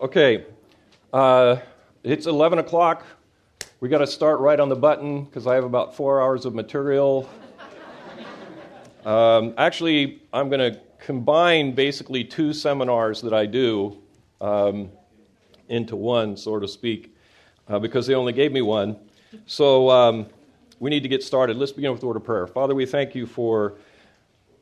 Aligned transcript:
Okay, 0.00 0.46
uh, 1.12 1.56
it's 2.02 2.24
11 2.24 2.58
o'clock. 2.58 3.04
We 3.80 3.90
got 3.90 3.98
to 3.98 4.06
start 4.06 4.40
right 4.40 4.58
on 4.58 4.70
the 4.70 4.76
button 4.76 5.24
because 5.24 5.46
I 5.46 5.54
have 5.54 5.64
about 5.64 5.94
four 5.94 6.22
hours 6.22 6.46
of 6.46 6.54
material. 6.54 7.28
Um, 9.04 9.52
actually, 9.58 10.22
I'm 10.32 10.48
going 10.48 10.72
to 10.72 10.80
combine 10.98 11.74
basically 11.74 12.24
two 12.24 12.54
seminars 12.54 13.20
that 13.20 13.34
I 13.34 13.44
do 13.44 13.98
um, 14.40 14.88
into 15.68 15.96
one, 15.96 16.34
so 16.34 16.58
to 16.58 16.66
speak, 16.66 17.14
uh, 17.68 17.78
because 17.78 18.06
they 18.06 18.14
only 18.14 18.32
gave 18.32 18.52
me 18.52 18.62
one. 18.62 18.96
So 19.44 19.90
um, 19.90 20.28
we 20.78 20.88
need 20.88 21.02
to 21.02 21.10
get 21.10 21.22
started. 21.22 21.58
Let's 21.58 21.72
begin 21.72 21.92
with 21.92 22.00
the 22.00 22.06
word 22.06 22.16
of 22.16 22.24
prayer. 22.24 22.46
Father, 22.46 22.74
we 22.74 22.86
thank 22.86 23.14
you 23.14 23.26
for 23.26 23.74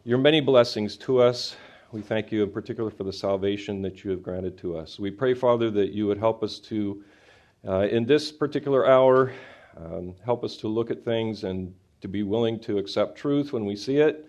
your 0.04 0.18
many 0.18 0.40
blessings 0.40 0.96
to 0.96 1.22
us. 1.22 1.54
We 1.90 2.02
thank 2.02 2.30
you 2.30 2.42
in 2.42 2.50
particular 2.50 2.90
for 2.90 3.04
the 3.04 3.12
salvation 3.14 3.80
that 3.80 4.04
you 4.04 4.10
have 4.10 4.22
granted 4.22 4.58
to 4.58 4.76
us. 4.76 4.98
We 4.98 5.10
pray, 5.10 5.32
Father, 5.32 5.70
that 5.70 5.92
you 5.92 6.06
would 6.06 6.18
help 6.18 6.42
us 6.42 6.58
to, 6.58 7.02
uh, 7.66 7.88
in 7.90 8.04
this 8.04 8.30
particular 8.30 8.86
hour, 8.86 9.32
um, 9.74 10.14
help 10.22 10.44
us 10.44 10.58
to 10.58 10.68
look 10.68 10.90
at 10.90 11.02
things 11.02 11.44
and 11.44 11.74
to 12.02 12.08
be 12.08 12.24
willing 12.24 12.60
to 12.60 12.76
accept 12.76 13.16
truth 13.16 13.54
when 13.54 13.64
we 13.64 13.74
see 13.74 13.96
it. 13.96 14.28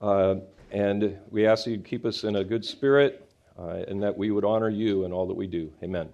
Uh, 0.00 0.36
and 0.70 1.18
we 1.28 1.44
ask 1.44 1.66
you 1.66 1.76
to 1.76 1.82
keep 1.82 2.06
us 2.06 2.22
in 2.22 2.36
a 2.36 2.44
good 2.44 2.64
spirit 2.64 3.28
uh, 3.58 3.82
and 3.88 4.00
that 4.00 4.16
we 4.16 4.30
would 4.30 4.44
honor 4.44 4.70
you 4.70 5.04
in 5.04 5.12
all 5.12 5.26
that 5.26 5.34
we 5.34 5.48
do. 5.48 5.72
Amen. 5.82 6.08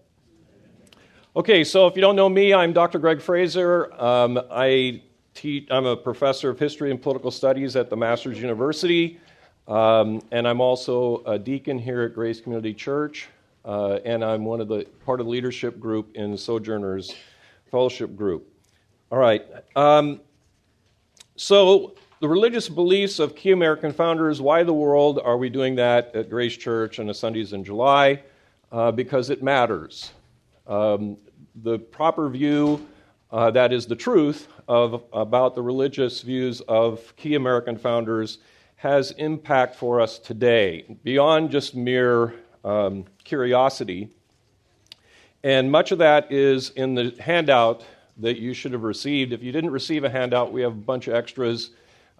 Okay, 1.36 1.64
so 1.64 1.86
if 1.86 1.96
you 1.96 2.00
don't 2.00 2.16
know 2.16 2.30
me, 2.30 2.54
I'm 2.54 2.72
Dr. 2.72 2.98
Gregg 2.98 3.20
Frazer. 3.20 3.92
Um, 4.02 4.40
I 4.50 5.02
teach, 5.34 5.68
I'm 5.70 5.84
a 5.84 5.98
professor 5.98 6.48
of 6.48 6.58
history 6.58 6.90
and 6.90 7.00
political 7.00 7.30
studies 7.30 7.76
at 7.76 7.90
the 7.90 7.96
Masters 7.96 8.40
University. 8.40 9.20
Um, 9.68 10.22
and 10.32 10.48
I'm 10.48 10.62
also 10.62 11.22
a 11.26 11.38
deacon 11.38 11.78
here 11.78 12.02
at 12.02 12.14
Grace 12.14 12.40
Community 12.40 12.72
Church, 12.72 13.28
uh, 13.66 13.98
and 14.04 14.24
I'm 14.24 14.46
one 14.46 14.62
of 14.62 14.68
the 14.68 14.86
part 15.04 15.20
of 15.20 15.26
the 15.26 15.30
leadership 15.30 15.78
group 15.78 16.16
in 16.16 16.38
Sojourners 16.38 17.14
Fellowship 17.70 18.16
Group. 18.16 18.50
All 19.12 19.18
right. 19.18 19.44
Um, 19.76 20.22
so 21.36 21.94
the 22.20 22.28
religious 22.28 22.66
beliefs 22.68 23.18
of 23.18 23.36
key 23.36 23.50
American 23.50 23.92
founders. 23.92 24.40
Why 24.40 24.62
the 24.62 24.72
world 24.72 25.20
are 25.22 25.36
we 25.36 25.50
doing 25.50 25.74
that 25.76 26.14
at 26.16 26.30
Grace 26.30 26.56
Church 26.56 26.98
on 26.98 27.06
the 27.06 27.14
Sundays 27.14 27.52
in 27.52 27.62
July? 27.62 28.22
Uh, 28.72 28.90
because 28.90 29.28
it 29.30 29.42
matters. 29.42 30.12
Um, 30.66 31.16
the 31.62 31.78
proper 31.78 32.28
view, 32.28 32.86
uh, 33.30 33.50
that 33.50 33.72
is 33.72 33.86
the 33.86 33.96
truth 33.96 34.48
of 34.66 35.04
about 35.12 35.54
the 35.54 35.62
religious 35.62 36.22
views 36.22 36.60
of 36.62 37.14
key 37.16 37.34
American 37.34 37.76
founders 37.76 38.38
has 38.78 39.10
impact 39.12 39.74
for 39.74 40.00
us 40.00 40.20
today, 40.20 40.96
beyond 41.02 41.50
just 41.50 41.74
mere 41.74 42.32
um, 42.64 43.04
curiosity. 43.24 44.08
And 45.42 45.72
much 45.72 45.90
of 45.90 45.98
that 45.98 46.30
is 46.30 46.70
in 46.70 46.94
the 46.94 47.12
handout 47.18 47.84
that 48.18 48.38
you 48.38 48.54
should 48.54 48.72
have 48.72 48.84
received. 48.84 49.32
If 49.32 49.42
you 49.42 49.50
didn't 49.50 49.72
receive 49.72 50.04
a 50.04 50.10
handout, 50.10 50.52
we 50.52 50.62
have 50.62 50.72
a 50.72 50.76
bunch 50.76 51.08
of 51.08 51.14
extras. 51.14 51.70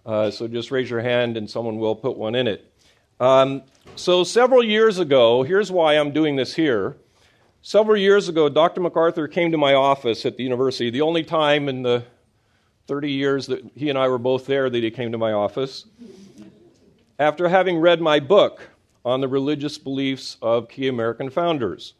Uh, 0.05 0.31
so 0.31 0.49
just 0.49 0.69
raise 0.69 0.89
your 0.89 0.99
hand 0.99 1.37
and 1.37 1.49
someone 1.49 1.77
will 1.77 1.95
put 1.95 2.17
one 2.17 2.35
in 2.35 2.45
it. 2.45 2.69
Um, 3.21 3.63
so, 3.95 4.25
several 4.25 4.63
years 4.63 4.99
ago, 4.99 5.43
here's 5.43 5.71
why 5.71 5.93
I'm 5.97 6.11
doing 6.11 6.35
this 6.35 6.53
here. 6.53 6.97
Several 7.61 7.97
years 7.97 8.27
ago, 8.27 8.49
Dr. 8.49 8.81
MacArthur 8.81 9.29
came 9.29 9.51
to 9.51 9.57
my 9.57 9.75
office 9.75 10.25
at 10.25 10.35
the 10.35 10.43
university, 10.43 10.89
the 10.89 11.01
only 11.01 11.23
time 11.23 11.69
in 11.69 11.83
the 11.83 12.03
30 12.87 13.11
years 13.11 13.47
that 13.47 13.63
he 13.75 13.89
and 13.89 13.97
I 13.97 14.09
were 14.09 14.17
both 14.17 14.45
there 14.45 14.69
that 14.69 14.83
he 14.83 14.91
came 14.91 15.11
to 15.13 15.17
my 15.17 15.31
office 15.31 15.85
after 17.19 17.49
having 17.49 17.77
read 17.77 17.99
my 17.99 18.17
book 18.17 18.69
on 19.03 19.19
the 19.19 19.27
religious 19.27 19.77
beliefs 19.77 20.37
of 20.41 20.69
key 20.69 20.87
American 20.87 21.29
founders. 21.29 21.93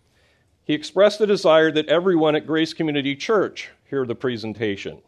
He 0.64 0.74
expressed 0.74 1.20
the 1.20 1.28
desire 1.28 1.72
that 1.74 1.90
everyone 1.90 2.36
at 2.36 2.48
Grace 2.48 2.74
Community 2.74 3.16
Church 3.16 3.70
hear 3.90 4.06
the 4.06 4.16
presentation 4.16 5.02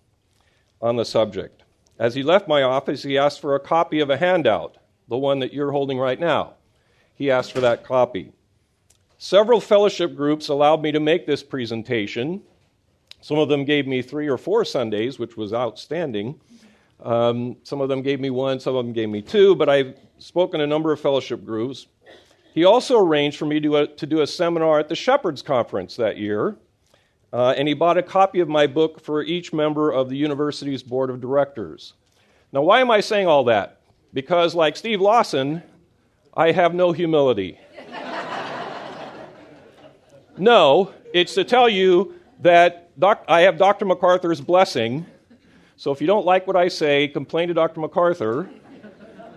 on 0.82 0.98
the 0.98 1.06
subject. 1.06 1.64
As 1.98 2.14
he 2.14 2.23
left 2.23 2.48
my 2.48 2.64
office, 2.64 3.04
he 3.04 3.17
asked 3.17 3.39
for 3.39 3.55
a 3.55 3.60
copy 3.60 3.99
of 4.02 4.10
a 4.10 4.17
handout, 4.17 4.76
the 5.08 5.17
one 5.17 5.39
that 5.39 5.54
you're 5.54 5.72
holding 5.72 5.98
right 5.98 6.20
now. 6.20 6.55
He 7.16 7.32
asked 7.32 7.54
for 7.54 7.61
that 7.61 7.86
copy. 7.86 8.33
Several 9.17 9.61
fellowship 9.61 10.16
groups 10.16 10.48
allowed 10.48 10.82
me 10.82 10.92
to 10.92 10.99
make 10.99 11.26
this 11.26 11.43
presentation. 11.43 12.42
Some 13.22 13.38
of 13.38 13.49
them 13.49 13.66
gave 13.66 13.86
me 13.86 14.02
three 14.02 14.28
or 14.28 14.38
four 14.38 14.66
Sundays, 14.66 15.20
which 15.20 15.38
was 15.38 15.54
outstanding. 15.54 16.39
Um, 17.02 17.58
some 17.64 17.82
of 17.82 17.89
them 17.89 18.02
gave 18.02 18.20
me 18.20 18.30
one, 18.30 18.60
some 18.60 18.76
of 18.76 18.86
them 18.86 18.94
gave 18.94 19.10
me 19.10 19.22
two, 19.22 19.56
but 19.56 19.70
I've 19.70 19.98
spoken 20.20 20.62
a 20.62 20.67
number 20.67 20.92
of 20.92 21.00
fellowship 21.00 21.44
groups. 21.44 21.88
He 22.54 22.66
also 22.66 23.00
arranged 23.00 23.38
for 23.38 23.45
me 23.45 23.60
to, 23.62 23.78
uh, 23.78 23.86
to 23.98 24.06
do 24.06 24.22
a 24.22 24.28
seminar 24.28 24.80
at 24.80 24.89
the 24.89 24.95
Shepherds 24.95 25.42
Conference 25.42 25.95
that 25.95 26.17
year, 26.17 26.58
uh, 27.34 27.54
and 27.58 27.67
he 27.67 27.73
bought 27.73 27.98
a 27.98 28.04
copy 28.04 28.40
of 28.40 28.50
my 28.50 28.67
book 28.67 29.02
for 29.02 29.23
each 29.23 29.54
member 29.54 29.90
of 29.90 30.10
the 30.10 30.17
university's 30.17 30.84
board 30.84 31.10
of 31.10 31.22
directors. 31.22 31.94
Now, 32.52 32.61
why 32.61 32.82
am 32.82 32.92
I 32.92 33.00
saying 33.00 33.28
all 33.28 33.45
that? 33.45 33.80
Because, 34.14 34.54
like 34.54 34.76
Steve 34.76 35.00
Lawson, 35.00 35.64
I 36.36 36.52
have 36.52 36.76
no 36.76 36.92
humility. 36.92 37.58
no, 40.38 40.94
it's 41.14 41.34
to 41.36 41.45
tell 41.45 41.70
you 41.70 42.16
that 42.42 43.00
doc- 43.00 43.23
I 43.28 43.42
have 43.42 43.58
Dr. 43.58 43.86
MacArthur's 43.86 44.42
blessing 44.42 45.06
so 45.81 45.92
if 45.92 45.99
you 45.99 46.05
don't 46.05 46.27
like 46.27 46.45
what 46.45 46.55
I 46.55 46.67
say, 46.67 47.08
complain 47.08 47.47
to 47.47 47.55
Dr. 47.55 47.80
MacArthur 47.80 48.47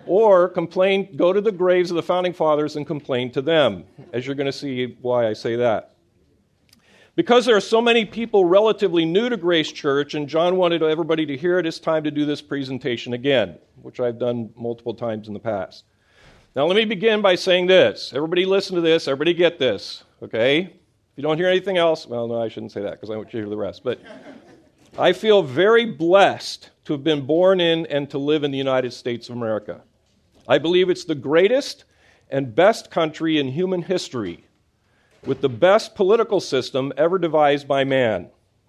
or 0.04 0.50
complain, 0.50 1.16
go 1.16 1.32
to 1.32 1.40
the 1.40 1.50
graves 1.50 1.90
of 1.90 1.94
the 1.94 2.02
founding 2.02 2.34
fathers 2.34 2.76
and 2.76 2.86
complain 2.86 3.32
to 3.32 3.40
them, 3.40 3.84
as 4.12 4.26
you're 4.26 4.34
going 4.34 4.44
to 4.44 4.52
see 4.52 4.98
why 5.00 5.26
I 5.26 5.32
say 5.32 5.56
that. 5.56 5.94
Because 7.16 7.46
there 7.46 7.56
are 7.56 7.62
so 7.62 7.80
many 7.80 8.04
people 8.04 8.44
relatively 8.44 9.06
new 9.06 9.30
to 9.30 9.38
Grace 9.38 9.72
Church, 9.72 10.12
and 10.12 10.28
John 10.28 10.56
wanted 10.56 10.82
everybody 10.82 11.24
to 11.24 11.34
hear 11.34 11.58
it, 11.58 11.64
it's 11.64 11.78
time 11.78 12.04
to 12.04 12.10
do 12.10 12.26
this 12.26 12.42
presentation 12.42 13.14
again, 13.14 13.56
which 13.80 13.98
I've 13.98 14.18
done 14.18 14.50
multiple 14.54 14.92
times 14.92 15.28
in 15.28 15.32
the 15.32 15.40
past. 15.40 15.84
Now, 16.54 16.66
let 16.66 16.76
me 16.76 16.84
begin 16.84 17.22
by 17.22 17.36
saying 17.36 17.68
this. 17.68 18.12
Everybody 18.14 18.44
listen 18.44 18.74
to 18.74 18.82
this. 18.82 19.08
Everybody 19.08 19.32
get 19.32 19.58
this, 19.58 20.04
okay? 20.22 20.58
If 20.58 20.72
you 21.16 21.22
don't 21.22 21.38
hear 21.38 21.48
anything 21.48 21.78
else, 21.78 22.06
well, 22.06 22.28
no, 22.28 22.42
I 22.42 22.48
shouldn't 22.48 22.72
say 22.72 22.82
that 22.82 22.90
because 22.90 23.08
I 23.08 23.16
want 23.16 23.28
you 23.28 23.40
to 23.40 23.46
hear 23.46 23.48
the 23.48 23.56
rest. 23.56 23.82
But 23.82 23.98
I 24.96 25.12
feel 25.12 25.42
very 25.42 25.86
blessed 25.86 26.70
to 26.84 26.92
have 26.92 27.02
been 27.02 27.26
born 27.26 27.60
in 27.60 27.84
and 27.86 28.08
to 28.10 28.18
live 28.18 28.44
in 28.44 28.52
the 28.52 28.58
United 28.58 28.92
States 28.92 29.28
of 29.28 29.34
America. 29.34 29.82
I 30.46 30.58
believe 30.58 30.88
it's 30.88 31.04
the 31.04 31.16
greatest 31.16 31.84
and 32.30 32.54
best 32.54 32.92
country 32.92 33.38
in 33.38 33.48
human 33.48 33.82
history 33.82 34.46
with 35.26 35.40
the 35.40 35.48
best 35.48 35.96
political 35.96 36.38
system 36.38 36.92
ever 36.96 37.18
devised 37.18 37.66
by 37.66 37.82
man. 37.82 38.28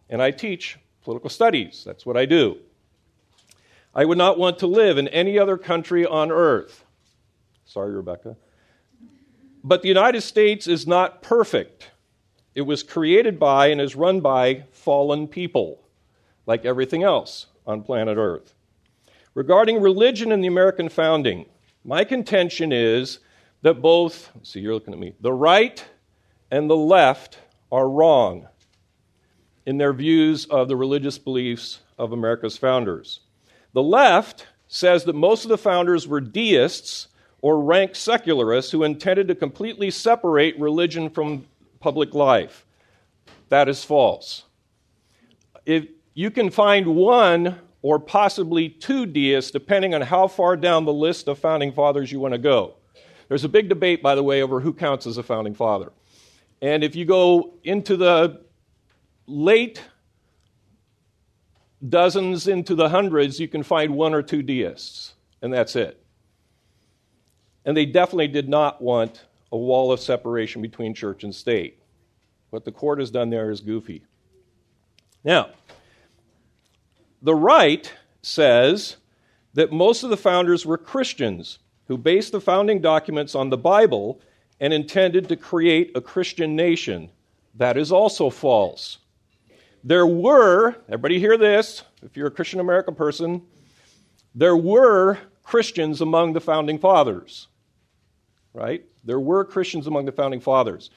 And 0.09 0.19
I 0.19 0.31
teach 0.31 0.79
political 1.03 1.29
studies. 1.29 1.83
That's 1.85 2.07
what 2.07 2.17
I 2.17 2.25
do. 2.25 2.57
I 3.93 4.03
would 4.03 4.17
not 4.17 4.39
want 4.39 4.57
to 4.59 4.67
live 4.67 4.97
in 4.97 5.07
any 5.09 5.37
other 5.37 5.59
country 5.59 6.07
on 6.07 6.31
earth. 6.31 6.85
Sorry, 7.65 7.93
Rebecca. 7.93 8.35
But 9.63 9.83
the 9.83 9.89
United 9.89 10.21
States 10.21 10.65
is 10.65 10.87
not 10.87 11.21
perfect. 11.21 11.91
It 12.55 12.61
was 12.61 12.81
created 12.81 13.39
by 13.39 13.67
and 13.67 13.79
is 13.79 13.95
run 13.95 14.21
by 14.21 14.63
fallen 14.71 15.27
people 15.27 15.84
like 16.45 16.66
everything 16.66 17.03
else 17.03 17.47
on 17.66 17.83
planet 17.83 18.17
Earth. 18.17 18.53
Regarding 19.33 19.81
religion 19.81 20.31
and 20.31 20.44
the 20.44 20.47
American 20.47 20.89
founding, 20.89 21.45
my 21.83 22.03
contention 22.03 22.72
is 22.72 23.19
that 23.61 23.81
both, 23.81 24.31
see, 24.44 24.59
you're 24.59 24.73
looking 24.73 24.94
at 24.94 25.00
me, 25.00 25.13
the 25.19 25.34
right 25.34 25.84
and 26.51 26.69
the 26.69 26.75
left 26.75 27.39
are 27.72 27.89
wrong 27.89 28.47
in 29.66 29.78
their 29.78 29.94
views 29.94 30.45
of 30.45 30.67
the 30.67 30.75
religious 30.75 31.17
beliefs 31.17 31.79
of 31.97 32.11
America's 32.11 32.57
founders. 32.57 33.22
The 33.73 33.84
left 33.84 34.47
says 34.67 35.03
that 35.05 35.16
most 35.16 35.44
of 35.44 35.50
the 35.50 35.57
founders 35.57 36.07
were 36.07 36.22
deists 36.22 37.07
or 37.41 37.61
rank 37.61 37.95
secularists 37.95 38.72
who 38.72 38.84
intended 38.84 39.28
to 39.28 39.35
completely 39.35 39.91
separate 39.91 40.57
religion 40.59 41.09
from 41.09 41.45
public 41.79 42.14
life. 42.14 42.66
That 43.49 43.69
is 43.69 43.84
false. 43.84 44.43
If, 45.66 45.87
you 46.16 46.32
can 46.32 46.50
find 46.50 46.88
one 46.88 47.59
or 47.84 48.00
possibly 48.00 48.67
two 48.70 49.06
deists, 49.06 49.52
depending 49.52 49.94
on 49.94 50.02
how 50.02 50.28
far 50.28 50.58
down 50.58 50.85
the 50.85 50.94
list 50.94 51.28
of 51.28 51.38
founding 51.38 51.72
fathers 51.72 52.12
you 52.12 52.20
want 52.20 52.34
to 52.34 52.40
go. 52.40 52.73
There's 53.28 53.44
a 53.44 53.50
big 53.50 53.70
debate, 53.70 54.02
by 54.02 54.16
the 54.16 54.23
way, 54.23 54.41
over 54.41 54.59
who 54.59 54.73
counts 54.73 55.06
as 55.06 55.17
a 55.17 55.23
founding 55.23 55.53
father. 55.53 55.91
And 56.62 56.84
if 56.84 56.96
you 56.96 57.06
go 57.06 57.53
into 57.64 57.96
the 57.96 58.41
late 59.28 59.84
dozens 61.90 62.47
into 62.47 62.73
the 62.73 62.90
hundreds, 62.90 63.40
you 63.40 63.47
can 63.47 63.62
find 63.62 63.94
one 63.94 64.14
or 64.14 64.23
two 64.23 64.41
deists, 64.41 65.14
and 65.41 65.53
that's 65.53 65.76
it. 65.76 66.02
And 67.66 67.76
they 67.76 67.85
definitely 67.85 68.29
did 68.29 68.47
not 68.47 68.82
want 68.82 69.26
a 69.52 69.58
wall 69.58 69.91
of 69.91 70.00
separation 70.00 70.62
between 70.62 70.94
church 70.94 71.23
and 71.23 71.35
state. 71.35 71.79
What 72.52 72.64
the 72.64 72.72
court 72.72 73.00
has 73.00 73.12
done 73.12 73.29
there 73.29 73.52
is 73.52 73.59
goofy. 73.59 74.03
Now, 75.23 75.50
the 77.25 77.35
right 77.35 77.91
says 78.22 78.97
that 79.55 79.72
most 79.72 80.03
of 80.03 80.11
the 80.11 80.17
founders 80.17 80.63
were 80.63 80.77
Christians 80.77 81.57
who 81.87 81.97
based 81.97 82.31
the 82.31 82.39
founding 82.39 82.81
documents 82.81 83.33
on 83.33 83.49
the 83.49 83.57
Bible 83.57 84.22
and 84.59 84.72
intended 84.72 85.27
to 85.29 85.35
create 85.35 85.91
a 85.95 86.01
Christian 86.01 86.55
nation. 86.55 87.09
That 87.55 87.77
is 87.77 87.91
also 87.91 88.29
false. 88.29 88.99
There 89.83 90.05
were, 90.05 90.75
everybody 90.87 91.19
hear 91.19 91.35
this, 91.35 91.81
if 92.03 92.16
you're 92.16 92.27
a 92.27 92.31
Christian 92.31 92.59
American 92.59 92.93
person, 92.93 93.41
there 94.35 94.55
were 94.55 95.17
Christians 95.41 96.01
among 96.01 96.33
the 96.33 96.41
founding 96.41 96.78
fathers. 96.78 97.47
Right? 98.53 98.85
There 99.03 99.19
were 99.19 99.43
Christians 99.45 99.87
among 99.87 100.05
the 100.05 100.11
founding 100.11 100.41
fathers. 100.41 100.91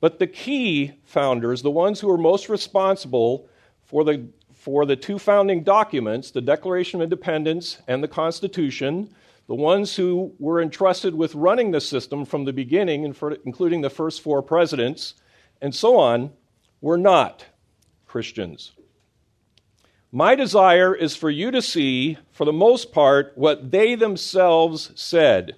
But 0.00 0.18
the 0.18 0.26
key 0.26 0.92
founders, 1.04 1.60
the 1.60 1.70
ones 1.70 2.00
who 2.00 2.08
were 2.08 2.18
most 2.18 2.48
responsible 2.48 3.48
for 3.84 4.02
the, 4.02 4.26
for 4.64 4.86
the 4.86 4.96
two 4.96 5.18
founding 5.18 5.62
documents, 5.62 6.30
the 6.30 6.40
Declaration 6.40 6.98
of 6.98 7.04
Independence 7.04 7.82
and 7.86 8.02
the 8.02 8.08
Constitution, 8.08 9.14
the 9.46 9.54
ones 9.54 9.94
who 9.94 10.34
were 10.38 10.62
entrusted 10.62 11.14
with 11.14 11.34
running 11.34 11.70
the 11.70 11.82
system 11.82 12.24
from 12.24 12.46
the 12.46 12.52
beginning, 12.52 13.04
including 13.04 13.82
the 13.82 13.90
first 13.90 14.22
four 14.22 14.40
presidents, 14.40 15.16
and 15.60 15.74
so 15.74 15.98
on, 15.98 16.32
were 16.80 16.96
not 16.96 17.44
Christians. 18.06 18.72
My 20.10 20.34
desire 20.34 20.94
is 20.94 21.14
for 21.14 21.28
you 21.28 21.50
to 21.50 21.60
see, 21.60 22.16
for 22.32 22.46
the 22.46 22.52
most 22.52 22.90
part, 22.90 23.32
what 23.34 23.70
they 23.70 23.94
themselves 23.96 24.92
said, 24.94 25.56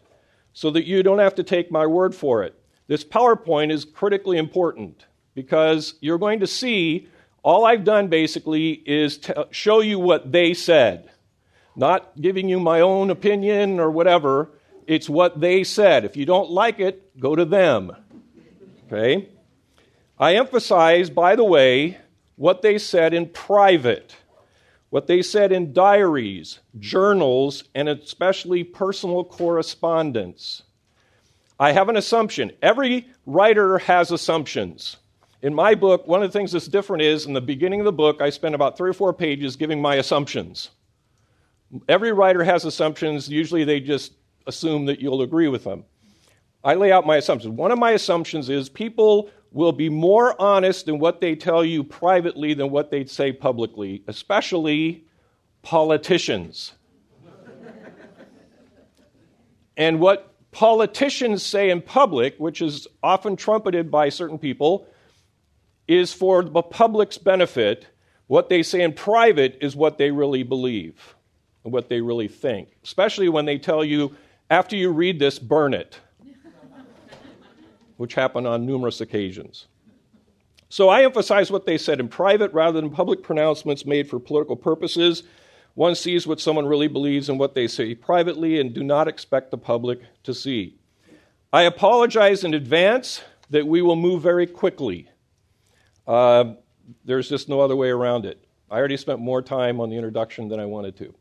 so 0.53 0.69
that 0.73 0.85
you 0.85 1.05
don't 1.05 1.21
have 1.21 1.37
to 1.37 1.45
take 1.45 1.71
my 1.71 1.87
word 1.87 2.13
for 2.13 2.43
it. 2.43 2.61
This 2.89 3.05
PowerPoint 3.05 3.71
is 3.71 3.85
critically 3.85 4.37
important 4.37 5.07
because 5.33 5.95
you're 6.01 6.19
going 6.19 6.41
to 6.41 6.49
see 6.49 7.07
all 7.47 7.65
I've 7.65 7.85
done 7.85 8.09
basically 8.09 8.73
is 8.73 9.19
to 9.19 9.47
show 9.53 9.79
you 9.79 10.01
what 10.01 10.33
they 10.33 10.53
said, 10.53 11.09
not 11.77 12.21
giving 12.21 12.49
you 12.49 12.59
my 12.59 12.81
own 12.81 13.09
opinion 13.09 13.79
or 13.79 13.89
whatever. 13.89 14.51
It's 14.89 15.09
what 15.09 15.41
they 15.41 15.63
said. 15.63 16.05
If 16.05 16.17
you 16.17 16.27
don't 16.27 16.51
like 16.51 16.81
it, 16.81 17.21
go 17.21 17.37
to 17.37 17.45
them. 17.45 17.95
Okay? 18.87 19.29
I 20.19 20.35
emphasize, 20.35 21.09
by 21.09 21.37
the 21.37 21.45
way, 21.45 21.99
what 22.35 22.63
they 22.63 22.79
said 22.79 23.15
in 23.15 23.29
private, 23.29 24.17
what 24.91 25.07
they 25.07 25.23
said 25.23 25.53
in 25.53 25.73
diaries, 25.73 26.59
journals, 26.81 27.63
and 27.77 27.89
especially 27.89 28.65
personal 28.65 29.23
correspondence. 29.23 30.65
I 31.61 31.71
have 31.71 31.89
an 31.89 31.97
assumption. 31.97 32.51
Every 32.61 33.07
writer 33.25 33.79
has 33.79 34.11
assumptions. 34.11 34.97
In 35.47 35.55
my 35.55 35.77
book, 35.77 36.09
one 36.09 36.25
of 36.25 36.33
the 36.33 36.37
things 36.37 36.51
that's 36.51 36.67
different 36.67 37.05
is 37.05 37.27
in 37.27 37.33
the 37.33 37.41
beginning 37.41 37.79
of 37.79 37.85
the 37.85 37.93
book, 37.93 38.21
I 38.21 38.31
spend 38.31 38.57
about 38.57 38.77
three 38.77 38.91
or 38.91 38.93
four 38.93 39.13
pages 39.13 39.55
giving 39.55 39.81
my 39.81 39.95
assumptions. 39.95 40.71
Every 41.89 42.11
writer 42.11 42.43
has 42.43 42.65
assumptions. 42.65 43.29
Usually 43.29 43.63
they 43.63 43.79
just 43.79 44.15
assume 44.49 44.87
that 44.87 44.99
you'll 44.99 45.23
agree 45.23 45.47
with 45.47 45.63
them. 45.63 45.85
I 46.65 46.75
lay 46.75 46.91
out 46.91 47.07
my 47.07 47.19
assumptions. 47.19 47.55
One 47.55 47.71
of 47.71 47.79
my 47.79 47.93
assumptions 47.93 48.51
is 48.51 48.69
people 48.69 49.31
will 49.53 49.71
be 49.71 49.89
more 49.89 50.35
honest 50.43 50.89
in 50.89 50.99
what 50.99 51.21
they 51.21 51.37
tell 51.37 51.65
you 51.65 51.85
privately 51.85 52.53
than 52.53 52.71
what 52.71 52.91
they'd 52.91 53.09
say 53.09 53.31
publicly, 53.31 54.03
especially 54.09 55.05
politicians. 55.63 56.73
and 59.77 60.01
what 60.01 60.35
politicians 60.51 61.47
say 61.47 61.71
in 61.71 61.83
public, 61.83 62.35
which 62.39 62.61
is 62.61 62.89
often 63.01 63.37
trumpeted 63.37 63.93
by 63.93 64.09
certain 64.09 64.41
people, 64.41 64.89
is 65.89 66.13
for 66.13 66.43
the 66.43 66.63
public's 66.63 67.19
benefit. 67.19 67.87
What 68.27 68.49
they 68.49 68.63
say 68.63 68.83
in 68.83 68.93
private 68.93 69.59
is 69.61 69.77
what 69.77 69.99
they 69.99 70.11
really 70.11 70.43
believe 70.43 71.15
and 71.65 71.73
what 71.73 71.89
they 71.89 72.01
really 72.01 72.29
think, 72.29 72.77
especially 72.83 73.29
when 73.29 73.45
they 73.45 73.59
tell 73.59 73.85
you, 73.85 74.17
after 74.51 74.77
you 74.77 74.91
read 74.91 75.19
this, 75.19 75.39
burn 75.39 75.75
it 75.75 76.01
which 77.97 78.15
happened 78.15 78.47
on 78.47 78.67
numerous 78.67 79.01
occasions. 79.01 79.67
So 80.69 80.89
I 80.89 81.05
emphasize 81.05 81.51
what 81.51 81.67
they 81.67 81.79
said 81.79 82.01
in 82.01 82.09
private 82.09 82.53
rather 82.53 82.81
than 82.81 82.91
public 82.91 83.23
pronouncements 83.23 83.87
made 83.87 84.09
for 84.09 84.19
political 84.19 84.57
purposes. 84.57 85.23
One 85.75 85.95
sees 85.95 86.27
what 86.27 86.41
someone 86.41 86.67
really 86.67 86.89
believes 86.89 87.29
in 87.29 87.39
what 87.39 87.55
they 87.55 87.69
say 87.69 87.95
privately 87.95 88.61
and 88.61 88.75
do 88.75 88.83
not 88.83 89.09
expect 89.09 89.51
the 89.51 89.59
public 89.59 90.01
to 90.25 90.35
see. 90.35 90.77
I 91.53 91.63
apologize 91.63 92.45
in 92.45 92.55
advance 92.55 93.23
that 93.51 93.67
we 93.67 93.81
will 93.81 93.97
move 93.97 94.23
very 94.23 94.47
quickly. 94.47 95.09
Uh, 96.07 96.55
there's 97.05 97.29
just 97.29 97.49
no 97.49 97.61
other 97.61 97.77
way 97.77 97.91
around 97.91 98.27
it. 98.27 98.45
I 98.71 98.79
already 98.79 98.97
spent 98.97 99.21
more 99.21 99.43
time 99.43 99.81
on 99.81 99.91
the 99.91 99.97
introduction 99.97 100.49
than 100.49 100.61
I 100.61 100.67
wanted 100.67 100.97
to. 100.99 101.15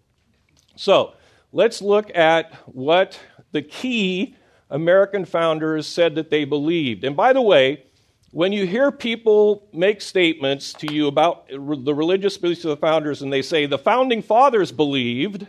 So 0.76 1.14
let's 1.52 1.82
look 1.82 2.16
at 2.16 2.54
what 2.66 3.20
the 3.52 3.62
key 3.62 4.36
American 4.70 5.26
founders 5.26 5.88
said 5.88 6.16
that 6.16 6.30
they 6.30 6.44
believed. 6.44 7.04
And 7.04 7.16
by 7.16 7.34
the 7.34 7.42
way, 7.42 7.86
when 8.32 8.52
you 8.52 8.66
hear 8.66 8.92
people 8.92 9.70
make 9.72 10.02
statements 10.02 10.74
to 10.74 10.94
you 10.94 11.08
about 11.08 11.48
the 11.48 11.94
religious 11.94 12.38
beliefs 12.38 12.66
of 12.66 12.70
the 12.70 12.78
founders 12.78 13.22
and 13.22 13.32
they 13.32 13.42
say 13.42 13.66
the 13.66 13.78
founding 13.78 14.22
fathers 14.22 14.72
believed, 14.72 15.48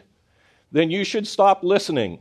then 0.71 0.91
you 0.91 1.03
should 1.03 1.27
stop 1.27 1.65
listening. 1.65 2.21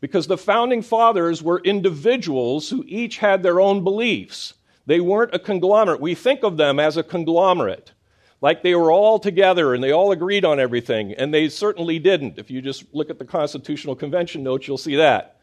Because 0.00 0.26
the 0.26 0.36
founding 0.36 0.82
fathers 0.82 1.44
were 1.44 1.60
individuals 1.60 2.68
who 2.70 2.84
each 2.88 3.18
had 3.18 3.42
their 3.42 3.60
own 3.60 3.84
beliefs. 3.84 4.54
They 4.86 5.00
weren't 5.00 5.34
a 5.34 5.38
conglomerate. 5.38 6.00
We 6.00 6.14
think 6.14 6.42
of 6.42 6.56
them 6.56 6.80
as 6.80 6.96
a 6.96 7.02
conglomerate, 7.02 7.92
like 8.40 8.62
they 8.62 8.74
were 8.74 8.90
all 8.90 9.18
together 9.18 9.74
and 9.74 9.82
they 9.82 9.92
all 9.92 10.12
agreed 10.12 10.44
on 10.44 10.58
everything, 10.58 11.12
and 11.12 11.32
they 11.32 11.48
certainly 11.48 11.98
didn't. 11.98 12.38
If 12.38 12.50
you 12.50 12.60
just 12.60 12.84
look 12.92 13.10
at 13.10 13.18
the 13.18 13.24
Constitutional 13.24 13.94
Convention 13.94 14.42
notes, 14.42 14.66
you'll 14.66 14.78
see 14.78 14.96
that. 14.96 15.36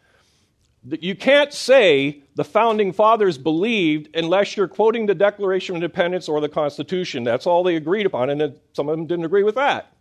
You 0.83 1.15
can't 1.15 1.53
say 1.53 2.24
the 2.36 2.44
founding 2.45 2.94
fathers 2.94 3.38
believed 3.38 4.15
unless 4.15 4.56
you're 4.56 4.69
quoting 4.69 5.06
the 5.06 5.15
Declaration 5.15 5.75
of 5.75 5.83
Independence 5.83 6.30
or 6.30 6.39
the 6.39 6.47
Constitution. 6.47 7.25
That's 7.25 7.45
all 7.45 7.63
they 7.63 7.75
agreed 7.75 8.06
upon, 8.06 8.30
and 8.30 8.56
some 8.74 8.88
of 8.88 8.97
them 8.97 9.06
didn't 9.06 9.25
agree 9.25 9.44
with 9.44 9.56
that. 9.56 9.94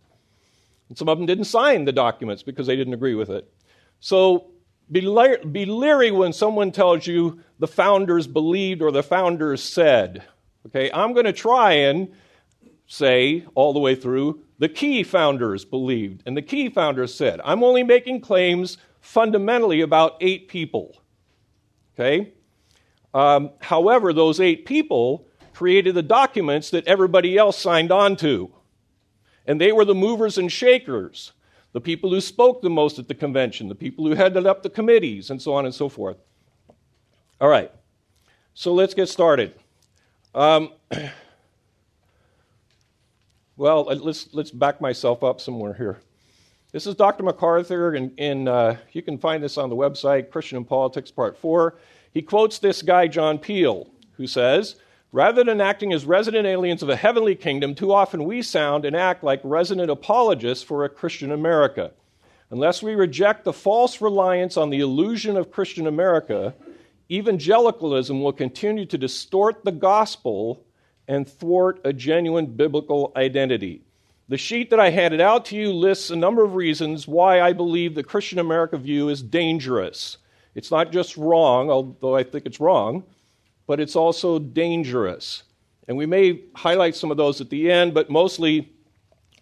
And 0.87 0.97
some 0.97 1.09
of 1.09 1.17
them 1.17 1.27
didn't 1.27 1.45
sign 1.45 1.85
the 1.85 1.91
documents 1.91 2.43
because 2.43 2.65
they 2.65 2.77
didn't 2.77 2.93
agree 2.93 3.13
with 3.13 3.29
it. 3.29 3.51
So 3.99 4.51
be, 4.91 5.01
le- 5.01 5.45
be 5.45 5.65
leery 5.65 6.11
when 6.11 6.33
someone 6.33 6.71
tells 6.71 7.05
you 7.07 7.41
the 7.59 7.67
founders 7.67 8.27
believed 8.27 8.81
or 8.81 8.91
the 8.91 9.03
founders 9.03 9.63
said. 9.63 10.23
Okay, 10.67 10.91
I'm 10.91 11.13
going 11.13 11.25
to 11.25 11.33
try 11.33 11.73
and 11.73 12.11
say 12.87 13.45
all 13.55 13.71
the 13.73 13.79
way 13.79 13.95
through 13.95 14.41
the 14.57 14.69
key 14.69 15.03
founders 15.03 15.63
believed 15.63 16.23
and 16.25 16.35
the 16.35 16.41
key 16.41 16.69
founders 16.69 17.13
said. 17.13 17.39
I'm 17.43 17.63
only 17.63 17.83
making 17.83 18.21
claims 18.21 18.77
fundamentally 18.99 19.81
about 19.81 20.17
eight 20.21 20.47
people. 20.47 21.01
Okay? 21.93 22.33
Um, 23.13 23.51
however, 23.59 24.13
those 24.13 24.39
eight 24.39 24.65
people 24.65 25.27
created 25.53 25.95
the 25.95 26.03
documents 26.03 26.69
that 26.69 26.87
everybody 26.87 27.37
else 27.37 27.57
signed 27.57 27.91
on 27.91 28.15
to. 28.17 28.53
And 29.45 29.59
they 29.59 29.71
were 29.71 29.85
the 29.85 29.95
movers 29.95 30.37
and 30.37 30.51
shakers, 30.51 31.33
the 31.73 31.81
people 31.81 32.09
who 32.09 32.21
spoke 32.21 32.61
the 32.61 32.69
most 32.69 32.99
at 32.99 33.07
the 33.07 33.15
convention, 33.15 33.67
the 33.67 33.75
people 33.75 34.05
who 34.05 34.13
headed 34.13 34.45
up 34.45 34.63
the 34.63 34.69
committees, 34.69 35.29
and 35.29 35.41
so 35.41 35.53
on 35.53 35.65
and 35.65 35.73
so 35.73 35.89
forth. 35.89 36.17
All 37.39 37.49
right, 37.49 37.71
so 38.53 38.73
let's 38.73 38.93
get 38.93 39.07
started. 39.07 39.53
Um, 40.35 40.73
well, 43.57 43.83
let's, 43.83 44.33
let's 44.33 44.51
back 44.51 44.81
myself 44.81 45.23
up 45.23 45.39
somewhere 45.39 45.73
here. 45.73 45.99
This 46.71 46.85
is 46.85 46.95
Dr. 46.95 47.23
MacArthur, 47.23 47.95
and, 47.95 48.11
and 48.19 48.47
uh, 48.47 48.75
you 48.91 49.01
can 49.01 49.17
find 49.17 49.43
this 49.43 49.57
on 49.57 49.69
the 49.69 49.75
website, 49.75 50.29
Christian 50.29 50.57
and 50.57 50.67
Politics, 50.67 51.09
Part 51.09 51.35
4. 51.35 51.75
He 52.13 52.21
quotes 52.21 52.59
this 52.59 52.83
guy, 52.83 53.07
John 53.07 53.41
Seel, 53.41 53.89
who 54.17 54.27
says, 54.27 54.75
Rather 55.11 55.43
than 55.43 55.59
acting 55.59 55.91
as 55.91 56.05
resident 56.05 56.45
aliens 56.45 56.83
of 56.83 56.89
a 56.89 56.95
heavenly 56.95 57.35
kingdom, 57.35 57.73
too 57.73 57.91
often 57.91 58.25
we 58.25 58.43
sound 58.43 58.85
and 58.85 58.95
act 58.95 59.23
like 59.23 59.41
resident 59.43 59.89
apologists 59.89 60.63
for 60.63 60.83
a 60.83 60.89
Christian 60.89 61.31
America. 61.31 61.91
Unless 62.51 62.83
we 62.83 62.93
reject 62.93 63.43
the 63.43 63.53
false 63.53 64.01
reliance 64.01 64.55
on 64.55 64.69
the 64.69 64.79
illusion 64.79 65.35
of 65.35 65.51
Christian 65.51 65.87
America, 65.87 66.53
evangelicalism 67.09 68.21
will 68.21 68.33
continue 68.33 68.85
to 68.85 68.97
distort 68.99 69.63
the 69.63 69.71
gospel 69.71 70.63
and 71.07 71.27
thwart 71.27 71.81
a 71.83 71.91
genuine 71.91 72.45
biblical 72.45 73.11
identity. 73.15 73.81
The 74.27 74.37
sheet 74.37 74.69
that 74.69 74.79
I 74.79 74.91
handed 74.91 75.21
out 75.21 75.45
to 75.45 75.55
you 75.55 75.73
lists 75.73 76.11
a 76.11 76.15
number 76.15 76.43
of 76.43 76.53
reasons 76.53 77.07
why 77.07 77.41
I 77.41 77.53
believe 77.53 77.95
the 77.95 78.03
Christian 78.03 78.37
America 78.37 78.77
view 78.77 79.09
is 79.09 79.23
dangerous. 79.23 80.17
It's 80.53 80.69
not 80.69 80.91
just 80.91 81.17
wrong, 81.17 81.71
although 81.71 82.15
I 82.15 82.21
think 82.21 82.45
it's 82.45 82.59
wrong, 82.59 83.05
but 83.69 83.79
it's 83.79 83.95
also 83.95 84.39
dangerous. 84.39 85.43
And 85.87 85.95
we 85.95 86.07
may 86.07 86.41
highlight 86.55 86.95
some 86.95 87.11
of 87.11 87.17
those 87.17 87.39
at 87.39 87.51
the 87.51 87.71
end, 87.71 87.93
but 87.93 88.09
mostly 88.09 88.73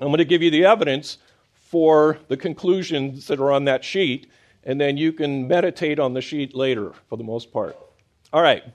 I'm 0.01 0.07
going 0.07 0.17
to 0.17 0.25
give 0.25 0.43
you 0.43 0.51
the 0.51 0.65
evidence 0.65 1.19
for 1.53 2.19
the 2.27 2.35
conclusions 2.35 3.27
that 3.27 3.39
are 3.39 3.53
on 3.53 3.63
that 3.63 3.85
sheet, 3.85 4.29
and 4.65 4.81
then 4.81 4.97
you 4.97 5.13
can 5.13 5.47
meditate 5.47 5.97
on 5.97 6.13
the 6.13 6.19
sheet 6.19 6.53
later 6.53 6.91
for 7.07 7.15
the 7.15 7.23
most 7.23 7.53
part. 7.53 7.77
All 8.33 8.41
right. 8.41 8.65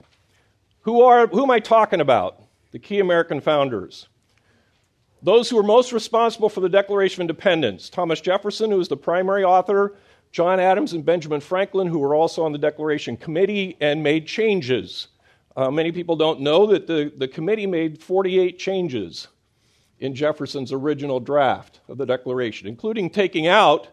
Who, 0.81 1.03
are, 1.03 1.27
who 1.27 1.43
am 1.43 1.51
I 1.51 1.59
talking 1.59 2.01
about? 2.01 2.41
The 2.71 2.79
key 2.79 2.99
American 2.99 3.39
founders. 3.39 4.07
Those 5.21 5.51
who 5.51 5.57
were 5.57 5.61
most 5.61 5.93
responsible 5.93 6.49
for 6.49 6.61
the 6.61 6.67
Declaration 6.69 7.21
of 7.21 7.25
Independence 7.29 7.91
Thomas 7.91 8.21
Jefferson, 8.21 8.71
who 8.71 8.77
was 8.77 8.87
the 8.87 8.97
primary 8.97 9.43
author, 9.43 9.93
John 10.31 10.59
Adams 10.59 10.93
and 10.93 11.05
Benjamin 11.05 11.41
Franklin, 11.41 11.85
who 11.85 11.99
were 11.99 12.15
also 12.15 12.43
on 12.43 12.53
the 12.53 12.57
Declaration 12.57 13.17
Committee 13.17 13.77
and 13.79 14.01
made 14.01 14.25
changes. 14.25 15.09
Uh, 15.55 15.69
many 15.69 15.91
people 15.91 16.15
don't 16.15 16.41
know 16.41 16.65
that 16.65 16.87
the, 16.87 17.11
the 17.17 17.27
committee 17.27 17.67
made 17.67 18.01
48 18.01 18.57
changes 18.57 19.27
in 19.99 20.15
Jefferson's 20.15 20.71
original 20.71 21.19
draft 21.19 21.79
of 21.87 21.97
the 21.97 22.05
Declaration, 22.05 22.67
including 22.67 23.09
taking 23.09 23.47
out 23.47 23.87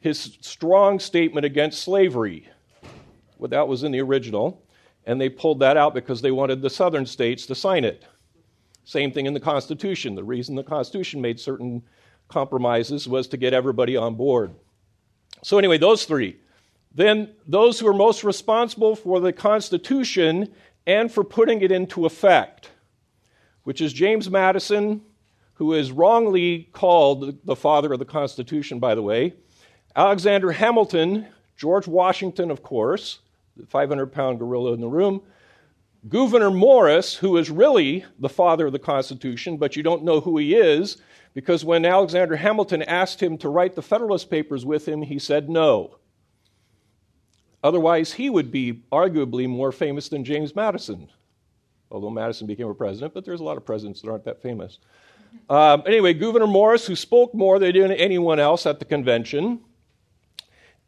his 0.00 0.36
strong 0.40 0.98
statement 0.98 1.46
against 1.46 1.82
slavery. 1.82 2.48
Well, 3.38 3.48
that 3.48 3.66
was 3.66 3.84
in 3.84 3.92
the 3.92 4.00
original, 4.00 4.62
and 5.06 5.20
they 5.20 5.28
pulled 5.28 5.60
that 5.60 5.76
out 5.76 5.94
because 5.94 6.20
they 6.20 6.30
wanted 6.30 6.60
the 6.60 6.70
southern 6.70 7.06
states 7.06 7.46
to 7.46 7.54
sign 7.54 7.84
it. 7.84 8.04
Same 8.84 9.12
thing 9.12 9.26
in 9.26 9.34
the 9.34 9.40
Constitution. 9.40 10.14
The 10.14 10.24
reason 10.24 10.54
the 10.54 10.62
Constitution 10.62 11.20
made 11.20 11.40
certain 11.40 11.82
compromises 12.28 13.08
was 13.08 13.28
to 13.28 13.36
get 13.36 13.54
everybody 13.54 13.96
on 13.96 14.14
board. 14.14 14.54
So, 15.42 15.58
anyway, 15.58 15.78
those 15.78 16.04
three. 16.04 16.36
Then, 16.94 17.30
those 17.46 17.80
who 17.80 17.86
are 17.86 17.94
most 17.94 18.22
responsible 18.22 18.94
for 18.96 19.18
the 19.18 19.32
Constitution 19.32 20.52
and 20.86 21.10
for 21.10 21.24
putting 21.24 21.62
it 21.62 21.70
into 21.70 22.06
effect, 22.06 22.70
which 23.64 23.80
is 23.80 23.92
James 23.92 24.28
Madison, 24.30 25.02
who 25.54 25.74
is 25.74 25.92
wrongly 25.92 26.68
called 26.72 27.44
the 27.44 27.56
father 27.56 27.92
of 27.92 27.98
the 27.98 28.04
Constitution, 28.04 28.78
by 28.78 28.94
the 28.94 29.02
way, 29.02 29.34
Alexander 29.94 30.52
Hamilton, 30.52 31.26
George 31.56 31.86
Washington, 31.86 32.50
of 32.50 32.62
course, 32.62 33.20
the 33.56 33.66
500 33.66 34.06
pound 34.06 34.38
gorilla 34.38 34.72
in 34.72 34.80
the 34.80 34.88
room, 34.88 35.22
Gouverneur 36.08 36.50
Morris, 36.50 37.14
who 37.14 37.36
is 37.36 37.48
really 37.50 38.04
the 38.18 38.28
father 38.28 38.66
of 38.66 38.72
the 38.72 38.78
Constitution, 38.78 39.56
but 39.56 39.76
you 39.76 39.84
don't 39.84 40.02
know 40.02 40.20
who 40.20 40.36
he 40.38 40.56
is 40.56 40.96
because 41.32 41.64
when 41.64 41.84
Alexander 41.84 42.34
Hamilton 42.36 42.82
asked 42.82 43.22
him 43.22 43.38
to 43.38 43.48
write 43.48 43.74
the 43.74 43.82
Federalist 43.82 44.28
Papers 44.28 44.66
with 44.66 44.86
him, 44.86 45.02
he 45.02 45.18
said 45.18 45.48
no. 45.48 45.98
Otherwise, 47.62 48.12
he 48.12 48.28
would 48.28 48.50
be 48.50 48.82
arguably 48.90 49.48
more 49.48 49.70
famous 49.70 50.08
than 50.08 50.24
James 50.24 50.54
Madison, 50.56 51.08
although 51.90 52.10
Madison 52.10 52.46
became 52.46 52.68
a 52.68 52.74
president, 52.74 53.14
but 53.14 53.24
there's 53.24 53.40
a 53.40 53.44
lot 53.44 53.56
of 53.56 53.64
presidents 53.64 54.00
that 54.02 54.10
aren't 54.10 54.24
that 54.24 54.42
famous. 54.42 54.78
Um, 55.48 55.82
anyway, 55.86 56.12
Gouverneur 56.12 56.46
Morris, 56.46 56.86
who 56.86 56.96
spoke 56.96 57.34
more 57.34 57.58
than 57.58 57.76
anyone 57.92 58.40
else 58.40 58.66
at 58.66 58.78
the 58.78 58.84
convention, 58.84 59.60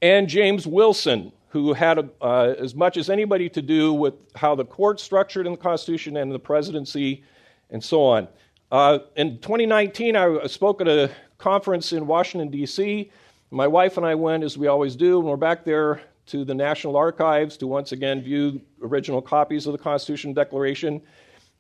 and 0.02 0.28
James 0.28 0.66
Wilson, 0.66 1.32
who 1.48 1.72
had 1.72 2.10
uh, 2.20 2.54
as 2.58 2.74
much 2.74 2.96
as 2.96 3.08
anybody 3.08 3.48
to 3.48 3.62
do 3.62 3.92
with 3.92 4.14
how 4.34 4.54
the 4.54 4.64
court 4.64 4.98
structured 4.98 5.46
in 5.46 5.52
the 5.52 5.58
Constitution 5.58 6.16
and 6.16 6.32
the 6.32 6.38
presidency 6.38 7.22
and 7.70 7.82
so 7.82 8.02
on. 8.02 8.28
Uh, 8.72 8.98
in 9.16 9.38
2019, 9.38 10.16
I 10.16 10.46
spoke 10.48 10.80
at 10.80 10.88
a 10.88 11.10
conference 11.38 11.92
in 11.92 12.06
Washington, 12.08 12.50
D.C. 12.50 13.10
My 13.50 13.68
wife 13.68 13.96
and 13.96 14.04
I 14.04 14.16
went, 14.16 14.42
as 14.42 14.58
we 14.58 14.66
always 14.66 14.96
do, 14.96 15.20
and 15.20 15.28
we're 15.28 15.36
back 15.36 15.64
there 15.64 16.00
to 16.26 16.44
the 16.44 16.54
National 16.54 16.96
Archives 16.96 17.56
to 17.58 17.66
once 17.66 17.92
again 17.92 18.22
view 18.22 18.60
original 18.82 19.20
copies 19.20 19.66
of 19.66 19.72
the 19.72 19.78
Constitution 19.78 20.32
Declaration. 20.32 21.02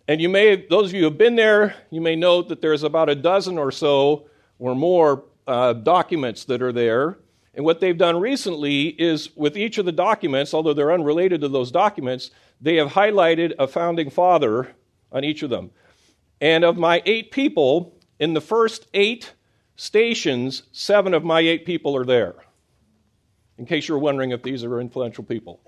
And 0.08 0.20
you 0.20 0.28
may, 0.28 0.66
those 0.66 0.88
of 0.88 0.94
you 0.94 1.00
who 1.00 1.06
have 1.06 1.18
been 1.18 1.36
there, 1.36 1.74
you 1.90 2.00
may 2.00 2.16
note 2.16 2.48
that 2.48 2.60
there's 2.60 2.82
about 2.82 3.08
a 3.08 3.14
dozen 3.14 3.58
or 3.58 3.70
so 3.70 4.26
or 4.58 4.74
more 4.74 5.24
uh, 5.46 5.72
documents 5.72 6.44
that 6.44 6.62
are 6.62 6.72
there. 6.72 7.18
And 7.54 7.64
what 7.64 7.80
they've 7.80 7.96
done 7.96 8.18
recently 8.18 8.88
is 8.88 9.34
with 9.36 9.56
each 9.56 9.78
of 9.78 9.86
the 9.86 9.92
documents, 9.92 10.52
although 10.52 10.74
they're 10.74 10.92
unrelated 10.92 11.40
to 11.42 11.48
those 11.48 11.70
documents, 11.70 12.30
they 12.60 12.76
have 12.76 12.88
highlighted 12.88 13.54
a 13.58 13.66
founding 13.66 14.10
father 14.10 14.74
on 15.12 15.24
each 15.24 15.42
of 15.42 15.50
them. 15.50 15.70
And 16.40 16.64
of 16.64 16.76
my 16.76 17.02
eight 17.06 17.30
people, 17.30 17.96
in 18.18 18.34
the 18.34 18.40
first 18.40 18.86
eight 18.92 19.32
stations, 19.76 20.64
seven 20.72 21.14
of 21.14 21.24
my 21.24 21.40
eight 21.40 21.64
people 21.64 21.96
are 21.96 22.04
there. 22.04 22.34
In 23.58 23.66
case 23.66 23.88
you're 23.88 23.98
wondering 23.98 24.32
if 24.32 24.42
these 24.42 24.64
are 24.64 24.80
influential 24.80 25.24
people. 25.24 25.60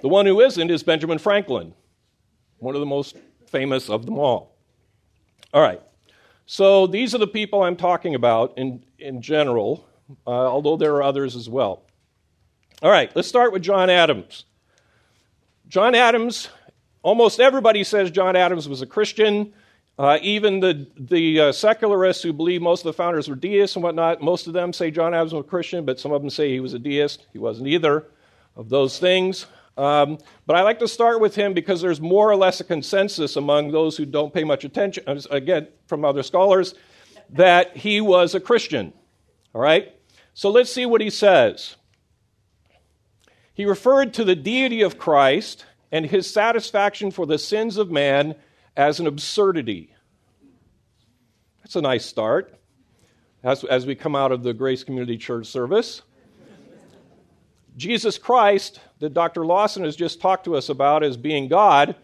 The 0.00 0.08
one 0.08 0.26
who 0.26 0.40
isn't 0.40 0.70
is 0.70 0.82
Benjamin 0.82 1.18
Franklin, 1.18 1.74
one 2.58 2.74
of 2.74 2.80
the 2.80 2.86
most 2.86 3.16
famous 3.46 3.88
of 3.90 4.06
them 4.06 4.18
all. 4.18 4.56
All 5.52 5.62
right. 5.62 5.80
So 6.46 6.86
these 6.86 7.14
are 7.14 7.18
the 7.18 7.26
people 7.26 7.62
I'm 7.62 7.76
talking 7.76 8.14
about 8.14 8.54
in, 8.56 8.84
in 8.98 9.22
general 9.22 9.86
uh, 10.26 10.30
although 10.30 10.76
there 10.76 10.94
are 10.94 11.02
others 11.02 11.36
as 11.36 11.48
well. 11.48 11.82
All 12.82 12.90
right, 12.90 13.14
let's 13.14 13.28
start 13.28 13.52
with 13.52 13.62
John 13.62 13.90
Adams. 13.90 14.44
John 15.68 15.94
Adams, 15.94 16.48
almost 17.02 17.40
everybody 17.40 17.84
says 17.84 18.10
John 18.10 18.36
Adams 18.36 18.68
was 18.68 18.82
a 18.82 18.86
Christian. 18.86 19.52
Uh, 19.98 20.18
even 20.22 20.60
the, 20.60 20.86
the 20.96 21.38
uh, 21.38 21.52
secularists 21.52 22.22
who 22.22 22.32
believe 22.32 22.62
most 22.62 22.80
of 22.80 22.84
the 22.84 22.92
founders 22.92 23.28
were 23.28 23.36
deists 23.36 23.76
and 23.76 23.82
whatnot, 23.82 24.22
most 24.22 24.46
of 24.46 24.52
them 24.52 24.72
say 24.72 24.90
John 24.90 25.14
Adams 25.14 25.34
was 25.34 25.44
a 25.44 25.48
Christian, 25.48 25.84
but 25.84 26.00
some 26.00 26.12
of 26.12 26.22
them 26.22 26.30
say 26.30 26.50
he 26.50 26.60
was 26.60 26.74
a 26.74 26.78
deist. 26.78 27.26
He 27.32 27.38
wasn't 27.38 27.68
either 27.68 28.06
of 28.56 28.68
those 28.68 28.98
things. 28.98 29.46
Um, 29.76 30.18
but 30.46 30.56
I 30.56 30.62
like 30.62 30.78
to 30.80 30.88
start 30.88 31.20
with 31.20 31.34
him 31.34 31.54
because 31.54 31.80
there's 31.80 32.00
more 32.00 32.30
or 32.30 32.36
less 32.36 32.60
a 32.60 32.64
consensus 32.64 33.36
among 33.36 33.70
those 33.70 33.96
who 33.96 34.04
don't 34.04 34.32
pay 34.32 34.44
much 34.44 34.64
attention, 34.64 35.04
again, 35.30 35.68
from 35.86 36.04
other 36.04 36.22
scholars, 36.22 36.74
that 37.30 37.76
he 37.76 38.00
was 38.00 38.34
a 38.34 38.40
Christian. 38.40 38.92
All 39.54 39.60
right? 39.60 39.94
So 40.34 40.50
let's 40.50 40.72
see 40.72 40.86
what 40.86 41.00
he 41.00 41.10
says. 41.10 41.76
He 43.54 43.66
referred 43.66 44.14
to 44.14 44.24
the 44.24 44.34
deity 44.34 44.82
of 44.82 44.98
Christ 44.98 45.66
and 45.90 46.06
his 46.06 46.28
satisfaction 46.28 47.10
for 47.10 47.26
the 47.26 47.38
sins 47.38 47.76
of 47.76 47.90
man 47.90 48.34
as 48.76 49.00
an 49.00 49.06
absurdity. 49.06 49.94
That's 51.62 51.76
a 51.76 51.80
nice 51.80 52.04
start 52.04 52.58
as, 53.42 53.64
as 53.64 53.86
we 53.86 53.94
come 53.94 54.14
out 54.14 54.32
of 54.32 54.42
the 54.42 54.54
Grace 54.54 54.84
Community 54.84 55.16
Church 55.16 55.46
service. 55.46 56.02
Jesus 57.76 58.18
Christ, 58.18 58.80
that 58.98 59.14
Dr. 59.14 59.46
Lawson 59.46 59.84
has 59.84 59.96
just 59.96 60.20
talked 60.20 60.44
to 60.44 60.56
us 60.56 60.68
about 60.68 61.02
as 61.02 61.16
being 61.16 61.48
God, 61.48 61.96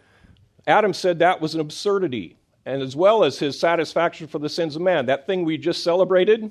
Adam 0.67 0.93
said 0.95 1.19
that 1.19 1.41
was 1.41 1.55
an 1.55 1.61
absurdity, 1.61 2.39
and 2.65 2.83
as 2.83 2.97
well 2.97 3.25
as 3.25 3.39
his 3.39 3.59
satisfaction 3.59 4.27
for 4.27 4.39
the 4.39 4.49
sins 4.49 4.77
of 4.77 4.83
man. 4.83 5.07
That 5.07 5.27
thing 5.27 5.45
we 5.45 5.59
just 5.59 5.85
celebrated, 5.85 6.51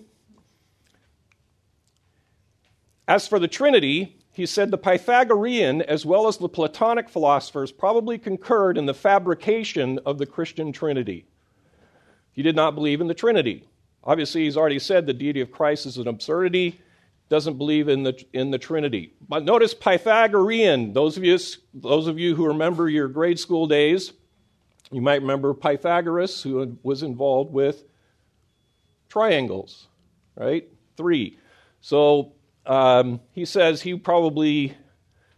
as 3.07 3.27
for 3.27 3.39
the 3.39 3.47
Trinity, 3.47 4.16
he 4.38 4.46
said 4.46 4.70
the 4.70 4.77
Pythagorean 4.77 5.82
as 5.82 6.06
well 6.06 6.27
as 6.27 6.38
the 6.38 6.48
Platonic 6.48 7.10
philosophers 7.10 7.72
probably 7.72 8.20
concurred 8.20 8.77
in 8.77 8.86
the 8.86 8.94
fabrication 8.94 10.00
of 10.06 10.20
the 10.20 10.27
Christian 10.27 10.72
Trinity. 10.72 11.25
He 12.34 12.44
did 12.44 12.56
not 12.56 12.75
believe 12.75 13.01
in 13.01 13.08
the 13.08 13.15
Trinity. 13.15 13.67
Obviously, 14.03 14.44
he's 14.44 14.56
already 14.56 14.77
said 14.77 15.08
the 15.08 15.13
deity 15.15 15.41
of 15.41 15.51
Christ 15.51 15.88
is 15.88 15.98
an 15.98 16.08
absurdity, 16.08 16.79
doesn't 17.29 17.58
believe 17.58 17.89
in 17.89 18.03
the, 18.03 18.24
in 18.32 18.51
the 18.51 18.60
Trinity. 18.60 19.12
But 19.27 19.44
notice 19.44 19.74
Pythagorean. 19.74 20.94
Those 20.94 21.17
of, 21.17 21.24
you, 21.24 21.39
those 21.74 22.06
of 22.06 22.20
you 22.20 22.36
who 22.36 22.46
remember 22.46 22.88
your 22.88 23.08
grade 23.08 23.39
school 23.39 23.65
days, 23.65 24.13
you 24.91 25.01
might 25.01 25.22
remember 25.22 25.56
Pythagoras, 25.56 26.44
who 26.44 26.77
was 26.84 27.01
involved 27.01 27.51
with 27.51 27.86
triangles, 29.10 29.88
right? 30.36 30.70
Three. 30.96 31.39
So 31.82 32.34
um, 32.67 33.21
he 33.31 33.45
says 33.45 33.81
he 33.81 33.95
probably 33.95 34.75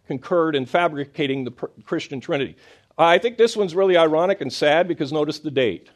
concurred 0.08 0.56
in 0.56 0.66
fabricating 0.66 1.46
the 1.46 1.52
Christian 1.86 2.20
Trinity. 2.20 2.58
I 2.98 3.20
think 3.20 3.38
this 3.38 3.56
one's 3.56 3.76
really 3.76 3.96
ironic 3.96 4.42
and 4.42 4.52
sad 4.52 4.88
because 4.88 5.14
notice 5.14 5.40
the 5.40 5.52
date. 5.52 5.90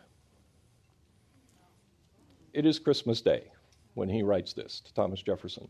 It 2.53 2.65
is 2.65 2.77
Christmas 2.77 3.19
Day 3.19 3.51
when 3.95 4.07
he 4.07 4.21
writes 4.21 4.53
this 4.53 4.81
to 4.81 4.93
Thomas 4.93 5.21
Jefferson. 5.21 5.67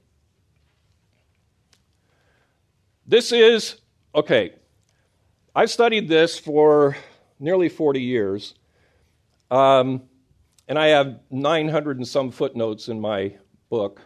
This 3.08 3.32
is, 3.32 3.78
okay, 4.14 4.54
I've 5.56 5.72
studied 5.72 6.10
this 6.10 6.38
for 6.38 6.98
nearly 7.40 7.70
40 7.70 8.02
years, 8.02 8.56
um, 9.50 10.04
and 10.68 10.78
I 10.78 10.88
have 10.88 11.20
900 11.32 11.98
and 11.98 12.08
some 12.08 12.32
footnotes 12.32 12.90
in 12.90 13.00
my 13.00 13.36
book. 13.70 14.02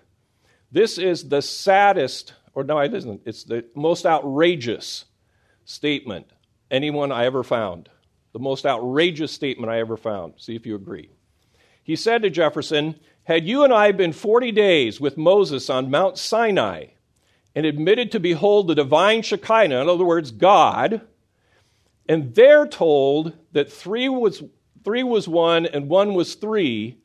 This 0.71 0.97
is 0.97 1.29
the 1.29 1.41
saddest, 1.41 2.33
or 2.53 2.63
no, 2.63 2.79
it 2.79 2.93
isn't. 2.93 3.21
It's 3.25 3.43
the 3.43 3.65
most 3.75 4.05
outrageous 4.05 5.05
statement 5.65 6.27
anyone 6.69 7.11
I 7.11 7.25
ever 7.25 7.43
found. 7.43 7.89
The 8.33 8.39
most 8.39 8.65
outrageous 8.65 9.31
statement 9.31 9.71
I 9.71 9.79
ever 9.79 9.97
found. 9.97 10.33
See 10.37 10.55
if 10.55 10.65
you 10.65 10.75
agree. 10.75 11.09
He 11.83 11.95
said 11.95 12.21
to 12.23 12.29
Jefferson, 12.29 12.99
Had 13.23 13.47
you 13.47 13.63
and 13.63 13.73
I 13.73 13.91
been 13.93 14.11
40 14.11 14.51
days 14.51 14.99
with 14.99 15.17
Moses 15.17 15.69
on 15.69 15.89
Mount 15.89 16.17
Sinai 16.17 16.87
and 17.55 17.65
admitted 17.65 18.11
to 18.11 18.19
behold 18.19 18.67
the 18.67 18.75
divine 18.75 19.21
Shekinah, 19.21 19.81
in 19.81 19.89
other 19.89 20.03
words, 20.03 20.31
God, 20.31 21.01
and 22.09 22.35
there 22.35 22.67
told 22.67 23.33
that 23.53 23.71
three 23.71 24.09
was, 24.09 24.43
three 24.83 25.03
was 25.03 25.27
one 25.27 25.65
and 25.65 25.89
one 25.89 26.13
was 26.13 26.35
three, 26.35 26.97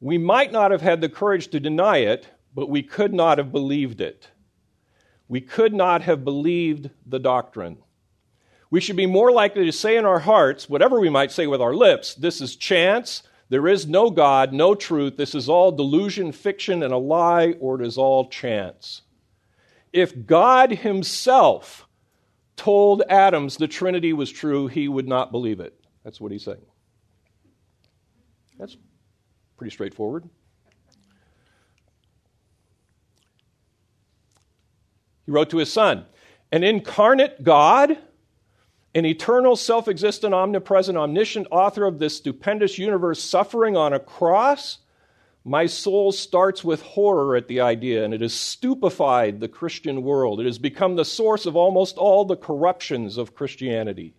we 0.00 0.18
might 0.18 0.52
not 0.52 0.70
have 0.70 0.82
had 0.82 1.00
the 1.00 1.08
courage 1.08 1.48
to 1.48 1.60
deny 1.60 1.98
it 1.98 2.28
but 2.54 2.68
we 2.68 2.82
could 2.82 3.12
not 3.14 3.38
have 3.38 3.52
believed 3.52 4.00
it. 4.00 4.28
We 5.28 5.40
could 5.40 5.74
not 5.74 6.02
have 6.02 6.24
believed 6.24 6.90
the 7.06 7.18
doctrine. 7.18 7.78
We 8.70 8.80
should 8.80 8.96
be 8.96 9.06
more 9.06 9.30
likely 9.32 9.64
to 9.66 9.72
say 9.72 9.96
in 9.96 10.04
our 10.04 10.18
hearts, 10.18 10.68
whatever 10.68 11.00
we 11.00 11.08
might 11.08 11.32
say 11.32 11.46
with 11.46 11.60
our 11.60 11.74
lips, 11.74 12.14
this 12.14 12.40
is 12.40 12.56
chance, 12.56 13.22
there 13.48 13.68
is 13.68 13.86
no 13.86 14.10
God, 14.10 14.52
no 14.52 14.74
truth, 14.74 15.16
this 15.16 15.34
is 15.34 15.48
all 15.48 15.72
delusion, 15.72 16.32
fiction, 16.32 16.82
and 16.82 16.92
a 16.92 16.98
lie, 16.98 17.54
or 17.60 17.80
it 17.80 17.86
is 17.86 17.96
all 17.96 18.28
chance. 18.28 19.02
if 19.92 20.26
God 20.26 20.70
Himself 20.70 21.86
told 22.56 23.02
Adams 23.08 23.56
the 23.56 23.68
Trinity 23.68 24.12
was 24.12 24.30
true, 24.30 24.66
he 24.66 24.88
would 24.88 25.08
not 25.08 25.32
believe 25.32 25.60
it. 25.60 25.78
That's 26.04 26.20
what 26.20 26.32
he's 26.32 26.44
saying. 26.44 26.64
That's 28.58 28.76
pretty 29.56 29.70
straightforward. 29.70 30.28
He 35.28 35.32
wrote 35.32 35.50
to 35.50 35.58
his 35.58 35.70
son, 35.70 36.06
An 36.52 36.64
incarnate 36.64 37.42
God, 37.42 37.98
an 38.94 39.04
eternal, 39.04 39.56
self 39.56 39.86
existent, 39.86 40.32
omnipresent, 40.32 40.96
omniscient 40.96 41.48
author 41.50 41.84
of 41.84 41.98
this 41.98 42.16
stupendous 42.16 42.78
universe 42.78 43.22
suffering 43.22 43.76
on 43.76 43.92
a 43.92 44.00
cross, 44.00 44.78
my 45.44 45.66
soul 45.66 46.12
starts 46.12 46.64
with 46.64 46.80
horror 46.80 47.36
at 47.36 47.46
the 47.46 47.60
idea, 47.60 48.06
and 48.06 48.14
it 48.14 48.22
has 48.22 48.32
stupefied 48.32 49.38
the 49.38 49.48
Christian 49.48 50.02
world. 50.02 50.40
It 50.40 50.46
has 50.46 50.58
become 50.58 50.96
the 50.96 51.04
source 51.04 51.44
of 51.44 51.56
almost 51.56 51.98
all 51.98 52.24
the 52.24 52.34
corruptions 52.34 53.18
of 53.18 53.34
Christianity. 53.34 54.14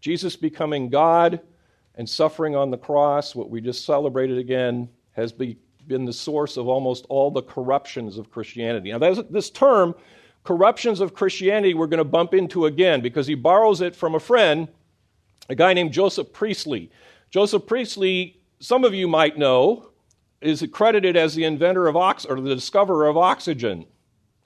Jesus 0.00 0.34
becoming 0.34 0.88
God 0.88 1.40
and 1.94 2.08
suffering 2.08 2.56
on 2.56 2.72
the 2.72 2.78
cross, 2.78 3.32
what 3.32 3.48
we 3.48 3.60
just 3.60 3.84
celebrated 3.84 4.38
again, 4.38 4.88
has 5.12 5.30
be, 5.30 5.56
been 5.88 6.04
the 6.04 6.12
source 6.12 6.56
of 6.56 6.68
almost 6.68 7.06
all 7.08 7.30
the 7.30 7.42
corruptions 7.42 8.18
of 8.18 8.30
Christianity. 8.30 8.92
Now, 8.92 8.98
this 8.98 9.50
term, 9.50 9.94
corruptions 10.44 11.00
of 11.00 11.14
Christianity, 11.14 11.74
we're 11.74 11.86
going 11.86 11.98
to 11.98 12.04
bump 12.04 12.34
into 12.34 12.66
again 12.66 13.00
because 13.00 13.26
he 13.26 13.34
borrows 13.34 13.80
it 13.80 13.94
from 13.94 14.14
a 14.14 14.20
friend, 14.20 14.68
a 15.48 15.54
guy 15.54 15.72
named 15.72 15.92
Joseph 15.92 16.32
Priestley. 16.32 16.90
Joseph 17.30 17.66
Priestley, 17.66 18.40
some 18.60 18.84
of 18.84 18.94
you 18.94 19.08
might 19.08 19.36
know, 19.36 19.90
is 20.40 20.66
credited 20.72 21.16
as 21.16 21.34
the 21.34 21.44
inventor 21.44 21.86
of 21.86 21.96
ox 21.96 22.24
or 22.24 22.40
the 22.40 22.54
discoverer 22.54 23.06
of 23.08 23.16
oxygen. 23.16 23.82
It 23.82 23.86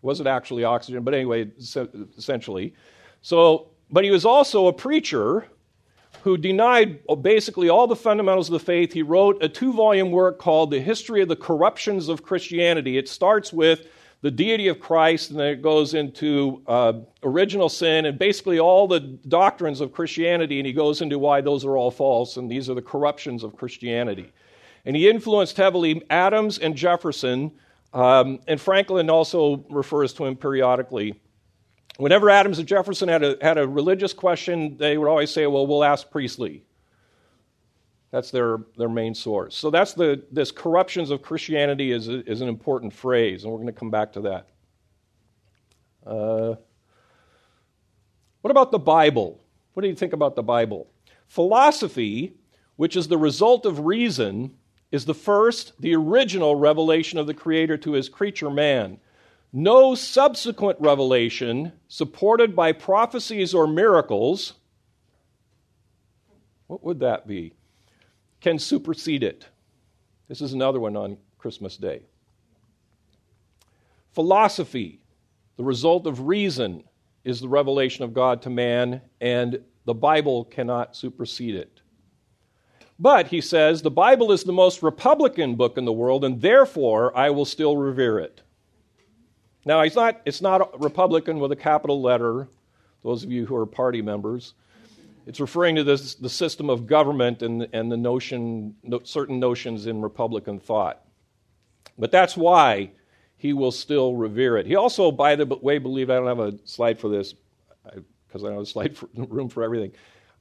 wasn't 0.02 0.28
actually 0.28 0.64
oxygen, 0.64 1.02
but 1.02 1.14
anyway, 1.14 1.50
essentially. 2.16 2.74
So, 3.22 3.68
but 3.90 4.04
he 4.04 4.10
was 4.10 4.24
also 4.24 4.68
a 4.68 4.72
preacher 4.72 5.46
who 6.22 6.36
denied 6.36 7.00
basically 7.22 7.68
all 7.68 7.86
the 7.86 7.96
fundamentals 7.96 8.48
of 8.48 8.52
the 8.52 8.64
faith. 8.64 8.92
He 8.92 9.02
wrote 9.02 9.42
a 9.42 9.48
two 9.48 9.72
volume 9.72 10.10
work 10.10 10.38
called 10.38 10.70
The 10.70 10.80
History 10.80 11.22
of 11.22 11.28
the 11.28 11.36
Corruptions 11.36 12.08
of 12.08 12.22
Christianity. 12.22 12.98
It 12.98 13.08
starts 13.08 13.52
with 13.52 13.86
the 14.22 14.30
deity 14.30 14.68
of 14.68 14.80
Christ, 14.80 15.30
and 15.30 15.40
then 15.40 15.46
it 15.46 15.62
goes 15.62 15.94
into 15.94 16.62
uh, 16.66 16.92
original 17.22 17.70
sin 17.70 18.04
and 18.04 18.18
basically 18.18 18.58
all 18.58 18.86
the 18.86 19.00
doctrines 19.00 19.80
of 19.80 19.92
Christianity, 19.92 20.58
and 20.58 20.66
he 20.66 20.74
goes 20.74 21.00
into 21.00 21.18
why 21.18 21.40
those 21.40 21.64
are 21.64 21.76
all 21.76 21.90
false, 21.90 22.36
and 22.36 22.50
these 22.50 22.68
are 22.68 22.74
the 22.74 22.82
corruptions 22.82 23.42
of 23.42 23.56
Christianity. 23.56 24.30
And 24.84 24.94
he 24.94 25.08
influenced 25.08 25.56
heavily 25.56 26.02
Adams 26.10 26.58
and 26.58 26.76
Jefferson, 26.76 27.50
um, 27.94 28.40
and 28.46 28.60
Franklin 28.60 29.08
also 29.08 29.64
refers 29.70 30.12
to 30.14 30.26
him 30.26 30.36
periodically. 30.36 31.18
Whenever 32.00 32.30
Adams 32.30 32.58
and 32.58 32.66
Jefferson 32.66 33.10
had 33.10 33.22
a, 33.22 33.36
had 33.42 33.58
a 33.58 33.68
religious 33.68 34.14
question, 34.14 34.74
they 34.78 34.96
would 34.96 35.06
always 35.06 35.30
say, 35.30 35.46
Well, 35.46 35.66
we'll 35.66 35.84
ask 35.84 36.10
Priestley. 36.10 36.64
That's 38.10 38.30
their, 38.30 38.60
their 38.78 38.88
main 38.88 39.14
source. 39.14 39.54
So 39.54 39.70
that's 39.70 39.92
the 39.92 40.24
this 40.32 40.50
corruptions 40.50 41.10
of 41.10 41.20
Christianity 41.20 41.92
is, 41.92 42.08
is 42.08 42.40
an 42.40 42.48
important 42.48 42.94
phrase, 42.94 43.44
and 43.44 43.52
we're 43.52 43.58
going 43.58 43.66
to 43.66 43.78
come 43.78 43.90
back 43.90 44.14
to 44.14 44.20
that. 44.22 44.48
Uh, 46.06 46.54
what 48.40 48.50
about 48.50 48.72
the 48.72 48.78
Bible? 48.78 49.38
What 49.74 49.82
do 49.82 49.88
you 49.88 49.94
think 49.94 50.14
about 50.14 50.34
the 50.34 50.42
Bible? 50.42 50.90
Philosophy, 51.28 52.32
which 52.76 52.96
is 52.96 53.08
the 53.08 53.18
result 53.18 53.66
of 53.66 53.80
reason, 53.80 54.56
is 54.90 55.04
the 55.04 55.14
first, 55.14 55.74
the 55.80 55.94
original 55.94 56.56
revelation 56.56 57.18
of 57.18 57.26
the 57.26 57.34
Creator 57.34 57.76
to 57.76 57.92
his 57.92 58.08
creature 58.08 58.50
man. 58.50 58.98
No 59.52 59.94
subsequent 59.94 60.78
revelation, 60.80 61.72
supported 61.88 62.54
by 62.54 62.72
prophecies 62.72 63.52
or 63.52 63.66
miracles, 63.66 64.54
what 66.68 66.84
would 66.84 67.00
that 67.00 67.26
be? 67.26 67.54
Can 68.40 68.60
supersede 68.60 69.24
it. 69.24 69.46
This 70.28 70.40
is 70.40 70.52
another 70.52 70.78
one 70.78 70.96
on 70.96 71.16
Christmas 71.36 71.76
Day. 71.76 72.02
Philosophy, 74.12 75.00
the 75.56 75.64
result 75.64 76.06
of 76.06 76.28
reason, 76.28 76.84
is 77.24 77.40
the 77.40 77.48
revelation 77.48 78.04
of 78.04 78.14
God 78.14 78.42
to 78.42 78.50
man, 78.50 79.02
and 79.20 79.60
the 79.84 79.94
Bible 79.94 80.44
cannot 80.44 80.94
supersede 80.94 81.56
it. 81.56 81.80
But, 83.00 83.28
he 83.28 83.40
says, 83.40 83.82
the 83.82 83.90
Bible 83.90 84.30
is 84.30 84.44
the 84.44 84.52
most 84.52 84.82
Republican 84.82 85.56
book 85.56 85.76
in 85.76 85.86
the 85.86 85.92
world, 85.92 86.24
and 86.24 86.40
therefore 86.40 87.16
I 87.16 87.30
will 87.30 87.44
still 87.44 87.76
revere 87.76 88.20
it. 88.20 88.42
Now, 89.64 89.80
it's 89.80 89.96
not, 89.96 90.20
it's 90.24 90.40
not 90.40 90.80
Republican 90.80 91.38
with 91.38 91.52
a 91.52 91.56
capital 91.56 92.00
letter, 92.00 92.48
those 93.02 93.24
of 93.24 93.30
you 93.30 93.46
who 93.46 93.56
are 93.56 93.66
party 93.66 94.00
members. 94.00 94.54
It's 95.26 95.38
referring 95.38 95.76
to 95.76 95.84
this, 95.84 96.14
the 96.14 96.30
system 96.30 96.70
of 96.70 96.86
government 96.86 97.42
and, 97.42 97.68
and 97.72 97.92
the 97.92 97.96
notion, 97.96 98.74
no, 98.82 99.00
certain 99.04 99.38
notions 99.38 99.86
in 99.86 100.00
Republican 100.00 100.58
thought. 100.58 101.04
But 101.98 102.10
that's 102.10 102.36
why 102.36 102.92
he 103.36 103.52
will 103.52 103.72
still 103.72 104.16
revere 104.16 104.56
it. 104.56 104.66
He 104.66 104.76
also, 104.76 105.12
by 105.12 105.36
the 105.36 105.46
way, 105.46 105.78
believed, 105.78 106.10
I 106.10 106.16
don't 106.16 106.26
have 106.26 106.40
a 106.40 106.58
slide 106.64 106.98
for 106.98 107.08
this 107.08 107.34
because 107.84 108.44
I, 108.44 108.48
I 108.48 108.50
don't 108.50 108.52
have 108.52 108.62
a 108.62 108.66
slide 108.66 108.96
for, 108.96 109.08
room 109.14 109.48
for 109.48 109.62
everything. 109.62 109.92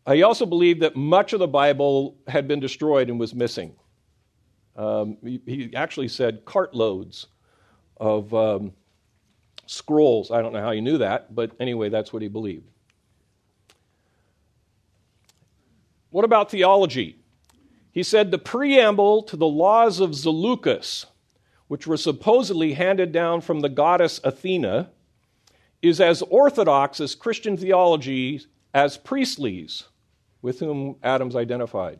Uh, 0.05 0.13
he 0.13 0.23
also 0.23 0.45
believed 0.45 0.81
that 0.81 0.95
much 0.95 1.33
of 1.33 1.39
the 1.39 1.47
Bible 1.47 2.17
had 2.27 2.47
been 2.47 2.59
destroyed 2.59 3.09
and 3.09 3.19
was 3.19 3.35
missing. 3.35 3.75
Um, 4.75 5.17
he, 5.21 5.41
he, 5.45 5.75
actually 5.75 6.07
said 6.07 6.45
cartloads 6.45 7.27
of 7.97 8.33
um, 8.33 8.71
scrolls. 9.69 10.31
I 10.31 10.41
don't 10.41 10.51
know 10.51 10.61
how 10.61 10.71
he 10.71 10.81
knew 10.81 10.97
that, 10.97 11.33
but 11.35 11.51
anyway, 11.59 11.89
that's 11.89 12.11
what 12.11 12.23
he 12.23 12.27
believed. 12.27 12.65
What 16.09 16.25
about 16.25 16.49
theology? 16.49 17.19
He 17.91 18.01
said 18.01 18.31
the 18.31 18.39
preamble 18.39 19.21
to 19.23 19.37
the 19.37 19.47
laws 19.47 19.99
of 19.99 20.15
Zaleucus, 20.15 21.05
which 21.67 21.85
were 21.85 21.97
supposedly 21.97 22.73
handed 22.73 23.11
down 23.11 23.41
from 23.41 23.59
the 23.59 23.69
goddess 23.69 24.19
Athena, 24.23 24.89
is 25.83 26.01
as 26.01 26.23
orthodox 26.23 26.99
as 26.99 27.13
Christian 27.13 27.55
theology 27.55 28.41
as 28.73 28.97
Priestley's, 28.97 29.83
with 30.41 30.59
whom 30.59 30.95
Adams 31.03 31.35
identified. 31.35 31.99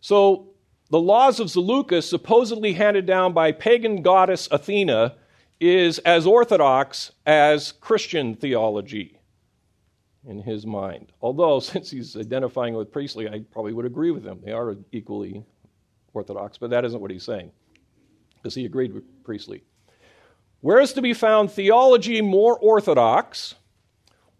So, 0.00 0.48
the 0.90 1.00
laws 1.00 1.38
of 1.38 1.46
Zaleucus, 1.46 2.08
supposedly 2.08 2.72
handed 2.72 3.06
down 3.06 3.32
by 3.32 3.52
pagan 3.52 4.02
goddess 4.02 4.48
Athena, 4.50 5.14
is 5.60 5.98
as 6.00 6.26
orthodox 6.26 7.12
as 7.26 7.72
Christian 7.72 8.34
theology 8.34 9.20
in 10.26 10.42
his 10.42 10.66
mind. 10.66 11.12
Although, 11.20 11.60
since 11.60 11.90
he's 11.90 12.16
identifying 12.16 12.74
with 12.74 12.90
Priestley, 12.90 13.28
I 13.28 13.44
probably 13.52 13.74
would 13.74 13.86
agree 13.86 14.10
with 14.10 14.24
him. 14.24 14.40
They 14.44 14.52
are 14.52 14.76
equally 14.90 15.44
orthodox, 16.12 16.58
but 16.58 16.70
that 16.70 16.84
isn't 16.84 17.00
what 17.00 17.10
he's 17.10 17.24
saying, 17.24 17.52
because 18.36 18.54
he 18.54 18.64
agreed 18.64 18.92
with 18.92 19.04
Priestley. 19.22 19.62
Where 20.60 20.80
is 20.80 20.92
to 20.94 21.02
be 21.02 21.14
found 21.14 21.50
theology 21.50 22.20
more 22.20 22.58
orthodox 22.58 23.54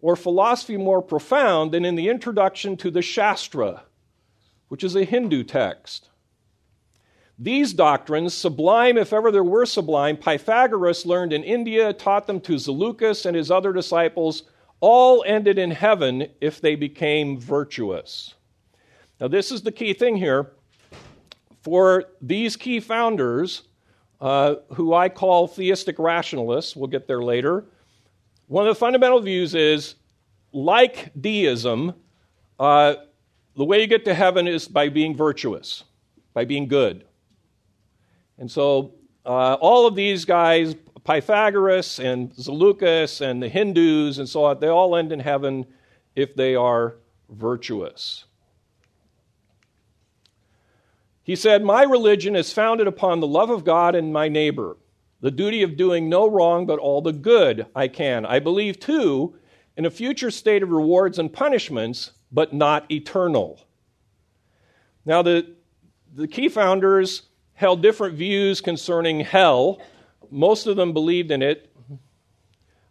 or 0.01 0.15
philosophy 0.15 0.77
more 0.77 1.01
profound 1.01 1.71
than 1.71 1.85
in 1.85 1.95
the 1.95 2.09
introduction 2.09 2.77
to 2.77 2.91
the 2.91 3.01
Shastra, 3.01 3.83
which 4.67 4.83
is 4.83 4.95
a 4.95 5.03
Hindu 5.03 5.43
text? 5.43 6.09
These 7.39 7.73
doctrines, 7.73 8.33
sublime 8.33 8.97
if 8.97 9.13
ever 9.13 9.31
there 9.31 9.43
were 9.43 9.65
sublime, 9.65 10.17
Pythagoras 10.17 11.05
learned 11.05 11.33
in 11.33 11.43
India, 11.43 11.91
taught 11.93 12.27
them 12.27 12.39
to 12.41 12.53
Zaleucus 12.53 13.25
and 13.25 13.35
his 13.35 13.49
other 13.49 13.73
disciples, 13.73 14.43
all 14.79 15.23
ended 15.25 15.57
in 15.57 15.71
heaven 15.71 16.27
if 16.39 16.61
they 16.61 16.75
became 16.75 17.39
virtuous. 17.39 18.35
Now, 19.19 19.27
this 19.27 19.51
is 19.51 19.61
the 19.61 19.71
key 19.71 19.93
thing 19.93 20.17
here. 20.17 20.51
For 21.61 22.05
these 22.21 22.55
key 22.55 22.79
founders, 22.79 23.63
uh, 24.19 24.55
who 24.73 24.93
I 24.93 25.09
call 25.09 25.47
theistic 25.47 25.99
rationalists, 25.99 26.75
we'll 26.75 26.87
get 26.87 27.07
there 27.07 27.23
later, 27.23 27.65
one 28.47 28.67
of 28.67 28.75
the 28.75 28.79
fundamental 28.79 29.19
views 29.19 29.55
is 29.55 29.95
like 30.51 31.11
deism, 31.19 31.93
uh, 32.59 32.95
the 33.55 33.63
way 33.63 33.81
you 33.81 33.87
get 33.87 34.05
to 34.05 34.13
heaven 34.13 34.47
is 34.47 34.67
by 34.67 34.89
being 34.89 35.15
virtuous, 35.15 35.83
by 36.33 36.45
being 36.45 36.67
good. 36.67 37.05
And 38.41 38.49
so 38.49 38.95
uh, 39.23 39.53
all 39.61 39.85
of 39.85 39.93
these 39.93 40.25
guys, 40.25 40.75
Pythagoras 41.03 41.99
and 41.99 42.33
Zaleucus 42.33 43.21
and 43.21 43.41
the 43.41 43.47
Hindus 43.47 44.17
and 44.17 44.27
so 44.27 44.45
on, 44.45 44.59
they 44.59 44.67
all 44.67 44.95
end 44.95 45.11
in 45.11 45.19
heaven 45.19 45.63
if 46.15 46.35
they 46.35 46.55
are 46.55 46.95
virtuous. 47.29 48.25
He 51.21 51.35
said, 51.35 51.63
My 51.63 51.83
religion 51.83 52.35
is 52.35 52.51
founded 52.51 52.87
upon 52.87 53.19
the 53.19 53.27
love 53.27 53.51
of 53.51 53.63
God 53.63 53.93
and 53.93 54.11
my 54.11 54.27
neighbor, 54.27 54.75
the 55.19 55.29
duty 55.29 55.61
of 55.61 55.77
doing 55.77 56.09
no 56.09 56.27
wrong 56.27 56.65
but 56.65 56.79
all 56.79 57.03
the 57.03 57.13
good 57.13 57.67
I 57.75 57.87
can. 57.87 58.25
I 58.25 58.39
believe, 58.39 58.79
too, 58.79 59.35
in 59.77 59.85
a 59.85 59.91
future 59.91 60.31
state 60.31 60.63
of 60.63 60.71
rewards 60.71 61.19
and 61.19 61.31
punishments, 61.31 62.13
but 62.31 62.53
not 62.53 62.91
eternal. 62.91 63.61
Now, 65.05 65.21
the, 65.21 65.55
the 66.15 66.27
key 66.27 66.49
founders 66.49 67.27
held 67.61 67.83
different 67.83 68.15
views 68.15 68.59
concerning 68.59 69.19
hell. 69.19 69.79
most 70.31 70.65
of 70.65 70.75
them 70.75 70.93
believed 70.93 71.29
in 71.29 71.43
it, 71.43 71.71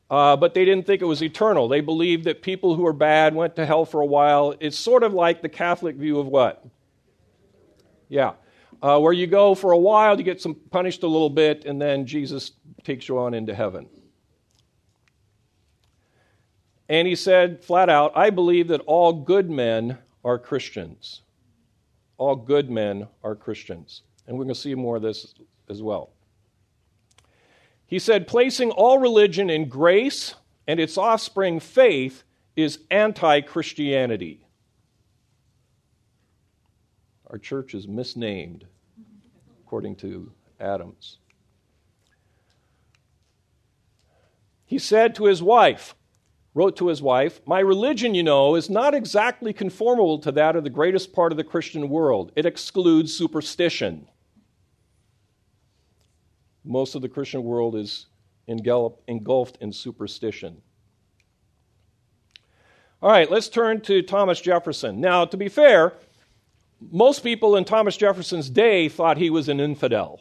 uh, 0.09 0.37
but 0.37 0.55
they 0.55 0.65
didn't 0.65 0.87
think 0.87 1.03
it 1.03 1.07
was 1.07 1.23
eternal. 1.23 1.67
They 1.67 1.81
believed 1.81 2.25
that 2.25 2.41
people 2.41 2.77
who 2.77 2.83
were 2.83 2.93
bad 2.93 3.35
went 3.35 3.57
to 3.57 3.67
hell 3.67 3.85
for 3.85 4.01
a 4.01 4.07
while. 4.07 4.55
It's 4.61 4.79
sort 4.79 5.03
of 5.03 5.13
like 5.13 5.43
the 5.43 5.49
Catholic 5.49 5.97
view 5.97 6.21
of 6.21 6.29
what? 6.29 6.65
Yeah. 8.09 8.35
Uh, 8.81 9.01
where 9.01 9.13
you 9.13 9.27
go 9.27 9.57
for 9.57 9.73
a 9.73 9.79
while, 9.79 10.17
you 10.17 10.23
get 10.23 10.41
some 10.41 10.55
punished 10.55 11.03
a 11.03 11.09
little 11.09 11.31
bit, 11.31 11.65
and 11.65 11.83
then 11.83 12.07
Jesus 12.07 12.53
takes 12.85 13.09
you 13.09 13.19
on 13.19 13.35
into 13.35 13.55
heaven. 13.55 13.89
And 16.89 17.09
he 17.09 17.17
said 17.17 17.65
flat 17.65 17.89
out, 17.91 18.13
I 18.15 18.31
believe 18.31 18.69
that 18.69 18.83
all 18.83 19.13
good 19.13 19.51
men 19.51 19.99
are 20.25 20.39
Christians. 20.39 21.23
All 22.19 22.37
good 22.37 22.71
men 22.71 23.09
are 23.25 23.35
Christians. 23.35 24.03
And 24.31 24.39
we're 24.39 24.45
going 24.45 24.55
to 24.55 24.61
see 24.61 24.77
more 24.77 24.95
of 24.95 25.03
this 25.03 25.35
as 25.69 25.83
well. 25.83 26.11
He 27.85 27.99
said, 27.99 28.29
placing 28.29 28.71
all 28.71 29.01
religion 29.01 29.51
in 29.51 29.69
grace 29.69 30.37
and 30.69 30.79
its 30.79 30.97
offspring, 30.97 31.59
faith, 31.59 32.23
is 32.55 32.79
anti 32.93 33.41
Christianity. 33.41 34.47
Our 37.27 37.39
church 37.39 37.75
is 37.75 37.89
misnamed, 37.89 38.67
according 39.65 39.97
to 39.97 40.31
Adams. 40.61 41.19
He 44.65 44.79
said 44.79 45.17
to 45.17 45.25
his 45.25 45.43
wife, 45.43 45.97
wrote 46.55 46.77
to 46.77 46.87
his 46.87 47.03
wife, 47.03 47.41
My 47.47 47.59
religion, 47.59 48.15
you 48.15 48.23
know, 48.23 48.55
is 48.55 48.71
not 48.71 48.95
exactly 48.95 49.53
conformable 49.53 50.21
to 50.21 50.31
that 50.31 50.55
of 50.55 50.63
the 50.63 50.71
greatest 50.71 51.13
part 51.13 51.33
of 51.33 51.37
the 51.37 51.43
Christian 51.43 51.89
world. 51.89 52.31
It 52.37 52.47
excludes 52.47 53.13
superstition. 53.13 54.07
Most 56.65 56.95
of 56.95 57.03
the 57.03 57.09
Christian 57.09 57.43
world 57.43 57.77
is 57.77 58.07
engulfed 58.47 59.59
in 59.61 59.73
superstition. 59.73 60.61
All 63.03 63.11
right, 63.11 63.31
let's 63.31 63.49
turn 63.49 63.81
to 63.83 64.03
Thomas 64.03 64.41
Jefferson. 64.41 65.01
Now, 65.01 65.25
to 65.25 65.37
be 65.37 65.49
fair, 65.49 65.95
most 66.91 67.23
people 67.23 67.57
in 67.57 67.65
Thomas 67.65 67.97
Jefferson's 67.97 68.51
day 68.51 68.89
thought 68.89 69.17
he 69.17 69.31
was 69.31 69.49
an 69.49 69.61
infidel. 69.61 70.21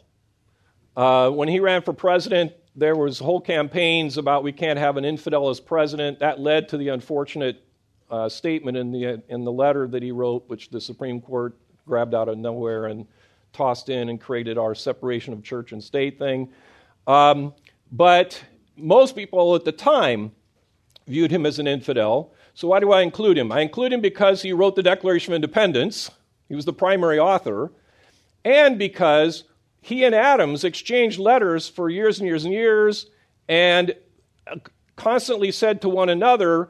Uh, 0.96 1.30
when 1.30 1.48
he 1.48 1.60
ran 1.60 1.82
for 1.82 1.92
president, 1.92 2.52
there 2.76 2.96
was 2.96 3.18
whole 3.18 3.40
campaigns 3.40 4.16
about 4.16 4.42
we 4.42 4.52
can't 4.52 4.78
have 4.78 4.96
an 4.96 5.04
infidel 5.04 5.50
as 5.50 5.60
president. 5.60 6.20
That 6.20 6.40
led 6.40 6.68
to 6.70 6.78
the 6.78 6.88
unfortunate 6.88 7.62
uh, 8.10 8.28
statement 8.28 8.76
in 8.76 8.90
the 8.92 9.22
in 9.28 9.44
the 9.44 9.52
letter 9.52 9.86
that 9.88 10.02
he 10.02 10.10
wrote, 10.10 10.48
which 10.48 10.70
the 10.70 10.80
Supreme 10.80 11.20
Court 11.20 11.56
grabbed 11.86 12.14
out 12.14 12.28
of 12.28 12.38
nowhere 12.38 12.86
and 12.86 13.06
tossed 13.52 13.88
in 13.88 14.08
and 14.08 14.20
created 14.20 14.58
our 14.58 14.74
separation 14.74 15.32
of 15.32 15.42
church 15.42 15.72
and 15.72 15.82
state 15.82 16.18
thing. 16.18 16.50
Um, 17.06 17.54
but 17.92 18.42
most 18.76 19.14
people 19.14 19.54
at 19.54 19.64
the 19.64 19.72
time 19.72 20.32
viewed 21.06 21.30
him 21.30 21.44
as 21.44 21.58
an 21.58 21.66
infidel. 21.66 22.32
So 22.54 22.68
why 22.68 22.80
do 22.80 22.92
I 22.92 23.02
include 23.02 23.38
him? 23.38 23.52
I 23.52 23.60
include 23.60 23.92
him 23.92 24.00
because 24.00 24.42
he 24.42 24.52
wrote 24.52 24.76
the 24.76 24.82
Declaration 24.82 25.32
of 25.32 25.36
Independence. 25.36 26.10
He 26.48 26.54
was 26.54 26.64
the 26.64 26.72
primary 26.72 27.18
author, 27.18 27.72
and 28.44 28.78
because 28.78 29.44
he 29.80 30.04
and 30.04 30.14
Adams 30.14 30.64
exchanged 30.64 31.18
letters 31.18 31.68
for 31.68 31.88
years 31.88 32.18
and 32.18 32.26
years 32.26 32.44
and 32.44 32.52
years 32.52 33.06
and 33.48 33.94
constantly 34.96 35.50
said 35.52 35.82
to 35.82 35.88
one 35.88 36.08
another, 36.08 36.68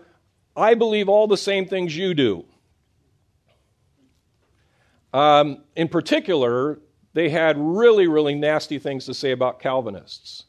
I 0.56 0.74
believe 0.74 1.08
all 1.08 1.26
the 1.26 1.36
same 1.36 1.66
things 1.66 1.96
you 1.96 2.14
do. 2.14 2.44
Um, 5.12 5.64
in 5.76 5.88
particular, 5.88 6.78
they 7.12 7.28
had 7.28 7.56
really, 7.58 8.06
really 8.06 8.34
nasty 8.34 8.78
things 8.78 9.06
to 9.06 9.14
say 9.14 9.32
about 9.32 9.60
Calvinists. 9.60 10.44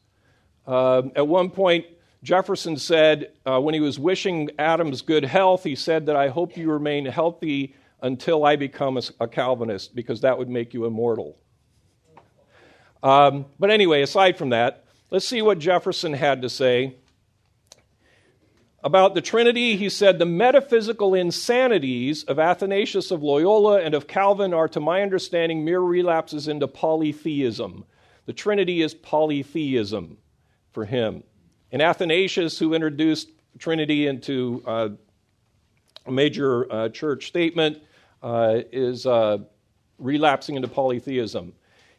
Uh, 0.67 1.03
at 1.15 1.27
one 1.27 1.49
point, 1.49 1.85
Jefferson 2.23 2.77
said, 2.77 3.31
uh, 3.47 3.59
when 3.59 3.73
he 3.73 3.79
was 3.79 3.97
wishing 3.97 4.49
Adams 4.59 5.01
good 5.01 5.25
health, 5.25 5.63
he 5.63 5.75
said 5.75 6.05
that 6.05 6.15
I 6.15 6.27
hope 6.29 6.55
you 6.55 6.71
remain 6.71 7.05
healthy 7.05 7.75
until 8.03 8.45
I 8.45 8.55
become 8.55 8.97
a, 8.97 9.01
a 9.19 9.27
Calvinist, 9.27 9.95
because 9.95 10.21
that 10.21 10.37
would 10.37 10.49
make 10.49 10.73
you 10.73 10.85
immortal. 10.85 11.37
Um, 13.01 13.45
but 13.57 13.71
anyway, 13.71 14.03
aside 14.03 14.37
from 14.37 14.49
that, 14.49 14.85
let's 15.09 15.27
see 15.27 15.41
what 15.41 15.57
Jefferson 15.57 16.13
had 16.13 16.43
to 16.43 16.49
say 16.49 16.95
about 18.83 19.13
the 19.13 19.21
Trinity, 19.21 19.75
he 19.75 19.89
said, 19.89 20.17
The 20.17 20.25
metaphysical 20.25 21.13
insanities 21.13 22.23
of 22.23 22.39
Athanasius 22.39 23.11
of 23.11 23.21
Loyola 23.21 23.81
and 23.81 23.93
of 23.93 24.07
Calvin 24.07 24.53
are, 24.53 24.67
to 24.69 24.79
my 24.79 25.01
understanding, 25.01 25.63
mere 25.63 25.79
relapses 25.79 26.47
into 26.47 26.67
polytheism. 26.67 27.85
The 28.25 28.33
Trinity 28.33 28.81
is 28.81 28.93
polytheism 28.93 30.17
for 30.71 30.85
him. 30.85 31.23
And 31.71 31.81
Athanasius, 31.81 32.57
who 32.57 32.73
introduced 32.73 33.29
Trinity 33.59 34.07
into 34.07 34.63
uh, 34.65 34.89
a 36.05 36.11
major 36.11 36.71
uh, 36.71 36.89
church 36.89 37.27
statement, 37.27 37.81
uh, 38.23 38.61
is 38.71 39.05
uh, 39.05 39.39
relapsing 39.99 40.55
into 40.55 40.67
polytheism. 40.67 41.53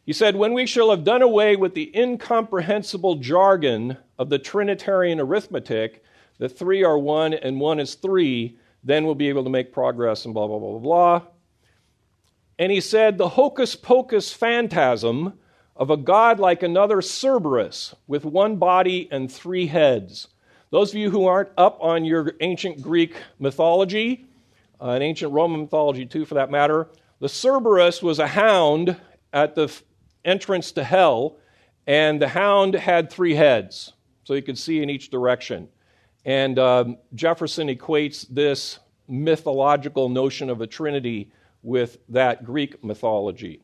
He 0.05 0.11
said, 0.11 0.35
When 0.35 0.53
we 0.53 0.65
shall 0.65 0.89
have 0.89 1.05
done 1.05 1.21
away 1.21 1.55
with 1.55 1.75
the 1.75 1.91
incomprehensible 1.97 3.15
jargon 3.15 3.97
of 4.19 4.29
the 4.29 4.39
Trinitarian 4.39 5.21
arithmetic, 5.21 6.03
that 6.39 6.57
three 6.57 6.83
are 6.83 6.97
one 6.97 7.33
and 7.33 7.59
one 7.59 7.79
is 7.79 7.95
three, 7.95 8.57
then 8.83 9.05
we'll 9.05 9.15
be 9.15 9.29
able 9.29 9.43
to 9.43 9.49
make 9.49 9.71
progress 9.71 10.25
and 10.25 10.33
blah, 10.33 10.47
blah, 10.47 10.59
blah, 10.59 10.71
blah, 10.71 10.79
blah. 10.79 11.21
And 12.59 12.71
he 12.71 12.81
said, 12.81 13.17
the 13.17 13.29
hocus 13.29 13.75
pocus 13.75 14.31
phantasm 14.31 15.33
of 15.75 15.89
a 15.89 15.97
god 15.97 16.39
like 16.39 16.63
another 16.63 17.01
Cerberus 17.01 17.95
with 18.07 18.25
one 18.25 18.57
body 18.57 19.07
and 19.11 19.31
three 19.31 19.67
heads. 19.67 20.27
Those 20.69 20.91
of 20.91 20.95
you 20.95 21.09
who 21.09 21.25
aren't 21.25 21.49
up 21.57 21.77
on 21.81 22.05
your 22.05 22.33
ancient 22.41 22.81
Greek 22.81 23.15
mythology, 23.39 24.27
uh, 24.81 24.91
and 24.91 25.03
ancient 25.03 25.31
Roman 25.31 25.61
mythology 25.61 26.05
too, 26.05 26.25
for 26.25 26.35
that 26.35 26.51
matter, 26.51 26.87
the 27.19 27.29
Cerberus 27.29 28.01
was 28.03 28.19
a 28.19 28.27
hound 28.27 28.97
at 29.31 29.55
the 29.55 29.73
entrance 30.25 30.71
to 30.73 30.83
hell, 30.83 31.37
and 31.87 32.21
the 32.21 32.27
hound 32.27 32.75
had 32.75 33.11
three 33.11 33.35
heads, 33.35 33.93
so 34.23 34.33
you 34.33 34.41
could 34.41 34.57
see 34.57 34.81
in 34.81 34.89
each 34.89 35.09
direction. 35.09 35.67
And 36.25 36.57
um, 36.57 36.97
Jefferson 37.15 37.67
equates 37.67 38.25
this 38.29 38.79
mythological 39.07 40.09
notion 40.09 40.49
of 40.49 40.61
a 40.61 40.67
trinity 40.67 41.31
with 41.61 41.97
that 42.09 42.43
Greek 42.43 42.83
mythology. 42.83 43.61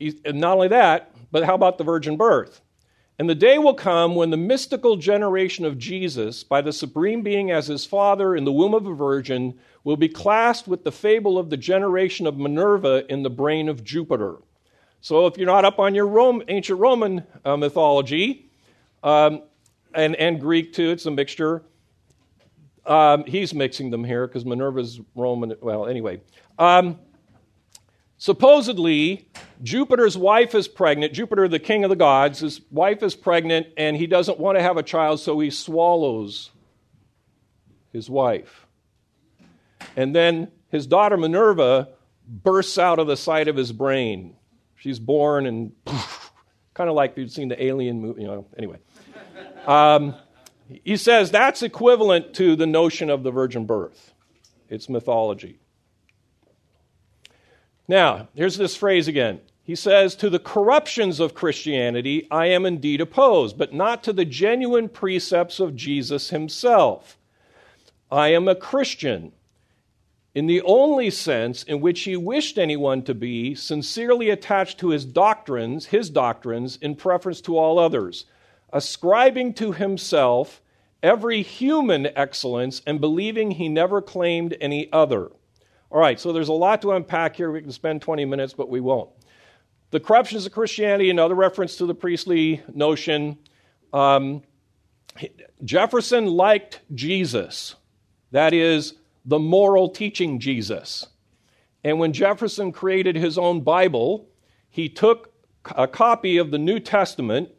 and 0.00 0.40
not 0.40 0.54
only 0.54 0.68
that, 0.68 1.14
but 1.30 1.44
how 1.44 1.54
about 1.54 1.78
the 1.78 1.84
virgin 1.84 2.16
birth? 2.16 2.60
And 3.18 3.28
the 3.28 3.34
day 3.34 3.58
will 3.58 3.74
come 3.74 4.14
when 4.14 4.30
the 4.30 4.36
mystical 4.36 4.96
generation 4.96 5.64
of 5.64 5.78
Jesus, 5.78 6.42
by 6.42 6.60
the 6.60 6.72
Supreme 6.72 7.22
Being 7.22 7.50
as 7.50 7.66
his 7.66 7.86
Father 7.86 8.34
in 8.34 8.44
the 8.44 8.52
womb 8.52 8.74
of 8.74 8.86
a 8.86 8.94
virgin, 8.94 9.58
will 9.84 9.96
be 9.96 10.08
classed 10.08 10.66
with 10.66 10.82
the 10.82 10.90
fable 10.90 11.38
of 11.38 11.50
the 11.50 11.56
generation 11.56 12.26
of 12.26 12.38
Minerva 12.38 13.04
in 13.12 13.22
the 13.22 13.30
brain 13.30 13.68
of 13.68 13.84
Jupiter. 13.84 14.38
So, 15.02 15.26
if 15.26 15.36
you're 15.36 15.46
not 15.46 15.64
up 15.64 15.78
on 15.78 15.94
your 15.94 16.06
Rome, 16.06 16.42
ancient 16.48 16.80
Roman 16.80 17.24
uh, 17.44 17.56
mythology, 17.56 18.50
um, 19.02 19.42
and, 19.94 20.16
and 20.16 20.40
Greek 20.40 20.72
too, 20.72 20.90
it's 20.90 21.06
a 21.06 21.10
mixture. 21.10 21.62
Um, 22.84 23.24
he's 23.24 23.54
mixing 23.54 23.90
them 23.90 24.04
here 24.04 24.26
because 24.26 24.44
Minerva's 24.44 25.00
Roman. 25.14 25.54
Well, 25.60 25.86
anyway. 25.86 26.20
Um, 26.58 26.98
supposedly, 28.18 29.28
Jupiter's 29.62 30.18
wife 30.18 30.54
is 30.54 30.66
pregnant. 30.66 31.12
Jupiter, 31.12 31.46
the 31.46 31.60
king 31.60 31.84
of 31.84 31.90
the 31.90 31.96
gods, 31.96 32.40
his 32.40 32.60
wife 32.70 33.02
is 33.02 33.14
pregnant, 33.14 33.68
and 33.76 33.96
he 33.96 34.06
doesn't 34.06 34.38
want 34.38 34.58
to 34.58 34.62
have 34.62 34.76
a 34.76 34.82
child, 34.82 35.20
so 35.20 35.38
he 35.38 35.50
swallows 35.50 36.50
his 37.92 38.10
wife. 38.10 38.66
And 39.96 40.14
then 40.14 40.50
his 40.68 40.86
daughter 40.86 41.16
Minerva 41.16 41.88
bursts 42.26 42.78
out 42.78 42.98
of 42.98 43.06
the 43.06 43.16
side 43.16 43.48
of 43.48 43.56
his 43.56 43.72
brain. 43.72 44.36
She's 44.76 44.98
born 44.98 45.46
and 45.46 45.72
kind 46.74 46.88
of 46.88 46.96
like 46.96 47.16
you've 47.16 47.30
seen 47.30 47.48
the 47.48 47.62
alien 47.62 48.00
movie, 48.00 48.22
you 48.22 48.26
know, 48.26 48.46
anyway. 48.56 48.78
Um, 49.66 50.14
he 50.84 50.96
says 50.96 51.30
that's 51.30 51.62
equivalent 51.62 52.34
to 52.34 52.56
the 52.56 52.66
notion 52.66 53.10
of 53.10 53.22
the 53.22 53.30
virgin 53.30 53.66
birth. 53.66 54.12
It's 54.68 54.88
mythology. 54.88 55.58
Now, 57.88 58.28
here's 58.34 58.56
this 58.56 58.76
phrase 58.76 59.08
again. 59.08 59.40
He 59.64 59.74
says, 59.74 60.16
To 60.16 60.30
the 60.30 60.38
corruptions 60.38 61.20
of 61.20 61.34
Christianity 61.34 62.26
I 62.30 62.46
am 62.46 62.66
indeed 62.66 63.00
opposed, 63.00 63.58
but 63.58 63.72
not 63.72 64.02
to 64.04 64.12
the 64.12 64.24
genuine 64.24 64.88
precepts 64.88 65.60
of 65.60 65.76
Jesus 65.76 66.30
himself. 66.30 67.18
I 68.10 68.28
am 68.28 68.48
a 68.48 68.54
Christian 68.54 69.32
in 70.34 70.46
the 70.46 70.62
only 70.62 71.10
sense 71.10 71.62
in 71.62 71.80
which 71.80 72.02
he 72.02 72.16
wished 72.16 72.58
anyone 72.58 73.02
to 73.02 73.14
be 73.14 73.54
sincerely 73.54 74.30
attached 74.30 74.78
to 74.78 74.88
his 74.88 75.04
doctrines, 75.04 75.86
his 75.86 76.08
doctrines, 76.08 76.76
in 76.76 76.94
preference 76.94 77.40
to 77.42 77.58
all 77.58 77.78
others 77.78 78.24
ascribing 78.72 79.54
to 79.54 79.72
himself 79.72 80.60
every 81.02 81.42
human 81.42 82.06
excellence 82.16 82.80
and 82.86 83.00
believing 83.00 83.50
he 83.50 83.68
never 83.68 84.00
claimed 84.00 84.56
any 84.60 84.90
other. 84.92 85.30
All 85.90 86.00
right, 86.00 86.18
so 86.18 86.32
there's 86.32 86.48
a 86.48 86.54
lot 86.54 86.80
to 86.82 86.92
unpack 86.92 87.36
here. 87.36 87.50
We 87.50 87.60
can 87.60 87.72
spend 87.72 88.00
20 88.02 88.24
minutes, 88.24 88.54
but 88.54 88.68
we 88.68 88.80
won't. 88.80 89.10
the 89.90 90.00
corruptions 90.00 90.46
of 90.46 90.52
Christianity, 90.52 91.10
another 91.10 91.34
reference 91.34 91.76
to 91.76 91.86
the 91.86 91.94
Priestley 91.94 92.62
notion. 92.72 93.36
Um, 93.92 94.42
Jefferson 95.64 96.26
liked 96.26 96.80
Jesus, 96.94 97.74
that 98.30 98.54
is, 98.54 98.94
the 99.26 99.38
moral 99.38 99.90
teaching 99.90 100.40
Jesus. 100.40 101.06
And 101.84 101.98
when 101.98 102.12
Jefferson 102.14 102.72
created 102.72 103.16
his 103.16 103.36
own 103.36 103.60
Bible, 103.60 104.28
he 104.70 104.88
took 104.88 105.32
a 105.76 105.86
copy 105.86 106.38
of 106.38 106.50
the 106.50 106.58
New 106.58 106.80
Testament, 106.80 107.50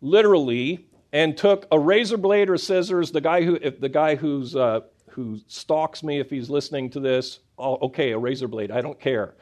literally, 0.00 0.86
and 1.12 1.36
took 1.36 1.66
a 1.72 1.78
razor 1.78 2.16
blade 2.18 2.50
or 2.50 2.56
scissors. 2.56 3.10
The 3.10 3.20
guy 3.20 3.42
who, 3.42 3.58
if 3.60 3.80
the 3.80 3.88
guy 3.88 4.14
who's 4.14 4.54
uh, 4.54 4.80
who 5.10 5.38
stalks 5.46 6.02
me, 6.02 6.20
if 6.20 6.30
he's 6.30 6.48
listening 6.48 6.90
to 6.90 7.00
this, 7.00 7.40
oh, 7.58 7.76
okay, 7.86 8.12
a 8.12 8.18
razor 8.18 8.48
blade, 8.48 8.70
I 8.70 8.80
don't 8.80 9.00
care. 9.00 9.34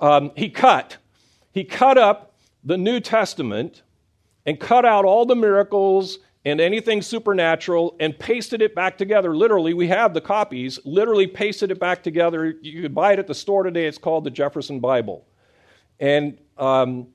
Um, 0.00 0.30
he 0.36 0.48
cut, 0.48 0.96
he 1.50 1.64
cut 1.64 1.98
up 1.98 2.34
the 2.62 2.76
New 2.76 3.00
Testament 3.00 3.82
and 4.46 4.60
cut 4.60 4.84
out 4.84 5.04
all 5.04 5.26
the 5.26 5.34
miracles 5.34 6.18
and 6.44 6.60
anything 6.60 7.02
supernatural 7.02 7.96
and 8.00 8.16
pasted 8.18 8.62
it 8.62 8.74
back 8.74 8.96
together. 8.96 9.36
Literally, 9.36 9.74
we 9.74 9.88
have 9.88 10.14
the 10.14 10.20
copies, 10.20 10.78
literally 10.84 11.26
pasted 11.26 11.70
it 11.70 11.80
back 11.80 12.02
together. 12.02 12.54
You 12.62 12.82
could 12.82 12.94
buy 12.94 13.12
it 13.12 13.18
at 13.18 13.26
the 13.26 13.34
store 13.34 13.64
today. 13.64 13.86
It's 13.86 13.98
called 13.98 14.24
the 14.24 14.30
Jefferson 14.30 14.78
Bible. 14.80 15.26
And 15.98 16.38
um, 16.56 17.08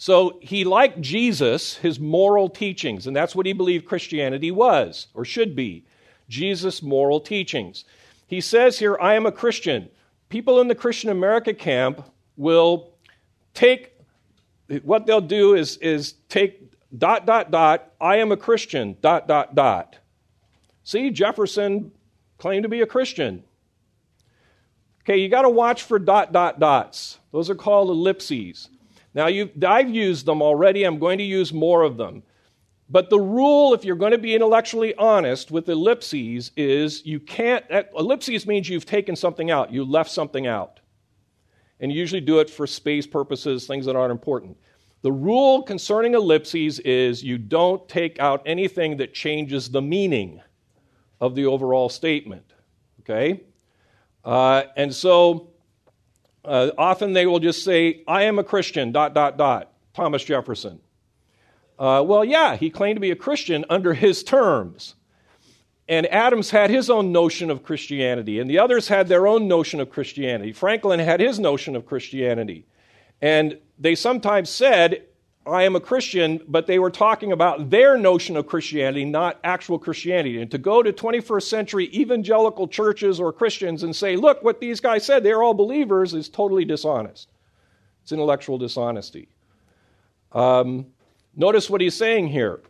so 0.00 0.38
he 0.40 0.64
liked 0.64 1.02
Jesus, 1.02 1.76
his 1.76 2.00
moral 2.00 2.48
teachings, 2.48 3.06
and 3.06 3.14
that's 3.14 3.36
what 3.36 3.44
he 3.44 3.52
believed 3.52 3.84
Christianity 3.84 4.50
was 4.50 5.08
or 5.12 5.26
should 5.26 5.54
be 5.54 5.84
Jesus' 6.26 6.82
moral 6.82 7.20
teachings. 7.20 7.84
He 8.26 8.40
says 8.40 8.78
here, 8.78 8.96
I 8.98 9.12
am 9.12 9.26
a 9.26 9.30
Christian. 9.30 9.90
People 10.30 10.58
in 10.62 10.68
the 10.68 10.74
Christian 10.74 11.10
America 11.10 11.52
camp 11.52 12.02
will 12.38 12.94
take, 13.52 13.92
what 14.84 15.04
they'll 15.04 15.20
do 15.20 15.54
is, 15.54 15.76
is 15.76 16.14
take 16.30 16.72
dot, 16.96 17.26
dot, 17.26 17.50
dot, 17.50 17.92
I 18.00 18.16
am 18.16 18.32
a 18.32 18.38
Christian, 18.38 18.96
dot, 19.02 19.28
dot, 19.28 19.54
dot. 19.54 19.98
See, 20.82 21.10
Jefferson 21.10 21.92
claimed 22.38 22.62
to 22.62 22.70
be 22.70 22.80
a 22.80 22.86
Christian. 22.86 23.44
Okay, 25.02 25.18
you 25.18 25.28
got 25.28 25.42
to 25.42 25.50
watch 25.50 25.82
for 25.82 25.98
dot, 25.98 26.32
dot, 26.32 26.58
dots. 26.58 27.18
Those 27.32 27.50
are 27.50 27.54
called 27.54 27.90
ellipses. 27.90 28.70
Now, 29.14 29.26
I've 29.26 29.90
used 29.90 30.26
them 30.26 30.40
already. 30.40 30.84
I'm 30.84 30.98
going 30.98 31.18
to 31.18 31.24
use 31.24 31.52
more 31.52 31.82
of 31.82 31.96
them. 31.96 32.22
But 32.88 33.08
the 33.08 33.20
rule, 33.20 33.72
if 33.72 33.84
you're 33.84 33.96
going 33.96 34.12
to 34.12 34.18
be 34.18 34.34
intellectually 34.34 34.94
honest 34.96 35.50
with 35.50 35.68
ellipses, 35.68 36.50
is 36.56 37.06
you 37.06 37.20
can't. 37.20 37.64
Ellipses 37.96 38.46
means 38.46 38.68
you've 38.68 38.86
taken 38.86 39.14
something 39.14 39.50
out, 39.50 39.72
you 39.72 39.84
left 39.84 40.10
something 40.10 40.46
out. 40.46 40.80
And 41.78 41.90
you 41.92 41.98
usually 41.98 42.20
do 42.20 42.40
it 42.40 42.50
for 42.50 42.66
space 42.66 43.06
purposes, 43.06 43.66
things 43.66 43.86
that 43.86 43.96
aren't 43.96 44.10
important. 44.10 44.56
The 45.02 45.12
rule 45.12 45.62
concerning 45.62 46.14
ellipses 46.14 46.78
is 46.80 47.22
you 47.22 47.38
don't 47.38 47.88
take 47.88 48.18
out 48.18 48.42
anything 48.44 48.98
that 48.98 49.14
changes 49.14 49.70
the 49.70 49.80
meaning 49.80 50.42
of 51.20 51.34
the 51.34 51.46
overall 51.46 51.88
statement. 51.88 52.52
Okay? 53.00 53.40
Uh, 54.24 54.64
and 54.76 54.94
so 54.94 55.52
uh, 56.44 56.70
often 56.78 57.12
they 57.12 57.26
will 57.26 57.40
just 57.40 57.64
say, 57.64 58.02
I 58.06 58.24
am 58.24 58.38
a 58.38 58.44
Christian, 58.44 58.92
dot, 58.92 59.14
dot, 59.14 59.36
dot, 59.36 59.72
Thomas 59.94 60.24
Jefferson. 60.24 60.80
Uh, 61.78 62.02
well, 62.06 62.24
yeah, 62.24 62.56
he 62.56 62.70
claimed 62.70 62.96
to 62.96 63.00
be 63.00 63.10
a 63.10 63.16
Christian 63.16 63.64
under 63.70 63.94
his 63.94 64.22
terms. 64.22 64.94
And 65.88 66.06
Adams 66.06 66.50
had 66.50 66.70
his 66.70 66.88
own 66.88 67.10
notion 67.10 67.50
of 67.50 67.64
Christianity, 67.64 68.38
and 68.38 68.48
the 68.48 68.58
others 68.58 68.86
had 68.88 69.08
their 69.08 69.26
own 69.26 69.48
notion 69.48 69.80
of 69.80 69.90
Christianity. 69.90 70.52
Franklin 70.52 71.00
had 71.00 71.20
his 71.20 71.40
notion 71.40 71.74
of 71.74 71.84
Christianity. 71.84 72.64
And 73.20 73.58
they 73.78 73.94
sometimes 73.94 74.50
said, 74.50 75.04
I 75.50 75.64
am 75.64 75.76
a 75.76 75.80
Christian, 75.80 76.40
but 76.48 76.66
they 76.66 76.78
were 76.78 76.90
talking 76.90 77.32
about 77.32 77.70
their 77.70 77.98
notion 77.98 78.36
of 78.36 78.46
Christianity, 78.46 79.04
not 79.04 79.38
actual 79.44 79.78
Christianity. 79.78 80.40
And 80.40 80.50
to 80.50 80.58
go 80.58 80.82
to 80.82 80.92
21st 80.92 81.42
century 81.42 81.90
evangelical 81.94 82.68
churches 82.68 83.20
or 83.20 83.32
Christians 83.32 83.82
and 83.82 83.94
say, 83.94 84.16
look, 84.16 84.42
what 84.42 84.60
these 84.60 84.80
guys 84.80 85.04
said, 85.04 85.22
they're 85.22 85.42
all 85.42 85.54
believers, 85.54 86.14
is 86.14 86.28
totally 86.28 86.64
dishonest. 86.64 87.28
It's 88.02 88.12
intellectual 88.12 88.58
dishonesty. 88.58 89.28
Um, 90.32 90.86
notice 91.34 91.68
what 91.68 91.80
he's 91.80 91.96
saying 91.96 92.28
here 92.28 92.60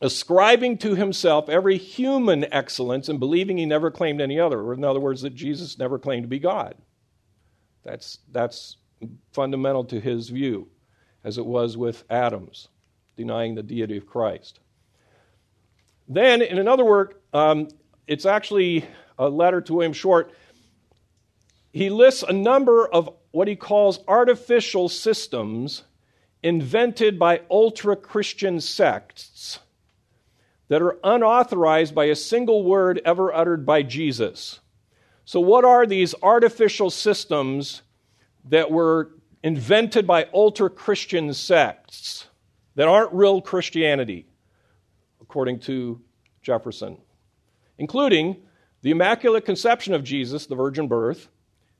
ascribing 0.00 0.76
to 0.76 0.94
himself 0.94 1.48
every 1.48 1.78
human 1.78 2.44
excellence 2.52 3.08
and 3.08 3.18
believing 3.18 3.56
he 3.56 3.64
never 3.64 3.90
claimed 3.90 4.20
any 4.20 4.38
other, 4.38 4.60
or 4.60 4.74
in 4.74 4.84
other 4.84 5.00
words, 5.00 5.22
that 5.22 5.34
Jesus 5.34 5.78
never 5.78 5.98
claimed 5.98 6.24
to 6.24 6.28
be 6.28 6.38
God. 6.38 6.74
That's, 7.84 8.18
that's 8.30 8.76
fundamental 9.32 9.84
to 9.84 10.00
his 10.00 10.28
view, 10.28 10.68
as 11.24 11.38
it 11.38 11.46
was 11.46 11.76
with 11.76 12.04
Adams, 12.10 12.68
denying 13.16 13.54
the 13.54 13.62
deity 13.62 13.96
of 13.96 14.06
Christ. 14.06 14.60
Then, 16.06 16.42
in 16.42 16.58
another 16.58 16.84
work, 16.84 17.22
um, 17.32 17.68
it's 18.06 18.26
actually 18.26 18.84
a 19.18 19.28
letter 19.28 19.60
to 19.62 19.74
William 19.74 19.94
Short. 19.94 20.32
He 21.72 21.88
lists 21.88 22.22
a 22.22 22.32
number 22.32 22.86
of 22.86 23.08
what 23.30 23.48
he 23.48 23.56
calls 23.56 24.00
artificial 24.06 24.88
systems 24.88 25.82
invented 26.42 27.18
by 27.18 27.40
ultra 27.50 27.96
Christian 27.96 28.60
sects 28.60 29.58
that 30.68 30.82
are 30.82 30.98
unauthorized 31.02 31.94
by 31.94 32.06
a 32.06 32.14
single 32.14 32.64
word 32.64 33.00
ever 33.04 33.32
uttered 33.32 33.64
by 33.64 33.82
Jesus. 33.82 34.60
So, 35.24 35.40
what 35.40 35.64
are 35.64 35.86
these 35.86 36.14
artificial 36.22 36.90
systems 36.90 37.82
that 38.44 38.70
were 38.70 39.10
invented 39.44 40.06
by 40.06 40.26
ultra 40.32 40.70
Christian 40.70 41.32
sects 41.34 42.26
that 42.76 42.88
aren't 42.88 43.12
real 43.12 43.42
Christianity, 43.42 44.26
according 45.20 45.60
to 45.60 46.00
Jefferson, 46.40 46.96
including 47.76 48.38
the 48.80 48.90
Immaculate 48.90 49.44
Conception 49.44 49.92
of 49.92 50.02
Jesus, 50.02 50.46
the 50.46 50.54
virgin 50.54 50.88
birth, 50.88 51.28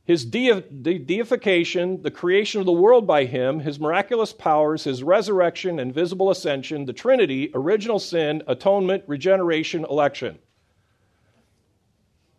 his 0.05 0.27
de- 0.27 0.61
de- 0.61 0.99
deification, 0.99 2.03
the 2.03 2.11
creation 2.11 2.61
of 2.61 2.67
the 2.67 2.73
world 2.73 3.07
by 3.07 3.25
him, 3.25 3.61
his 3.61 3.81
miraculous 3.81 4.35
powers, 4.35 4.85
his 4.85 5.03
resurrection 5.03 5.79
and 5.79 5.95
visible 5.95 6.31
ascension, 6.31 6.85
the 6.85 6.93
Trinity, 6.93 7.51
original 7.55 7.99
sin, 7.99 8.43
atonement, 8.47 9.05
regeneration, 9.07 9.87
election. 9.89 10.39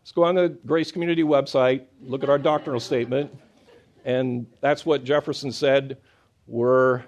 Let's 0.03 0.11
go 0.11 0.23
on 0.23 0.35
the 0.35 0.49
Grace 0.67 0.91
Community 0.91 1.23
website, 1.23 1.85
look 1.99 2.21
at 2.21 2.29
our 2.29 2.37
doctrinal 2.37 2.79
statement. 2.79 3.31
And 4.05 4.45
that's 4.61 4.85
what 4.85 5.03
Jefferson 5.03 5.51
said 5.51 5.97
were 6.47 7.03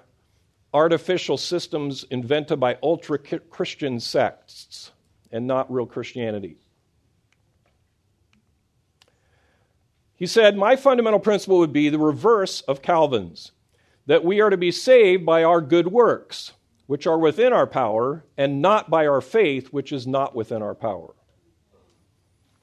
artificial 0.74 1.38
systems 1.38 2.04
invented 2.10 2.60
by 2.60 2.76
ultra 2.82 3.18
Christian 3.18 4.00
sects 4.00 4.90
and 5.30 5.46
not 5.46 5.72
real 5.72 5.86
Christianity. 5.86 6.58
He 10.16 10.26
said, 10.26 10.56
My 10.56 10.74
fundamental 10.74 11.20
principle 11.20 11.58
would 11.58 11.72
be 11.72 11.88
the 11.88 11.98
reverse 11.98 12.60
of 12.62 12.82
Calvin's 12.82 13.52
that 14.06 14.24
we 14.24 14.40
are 14.40 14.50
to 14.50 14.56
be 14.56 14.72
saved 14.72 15.24
by 15.24 15.44
our 15.44 15.60
good 15.60 15.86
works, 15.86 16.52
which 16.86 17.06
are 17.06 17.18
within 17.18 17.52
our 17.52 17.66
power, 17.66 18.24
and 18.38 18.62
not 18.62 18.88
by 18.88 19.06
our 19.06 19.20
faith, 19.20 19.68
which 19.68 19.92
is 19.92 20.06
not 20.06 20.34
within 20.34 20.62
our 20.62 20.74
power. 20.74 21.14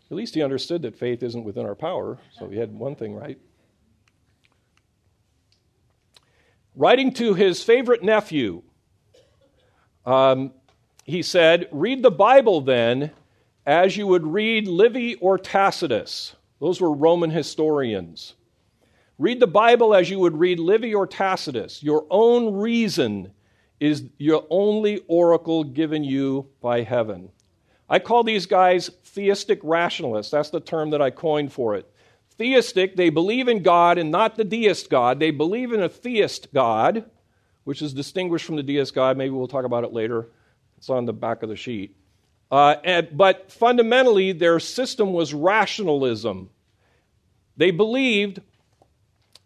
At 0.09 0.17
least 0.17 0.33
he 0.33 0.41
understood 0.43 0.81
that 0.81 0.97
faith 0.97 1.23
isn't 1.23 1.43
within 1.43 1.65
our 1.65 1.75
power, 1.75 2.17
so 2.37 2.49
he 2.49 2.57
had 2.57 2.73
one 2.73 2.95
thing 2.95 3.13
right. 3.13 3.39
Writing 6.75 7.13
to 7.13 7.33
his 7.33 7.63
favorite 7.63 8.03
nephew, 8.03 8.61
um, 10.05 10.51
he 11.05 11.21
said, 11.21 11.69
Read 11.71 12.03
the 12.03 12.11
Bible 12.11 12.61
then 12.61 13.11
as 13.65 13.95
you 13.95 14.07
would 14.07 14.25
read 14.27 14.67
Livy 14.67 15.15
or 15.15 15.37
Tacitus. 15.37 16.35
Those 16.59 16.81
were 16.81 16.91
Roman 16.91 17.29
historians. 17.29 18.35
Read 19.17 19.39
the 19.39 19.47
Bible 19.47 19.95
as 19.95 20.09
you 20.09 20.19
would 20.19 20.37
read 20.37 20.59
Livy 20.59 20.93
or 20.93 21.07
Tacitus. 21.07 21.81
Your 21.81 22.05
own 22.09 22.55
reason 22.55 23.31
is 23.79 24.03
your 24.17 24.45
only 24.49 25.01
oracle 25.07 25.63
given 25.63 26.03
you 26.03 26.49
by 26.61 26.81
heaven. 26.81 27.29
I 27.89 27.99
call 27.99 28.23
these 28.23 28.45
guys 28.45 28.89
theistic 29.03 29.59
rationalists. 29.63 30.31
That's 30.31 30.49
the 30.49 30.59
term 30.59 30.89
that 30.89 31.01
I 31.01 31.11
coined 31.11 31.53
for 31.53 31.75
it 31.75 31.89
theistic, 32.37 32.95
they 32.95 33.09
believe 33.09 33.47
in 33.47 33.63
God 33.63 33.97
and 33.97 34.11
not 34.11 34.35
the 34.35 34.43
deist 34.43 34.89
God. 34.89 35.19
They 35.19 35.31
believe 35.31 35.71
in 35.71 35.81
a 35.81 35.89
theist 35.89 36.53
God, 36.53 37.05
which 37.63 37.81
is 37.81 37.93
distinguished 37.93 38.45
from 38.45 38.55
the 38.55 38.63
deist 38.63 38.93
God. 38.93 39.17
Maybe 39.17 39.31
we'll 39.31 39.47
talk 39.47 39.65
about 39.65 39.83
it 39.83 39.93
later. 39.93 40.29
It's 40.77 40.89
on 40.89 41.05
the 41.05 41.13
back 41.13 41.43
of 41.43 41.49
the 41.49 41.55
sheet. 41.55 41.95
Uh, 42.51 42.75
and, 42.83 43.09
but 43.17 43.51
fundamentally, 43.51 44.31
their 44.31 44.59
system 44.59 45.13
was 45.13 45.33
rationalism. 45.33 46.49
They 47.57 47.71
believed, 47.71 48.41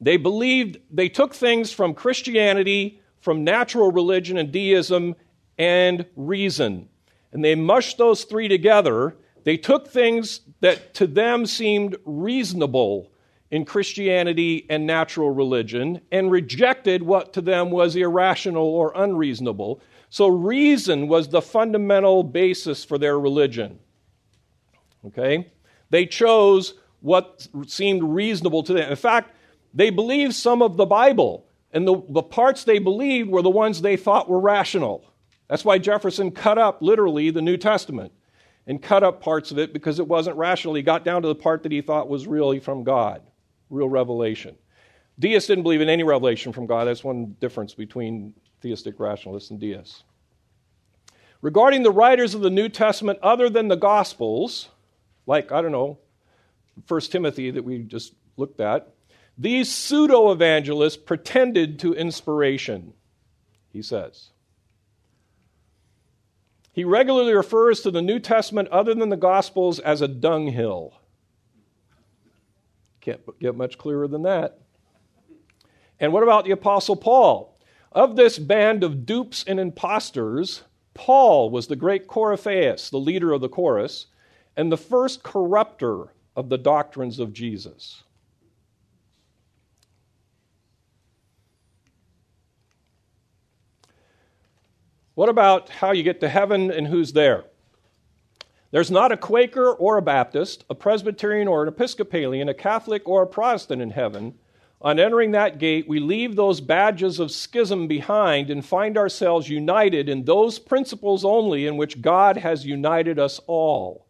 they 0.01 0.17
believed, 0.17 0.79
they 0.91 1.09
took 1.09 1.33
things 1.33 1.71
from 1.71 1.93
Christianity, 1.93 3.01
from 3.21 3.43
natural 3.43 3.91
religion 3.91 4.37
and 4.37 4.51
deism, 4.51 5.15
and 5.57 6.05
reason. 6.15 6.89
And 7.31 7.43
they 7.43 7.55
mushed 7.55 7.97
those 7.97 8.23
three 8.23 8.47
together 8.47 9.15
they 9.43 9.57
took 9.57 9.87
things 9.87 10.41
that 10.61 10.93
to 10.95 11.07
them 11.07 11.45
seemed 11.45 11.95
reasonable 12.05 13.11
in 13.51 13.65
Christianity 13.65 14.65
and 14.69 14.85
natural 14.85 15.31
religion 15.31 16.01
and 16.11 16.31
rejected 16.31 17.01
what 17.01 17.33
to 17.33 17.41
them 17.41 17.71
was 17.71 17.95
irrational 17.95 18.67
or 18.67 18.91
unreasonable. 18.95 19.81
So, 20.09 20.27
reason 20.27 21.07
was 21.07 21.29
the 21.29 21.41
fundamental 21.41 22.23
basis 22.23 22.83
for 22.83 22.97
their 22.97 23.19
religion. 23.19 23.79
Okay? 25.07 25.51
They 25.89 26.05
chose 26.05 26.73
what 27.01 27.47
seemed 27.67 28.03
reasonable 28.03 28.63
to 28.63 28.73
them. 28.73 28.89
In 28.89 28.95
fact, 28.95 29.35
they 29.73 29.89
believed 29.89 30.33
some 30.33 30.61
of 30.61 30.77
the 30.77 30.85
Bible, 30.85 31.45
and 31.71 31.87
the, 31.87 32.01
the 32.09 32.23
parts 32.23 32.63
they 32.63 32.79
believed 32.79 33.29
were 33.29 33.41
the 33.41 33.49
ones 33.49 33.81
they 33.81 33.97
thought 33.97 34.29
were 34.29 34.39
rational. 34.39 35.05
That's 35.47 35.65
why 35.65 35.77
Jefferson 35.77 36.31
cut 36.31 36.57
up 36.57 36.81
literally 36.81 37.29
the 37.31 37.41
New 37.41 37.57
Testament 37.57 38.11
and 38.69 38.79
cut 38.79 39.03
up 39.03 39.19
parts 39.19 39.49
of 39.49 39.57
it 39.57 39.73
because 39.73 39.97
it 39.97 40.07
wasn't 40.07 40.37
rational. 40.37 40.75
He 40.75 40.83
got 40.83 41.03
down 41.03 41.23
to 41.23 41.27
the 41.27 41.35
part 41.35 41.63
that 41.63 41.71
he 41.71 41.81
thought 41.81 42.07
was 42.07 42.27
really 42.27 42.59
from 42.59 42.83
God, 42.83 43.23
real 43.71 43.89
revelation. 43.89 44.55
Deists 45.17 45.47
didn't 45.47 45.63
believe 45.63 45.81
in 45.81 45.89
any 45.89 46.03
revelation 46.03 46.53
from 46.53 46.67
God. 46.67 46.85
That's 46.85 47.03
one 47.03 47.35
difference 47.41 47.73
between 47.73 48.35
theistic 48.61 48.99
rationalists 48.99 49.49
and 49.49 49.59
deists. 49.59 50.03
Regarding 51.41 51.81
the 51.81 51.91
writers 51.91 52.35
of 52.35 52.41
the 52.41 52.51
New 52.51 52.69
Testament 52.69 53.17
other 53.23 53.49
than 53.49 53.69
the 53.69 53.75
Gospels, 53.75 54.69
like, 55.25 55.51
I 55.51 55.61
don't 55.61 55.71
know, 55.71 55.97
1 56.87 57.01
Timothy 57.01 57.49
that 57.49 57.63
we 57.63 57.79
just 57.79 58.13
looked 58.37 58.59
at, 58.59 58.87
these 59.35 59.73
pseudo 59.73 60.31
evangelists 60.31 60.97
pretended 60.97 61.79
to 61.79 61.93
inspiration, 61.93 62.93
he 63.73 63.81
says. 63.81 64.29
He 66.71 66.83
regularly 66.83 67.33
refers 67.33 67.81
to 67.81 67.91
the 67.91 68.01
New 68.01 68.19
Testament 68.19 68.69
other 68.69 68.93
than 68.93 69.09
the 69.09 69.17
Gospels 69.17 69.79
as 69.79 70.01
a 70.01 70.07
dunghill. 70.07 70.93
Can't 73.01 73.21
get 73.39 73.55
much 73.55 73.77
clearer 73.77 74.07
than 74.07 74.23
that. 74.23 74.59
And 75.99 76.13
what 76.13 76.23
about 76.23 76.45
the 76.45 76.51
Apostle 76.51 76.95
Paul? 76.95 77.57
Of 77.91 78.15
this 78.15 78.37
band 78.37 78.83
of 78.83 79.05
dupes 79.05 79.43
and 79.47 79.59
impostors, 79.59 80.63
Paul 80.93 81.49
was 81.49 81.67
the 81.67 81.75
great 81.75 82.07
Coryphaeus, 82.07 82.89
the 82.89 82.97
leader 82.97 83.33
of 83.33 83.41
the 83.41 83.49
chorus, 83.49 84.07
and 84.55 84.71
the 84.71 84.77
first 84.77 85.23
corrupter 85.23 86.13
of 86.35 86.49
the 86.49 86.57
doctrines 86.57 87.19
of 87.19 87.33
Jesus. 87.33 88.03
What 95.19 95.27
about 95.27 95.67
how 95.67 95.91
you 95.91 96.01
get 96.01 96.21
to 96.21 96.29
heaven 96.29 96.71
and 96.71 96.87
who's 96.87 97.11
there? 97.11 97.43
There's 98.71 98.89
not 98.89 99.11
a 99.11 99.17
Quaker 99.17 99.73
or 99.73 99.97
a 99.97 100.01
Baptist, 100.01 100.63
a 100.69 100.75
Presbyterian 100.75 101.45
or 101.45 101.61
an 101.61 101.67
Episcopalian, 101.67 102.47
a 102.47 102.53
Catholic 102.53 103.05
or 103.05 103.23
a 103.23 103.27
Protestant 103.27 103.81
in 103.81 103.89
heaven 103.89 104.35
on 104.79 104.97
entering 104.97 105.31
that 105.31 105.57
gate, 105.57 105.89
we 105.89 105.99
leave 105.99 106.37
those 106.37 106.61
badges 106.61 107.19
of 107.19 107.31
schism 107.31 107.85
behind 107.85 108.49
and 108.49 108.65
find 108.65 108.97
ourselves 108.97 109.49
united 109.49 110.07
in 110.07 110.23
those 110.23 110.57
principles 110.57 111.25
only 111.25 111.67
in 111.67 111.75
which 111.75 112.01
God 112.01 112.37
has 112.37 112.65
united 112.65 113.19
us 113.19 113.41
all. 113.45 114.07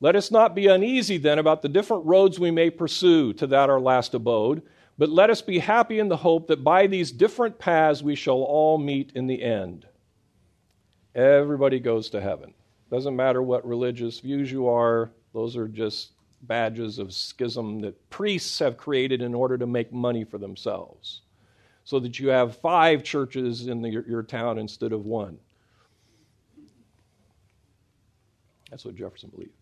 Let 0.00 0.16
us 0.16 0.30
not 0.30 0.54
be 0.54 0.66
uneasy 0.66 1.16
then 1.16 1.38
about 1.38 1.62
the 1.62 1.70
different 1.70 2.04
roads 2.04 2.38
we 2.38 2.50
may 2.50 2.68
pursue 2.68 3.32
to 3.32 3.46
that 3.46 3.70
our 3.70 3.80
last 3.80 4.12
abode, 4.12 4.60
but 4.98 5.08
let 5.08 5.30
us 5.30 5.40
be 5.40 5.60
happy 5.60 5.98
in 5.98 6.10
the 6.10 6.18
hope 6.18 6.46
that 6.48 6.62
by 6.62 6.86
these 6.86 7.10
different 7.10 7.58
paths 7.58 8.02
we 8.02 8.14
shall 8.14 8.42
all 8.42 8.76
meet 8.76 9.12
in 9.14 9.28
the 9.28 9.42
end. 9.42 9.86
Everybody 11.16 11.80
goes 11.80 12.10
to 12.10 12.20
heaven. 12.20 12.52
Doesn't 12.90 13.16
matter 13.16 13.42
what 13.42 13.66
religious 13.66 14.20
views 14.20 14.52
you 14.52 14.68
are, 14.68 15.10
those 15.32 15.56
are 15.56 15.66
just 15.66 16.12
badges 16.42 16.98
of 16.98 17.12
schism 17.12 17.80
that 17.80 18.10
priests 18.10 18.58
have 18.58 18.76
created 18.76 19.22
in 19.22 19.34
order 19.34 19.56
to 19.56 19.66
make 19.66 19.92
money 19.92 20.24
for 20.24 20.36
themselves. 20.36 21.22
So 21.84 21.98
that 22.00 22.18
you 22.18 22.28
have 22.28 22.58
five 22.58 23.02
churches 23.02 23.66
in 23.66 23.80
the, 23.80 23.88
your, 23.88 24.06
your 24.06 24.22
town 24.22 24.58
instead 24.58 24.92
of 24.92 25.06
one. 25.06 25.38
That's 28.70 28.84
what 28.84 28.96
Jefferson 28.96 29.30
believed. 29.30 29.52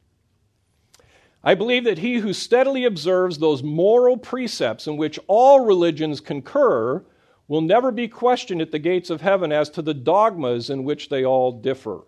I 1.45 1.55
believe 1.55 1.85
that 1.85 1.99
he 1.99 2.17
who 2.17 2.33
steadily 2.33 2.85
observes 2.85 3.39
those 3.39 3.63
moral 3.63 4.17
precepts 4.17 4.87
in 4.87 4.97
which 4.97 5.21
all 5.29 5.61
religions 5.61 6.21
concur 6.21 7.05
will 7.49 7.61
never 7.61 7.91
be 7.91 8.09
questioned 8.09 8.63
at 8.63 8.73
the 8.73 8.79
gates 8.79 9.11
of 9.11 9.21
heaven 9.21 9.53
as 9.53 9.69
to 9.71 9.83
the 9.83 9.95
dogmas 9.95 10.71
in 10.71 10.85
which 10.85 11.09
they 11.09 11.25
all 11.25 11.53
differ. 11.53 12.01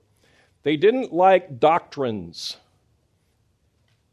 They 0.63 0.77
didn't 0.77 1.13
like 1.13 1.61
doctrines. 1.61 2.57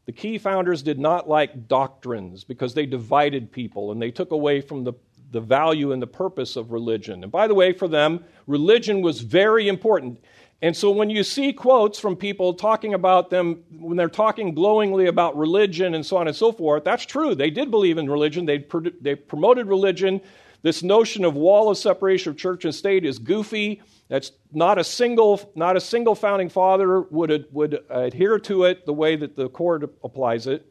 The 0.06 0.12
key 0.12 0.38
founders 0.38 0.82
did 0.82 1.00
not 1.00 1.30
like 1.30 1.68
doctrines 1.68 2.44
because 2.44 2.74
they 2.74 2.86
divided 2.86 3.52
people 3.52 3.92
and 3.92 4.02
they 4.02 4.12
took 4.12 4.32
away 4.32 4.60
from 4.60 4.84
the, 4.84 4.94
the 5.32 5.40
value 5.40 5.94
and 5.94 6.02
the 6.02 6.08
purpose 6.08 6.58
of 6.58 6.72
religion. 6.72 7.24
And 7.24 7.32
by 7.32 7.48
the 7.48 7.56
way, 7.56 7.72
for 7.72 7.88
them, 7.88 8.26
religion 8.46 9.02
was 9.02 9.22
very 9.22 9.70
important. 9.70 10.22
And 10.62 10.76
so 10.76 10.92
when 10.92 11.10
you 11.10 11.24
see 11.24 11.54
quotes 11.54 12.00
from 12.00 12.16
people 12.16 12.54
talking 12.54 12.94
about 12.94 13.30
them, 13.30 13.64
when 13.80 13.98
they're 13.98 14.08
talking 14.08 14.54
glowingly 14.54 15.08
about 15.08 15.38
religion 15.38 15.96
and 15.96 16.06
so 16.06 16.18
on 16.18 16.28
and 16.28 16.36
so 16.36 16.52
forth, 16.52 16.84
that's 16.84 17.06
true. 17.06 17.34
They 17.34 17.50
did 17.50 17.72
believe 17.72 17.98
in 17.98 18.10
religion, 18.10 18.46
they, 18.46 18.66
they 19.02 19.16
promoted 19.16 19.68
religion. 19.68 20.22
This 20.64 20.82
notion 20.82 21.26
of 21.26 21.36
wall 21.36 21.70
of 21.70 21.78
separation 21.78 22.32
of 22.32 22.38
church 22.38 22.64
and 22.64 22.74
state 22.74 23.06
is 23.06 23.20
goofy. 23.20 23.82
That's 24.08 24.32
not 24.54 24.80
a 24.80 24.84
single, 24.84 25.52
not 25.56 25.76
a 25.76 25.82
single 25.82 26.16
founding 26.16 26.50
father 26.50 27.02
would, 27.02 27.46
would 27.52 27.84
adhere 27.90 28.40
to 28.40 28.64
it 28.64 28.86
the 28.86 28.94
way 28.94 29.18
that 29.18 29.36
the 29.36 29.50
court 29.50 29.84
applies 30.04 30.48
it. 30.48 30.66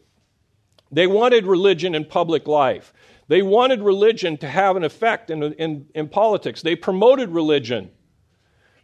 They 0.90 1.06
wanted 1.06 1.46
religion 1.46 1.94
in 1.94 2.06
public 2.06 2.48
life. 2.48 2.94
They 3.28 3.42
wanted 3.42 3.82
religion 3.82 4.38
to 4.38 4.48
have 4.48 4.76
an 4.76 4.84
effect 4.84 5.30
in, 5.30 5.42
in, 5.42 5.86
in 5.94 6.08
politics. 6.08 6.62
They 6.62 6.76
promoted 6.76 7.30
religion 7.30 7.90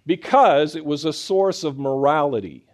because 0.06 0.76
it 0.76 0.84
was 0.84 1.04
a 1.04 1.12
source 1.12 1.64
of 1.64 1.78
morality. 1.78 2.66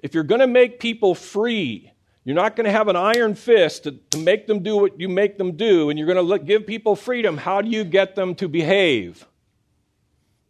If 0.00 0.14
you're 0.14 0.24
going 0.24 0.40
to 0.40 0.46
make 0.46 0.78
people 0.78 1.14
free, 1.14 1.92
you're 2.26 2.36
not 2.36 2.56
going 2.56 2.66
to 2.66 2.72
have 2.72 2.88
an 2.88 2.96
iron 2.96 3.34
fist 3.34 3.84
to, 3.84 3.92
to, 4.10 4.18
make 4.18 4.46
them 4.46 4.62
do 4.62 4.76
what 4.76 5.00
you 5.00 5.08
make 5.08 5.38
them 5.38 5.56
do, 5.56 5.88
and 5.88 5.98
you're 5.98 6.12
going 6.12 6.28
to 6.28 6.44
give 6.44 6.66
people 6.66 6.94
freedom. 6.94 7.38
How 7.38 7.62
do 7.62 7.70
you 7.70 7.84
get 7.84 8.14
them 8.14 8.34
to 8.34 8.48
behave? 8.48 9.26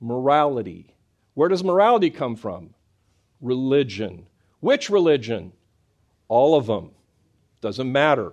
morality. 0.01 0.95
Where 1.35 1.49
does 1.49 1.65
morality 1.65 2.11
come 2.11 2.37
from? 2.37 2.71
Religion. 3.41 4.27
Which 4.61 4.91
religion? 4.91 5.53
All 6.29 6.57
of 6.57 6.67
them. 6.67 6.91
Doesn't 7.61 7.91
matter. 7.91 8.33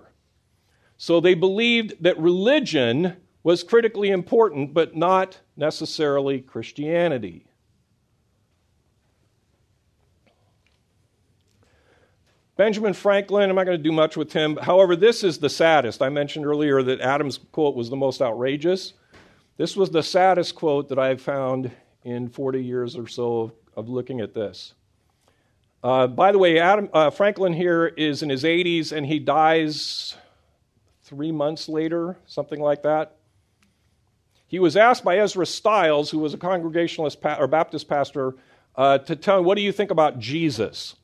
So 0.96 1.20
they 1.20 1.34
believed 1.34 2.02
that 2.02 2.18
religion 2.18 3.16
was 3.42 3.62
critically 3.62 4.10
important, 4.10 4.72
but 4.72 4.96
not 4.96 5.38
necessarily 5.56 6.40
Christianity. 6.40 7.46
Benjamin 12.56 12.92
Franklin, 12.92 13.50
I'm 13.50 13.56
not 13.56 13.64
going 13.64 13.76
to 13.78 13.82
do 13.82 13.90
much 13.90 14.16
with 14.16 14.32
him. 14.32 14.56
However, 14.56 14.94
this 14.94 15.24
is 15.24 15.38
the 15.38 15.50
saddest. 15.50 16.00
I 16.00 16.08
mentioned 16.08 16.46
earlier 16.46 16.82
that 16.84 17.00
Adams' 17.00 17.40
quote 17.50 17.74
was 17.74 17.90
the 17.90 17.96
most 17.96 18.22
outrageous. 18.22 18.92
This 19.56 19.76
was 19.76 19.90
the 19.90 20.02
saddest 20.04 20.54
quote 20.54 20.88
that 20.90 20.98
I've 20.98 21.20
found 21.20 21.72
in 22.04 22.28
40 22.28 22.62
years 22.62 22.96
or 22.96 23.08
so 23.08 23.40
of, 23.40 23.52
of 23.76 23.88
looking 23.88 24.20
at 24.20 24.34
this. 24.34 24.74
Uh, 25.82 26.06
by 26.06 26.30
the 26.30 26.38
way, 26.38 26.60
Adam, 26.60 26.88
uh, 26.92 27.10
Franklin 27.10 27.52
here 27.52 27.86
is 27.86 28.22
in 28.22 28.30
his 28.30 28.44
80s 28.44 28.92
and 28.92 29.04
he 29.04 29.18
dies 29.18 30.16
three 31.02 31.32
months 31.32 31.68
later, 31.68 32.16
something 32.24 32.60
like 32.60 32.84
that. 32.84 33.16
He 34.46 34.60
was 34.60 34.76
asked 34.76 35.02
by 35.02 35.18
Ezra 35.18 35.44
Stiles, 35.44 36.10
who 36.10 36.20
was 36.20 36.34
a 36.34 36.38
Congregationalist 36.38 37.20
pa- 37.20 37.36
or 37.40 37.48
Baptist 37.48 37.88
pastor, 37.88 38.36
uh, 38.76 38.98
to 38.98 39.16
tell 39.16 39.40
him, 39.40 39.44
What 39.44 39.56
do 39.56 39.62
you 39.62 39.72
think 39.72 39.90
about 39.90 40.20
Jesus? 40.20 40.94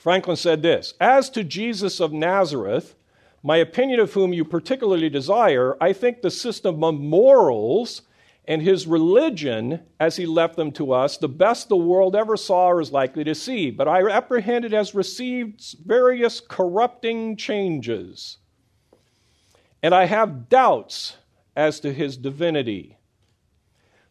Franklin 0.00 0.36
said 0.36 0.62
this 0.62 0.94
As 0.98 1.28
to 1.30 1.44
Jesus 1.44 2.00
of 2.00 2.10
Nazareth, 2.10 2.94
my 3.42 3.58
opinion 3.58 4.00
of 4.00 4.14
whom 4.14 4.32
you 4.32 4.46
particularly 4.46 5.10
desire, 5.10 5.76
I 5.78 5.92
think 5.92 6.22
the 6.22 6.30
system 6.30 6.82
of 6.82 6.94
morals 6.94 8.00
and 8.48 8.62
his 8.62 8.86
religion, 8.86 9.82
as 10.00 10.16
he 10.16 10.24
left 10.24 10.56
them 10.56 10.72
to 10.72 10.92
us, 10.92 11.18
the 11.18 11.28
best 11.28 11.68
the 11.68 11.76
world 11.76 12.16
ever 12.16 12.38
saw 12.38 12.68
or 12.70 12.80
is 12.80 12.90
likely 12.90 13.24
to 13.24 13.34
see. 13.34 13.70
But 13.70 13.88
I 13.88 14.10
apprehend 14.10 14.64
it 14.64 14.72
has 14.72 14.94
received 14.94 15.76
various 15.84 16.40
corrupting 16.40 17.36
changes. 17.36 18.38
And 19.82 19.94
I 19.94 20.06
have 20.06 20.48
doubts 20.48 21.18
as 21.54 21.78
to 21.80 21.92
his 21.92 22.16
divinity. 22.16 22.96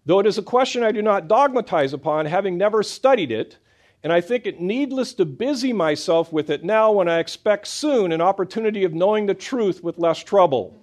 Though 0.06 0.20
it 0.20 0.28
is 0.28 0.38
a 0.38 0.44
question 0.44 0.84
I 0.84 0.92
do 0.92 1.02
not 1.02 1.28
dogmatize 1.28 1.94
upon, 1.94 2.28
having 2.28 2.60
never 2.60 2.84
studied 2.84 3.32
it, 3.32 3.58
and 4.04 4.14
I 4.14 4.22
think 4.22 4.46
it 4.46 4.62
needless 4.62 5.14
to 5.16 5.26
busy 5.26 5.74
myself 5.74 6.32
with 6.32 6.50
it 6.50 6.64
now 6.64 6.92
when 6.92 7.10
I 7.10 7.20
expect 7.20 7.68
soon 7.68 8.12
an 8.12 8.22
opportunity 8.22 8.84
of 8.84 8.94
knowing 8.94 9.26
the 9.26 9.34
truth 9.34 9.84
with 9.84 9.98
less 9.98 10.24
trouble. 10.24 10.80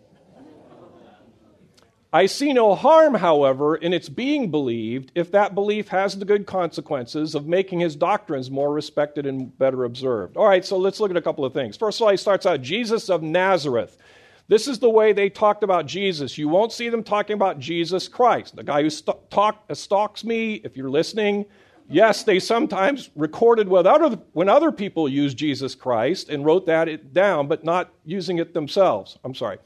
I 2.13 2.27
see 2.27 2.53
no 2.53 2.75
harm, 2.75 3.15
however, 3.15 3.77
in 3.77 3.93
its 3.93 4.09
being 4.09 4.51
believed 4.51 5.13
if 5.15 5.33
that 5.33 5.55
belief 5.55 5.89
has 5.89 6.17
the 6.17 6.25
good 6.25 6.47
consequences 6.47 7.35
of 7.35 7.47
making 7.47 7.81
his 7.81 7.97
doctrines 7.97 8.51
more 8.51 8.73
respected 8.73 9.27
and 9.27 9.57
better 9.59 9.85
observed. 9.85 10.37
All 10.37 10.49
right, 10.49 10.65
so 10.65 10.79
let's 10.79 11.01
look 11.01 11.11
at 11.11 11.17
a 11.17 11.23
couple 11.23 11.45
of 11.45 11.53
things. 11.53 11.77
First 11.77 12.01
of 12.01 12.05
all, 12.05 12.11
he 12.11 12.17
starts 12.17 12.47
out 12.47 12.63
Jesus 12.63 13.11
of 13.11 13.23
Nazareth. 13.23 13.99
This 14.49 14.69
is 14.69 14.79
the 14.79 14.89
way 14.89 15.13
they 15.13 15.29
talked 15.29 15.65
about 15.65 15.87
Jesus. 15.87 16.39
You 16.39 16.49
won't 16.49 16.73
see 16.73 16.89
them 16.89 17.03
talking 17.03 17.35
about 17.35 17.59
Jesus 17.59 18.09
Christ, 18.09 18.57
the 18.57 18.63
guy 18.63 18.83
who 18.83 18.91
st- 18.91 19.31
talk, 19.31 19.65
uh, 19.69 19.75
stalks 19.75 20.25
me. 20.25 20.55
If 20.65 20.77
you're 20.77 20.89
listening, 20.89 21.45
yes, 21.89 22.23
they 22.25 22.39
sometimes 22.39 23.11
recorded 23.15 23.69
other, 23.87 24.19
when 24.33 24.49
other 24.49 24.73
people 24.73 25.09
used 25.09 25.37
Jesus 25.37 25.75
Christ 25.75 26.29
and 26.29 26.45
wrote 26.45 26.67
that 26.67 27.13
down, 27.13 27.49
but 27.49 27.65
not 27.65 27.93
using 28.05 28.39
it 28.39 28.55
themselves. 28.55 29.19
I'm 29.25 29.35
sorry. 29.35 29.59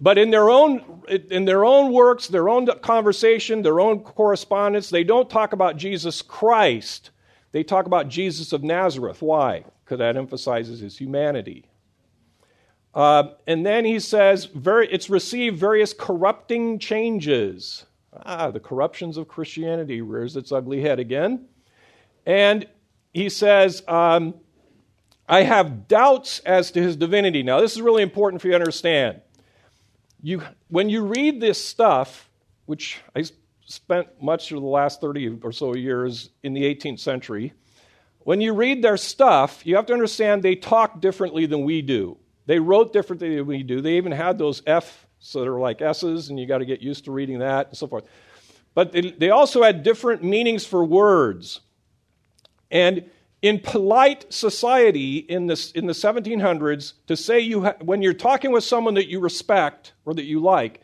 But 0.00 0.16
in 0.16 0.30
their 0.30 0.48
own 0.48 1.02
in 1.08 1.44
their 1.44 1.64
own 1.64 1.92
works, 1.92 2.28
their 2.28 2.48
own 2.48 2.66
conversation, 2.82 3.62
their 3.62 3.80
own 3.80 4.00
correspondence, 4.00 4.90
they 4.90 5.02
don't 5.02 5.28
talk 5.28 5.52
about 5.52 5.76
Jesus 5.76 6.22
Christ. 6.22 7.10
They 7.50 7.64
talk 7.64 7.86
about 7.86 8.08
Jesus 8.08 8.52
of 8.52 8.62
Nazareth. 8.62 9.22
Why? 9.22 9.64
Because 9.84 9.98
that 9.98 10.16
emphasizes 10.16 10.80
his 10.80 10.96
humanity. 10.96 11.64
Uh, 12.94 13.30
and 13.46 13.64
then 13.64 13.84
he 13.84 13.98
says, 13.98 14.44
very, 14.44 14.88
it's 14.92 15.10
received 15.10 15.58
various 15.58 15.92
corrupting 15.92 16.78
changes. 16.78 17.84
Ah, 18.12 18.50
the 18.50 18.60
corruptions 18.60 19.16
of 19.16 19.28
Christianity 19.28 20.00
rears 20.00 20.36
its 20.36 20.52
ugly 20.52 20.80
head 20.80 20.98
again. 20.98 21.46
And 22.26 22.66
he 23.12 23.28
says, 23.28 23.82
um, 23.88 24.34
I 25.28 25.42
have 25.42 25.88
doubts 25.88 26.40
as 26.40 26.70
to 26.72 26.82
his 26.82 26.96
divinity. 26.96 27.42
Now, 27.42 27.60
this 27.60 27.74
is 27.74 27.82
really 27.82 28.02
important 28.02 28.40
for 28.40 28.48
you 28.48 28.52
to 28.52 28.58
understand. 28.58 29.20
You, 30.22 30.42
when 30.68 30.88
you 30.88 31.04
read 31.04 31.40
this 31.40 31.62
stuff, 31.62 32.30
which 32.66 32.98
I 33.14 33.24
spent 33.66 34.22
much 34.22 34.50
of 34.52 34.60
the 34.60 34.66
last 34.66 35.00
30 35.00 35.40
or 35.42 35.52
so 35.52 35.74
years 35.74 36.30
in 36.42 36.54
the 36.54 36.62
18th 36.62 37.00
century, 37.00 37.52
when 38.20 38.40
you 38.40 38.52
read 38.52 38.82
their 38.82 38.96
stuff, 38.96 39.66
you 39.66 39.76
have 39.76 39.86
to 39.86 39.92
understand 39.92 40.42
they 40.42 40.54
talk 40.54 41.00
differently 41.00 41.46
than 41.46 41.64
we 41.64 41.82
do. 41.82 42.18
They 42.46 42.58
wrote 42.58 42.92
differently 42.92 43.36
than 43.36 43.46
we 43.46 43.62
do. 43.62 43.80
They 43.80 43.96
even 43.96 44.12
had 44.12 44.38
those 44.38 44.62
F, 44.66 45.06
so 45.20 45.40
they're 45.40 45.52
like 45.52 45.82
S's, 45.82 46.30
and 46.30 46.38
you 46.38 46.46
got 46.46 46.58
to 46.58 46.64
get 46.64 46.80
used 46.80 47.04
to 47.06 47.12
reading 47.12 47.40
that 47.40 47.68
and 47.68 47.76
so 47.76 47.86
forth. 47.86 48.04
But 48.74 48.92
they, 48.92 49.10
they 49.10 49.30
also 49.30 49.62
had 49.62 49.82
different 49.82 50.22
meanings 50.22 50.64
for 50.64 50.84
words. 50.84 51.60
And 52.70 53.10
in 53.42 53.60
polite 53.60 54.32
society 54.32 55.18
in, 55.18 55.46
this, 55.46 55.72
in 55.72 55.86
the 55.86 55.92
1700s, 55.92 56.94
to 57.06 57.16
say 57.16 57.40
you 57.40 57.64
ha- 57.64 57.76
when 57.80 58.02
you're 58.02 58.12
talking 58.12 58.52
with 58.52 58.64
someone 58.64 58.94
that 58.94 59.08
you 59.08 59.20
respect 59.20 59.92
or 60.04 60.14
that 60.14 60.24
you 60.24 60.40
like, 60.40 60.80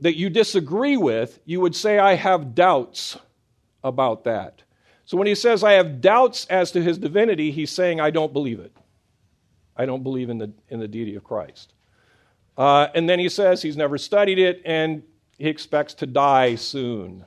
that 0.00 0.16
you 0.16 0.30
disagree 0.30 0.96
with, 0.96 1.38
you 1.44 1.60
would 1.60 1.74
say, 1.74 1.98
I 1.98 2.14
have 2.14 2.54
doubts 2.54 3.16
about 3.82 4.24
that. 4.24 4.62
So 5.04 5.16
when 5.16 5.26
he 5.26 5.34
says, 5.34 5.62
I 5.62 5.72
have 5.72 6.00
doubts 6.00 6.46
as 6.46 6.72
to 6.72 6.82
his 6.82 6.98
divinity, 6.98 7.52
he's 7.52 7.70
saying, 7.70 8.00
I 8.00 8.10
don't 8.10 8.32
believe 8.32 8.58
it. 8.58 8.76
I 9.76 9.86
don't 9.86 10.02
believe 10.02 10.30
in 10.30 10.38
the, 10.38 10.52
in 10.68 10.80
the 10.80 10.88
deity 10.88 11.14
of 11.14 11.24
Christ. 11.24 11.72
Uh, 12.56 12.88
and 12.94 13.08
then 13.08 13.18
he 13.18 13.28
says 13.28 13.60
he's 13.60 13.76
never 13.76 13.98
studied 13.98 14.38
it 14.38 14.62
and 14.64 15.02
he 15.38 15.48
expects 15.48 15.92
to 15.94 16.06
die 16.06 16.54
soon, 16.54 17.24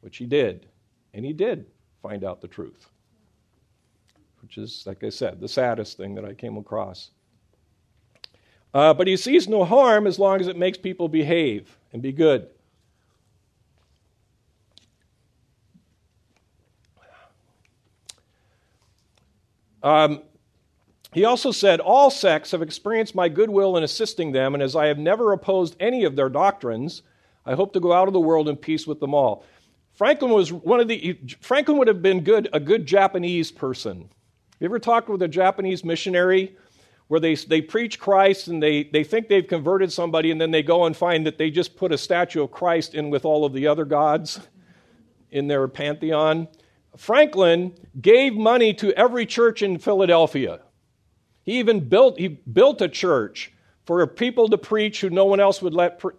which 0.00 0.18
he 0.18 0.26
did. 0.26 0.66
And 1.14 1.24
he 1.24 1.32
did 1.32 1.66
find 2.02 2.24
out 2.24 2.40
the 2.40 2.48
truth, 2.48 2.88
which 4.42 4.58
is, 4.58 4.84
like 4.86 5.02
I 5.02 5.08
said, 5.08 5.40
the 5.40 5.48
saddest 5.48 5.96
thing 5.96 6.14
that 6.14 6.24
I 6.24 6.34
came 6.34 6.56
across. 6.56 7.10
Uh, 8.72 8.94
but 8.94 9.06
he 9.06 9.16
sees 9.16 9.48
no 9.48 9.64
harm 9.64 10.06
as 10.06 10.18
long 10.18 10.40
as 10.40 10.46
it 10.46 10.56
makes 10.56 10.78
people 10.78 11.08
behave 11.08 11.76
and 11.92 12.02
be 12.02 12.12
good. 12.12 12.48
Um, 19.82 20.22
he 21.12 21.24
also 21.24 21.50
said, 21.50 21.80
All 21.80 22.10
sects 22.10 22.52
have 22.52 22.62
experienced 22.62 23.14
my 23.14 23.28
goodwill 23.28 23.76
in 23.76 23.82
assisting 23.82 24.32
them, 24.32 24.54
and 24.54 24.62
as 24.62 24.76
I 24.76 24.86
have 24.86 24.98
never 24.98 25.32
opposed 25.32 25.76
any 25.80 26.04
of 26.04 26.16
their 26.16 26.28
doctrines, 26.28 27.02
I 27.44 27.54
hope 27.54 27.72
to 27.72 27.80
go 27.80 27.92
out 27.92 28.08
of 28.08 28.14
the 28.14 28.20
world 28.20 28.48
in 28.48 28.56
peace 28.56 28.86
with 28.86 29.00
them 29.00 29.14
all. 29.14 29.44
Franklin 29.92 30.30
was 30.30 30.52
one 30.52 30.80
of 30.80 30.88
the 30.88 31.18
Franklin 31.40 31.78
would 31.78 31.88
have 31.88 32.00
been 32.02 32.22
good 32.22 32.48
a 32.52 32.60
good 32.60 32.86
Japanese 32.86 33.50
person. 33.50 34.08
You 34.60 34.66
ever 34.66 34.78
talked 34.78 35.08
with 35.08 35.22
a 35.22 35.28
Japanese 35.28 35.84
missionary 35.84 36.56
where 37.08 37.18
they, 37.18 37.34
they 37.34 37.60
preach 37.60 37.98
Christ 37.98 38.46
and 38.46 38.62
they, 38.62 38.84
they 38.84 39.02
think 39.02 39.26
they've 39.26 39.46
converted 39.46 39.90
somebody 39.90 40.30
and 40.30 40.40
then 40.40 40.52
they 40.52 40.62
go 40.62 40.84
and 40.84 40.96
find 40.96 41.26
that 41.26 41.38
they 41.38 41.50
just 41.50 41.76
put 41.76 41.90
a 41.90 41.98
statue 41.98 42.42
of 42.42 42.52
Christ 42.52 42.94
in 42.94 43.10
with 43.10 43.24
all 43.24 43.44
of 43.44 43.52
the 43.52 43.66
other 43.66 43.84
gods 43.84 44.38
in 45.30 45.48
their 45.48 45.66
pantheon? 45.66 46.46
Franklin 46.96 47.74
gave 48.00 48.34
money 48.34 48.72
to 48.74 48.92
every 48.92 49.26
church 49.26 49.60
in 49.60 49.78
Philadelphia. 49.78 50.60
He 51.50 51.58
even 51.58 51.80
built, 51.80 52.16
he 52.16 52.28
built 52.28 52.80
a 52.80 52.88
church 52.88 53.52
for 53.82 54.06
people 54.06 54.46
to 54.50 54.56
preach 54.56 55.00
who 55.00 55.10
no 55.10 55.24
one 55.24 55.40
else 55.40 55.60
would 55.60 55.74
let, 55.74 55.98
pre- 55.98 56.14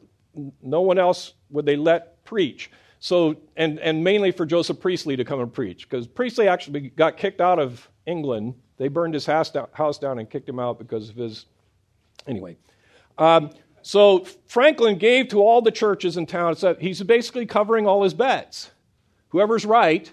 no 0.61 0.81
one 0.81 0.99
else 0.99 1.35
would 1.51 1.65
they 1.65 1.77
let 1.77 2.21
preach. 2.25 2.69
So, 2.99 3.37
and, 3.55 3.79
and 3.79 4.03
mainly 4.03 4.31
for 4.31 4.45
Joseph 4.45 4.81
Priestley 4.81 5.15
to 5.15 5.23
come 5.23 5.39
and 5.39 5.53
preach, 5.53 5.89
because 5.89 6.05
Priestley 6.05 6.49
actually 6.49 6.89
got 6.89 7.15
kicked 7.15 7.39
out 7.39 7.59
of 7.59 7.87
England. 8.05 8.55
They 8.75 8.89
burned 8.89 9.13
his 9.13 9.25
house 9.25 9.49
down, 9.49 9.69
house 9.71 9.97
down 9.97 10.19
and 10.19 10.29
kicked 10.29 10.49
him 10.49 10.59
out 10.59 10.77
because 10.77 11.07
of 11.07 11.15
his. 11.15 11.45
Anyway. 12.27 12.57
Um, 13.17 13.51
so 13.83 14.25
Franklin 14.47 14.97
gave 14.97 15.29
to 15.29 15.41
all 15.41 15.61
the 15.61 15.71
churches 15.71 16.17
in 16.17 16.25
town. 16.25 16.57
So 16.57 16.75
he's 16.75 17.01
basically 17.03 17.45
covering 17.45 17.87
all 17.87 18.03
his 18.03 18.13
bets. 18.13 18.71
Whoever's 19.29 19.63
right, 19.63 20.11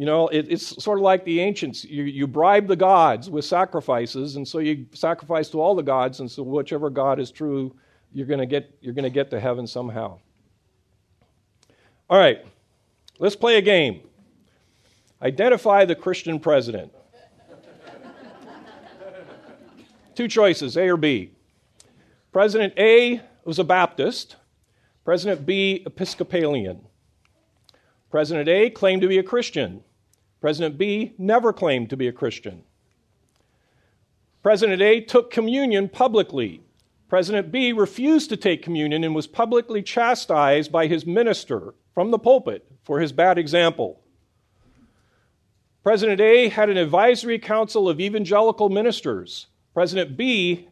you 0.00 0.06
know, 0.06 0.28
it, 0.28 0.46
it's 0.48 0.82
sort 0.82 0.98
of 0.98 1.02
like 1.02 1.26
the 1.26 1.40
ancients. 1.40 1.84
You, 1.84 2.04
you 2.04 2.26
bribe 2.26 2.66
the 2.66 2.74
gods 2.74 3.28
with 3.28 3.44
sacrifices, 3.44 4.36
and 4.36 4.48
so 4.48 4.58
you 4.58 4.86
sacrifice 4.94 5.50
to 5.50 5.60
all 5.60 5.74
the 5.74 5.82
gods, 5.82 6.20
and 6.20 6.30
so 6.30 6.42
whichever 6.42 6.88
God 6.88 7.20
is 7.20 7.30
true, 7.30 7.76
you're 8.10 8.26
going 8.26 8.40
to 8.40 8.46
get 8.46 8.74
you're 8.80 8.94
going 8.94 9.02
to 9.02 9.10
get 9.10 9.28
to 9.28 9.38
heaven 9.38 9.66
somehow. 9.66 10.18
All 12.08 12.18
right, 12.18 12.42
let's 13.18 13.36
play 13.36 13.58
a 13.58 13.60
game. 13.60 14.00
Identify 15.20 15.84
the 15.84 15.94
Christian 15.94 16.40
president. 16.40 16.94
Two 20.14 20.28
choices, 20.28 20.78
A 20.78 20.88
or 20.88 20.96
B. 20.96 21.32
President 22.32 22.72
A 22.78 23.20
was 23.44 23.58
a 23.58 23.64
Baptist. 23.64 24.36
President 25.04 25.44
B, 25.44 25.82
Episcopalian. 25.84 26.86
President 28.10 28.48
A 28.48 28.70
claimed 28.70 29.02
to 29.02 29.08
be 29.08 29.18
a 29.18 29.22
Christian. 29.22 29.84
President 30.40 30.78
B 30.78 31.12
never 31.18 31.52
claimed 31.52 31.90
to 31.90 31.96
be 31.96 32.08
a 32.08 32.12
Christian. 32.12 32.62
President 34.42 34.80
A 34.80 35.00
took 35.02 35.30
communion 35.30 35.88
publicly. 35.88 36.62
President 37.08 37.52
B 37.52 37.72
refused 37.72 38.30
to 38.30 38.36
take 38.36 38.62
communion 38.62 39.04
and 39.04 39.14
was 39.14 39.26
publicly 39.26 39.82
chastised 39.82 40.72
by 40.72 40.86
his 40.86 41.04
minister 41.04 41.74
from 41.94 42.10
the 42.10 42.18
pulpit 42.18 42.66
for 42.82 43.00
his 43.00 43.12
bad 43.12 43.36
example. 43.36 44.00
President 45.82 46.20
A 46.20 46.48
had 46.48 46.70
an 46.70 46.76
advisory 46.76 47.38
council 47.38 47.88
of 47.88 48.00
evangelical 48.00 48.68
ministers. 48.68 49.46
President 49.74 50.16
B, 50.16 50.68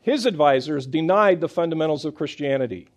his 0.00 0.26
advisors, 0.26 0.86
denied 0.86 1.40
the 1.40 1.48
fundamentals 1.48 2.04
of 2.04 2.14
Christianity. 2.14 2.88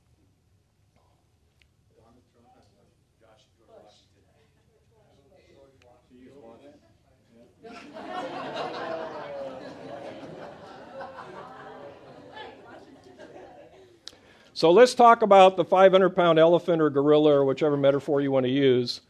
So 14.64 14.72
let's 14.72 14.94
talk 14.94 15.24
about 15.24 15.58
the 15.58 15.66
500 15.66 16.12
pound 16.12 16.40
elephant 16.40 16.82
or 16.82 16.90
gorilla 16.90 17.34
or 17.34 17.44
whichever 17.44 17.76
metaphor 17.76 18.22
you 18.22 18.32
want 18.32 18.46
to 18.46 18.50
use, 18.50 19.02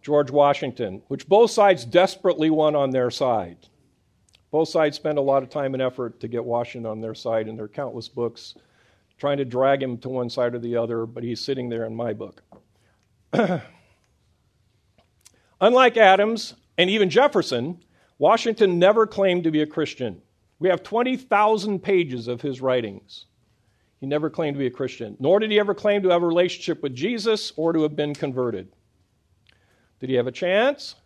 George 0.00 0.30
Washington, 0.30 1.02
which 1.08 1.28
both 1.28 1.50
sides 1.50 1.84
desperately 1.84 2.48
want 2.48 2.76
on 2.76 2.92
their 2.92 3.10
side. 3.10 3.58
Both 4.50 4.70
sides 4.70 4.96
spend 4.96 5.18
a 5.18 5.20
lot 5.20 5.42
of 5.42 5.50
time 5.50 5.74
and 5.74 5.82
effort 5.82 6.18
to 6.20 6.28
get 6.28 6.42
Washington 6.42 6.90
on 6.90 7.02
their 7.02 7.14
side 7.14 7.46
in 7.46 7.56
their 7.56 7.68
countless 7.68 8.08
books, 8.08 8.54
trying 9.18 9.36
to 9.36 9.44
drag 9.44 9.82
him 9.82 9.98
to 9.98 10.08
one 10.08 10.30
side 10.30 10.54
or 10.54 10.58
the 10.58 10.78
other, 10.78 11.04
but 11.04 11.22
he's 11.22 11.42
sitting 11.42 11.68
there 11.68 11.84
in 11.84 11.94
my 11.94 12.14
book. 12.14 12.42
Unlike 15.60 15.98
Adams 15.98 16.54
and 16.78 16.88
even 16.88 17.10
Jefferson, 17.10 17.84
Washington 18.16 18.78
never 18.78 19.06
claimed 19.06 19.44
to 19.44 19.50
be 19.50 19.60
a 19.60 19.66
Christian. 19.66 20.22
We 20.58 20.70
have 20.70 20.82
20,000 20.82 21.80
pages 21.80 22.28
of 22.28 22.40
his 22.40 22.62
writings. 22.62 23.26
He 24.02 24.08
never 24.08 24.28
claimed 24.28 24.56
to 24.56 24.58
be 24.58 24.66
a 24.66 24.70
Christian, 24.70 25.16
nor 25.20 25.38
did 25.38 25.52
he 25.52 25.60
ever 25.60 25.74
claim 25.74 26.02
to 26.02 26.08
have 26.08 26.24
a 26.24 26.26
relationship 26.26 26.82
with 26.82 26.92
Jesus 26.92 27.52
or 27.54 27.72
to 27.72 27.84
have 27.84 27.94
been 27.94 28.14
converted. 28.14 28.66
Did 30.00 30.10
he 30.10 30.16
have 30.16 30.26
a 30.26 30.32
chance? 30.32 30.96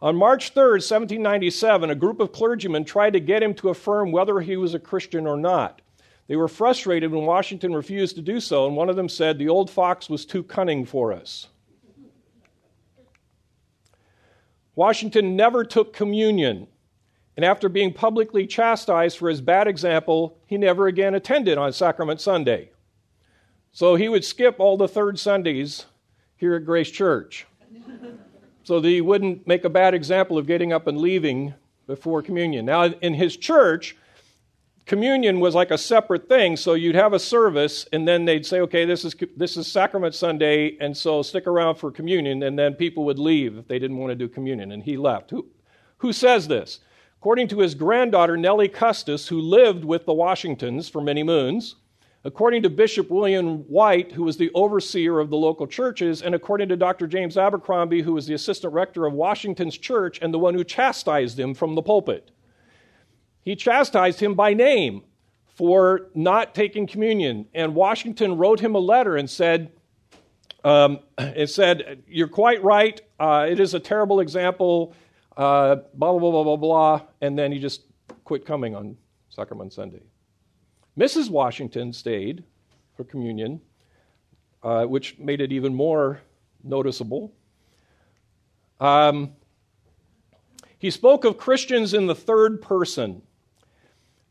On 0.00 0.14
March 0.14 0.54
3rd, 0.54 0.78
1797, 0.78 1.90
a 1.90 1.96
group 1.96 2.20
of 2.20 2.30
clergymen 2.30 2.84
tried 2.84 3.14
to 3.14 3.18
get 3.18 3.42
him 3.42 3.52
to 3.54 3.70
affirm 3.70 4.12
whether 4.12 4.38
he 4.38 4.56
was 4.56 4.74
a 4.74 4.78
Christian 4.78 5.26
or 5.26 5.36
not. 5.36 5.82
They 6.28 6.36
were 6.36 6.46
frustrated 6.46 7.10
when 7.10 7.24
Washington 7.24 7.74
refused 7.74 8.14
to 8.14 8.22
do 8.22 8.38
so, 8.38 8.68
and 8.68 8.76
one 8.76 8.88
of 8.88 8.94
them 8.94 9.08
said, 9.08 9.38
The 9.38 9.48
old 9.48 9.68
fox 9.68 10.08
was 10.08 10.24
too 10.24 10.44
cunning 10.44 10.84
for 10.84 11.12
us. 11.12 11.48
Washington 14.76 15.34
never 15.34 15.64
took 15.64 15.92
communion, 15.92 16.68
and 17.36 17.44
after 17.44 17.68
being 17.68 17.92
publicly 17.92 18.46
chastised 18.46 19.18
for 19.18 19.28
his 19.28 19.40
bad 19.40 19.68
example, 19.68 20.38
he 20.46 20.56
never 20.56 20.86
again 20.86 21.14
attended 21.14 21.58
on 21.58 21.72
Sacrament 21.72 22.20
Sunday. 22.20 22.70
So 23.72 23.94
he 23.94 24.08
would 24.08 24.24
skip 24.24 24.58
all 24.58 24.78
the 24.78 24.88
third 24.88 25.18
Sundays 25.18 25.84
here 26.36 26.54
at 26.54 26.64
Grace 26.64 26.90
Church. 26.90 27.46
So 28.64 28.80
that 28.80 28.88
he 28.88 29.00
wouldn't 29.00 29.46
make 29.46 29.64
a 29.64 29.70
bad 29.70 29.94
example 29.94 30.38
of 30.38 30.46
getting 30.46 30.72
up 30.72 30.86
and 30.86 30.98
leaving 30.98 31.54
before 31.86 32.22
communion. 32.22 32.64
Now, 32.64 32.84
in 32.84 33.14
his 33.14 33.36
church, 33.36 33.96
communion 34.86 35.38
was 35.38 35.54
like 35.54 35.70
a 35.70 35.78
separate 35.78 36.28
thing. 36.28 36.56
So 36.56 36.72
you'd 36.72 36.94
have 36.94 37.12
a 37.12 37.18
service 37.18 37.86
and 37.92 38.08
then 38.08 38.24
they'd 38.24 38.46
say 38.46 38.60
okay 38.60 38.84
this 38.84 39.04
is 39.04 39.14
this 39.36 39.56
is 39.56 39.70
sacrament 39.70 40.14
sunday 40.14 40.76
and 40.80 40.96
so 40.96 41.22
stick 41.22 41.46
around 41.46 41.76
for 41.76 41.92
communion. 41.92 42.42
And 42.42 42.58
then 42.58 42.74
people 42.74 43.04
would 43.04 43.18
leave 43.18 43.58
if 43.58 43.68
they 43.68 43.78
didn't 43.78 43.98
want 43.98 44.10
to 44.10 44.16
do 44.16 44.26
communion 44.26 44.72
and 44.72 44.82
he 44.82 44.96
left. 44.96 45.30
Who, 45.30 45.46
who 45.98 46.12
says 46.12 46.48
this 46.48 46.80
according 47.26 47.48
to 47.48 47.58
his 47.58 47.74
granddaughter 47.74 48.36
nellie 48.36 48.68
custis 48.68 49.26
who 49.26 49.40
lived 49.40 49.84
with 49.84 50.06
the 50.06 50.14
washingtons 50.14 50.88
for 50.88 51.00
many 51.00 51.24
moons 51.24 51.74
according 52.22 52.62
to 52.62 52.70
bishop 52.70 53.10
william 53.10 53.62
white 53.62 54.12
who 54.12 54.22
was 54.22 54.36
the 54.36 54.48
overseer 54.54 55.18
of 55.18 55.28
the 55.28 55.36
local 55.36 55.66
churches 55.66 56.22
and 56.22 56.36
according 56.36 56.68
to 56.68 56.76
dr 56.76 57.04
james 57.08 57.36
abercrombie 57.36 58.00
who 58.00 58.12
was 58.12 58.28
the 58.28 58.34
assistant 58.34 58.72
rector 58.72 59.06
of 59.06 59.12
washington's 59.12 59.76
church 59.76 60.20
and 60.22 60.32
the 60.32 60.38
one 60.38 60.54
who 60.54 60.62
chastised 60.62 61.36
him 61.36 61.52
from 61.52 61.74
the 61.74 61.82
pulpit 61.82 62.30
he 63.42 63.56
chastised 63.56 64.20
him 64.20 64.34
by 64.34 64.54
name 64.54 65.02
for 65.56 66.10
not 66.14 66.54
taking 66.54 66.86
communion. 66.86 67.46
And 67.54 67.74
Washington 67.74 68.36
wrote 68.36 68.60
him 68.60 68.74
a 68.74 68.78
letter 68.78 69.16
and 69.16 69.30
said, 69.30 69.72
um, 70.62 70.98
it 71.18 71.48
said, 71.48 72.02
You're 72.06 72.28
quite 72.28 72.62
right. 72.62 73.00
Uh, 73.18 73.46
it 73.48 73.58
is 73.58 73.72
a 73.72 73.80
terrible 73.80 74.20
example. 74.20 74.94
Uh, 75.36 75.76
blah, 75.94 76.18
blah, 76.18 76.30
blah, 76.30 76.44
blah, 76.44 76.56
blah. 76.56 77.02
And 77.20 77.38
then 77.38 77.52
he 77.52 77.58
just 77.58 77.82
quit 78.24 78.46
coming 78.46 78.74
on 78.74 78.96
Sacrament 79.28 79.72
Sunday. 79.72 80.02
Mrs. 80.98 81.28
Washington 81.28 81.92
stayed 81.92 82.42
for 82.96 83.04
communion, 83.04 83.60
uh, 84.62 84.84
which 84.84 85.18
made 85.18 85.40
it 85.40 85.52
even 85.52 85.74
more 85.74 86.20
noticeable. 86.64 87.32
Um, 88.80 89.32
he 90.78 90.90
spoke 90.90 91.24
of 91.24 91.36
Christians 91.36 91.94
in 91.94 92.06
the 92.06 92.14
third 92.14 92.62
person. 92.62 93.22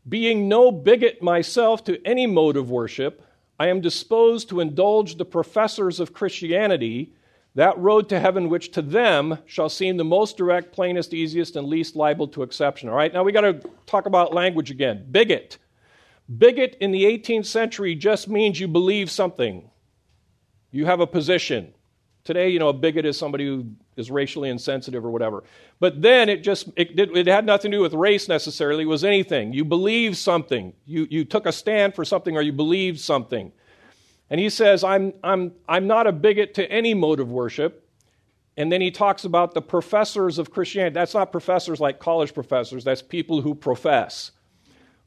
Being 0.07 0.47
no 0.47 0.71
bigot 0.71 1.21
myself 1.21 1.83
to 1.85 1.99
any 2.05 2.27
mode 2.27 2.57
of 2.57 2.69
worship, 2.69 3.23
I 3.59 3.67
am 3.67 3.81
disposed 3.81 4.49
to 4.49 4.59
indulge 4.59 5.15
the 5.15 5.25
professors 5.25 5.99
of 5.99 6.13
Christianity 6.13 7.13
that 7.55 7.77
road 7.77 8.09
to 8.09 8.19
heaven 8.19 8.49
which 8.49 8.71
to 8.71 8.81
them 8.81 9.37
shall 9.45 9.69
seem 9.69 9.97
the 9.97 10.03
most 10.03 10.37
direct, 10.37 10.73
plainest, 10.73 11.13
easiest, 11.13 11.55
and 11.55 11.67
least 11.67 11.95
liable 11.95 12.27
to 12.27 12.43
exception. 12.43 12.89
All 12.89 12.95
right, 12.95 13.13
now 13.13 13.23
we 13.23 13.31
got 13.31 13.41
to 13.41 13.61
talk 13.85 14.05
about 14.05 14.33
language 14.33 14.71
again. 14.71 15.05
Bigot. 15.09 15.57
Bigot 16.37 16.75
in 16.81 16.91
the 16.91 17.05
18th 17.05 17.45
century 17.45 17.95
just 17.95 18.27
means 18.27 18.59
you 18.59 18.67
believe 18.67 19.09
something, 19.09 19.69
you 20.71 20.85
have 20.85 20.99
a 20.99 21.07
position. 21.07 21.73
Today, 22.25 22.49
you 22.49 22.57
know, 22.57 22.69
a 22.69 22.73
bigot 22.73 23.05
is 23.05 23.17
somebody 23.17 23.45
who 23.45 23.67
is 23.95 24.09
racially 24.09 24.49
insensitive 24.49 25.05
or 25.05 25.11
whatever. 25.11 25.43
But 25.79 26.01
then 26.01 26.27
it 26.27 26.37
just, 26.37 26.67
it, 26.75 26.99
it, 26.99 27.27
had 27.27 27.45
nothing 27.45 27.69
to 27.69 27.77
do 27.77 27.81
with 27.81 27.93
race 27.93 28.27
necessarily, 28.27 28.83
it 28.83 28.87
was 28.87 29.03
anything. 29.03 29.53
You 29.53 29.63
believe 29.63 30.17
something. 30.17 30.73
You, 30.85 31.07
you 31.09 31.23
took 31.23 31.45
a 31.45 31.51
stand 31.51 31.93
for 31.93 32.03
something 32.03 32.35
or 32.35 32.41
you 32.41 32.51
believed 32.51 32.99
something. 32.99 33.51
And 34.29 34.39
he 34.39 34.49
says, 34.49 34.83
I'm, 34.83 35.13
I'm, 35.23 35.53
I'm 35.67 35.87
not 35.87 36.07
a 36.07 36.11
bigot 36.11 36.53
to 36.55 36.71
any 36.71 36.93
mode 36.93 37.19
of 37.19 37.31
worship. 37.31 37.87
And 38.57 38.71
then 38.71 38.81
he 38.81 38.89
talks 38.89 39.25
about 39.25 39.53
the 39.53 39.61
professors 39.61 40.39
of 40.39 40.51
Christianity. 40.51 40.93
That's 40.93 41.13
not 41.13 41.31
professors 41.31 41.79
like 41.79 41.99
college 41.99 42.33
professors, 42.33 42.83
that's 42.83 43.01
people 43.01 43.41
who 43.41 43.53
profess. 43.53 44.31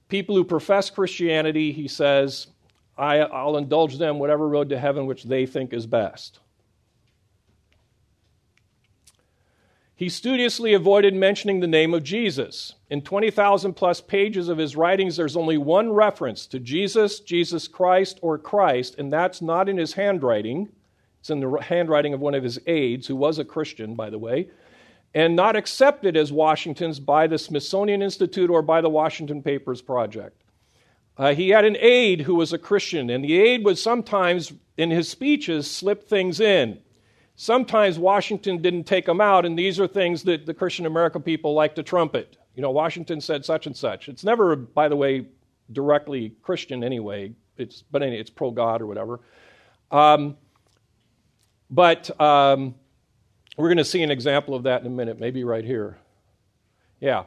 People 0.09 0.35
who 0.35 0.45
profess 0.45 0.89
Christianity, 0.91 1.73
he 1.73 1.89
says, 1.89 2.47
I, 2.97 3.19
I'll 3.19 3.57
indulge 3.57 3.99
them 3.99 4.19
whatever 4.19 4.49
road 4.49 4.71
to 4.71 4.79
heaven 4.79 5.07
which 5.07 5.25
they 5.25 5.47
think 5.47 5.73
is 5.73 5.87
best. 5.87 6.41
He 9.99 10.09
studiously 10.09 10.75
avoided 10.75 11.13
mentioning 11.13 11.59
the 11.59 11.67
name 11.67 11.93
of 11.93 12.05
Jesus. 12.05 12.77
In 12.89 13.03
20,000 13.03 13.75
plus 13.75 14.01
pages 14.01 14.49
of 14.49 14.57
his 14.57 14.77
writings, 14.77 15.17
there's 15.17 15.37
only 15.37 15.59
one 15.59 15.91
reference 15.91 16.47
to 16.47 16.61
Jesus, 16.61 17.19
Jesus 17.19 17.67
Christ, 17.67 18.21
or 18.23 18.39
Christ, 18.39 18.95
and 18.97 19.13
that's 19.13 19.43
not 19.43 19.69
in 19.69 19.77
his 19.77 19.95
handwriting. 19.95 20.69
It's 21.19 21.31
in 21.31 21.41
the 21.41 21.51
handwriting 21.61 22.15
of 22.15 22.21
one 22.21 22.37
of 22.37 22.45
his 22.45 22.61
aides, 22.69 23.09
who 23.09 23.17
was 23.17 23.41
a 23.41 23.45
Christian, 23.45 23.97
by 23.97 24.09
the 24.09 24.21
way, 24.21 24.51
and 25.15 25.35
not 25.35 25.57
accepted 25.57 26.17
as 26.17 26.31
Washington's 26.31 27.01
by 27.01 27.27
the 27.27 27.37
Smithsonian 27.37 28.01
Institute 28.01 28.51
or 28.51 28.63
by 28.63 28.81
the 28.81 28.89
Washington 28.89 29.43
Papers 29.43 29.83
Project. 29.83 30.41
Uh, 31.17 31.35
he 31.35 31.49
had 31.49 31.65
an 31.65 31.77
aide 31.81 32.21
who 32.21 32.37
was 32.37 32.53
a 32.53 32.59
Christian, 32.59 33.11
and 33.11 33.25
the 33.25 33.37
aide 33.37 33.65
would 33.65 33.79
sometimes, 33.79 34.53
in 34.77 34.93
his 34.93 35.09
speeches, 35.09 35.69
slip 35.69 36.09
things 36.09 36.39
in. 36.39 36.79
Sometimes 37.41 38.01
Washington 38.01 38.61
didn't 38.61 38.83
take 38.83 39.07
them 39.07 39.21
out, 39.21 39.47
and 39.47 39.57
these 39.57 39.79
are 39.79 39.87
things 39.87 40.25
that 40.25 40.45
the 40.45 40.53
Christian 40.53 40.87
America 40.87 41.21
people 41.21 41.55
like 41.55 41.77
to 41.77 41.85
trumpet. 41.85 42.37
You 42.57 42.63
know, 42.63 42.73
Washington 42.73 43.21
said 43.21 43.45
such 43.45 43.69
and 43.69 43.77
such. 43.77 44.09
It's 44.09 44.25
never, 44.25 44.57
by 44.57 44.89
the 44.89 44.97
way, 44.97 45.29
directly 45.71 46.33
Christian 46.43 46.83
anyway. 46.83 47.33
It's, 47.57 47.85
but 47.93 48.03
anyway, 48.03 48.19
it's 48.19 48.29
pro 48.29 48.51
God 48.51 48.83
or 48.83 48.89
whatever. 48.89 49.21
Um, 49.93 50.37
but 51.71 52.21
um, 52.21 52.75
we're 53.57 53.69
going 53.69 53.79
to 53.79 53.85
see 53.85 54.03
an 54.03 54.11
example 54.11 54.57
of 54.57 54.65
that 54.65 54.81
in 54.81 54.89
a 54.89 54.91
minute, 54.91 55.21
maybe 55.21 55.45
right 55.45 55.65
here. 55.65 55.97
Yeah. 56.99 57.23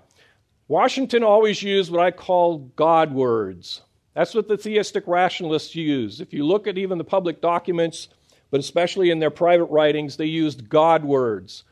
Washington 0.68 1.24
always 1.24 1.64
used 1.64 1.90
what 1.90 2.02
I 2.02 2.12
call 2.12 2.70
God 2.76 3.14
words. 3.14 3.82
That's 4.14 4.36
what 4.36 4.50
the 4.50 4.58
theistic 4.58 5.08
rationalists 5.08 5.74
use. 5.74 6.20
If 6.20 6.34
you 6.34 6.46
look 6.46 6.68
at 6.68 6.78
even 6.78 6.98
the 6.98 7.06
public 7.06 7.40
documents, 7.40 8.10
but 8.52 8.60
especially 8.60 9.10
in 9.10 9.20
their 9.20 9.32
private 9.32 9.66
writings, 9.66 10.18
they 10.18 10.26
used 10.26 10.70
God 10.70 11.04
words 11.04 11.64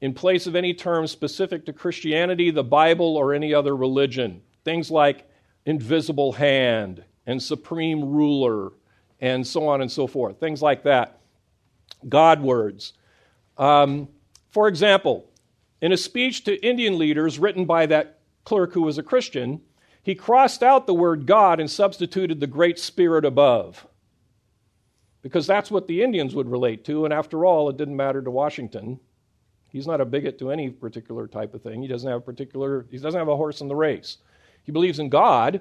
in 0.00 0.14
place 0.14 0.46
of 0.46 0.54
any 0.54 0.74
terms 0.74 1.10
specific 1.10 1.66
to 1.66 1.72
Christianity, 1.72 2.50
the 2.50 2.62
Bible, 2.62 3.16
or 3.16 3.34
any 3.34 3.52
other 3.52 3.74
religion. 3.74 4.42
Things 4.64 4.90
like 4.90 5.28
invisible 5.66 6.32
hand 6.32 7.02
and 7.26 7.42
supreme 7.42 8.04
ruler 8.04 8.72
and 9.20 9.44
so 9.44 9.66
on 9.66 9.80
and 9.80 9.90
so 9.90 10.06
forth. 10.06 10.38
Things 10.38 10.62
like 10.62 10.84
that. 10.84 11.18
God 12.08 12.40
words. 12.40 12.92
Um, 13.56 14.08
for 14.50 14.68
example, 14.68 15.28
in 15.80 15.92
a 15.92 15.96
speech 15.96 16.44
to 16.44 16.64
Indian 16.64 16.98
leaders 16.98 17.38
written 17.38 17.64
by 17.64 17.86
that 17.86 18.20
clerk 18.44 18.72
who 18.72 18.82
was 18.82 18.98
a 18.98 19.02
Christian, 19.02 19.60
he 20.02 20.14
crossed 20.14 20.62
out 20.62 20.86
the 20.86 20.94
word 20.94 21.26
God 21.26 21.58
and 21.58 21.70
substituted 21.70 22.38
the 22.38 22.46
Great 22.46 22.78
Spirit 22.78 23.24
above 23.24 23.86
because 25.28 25.46
that's 25.46 25.70
what 25.70 25.86
the 25.86 26.02
Indians 26.02 26.34
would 26.34 26.50
relate 26.50 26.86
to. 26.86 27.04
And 27.04 27.12
after 27.12 27.44
all, 27.44 27.68
it 27.68 27.76
didn't 27.76 27.96
matter 27.96 28.22
to 28.22 28.30
Washington. 28.30 28.98
He's 29.70 29.86
not 29.86 30.00
a 30.00 30.06
bigot 30.06 30.38
to 30.38 30.50
any 30.50 30.70
particular 30.70 31.26
type 31.26 31.52
of 31.52 31.62
thing. 31.62 31.82
He 31.82 31.88
doesn't 31.88 32.08
have 32.08 32.20
a 32.20 32.24
particular, 32.24 32.86
he 32.90 32.96
doesn't 32.96 33.18
have 33.18 33.28
a 33.28 33.36
horse 33.36 33.60
in 33.60 33.68
the 33.68 33.76
race. 33.76 34.16
He 34.64 34.72
believes 34.72 35.00
in 35.00 35.10
God, 35.10 35.60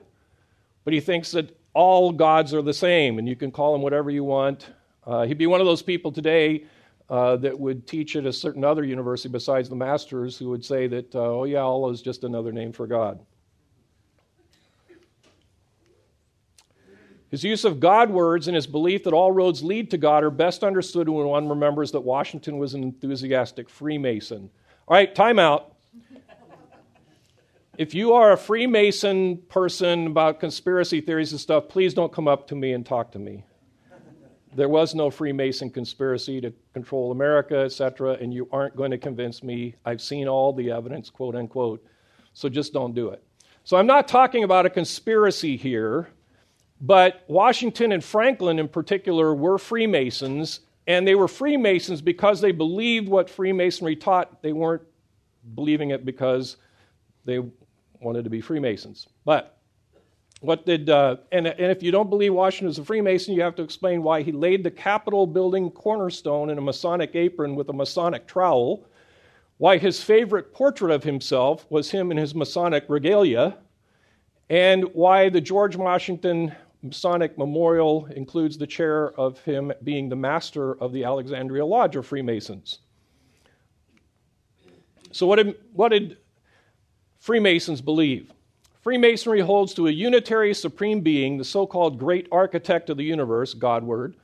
but 0.86 0.94
he 0.94 1.02
thinks 1.02 1.32
that 1.32 1.54
all 1.74 2.14
gods 2.14 2.54
are 2.54 2.62
the 2.62 2.74
same 2.74 3.20
and 3.20 3.28
you 3.28 3.36
can 3.36 3.52
call 3.52 3.74
them 3.74 3.82
whatever 3.82 4.10
you 4.10 4.24
want. 4.24 4.68
Uh, 5.06 5.26
he'd 5.26 5.38
be 5.38 5.48
one 5.48 5.60
of 5.60 5.68
those 5.68 5.82
people 5.82 6.14
today 6.14 6.64
uh, 7.10 7.36
that 7.36 7.60
would 7.60 7.86
teach 7.86 8.16
at 8.16 8.26
a 8.26 8.32
certain 8.32 8.64
other 8.64 8.86
university 8.86 9.28
besides 9.28 9.68
the 9.68 9.76
masters 9.76 10.38
who 10.38 10.50
would 10.50 10.64
say 10.64 10.88
that, 10.88 11.14
uh, 11.14 11.20
oh, 11.20 11.44
yeah, 11.44 11.60
Allah 11.60 11.92
is 11.92 12.02
just 12.02 12.24
another 12.24 12.54
name 12.54 12.72
for 12.72 12.88
God. 12.88 13.20
His 17.30 17.44
use 17.44 17.66
of 17.66 17.80
God 17.80 18.10
words 18.10 18.48
and 18.48 18.56
his 18.56 18.68
belief 18.68 19.04
that 19.04 19.14
all 19.14 19.32
roads 19.32 19.62
lead 19.62 19.92
to 19.92 19.98
God 19.98 20.24
are 20.24 20.30
best 20.30 20.64
understood 20.64 21.10
when 21.10 21.28
one 21.28 21.50
remembers 21.50 21.92
that 21.92 22.02
Washington 22.02 22.58
was 22.58 22.74
an 22.74 22.84
enthusiastic 22.84 23.70
Freemason. 23.70 24.50
All 24.88 24.96
right, 24.96 25.14
time 25.14 25.38
out. 25.38 25.76
if 27.78 27.94
you 27.94 28.14
are 28.14 28.32
a 28.32 28.38
Freemason 28.38 29.38
person 29.50 30.08
about 30.08 30.40
conspiracy 30.40 31.02
theories 31.02 31.34
and 31.34 31.42
stuff, 31.42 31.68
please 31.68 31.94
don't 31.94 32.14
come 32.14 32.30
up 32.30 32.48
to 32.48 32.56
me 32.56 32.72
and 32.72 32.86
talk 32.86 33.12
to 33.12 33.20
me. 33.20 33.44
There 34.56 34.70
was 34.70 34.96
no 34.96 35.12
Freemason 35.12 35.70
conspiracy 35.70 36.40
to 36.42 36.54
control 36.74 37.12
America, 37.12 37.58
etc., 37.58 38.14
and 38.14 38.34
you 38.34 38.48
aren't 38.52 38.76
going 38.76 38.92
to 38.92 38.98
convince 38.98 39.44
me. 39.44 39.76
I've 39.86 40.02
seen 40.02 40.28
all 40.30 40.54
the 40.54 40.72
evidence, 40.72 41.10
quote 41.10 41.36
unquote, 41.36 41.86
so 42.34 42.48
just 42.48 42.72
don't 42.72 42.96
do 42.96 43.10
it. 43.10 43.22
So 43.66 43.76
I'm 43.76 43.86
not 43.86 44.08
talking 44.08 44.46
about 44.46 44.66
a 44.66 44.70
conspiracy 44.70 45.58
here. 45.58 46.08
But 46.80 47.24
Washington 47.28 47.92
and 47.92 48.04
Franklin, 48.04 48.60
in 48.60 48.68
particular, 48.68 49.34
were 49.34 49.58
Freemasons, 49.58 50.62
and 50.86 51.08
they 51.08 51.16
were 51.16 51.28
Freemasons 51.28 52.02
because 52.02 52.40
they 52.40 52.52
believed 52.52 53.10
what 53.10 53.30
Freemasonry 53.30 53.96
taught. 53.96 54.42
They 54.42 54.54
weren't 54.54 54.84
believing 55.56 55.90
it 55.90 56.06
because 56.06 56.58
they 57.26 57.40
wanted 58.00 58.24
to 58.24 58.30
be 58.30 58.42
Freemasons. 58.42 59.08
But 59.26 59.58
what 60.42 60.68
did, 60.68 60.90
uh, 60.90 61.18
and, 61.32 61.48
and 61.48 61.72
if 61.72 61.82
you 61.82 61.92
don't 61.92 62.12
believe 62.12 62.34
Washington 62.34 62.68
was 62.68 62.78
a 62.78 62.86
Freemason, 62.86 63.34
you 63.34 63.42
have 63.42 63.56
to 63.56 63.64
explain 63.64 64.04
why 64.04 64.22
he 64.22 64.32
laid 64.32 64.64
the 64.64 64.72
Capitol 64.72 65.26
building 65.26 65.72
cornerstone 65.72 66.52
in 66.52 66.60
a 66.60 66.62
Masonic 66.62 67.16
apron 67.16 67.56
with 67.56 67.70
a 67.70 67.74
Masonic 67.74 68.28
trowel, 68.28 68.86
why 69.58 69.80
his 69.80 70.04
favorite 70.04 70.54
portrait 70.54 70.92
of 70.92 71.04
himself 71.04 71.66
was 71.72 71.90
him 71.90 72.12
in 72.12 72.18
his 72.18 72.36
Masonic 72.36 72.86
regalia, 72.88 73.58
and 74.50 74.84
why 74.94 75.28
the 75.28 75.42
George 75.42 75.76
Washington 75.76 76.56
Masonic 76.82 77.38
memorial 77.38 78.06
includes 78.16 78.58
the 78.58 78.68
chair 78.68 79.12
of 79.20 79.40
him 79.42 79.72
being 79.84 80.10
the 80.10 80.16
master 80.16 80.80
of 80.82 80.94
the 80.94 81.04
Alexandria 81.04 81.66
Lodge 81.66 81.96
of 81.96 82.06
Freemasons. 82.06 82.80
So, 85.12 85.26
what 85.26 85.38
did, 85.38 85.56
what 85.74 85.90
did 85.90 86.18
Freemasons 87.20 87.82
believe? 87.82 88.32
Freemasonry 88.82 89.42
holds 89.42 89.74
to 89.74 89.88
a 89.88 89.92
unitary 89.92 90.54
supreme 90.54 91.02
being, 91.02 91.38
the 91.38 91.44
so 91.44 91.66
called 91.66 92.00
great 92.00 92.28
architect 92.32 92.90
of 92.90 92.98
the 92.98 93.04
universe, 93.04 93.54
Godward, 93.54 94.16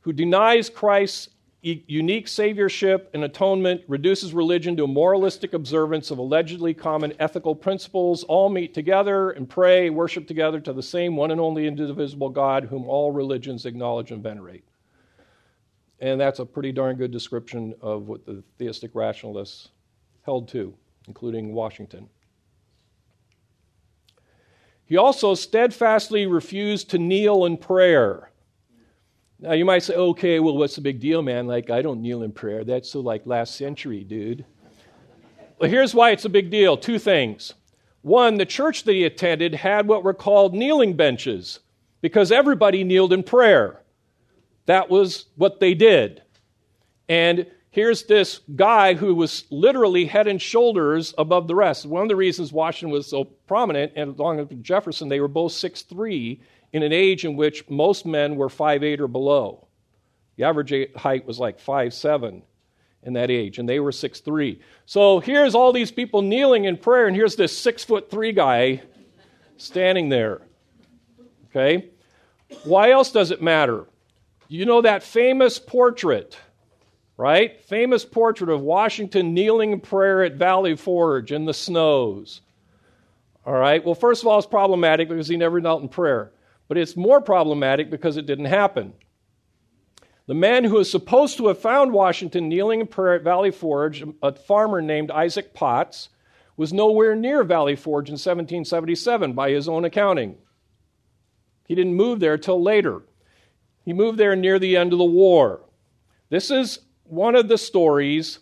who 0.00 0.12
denies 0.12 0.68
Christ's 0.68 1.30
unique 1.62 2.26
saviorship 2.26 3.06
and 3.14 3.22
atonement, 3.22 3.82
reduces 3.86 4.34
religion 4.34 4.76
to 4.76 4.84
a 4.84 4.88
moralistic 4.88 5.52
observance 5.52 6.10
of 6.10 6.18
allegedly 6.18 6.74
common 6.74 7.12
ethical 7.20 7.54
principles, 7.54 8.24
all 8.24 8.48
meet 8.48 8.74
together 8.74 9.30
and 9.30 9.48
pray, 9.48 9.88
worship 9.88 10.26
together 10.26 10.58
to 10.58 10.72
the 10.72 10.82
same 10.82 11.14
one 11.14 11.30
and 11.30 11.40
only 11.40 11.68
indivisible 11.68 12.30
God 12.30 12.64
whom 12.64 12.84
all 12.86 13.12
religions 13.12 13.64
acknowledge 13.64 14.10
and 14.10 14.22
venerate. 14.22 14.64
And 16.00 16.20
that's 16.20 16.40
a 16.40 16.44
pretty 16.44 16.72
darn 16.72 16.96
good 16.96 17.12
description 17.12 17.74
of 17.80 18.08
what 18.08 18.26
the 18.26 18.42
theistic 18.58 18.90
rationalists 18.94 19.68
held 20.22 20.48
to, 20.48 20.74
including 21.06 21.54
Washington. 21.54 22.08
He 24.84 24.96
also 24.96 25.34
steadfastly 25.34 26.26
refused 26.26 26.90
to 26.90 26.98
kneel 26.98 27.44
in 27.44 27.56
prayer. 27.56 28.31
Now 29.42 29.54
you 29.54 29.64
might 29.64 29.82
say, 29.82 29.94
okay, 29.94 30.38
well, 30.38 30.56
what's 30.56 30.76
the 30.76 30.80
big 30.80 31.00
deal, 31.00 31.20
man? 31.20 31.48
Like, 31.48 31.68
I 31.68 31.82
don't 31.82 32.00
kneel 32.00 32.22
in 32.22 32.30
prayer. 32.30 32.62
That's 32.62 32.88
so 32.88 33.00
like 33.00 33.26
last 33.26 33.56
century, 33.56 34.04
dude. 34.04 34.44
Well, 35.58 35.68
here's 35.68 35.96
why 35.96 36.12
it's 36.12 36.24
a 36.24 36.28
big 36.28 36.48
deal 36.48 36.76
two 36.76 37.00
things. 37.00 37.54
One, 38.02 38.36
the 38.36 38.46
church 38.46 38.84
that 38.84 38.92
he 38.92 39.04
attended 39.04 39.52
had 39.52 39.88
what 39.88 40.04
were 40.04 40.14
called 40.14 40.54
kneeling 40.54 40.94
benches 40.94 41.58
because 42.02 42.30
everybody 42.30 42.84
kneeled 42.84 43.12
in 43.12 43.24
prayer. 43.24 43.82
That 44.66 44.88
was 44.88 45.26
what 45.34 45.58
they 45.58 45.74
did. 45.74 46.22
And 47.08 47.46
here's 47.70 48.04
this 48.04 48.40
guy 48.54 48.94
who 48.94 49.12
was 49.12 49.44
literally 49.50 50.04
head 50.04 50.28
and 50.28 50.40
shoulders 50.40 51.14
above 51.18 51.48
the 51.48 51.54
rest. 51.56 51.84
One 51.84 52.02
of 52.02 52.08
the 52.08 52.16
reasons 52.16 52.52
Washington 52.52 52.92
was 52.92 53.08
so 53.08 53.24
prominent, 53.24 53.92
and 53.96 54.16
along 54.16 54.36
with 54.36 54.62
Jefferson, 54.62 55.08
they 55.08 55.20
were 55.20 55.26
both 55.26 55.50
6'3 55.52 56.40
in 56.72 56.82
an 56.82 56.92
age 56.92 57.24
in 57.24 57.36
which 57.36 57.68
most 57.68 58.06
men 58.06 58.36
were 58.36 58.48
5'8 58.48 59.00
or 59.00 59.08
below. 59.08 59.66
The 60.36 60.44
average 60.44 60.72
height 60.96 61.26
was 61.26 61.38
like 61.38 61.60
5'7 61.60 62.42
in 63.02 63.12
that 63.14 63.30
age, 63.30 63.58
and 63.58 63.68
they 63.68 63.80
were 63.80 63.90
6'3. 63.90 64.60
So 64.86 65.20
here's 65.20 65.54
all 65.54 65.72
these 65.72 65.90
people 65.90 66.22
kneeling 66.22 66.64
in 66.64 66.76
prayer, 66.76 67.06
and 67.06 67.16
here's 67.16 67.36
this 67.36 67.58
6'3 67.64 68.34
guy 68.34 68.82
standing 69.56 70.08
there. 70.08 70.42
Okay? 71.50 71.90
Why 72.64 72.90
else 72.90 73.12
does 73.12 73.30
it 73.30 73.42
matter? 73.42 73.86
You 74.48 74.66
know 74.66 74.82
that 74.82 75.02
famous 75.02 75.58
portrait 75.58 76.38
right? 77.22 77.62
Famous 77.62 78.04
portrait 78.04 78.50
of 78.50 78.60
Washington 78.62 79.34
kneeling 79.34 79.72
in 79.72 79.80
prayer 79.80 80.24
at 80.24 80.34
Valley 80.34 80.76
Forge 80.76 81.30
in 81.30 81.44
the 81.44 81.54
snows. 81.54 82.40
All 83.44 83.54
right, 83.54 83.84
well, 83.84 83.94
first 83.94 84.22
of 84.22 84.28
all, 84.28 84.38
it's 84.38 84.46
problematic 84.46 85.08
because 85.08 85.28
he 85.28 85.36
never 85.36 85.60
knelt 85.60 85.82
in 85.82 85.88
prayer. 85.88 86.32
But 86.68 86.78
it's 86.78 86.96
more 86.96 87.20
problematic 87.20 87.90
because 87.90 88.16
it 88.16 88.26
didn't 88.26 88.46
happen. 88.46 88.94
The 90.26 90.34
man 90.34 90.64
who 90.64 90.78
is 90.78 90.90
supposed 90.90 91.36
to 91.38 91.48
have 91.48 91.58
found 91.58 91.92
Washington 91.92 92.48
kneeling 92.48 92.80
in 92.80 92.86
prayer 92.86 93.14
at 93.14 93.22
Valley 93.22 93.50
Forge, 93.50 94.04
a 94.22 94.32
farmer 94.32 94.80
named 94.80 95.10
Isaac 95.10 95.52
Potts, 95.52 96.08
was 96.56 96.72
nowhere 96.72 97.16
near 97.16 97.42
Valley 97.42 97.76
Forge 97.76 98.08
in 98.08 98.14
1777 98.14 99.32
by 99.32 99.50
his 99.50 99.68
own 99.68 99.84
accounting. 99.84 100.36
He 101.66 101.74
didn't 101.74 101.94
move 101.94 102.20
there 102.20 102.38
till 102.38 102.62
later. 102.62 103.02
He 103.84 103.92
moved 103.92 104.18
there 104.18 104.36
near 104.36 104.58
the 104.58 104.76
end 104.76 104.92
of 104.92 104.98
the 104.98 105.04
war. 105.04 105.60
This 106.28 106.50
is 106.50 106.78
one 107.04 107.34
of 107.34 107.48
the 107.48 107.58
stories 107.58 108.38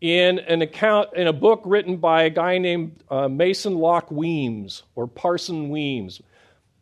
in 0.00 0.40
an 0.40 0.60
account 0.62 1.10
in 1.14 1.28
a 1.28 1.32
book 1.32 1.62
written 1.64 1.98
by 1.98 2.24
a 2.24 2.30
guy 2.30 2.58
named 2.58 3.02
uh, 3.08 3.28
Mason 3.28 3.78
Locke 3.78 4.10
Weems 4.10 4.82
or 4.96 5.06
Parson 5.06 5.68
Weems. 5.70 6.20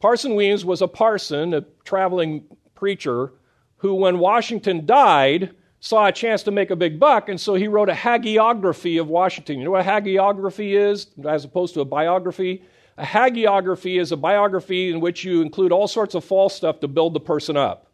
Parson 0.01 0.35
Weems 0.35 0.65
was 0.65 0.83
a 0.83 0.89
parson, 0.89 1.55
a 1.55 1.65
traveling 1.85 2.45
preacher, 2.75 3.33
who, 3.79 3.95
when 3.95 4.19
Washington 4.19 4.87
died, 4.87 5.55
saw 5.81 6.07
a 6.07 6.13
chance 6.13 6.43
to 6.45 6.51
make 6.51 6.71
a 6.71 6.77
big 6.77 6.99
buck, 6.99 7.29
and 7.29 7.41
so 7.41 7.55
he 7.55 7.69
wrote 7.69 7.89
a 7.89 7.95
hagiography 7.95 9.01
of 9.01 9.09
Washington. 9.09 9.59
You 9.59 9.65
know 9.65 9.71
what 9.73 9.87
a 9.87 9.89
hagiography 9.89 10.75
is, 10.75 11.07
as 11.27 11.45
opposed 11.45 11.75
to 11.75 11.81
a 11.81 11.85
biography? 11.85 12.63
A 12.97 13.05
hagiography 13.05 14.01
is 14.01 14.13
a 14.13 14.17
biography 14.17 14.91
in 14.91 15.01
which 15.01 15.25
you 15.25 15.43
include 15.43 15.73
all 15.73 15.89
sorts 15.89 16.15
of 16.15 16.25
false 16.25 16.55
stuff 16.55 16.81
to 16.81 16.89
build 16.89 17.15
the 17.15 17.21
person 17.21 17.57
up. 17.57 17.91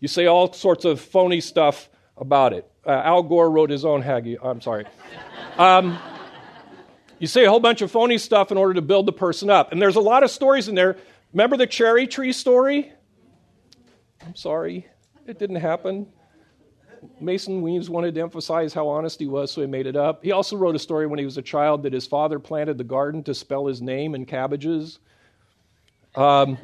You 0.00 0.08
say 0.08 0.26
all 0.26 0.52
sorts 0.52 0.84
of 0.84 1.00
phony 1.00 1.40
stuff 1.40 1.88
about 2.16 2.52
it. 2.52 2.70
Uh, 2.86 2.90
Al 2.90 3.22
Gore 3.22 3.50
wrote 3.50 3.70
his 3.70 3.84
own 3.84 4.02
hagi. 4.02 4.38
I'm 4.42 4.60
sorry. 4.60 4.84
Um, 5.56 5.98
you 7.18 7.28
say 7.28 7.44
a 7.44 7.50
whole 7.50 7.60
bunch 7.60 7.82
of 7.82 7.90
phony 7.90 8.18
stuff 8.18 8.50
in 8.50 8.58
order 8.58 8.74
to 8.74 8.82
build 8.82 9.06
the 9.06 9.12
person 9.12 9.48
up. 9.48 9.70
And 9.70 9.80
there's 9.80 9.96
a 9.96 10.00
lot 10.00 10.24
of 10.24 10.30
stories 10.30 10.68
in 10.68 10.74
there. 10.74 10.96
Remember 11.32 11.56
the 11.56 11.66
cherry 11.66 12.06
tree 12.06 12.32
story? 12.32 12.92
I'm 14.24 14.36
sorry, 14.36 14.86
it 15.26 15.38
didn't 15.38 15.56
happen. 15.56 16.06
Mason 17.20 17.62
Weems 17.62 17.90
wanted 17.90 18.14
to 18.14 18.20
emphasize 18.20 18.72
how 18.72 18.86
honest 18.86 19.18
he 19.18 19.26
was, 19.26 19.50
so 19.50 19.60
he 19.60 19.66
made 19.66 19.86
it 19.86 19.96
up. 19.96 20.22
He 20.22 20.30
also 20.30 20.56
wrote 20.56 20.76
a 20.76 20.78
story 20.78 21.06
when 21.06 21.18
he 21.18 21.24
was 21.24 21.36
a 21.38 21.42
child 21.42 21.82
that 21.82 21.92
his 21.92 22.06
father 22.06 22.38
planted 22.38 22.78
the 22.78 22.84
garden 22.84 23.24
to 23.24 23.34
spell 23.34 23.66
his 23.66 23.82
name 23.82 24.14
in 24.14 24.24
cabbages. 24.24 25.00
Um, 26.14 26.58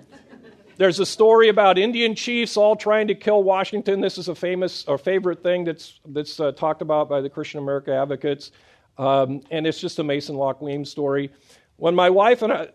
there's 0.76 1.00
a 1.00 1.06
story 1.06 1.48
about 1.48 1.76
Indian 1.76 2.14
chiefs 2.14 2.56
all 2.56 2.76
trying 2.76 3.08
to 3.08 3.14
kill 3.14 3.42
Washington. 3.42 4.00
This 4.00 4.16
is 4.16 4.28
a 4.28 4.34
famous 4.34 4.84
or 4.86 4.96
favorite 4.96 5.42
thing 5.42 5.64
that's, 5.64 5.98
that's 6.06 6.38
uh, 6.38 6.52
talked 6.52 6.82
about 6.82 7.08
by 7.08 7.20
the 7.20 7.28
Christian 7.28 7.58
America 7.58 7.92
advocates. 7.92 8.52
Um, 8.96 9.42
and 9.50 9.66
it's 9.66 9.80
just 9.80 9.98
a 9.98 10.04
Mason 10.04 10.36
Locke 10.36 10.60
Weems 10.60 10.90
story. 10.90 11.32
When 11.76 11.96
my 11.96 12.10
wife 12.10 12.42
and 12.42 12.52
I, 12.52 12.68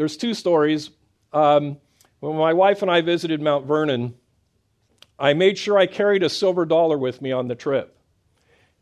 there's 0.00 0.16
two 0.16 0.34
stories. 0.34 0.90
Um, 1.32 1.76
when 2.20 2.36
my 2.36 2.52
wife 2.52 2.82
and 2.82 2.90
I 2.90 3.00
visited 3.00 3.40
Mount 3.40 3.66
Vernon, 3.66 4.14
I 5.18 5.34
made 5.34 5.58
sure 5.58 5.78
I 5.78 5.86
carried 5.86 6.22
a 6.22 6.28
silver 6.28 6.64
dollar 6.64 6.98
with 6.98 7.22
me 7.22 7.30
on 7.32 7.48
the 7.48 7.54
trip. 7.54 7.96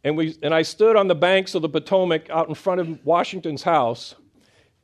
And, 0.04 0.16
we, 0.16 0.36
and 0.42 0.54
I 0.54 0.62
stood 0.62 0.96
on 0.96 1.08
the 1.08 1.14
banks 1.14 1.54
of 1.54 1.62
the 1.62 1.68
Potomac 1.68 2.30
out 2.30 2.48
in 2.48 2.54
front 2.54 2.80
of 2.80 3.04
Washington's 3.04 3.64
house 3.64 4.14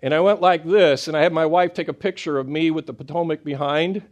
and 0.05 0.13
I 0.13 0.21
went 0.21 0.43
like 0.43 0.67
this, 0.67 1.09
and 1.09 1.17
I 1.17 1.23
had 1.23 1.33
my 1.33 1.47
wife 1.47 1.73
take 1.73 1.89
a 1.89 1.95
picture 1.95 2.39
of 2.39 2.47
me 2.47 2.71
with 2.71 2.85
the 2.85 2.93
Potomac 2.93 3.43
behind, 3.43 4.03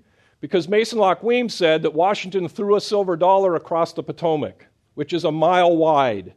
because 0.41 0.67
Mason 0.67 0.99
Locke 0.99 1.23
Weems 1.23 1.53
said 1.53 1.83
that 1.83 1.93
Washington 1.93 2.49
threw 2.49 2.77
a 2.77 2.81
silver 2.81 3.15
dollar 3.15 3.57
across 3.57 3.93
the 3.93 4.03
Potomac, 4.03 4.65
which 4.95 5.13
is 5.13 5.25
a 5.25 5.31
mile 5.31 5.77
wide. 5.77 6.33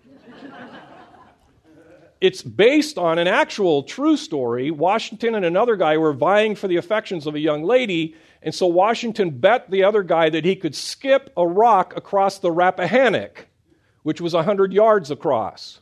It's 2.26 2.41
based 2.41 2.97
on 2.97 3.19
an 3.19 3.28
actual 3.28 3.84
true 3.84 4.17
story. 4.17 4.71
Washington 4.71 5.36
and 5.36 5.45
another 5.45 5.76
guy 5.76 5.97
were 5.97 6.11
vying 6.11 6.55
for 6.55 6.67
the 6.67 6.78
affections 6.78 7.28
of 7.28 7.36
a 7.36 7.39
young 7.39 7.61
lady, 7.61 8.15
and 8.41 8.51
so 8.51 8.65
Washington 8.65 9.30
bet 9.30 9.69
the 9.69 9.84
other 9.84 10.01
guy 10.01 10.32
that 10.32 10.43
he 10.43 10.55
could 10.55 10.73
skip 10.73 11.32
a 11.38 11.47
rock 11.47 11.95
across 11.95 12.39
the 12.39 12.49
Rappahannock, 12.49 13.45
which 14.01 14.21
was 14.21 14.34
100 14.34 14.73
yards 14.73 15.11
across. 15.11 15.82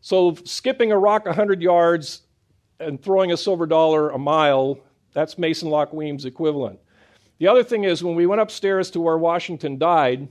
So, 0.00 0.36
skipping 0.44 0.92
a 0.92 0.96
rock 0.96 1.26
100 1.26 1.60
yards 1.60 2.22
and 2.78 3.02
throwing 3.02 3.32
a 3.32 3.36
silver 3.36 3.66
dollar 3.66 4.10
a 4.10 4.18
mile, 4.18 4.78
that's 5.12 5.38
Mason 5.38 5.70
Locke 5.70 5.92
Weems 5.92 6.24
equivalent. 6.24 6.78
The 7.38 7.48
other 7.48 7.64
thing 7.64 7.82
is, 7.82 8.04
when 8.04 8.14
we 8.14 8.26
went 8.26 8.40
upstairs 8.40 8.92
to 8.92 9.00
where 9.00 9.18
Washington 9.18 9.78
died, 9.78 10.28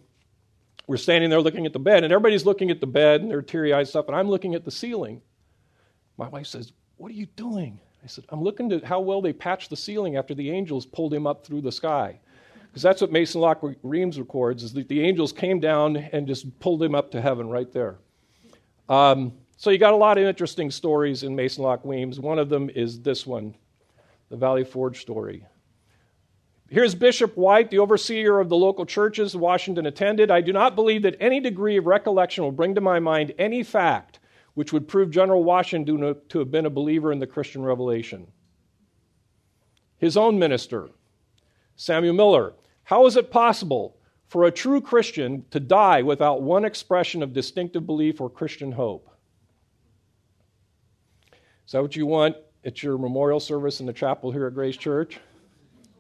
we're 0.88 0.96
standing 0.96 1.30
there 1.30 1.42
looking 1.42 1.66
at 1.66 1.74
the 1.74 1.80
bed, 1.80 2.06
and 2.06 2.14
everybody's 2.14 2.46
looking 2.46 2.72
at 2.72 2.80
the 2.80 2.88
bed 2.88 3.20
and 3.20 3.30
they're 3.30 3.42
teary 3.42 3.74
eyed 3.74 3.90
stuff, 3.90 4.08
and 4.08 4.16
I'm 4.16 4.30
looking 4.30 4.56
at 4.56 4.64
the 4.64 4.72
ceiling. 4.72 5.22
My 6.18 6.28
wife 6.30 6.48
says, 6.48 6.74
What 6.98 7.12
are 7.12 7.16
you 7.16 7.26
doing? 7.36 7.80
I 8.04 8.08
said, 8.08 8.26
I'm 8.30 8.44
looking 8.44 8.72
at 8.72 8.84
how 8.84 9.00
well 9.00 9.22
they 9.22 9.34
patched 9.34 9.70
the 9.70 9.78
ceiling 9.78 10.18
after 10.18 10.34
the 10.34 10.52
angels 10.52 10.86
pulled 10.86 11.14
him 11.14 11.26
up 11.26 11.46
through 11.46 11.62
the 11.62 11.72
sky. 11.72 12.20
Because 12.64 12.84
that's 12.84 13.02
what 13.02 13.12
Mason 13.12 13.40
Locke 13.40 13.64
Weems 13.84 14.20
records, 14.20 14.64
is 14.64 14.74
that 14.74 14.90
the 14.90 15.02
angels 15.02 15.32
came 15.32 15.60
down 15.60 15.96
and 15.96 16.28
just 16.28 16.60
pulled 16.60 16.82
him 16.82 16.96
up 16.96 17.12
to 17.12 17.22
heaven 17.22 17.48
right 17.48 17.72
there. 17.72 17.98
Um, 18.90 19.34
so 19.58 19.70
you 19.70 19.78
got 19.78 19.94
a 19.94 19.98
lot 19.98 20.18
of 20.18 20.26
interesting 20.26 20.72
stories 20.72 21.24
in 21.24 21.36
Mason 21.36 21.64
Locke 21.64 21.86
Weems. 21.86 22.20
One 22.20 22.40
of 22.40 22.50
them 22.50 22.70
is 22.70 23.00
this 23.00 23.26
one, 23.26 23.56
the 24.30 24.36
Valley 24.36 24.64
Forge 24.64 25.00
story. 25.00 25.46
Here's 26.68 26.96
Bishop 26.96 27.38
White, 27.38 27.70
the 27.70 27.78
overseer 27.78 28.40
of 28.40 28.50
the 28.50 28.58
local 28.58 28.86
churches 28.86 29.36
Washington 29.38 29.86
attended. 29.86 30.32
I 30.32 30.42
do 30.42 30.52
not 30.52 30.76
believe 30.76 31.04
that 31.04 31.16
any 31.20 31.40
degree 31.40 31.78
of 31.78 31.86
recollection 31.86 32.44
will 32.44 32.52
bring 32.52 32.74
to 32.76 32.82
my 32.82 33.00
mind 33.00 33.34
any 33.38 33.62
fact 33.62 34.20
which 34.54 34.72
would 34.72 34.88
prove 34.88 35.10
General 35.10 35.44
Washington 35.44 36.16
to 36.30 36.40
have 36.40 36.52
been 36.52 36.66
a 36.66 36.70
believer 36.70 37.12
in 37.12 37.20
the 37.20 37.28
Christian 37.28 37.64
revelation. 37.64 38.28
his 39.98 40.18
own 40.18 40.38
minister, 40.38 40.90
Samuel 41.78 42.14
Miller. 42.14 42.54
How 42.84 43.06
is 43.06 43.16
it 43.16 43.32
possible 43.32 43.98
for 44.28 44.44
a 44.44 44.52
true 44.52 44.82
Christian 44.82 45.46
to 45.52 45.60
die 45.60 46.02
without 46.02 46.42
one 46.42 46.66
expression 46.66 47.24
of 47.24 47.32
distinctive 47.32 47.86
belief 47.86 48.20
or 48.20 48.30
Christian 48.30 48.72
hope? 48.74 49.10
Is 51.66 51.72
that 51.72 51.82
what 51.82 51.96
you 51.96 52.06
want 52.06 52.36
at 52.66 52.84
your 52.84 52.98
memorial 52.98 53.40
service 53.40 53.80
in 53.80 53.86
the 53.86 53.94
chapel 53.94 54.32
here 54.32 54.46
at 54.46 54.54
Grace 54.54 54.76
Church? 54.76 55.20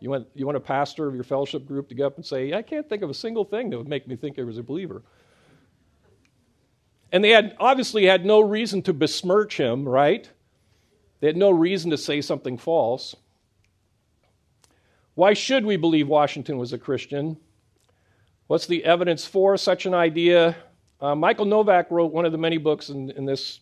You 0.01 0.09
want, 0.09 0.27
you 0.35 0.45
want 0.45 0.57
a 0.57 0.59
pastor 0.59 1.07
of 1.07 1.15
your 1.15 1.23
fellowship 1.23 1.65
group 1.65 1.87
to 1.87 1.95
get 1.95 2.05
up 2.05 2.17
and 2.17 2.25
say, 2.25 2.51
I 2.51 2.61
can't 2.61 2.89
think 2.89 3.03
of 3.03 3.09
a 3.09 3.13
single 3.13 3.45
thing 3.45 3.69
that 3.69 3.77
would 3.77 3.87
make 3.87 4.05
me 4.05 4.17
think 4.17 4.37
I 4.37 4.43
was 4.43 4.57
a 4.57 4.63
believer. 4.63 5.01
And 7.13 7.23
they 7.23 7.29
had 7.29 7.55
obviously 7.59 8.05
had 8.07 8.25
no 8.25 8.41
reason 8.41 8.81
to 8.81 8.93
besmirch 8.93 9.57
him, 9.57 9.87
right? 9.87 10.27
They 11.19 11.27
had 11.27 11.37
no 11.37 11.51
reason 11.51 11.91
to 11.91 11.97
say 11.97 12.21
something 12.21 12.57
false. 12.57 13.15
Why 15.13 15.33
should 15.33 15.63
we 15.63 15.77
believe 15.77 16.07
Washington 16.07 16.57
was 16.57 16.73
a 16.73 16.77
Christian? 16.79 17.37
What's 18.47 18.65
the 18.65 18.83
evidence 18.83 19.27
for 19.27 19.57
such 19.57 19.85
an 19.85 19.93
idea? 19.93 20.57
Uh, 20.99 21.13
Michael 21.13 21.45
Novak 21.45 21.91
wrote 21.91 22.11
one 22.11 22.25
of 22.25 22.31
the 22.31 22.39
many 22.39 22.57
books 22.57 22.89
in, 22.89 23.11
in 23.11 23.25
this 23.25 23.59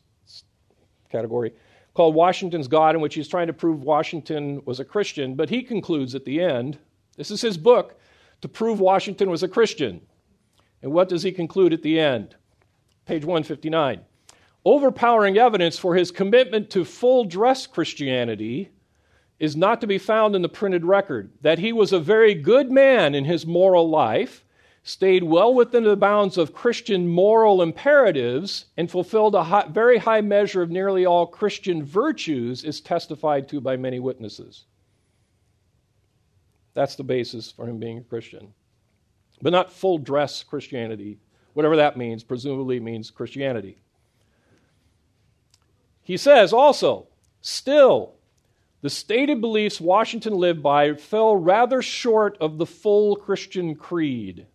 category 1.09 1.51
called 1.93 2.15
Washington's 2.15 2.69
God, 2.69 2.95
in 2.95 3.01
which 3.01 3.15
he's 3.15 3.27
trying 3.27 3.47
to 3.47 3.53
prove 3.53 3.83
Washington 3.83 4.61
was 4.63 4.79
a 4.79 4.85
Christian. 4.85 5.35
But 5.35 5.49
he 5.49 5.61
concludes 5.61 6.15
at 6.15 6.23
the 6.23 6.41
end 6.41 6.79
this 7.17 7.31
is 7.31 7.41
his 7.41 7.57
book 7.57 7.99
to 8.39 8.47
prove 8.47 8.79
Washington 8.79 9.29
was 9.29 9.43
a 9.43 9.49
Christian. 9.49 9.99
And 10.81 10.93
what 10.93 11.09
does 11.09 11.21
he 11.21 11.33
conclude 11.33 11.73
at 11.73 11.83
the 11.83 11.99
end? 11.99 12.35
Page 13.05 13.25
159. 13.25 14.01
Overpowering 14.63 15.37
evidence 15.37 15.77
for 15.77 15.95
his 15.95 16.11
commitment 16.11 16.69
to 16.69 16.85
full 16.85 17.25
dress 17.25 17.65
Christianity 17.65 18.69
is 19.39 19.55
not 19.55 19.81
to 19.81 19.87
be 19.87 19.97
found 19.97 20.35
in 20.35 20.43
the 20.43 20.49
printed 20.49 20.85
record. 20.85 21.31
That 21.41 21.57
he 21.57 21.73
was 21.73 21.91
a 21.91 21.99
very 21.99 22.35
good 22.35 22.71
man 22.71 23.15
in 23.15 23.25
his 23.25 23.45
moral 23.45 23.89
life, 23.89 24.45
stayed 24.83 25.23
well 25.23 25.51
within 25.51 25.83
the 25.83 25.95
bounds 25.95 26.37
of 26.37 26.53
Christian 26.53 27.07
moral 27.07 27.63
imperatives, 27.63 28.65
and 28.77 28.89
fulfilled 28.89 29.33
a 29.33 29.43
high, 29.43 29.67
very 29.67 29.97
high 29.97 30.21
measure 30.21 30.61
of 30.61 30.69
nearly 30.69 31.07
all 31.07 31.25
Christian 31.25 31.83
virtues 31.83 32.63
is 32.63 32.81
testified 32.81 33.49
to 33.49 33.59
by 33.59 33.77
many 33.77 33.99
witnesses. 33.99 34.65
That's 36.75 36.95
the 36.95 37.03
basis 37.03 37.51
for 37.51 37.67
him 37.67 37.79
being 37.79 37.97
a 37.97 38.03
Christian. 38.03 38.53
But 39.41 39.53
not 39.53 39.71
full 39.71 39.97
dress 39.97 40.43
Christianity, 40.43 41.17
whatever 41.53 41.75
that 41.77 41.97
means, 41.97 42.23
presumably 42.23 42.79
means 42.79 43.11
Christianity. 43.11 43.77
He 46.01 46.17
says 46.17 46.53
also, 46.53 47.07
still, 47.41 48.13
the 48.81 48.89
stated 48.89 49.41
beliefs 49.41 49.79
Washington 49.79 50.33
lived 50.33 50.63
by 50.63 50.95
fell 50.95 51.35
rather 51.35 51.81
short 51.81 52.37
of 52.41 52.57
the 52.57 52.65
full 52.65 53.15
Christian 53.15 53.75
creed. 53.75 54.47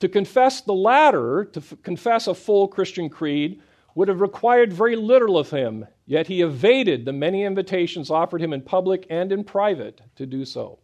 To 0.00 0.08
confess 0.08 0.60
the 0.60 0.74
latter, 0.74 1.44
to 1.46 1.60
f- 1.60 1.74
confess 1.82 2.26
a 2.26 2.34
full 2.34 2.68
Christian 2.68 3.08
creed, 3.08 3.60
would 3.94 4.08
have 4.08 4.20
required 4.20 4.72
very 4.72 4.94
little 4.94 5.38
of 5.38 5.50
him, 5.50 5.86
yet 6.06 6.28
he 6.28 6.42
evaded 6.42 7.04
the 7.04 7.12
many 7.12 7.42
invitations 7.42 8.10
offered 8.10 8.40
him 8.40 8.52
in 8.52 8.62
public 8.62 9.06
and 9.10 9.32
in 9.32 9.42
private 9.42 10.00
to 10.14 10.26
do 10.26 10.44
so. 10.44 10.78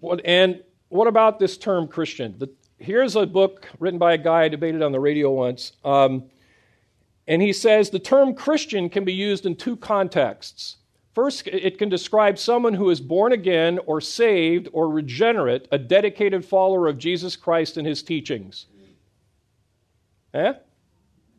What, 0.00 0.20
and 0.24 0.62
what 0.88 1.06
about 1.06 1.38
this 1.38 1.56
term 1.56 1.86
Christian? 1.86 2.34
The, 2.38 2.50
here's 2.78 3.16
a 3.16 3.26
book 3.26 3.68
written 3.78 3.98
by 3.98 4.14
a 4.14 4.18
guy 4.18 4.44
I 4.44 4.48
debated 4.48 4.82
on 4.82 4.92
the 4.92 5.00
radio 5.00 5.30
once. 5.30 5.72
Um, 5.84 6.24
and 7.28 7.40
he 7.40 7.52
says 7.52 7.90
the 7.90 7.98
term 7.98 8.34
Christian 8.34 8.88
can 8.88 9.04
be 9.04 9.12
used 9.12 9.46
in 9.46 9.54
two 9.54 9.76
contexts. 9.76 10.78
First, 11.14 11.46
it 11.48 11.78
can 11.78 11.88
describe 11.88 12.38
someone 12.38 12.74
who 12.74 12.90
is 12.90 13.00
born 13.00 13.32
again 13.32 13.78
or 13.86 14.00
saved 14.00 14.68
or 14.72 14.88
regenerate, 14.88 15.68
a 15.70 15.78
dedicated 15.78 16.44
follower 16.44 16.86
of 16.86 16.98
Jesus 16.98 17.36
Christ 17.36 17.76
and 17.76 17.86
his 17.86 18.02
teachings. 18.02 18.66
Eh? 20.34 20.54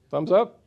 Thumbs 0.09 0.31
up? 0.31 0.60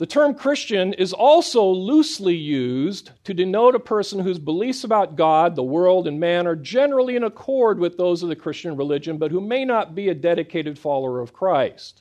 The 0.00 0.06
term 0.06 0.32
Christian 0.32 0.94
is 0.94 1.12
also 1.12 1.62
loosely 1.62 2.34
used 2.34 3.10
to 3.24 3.34
denote 3.34 3.74
a 3.74 3.78
person 3.78 4.20
whose 4.20 4.38
beliefs 4.38 4.82
about 4.82 5.14
God, 5.14 5.54
the 5.54 5.62
world, 5.62 6.08
and 6.08 6.18
man 6.18 6.46
are 6.46 6.56
generally 6.56 7.16
in 7.16 7.24
accord 7.24 7.78
with 7.78 7.98
those 7.98 8.22
of 8.22 8.30
the 8.30 8.34
Christian 8.34 8.78
religion, 8.78 9.18
but 9.18 9.30
who 9.30 9.42
may 9.42 9.62
not 9.62 9.94
be 9.94 10.08
a 10.08 10.14
dedicated 10.14 10.78
follower 10.78 11.20
of 11.20 11.34
Christ. 11.34 12.00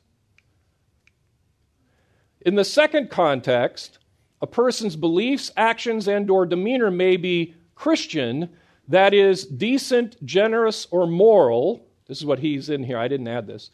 In 2.39 2.56
the 2.56 2.64
second 2.64 3.10
context, 3.10 4.00
a 4.41 4.47
person's 4.47 4.95
beliefs, 4.95 5.52
actions, 5.58 6.08
and 6.08 6.32
or 6.32 6.45
demeanor 6.45 6.91
may 6.91 7.18
be 7.18 7.54
Christian, 7.76 8.50
that 8.88 9.14
is 9.14 9.45
decent, 9.45 10.26
generous, 10.26 10.88
or 10.89 11.06
moral. 11.06 11.86
This 12.08 12.20
is 12.20 12.26
what 12.26 12.39
he's 12.39 12.70
in 12.70 12.82
here. 12.82 12.97
I 12.97 13.10
didn't 13.10 13.28
add 13.28 13.45
this. 13.45 13.72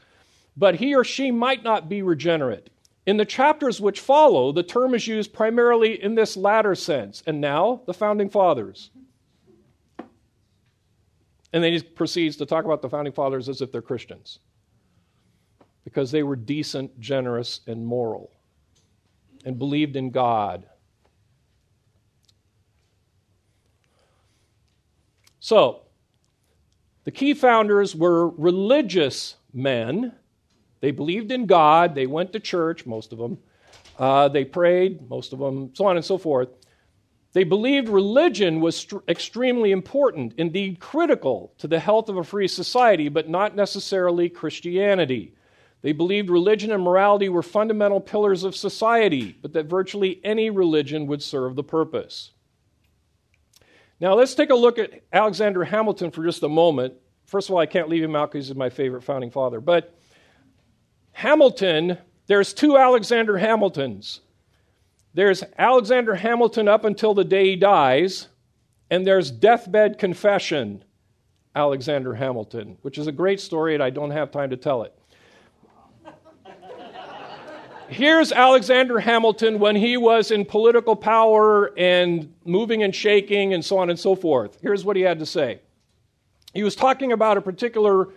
But 0.57 0.77
he 0.77 0.95
or 0.95 1.03
she 1.03 1.29
might 1.29 1.61
not 1.61 1.87
be 1.87 2.01
regenerate. 2.01 2.71
In 3.05 3.17
the 3.17 3.25
chapters 3.25 3.79
which 3.79 3.99
follow, 3.99 4.51
the 4.51 4.63
term 4.63 4.95
is 4.95 5.07
used 5.07 5.31
primarily 5.31 6.01
in 6.01 6.15
this 6.15 6.35
latter 6.35 6.73
sense. 6.73 7.21
And 7.27 7.39
now, 7.39 7.81
the 7.85 7.93
founding 7.93 8.29
fathers. 8.29 8.89
And 11.53 11.63
then 11.63 11.71
he 11.71 11.81
proceeds 11.81 12.35
to 12.37 12.45
talk 12.45 12.65
about 12.65 12.81
the 12.81 12.89
founding 12.89 13.13
fathers 13.13 13.47
as 13.47 13.61
if 13.61 13.71
they're 13.71 13.81
Christians 13.81 14.39
because 15.83 16.11
they 16.11 16.23
were 16.23 16.35
decent, 16.35 16.99
generous, 16.99 17.61
and 17.67 17.85
moral 17.85 18.31
and 19.45 19.59
believed 19.59 19.95
in 19.95 20.09
God. 20.09 20.65
So, 25.39 25.83
the 27.03 27.11
key 27.11 27.35
founders 27.35 27.95
were 27.95 28.29
religious 28.29 29.35
men 29.53 30.11
they 30.85 30.91
believed 30.91 31.31
in 31.31 31.47
God. 31.47 31.95
They 31.95 32.05
went 32.05 32.31
to 32.33 32.39
church, 32.39 32.85
most 32.85 33.11
of 33.11 33.17
them. 33.17 33.39
Uh, 33.97 34.27
they 34.27 34.45
prayed, 34.45 35.09
most 35.09 35.33
of 35.33 35.39
them, 35.39 35.71
so 35.73 35.87
on 35.87 35.95
and 35.95 36.05
so 36.05 36.19
forth. 36.19 36.49
They 37.33 37.43
believed 37.43 37.89
religion 37.89 38.61
was 38.61 38.77
st- 38.77 39.01
extremely 39.07 39.71
important, 39.71 40.35
indeed 40.37 40.79
critical 40.79 41.55
to 41.57 41.67
the 41.67 41.79
health 41.79 42.07
of 42.07 42.17
a 42.17 42.23
free 42.23 42.47
society, 42.47 43.09
but 43.09 43.27
not 43.27 43.55
necessarily 43.55 44.29
Christianity. 44.29 45.33
They 45.81 45.91
believed 45.91 46.29
religion 46.29 46.71
and 46.71 46.83
morality 46.83 47.29
were 47.29 47.41
fundamental 47.41 47.99
pillars 47.99 48.43
of 48.43 48.55
society, 48.55 49.35
but 49.41 49.53
that 49.53 49.65
virtually 49.65 50.21
any 50.23 50.51
religion 50.51 51.07
would 51.07 51.23
serve 51.23 51.55
the 51.55 51.63
purpose. 51.63 52.29
Now, 53.99 54.13
let's 54.13 54.35
take 54.35 54.51
a 54.51 54.55
look 54.55 54.77
at 54.77 55.01
Alexander 55.11 55.63
Hamilton 55.63 56.11
for 56.11 56.23
just 56.23 56.43
a 56.43 56.47
moment. 56.47 56.93
First 57.25 57.49
of 57.49 57.55
all, 57.55 57.59
I 57.59 57.65
can't 57.65 57.89
leave 57.89 58.03
him 58.03 58.15
out 58.15 58.31
because 58.31 58.49
he's 58.49 58.55
my 58.55 58.69
favorite 58.69 59.03
founding 59.03 59.31
father. 59.31 59.59
But 59.59 59.95
Hamilton, 61.15 61.97
there's 62.27 62.53
two 62.53 62.77
Alexander 62.77 63.37
Hamiltons. 63.37 64.19
There's 65.13 65.45
Alexander 65.57 66.13
Hamilton 66.13 66.67
up 66.67 66.83
until 66.83 67.13
the 67.13 67.23
day 67.23 67.45
he 67.51 67.55
dies, 67.55 68.27
and 68.89 69.07
there's 69.07 69.31
Deathbed 69.31 69.97
Confession 69.97 70.83
Alexander 71.55 72.13
Hamilton, 72.13 72.77
which 72.81 72.97
is 72.97 73.07
a 73.07 73.13
great 73.13 73.39
story, 73.39 73.75
and 73.75 73.81
I 73.81 73.91
don't 73.91 74.11
have 74.11 74.29
time 74.29 74.49
to 74.49 74.57
tell 74.57 74.83
it. 74.83 74.93
Here's 77.87 78.33
Alexander 78.33 78.99
Hamilton 78.99 79.57
when 79.57 79.77
he 79.77 79.95
was 79.95 80.31
in 80.31 80.43
political 80.43 80.97
power 80.97 81.71
and 81.79 82.33
moving 82.43 82.83
and 82.83 82.93
shaking 82.93 83.53
and 83.53 83.63
so 83.63 83.77
on 83.77 83.89
and 83.89 83.97
so 83.97 84.15
forth. 84.15 84.57
Here's 84.61 84.83
what 84.83 84.97
he 84.97 85.03
had 85.03 85.19
to 85.19 85.25
say. 85.25 85.61
He 86.53 86.63
was 86.63 86.75
talking 86.75 87.13
about 87.13 87.37
a 87.37 87.41
particular 87.41 88.09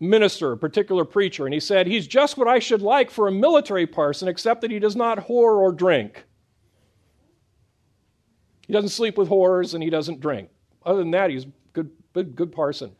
minister, 0.00 0.52
a 0.52 0.58
particular 0.58 1.04
preacher, 1.04 1.46
and 1.46 1.54
he 1.54 1.60
said, 1.60 1.86
He's 1.86 2.06
just 2.06 2.36
what 2.36 2.48
I 2.48 2.58
should 2.58 2.82
like 2.82 3.10
for 3.10 3.28
a 3.28 3.32
military 3.32 3.86
parson, 3.86 4.28
except 4.28 4.60
that 4.60 4.70
he 4.70 4.78
does 4.78 4.96
not 4.96 5.26
whore 5.26 5.58
or 5.58 5.72
drink. 5.72 6.24
He 8.66 8.72
doesn't 8.72 8.90
sleep 8.90 9.16
with 9.16 9.28
whores 9.28 9.74
and 9.74 9.82
he 9.82 9.90
doesn't 9.90 10.20
drink. 10.20 10.50
Other 10.84 10.98
than 10.98 11.12
that, 11.12 11.30
he's 11.30 11.46
good, 11.72 11.90
good, 12.12 12.34
good 12.34 12.52
parson. 12.52 12.92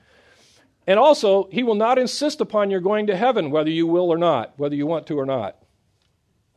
And 0.87 0.99
also, 0.99 1.49
he 1.51 1.65
will 1.65 1.75
not 1.75 1.99
insist 1.99 2.41
upon 2.41 2.71
your 2.71 2.81
going 2.81 3.09
to 3.09 3.17
heaven, 3.17 3.51
whether 3.51 3.71
you 3.71 3.89
will 3.89 4.13
or 4.13 4.19
not, 4.19 4.55
whether 4.59 4.77
you 4.77 4.87
want 4.87 5.09
to 5.09 5.19
or 5.19 5.27
not. 5.27 5.57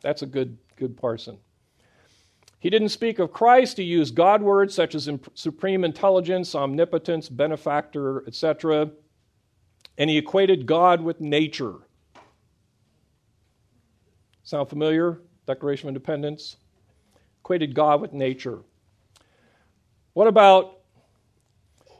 That's 0.02 0.22
a 0.22 0.26
good, 0.26 0.56
good 0.76 0.96
parson. 0.96 1.38
He 2.60 2.70
didn't 2.70 2.90
speak 2.90 3.18
of 3.18 3.32
Christ. 3.32 3.78
He 3.78 3.82
used 3.82 4.14
God 4.14 4.42
words 4.42 4.74
such 4.74 4.94
as 4.94 5.10
supreme 5.34 5.82
intelligence, 5.82 6.54
omnipotence, 6.54 7.28
benefactor, 7.28 8.24
etc 8.28 8.90
and 10.00 10.08
he 10.08 10.16
equated 10.16 10.66
God 10.66 11.02
with 11.02 11.20
nature. 11.20 11.74
Sound 14.42 14.68
familiar? 14.68 15.20
Declaration 15.46 15.88
of 15.88 15.90
Independence. 15.90 16.56
Equated 17.42 17.74
God 17.74 18.00
with 18.00 18.14
nature. 18.14 18.60
What 20.14 20.26
about, 20.26 20.78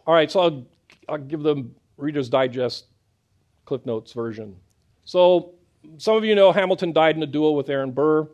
all 0.07 0.15
right, 0.15 0.31
so 0.31 0.41
I'll, 0.41 0.67
I'll 1.11 1.19
give 1.19 1.43
the 1.43 1.69
Reader's 1.99 2.31
Digest 2.31 2.87
Cliff 3.67 3.85
Notes 3.85 4.15
version. 4.15 4.57
So, 5.05 5.53
some 5.99 6.17
of 6.17 6.25
you 6.25 6.35
know 6.35 6.53
Hamilton 6.53 6.93
died 6.93 7.17
in 7.17 7.23
a 7.23 7.27
duel 7.27 7.55
with 7.55 7.69
Aaron 7.69 7.91
Burr. 7.91 8.27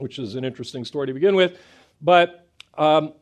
which 0.00 0.18
is 0.18 0.34
an 0.34 0.44
interesting 0.44 0.84
story 0.84 1.06
to 1.06 1.12
begin 1.12 1.36
with. 1.36 1.58
But 2.00 2.46
um, 2.76 3.12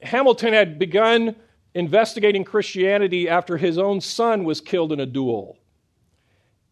Hamilton 0.00 0.54
had 0.54 0.78
begun 0.78 1.36
investigating 1.74 2.44
Christianity 2.44 3.28
after 3.28 3.56
his 3.56 3.78
own 3.78 4.00
son 4.00 4.44
was 4.44 4.60
killed 4.60 4.92
in 4.92 5.00
a 5.00 5.06
duel. 5.06 5.58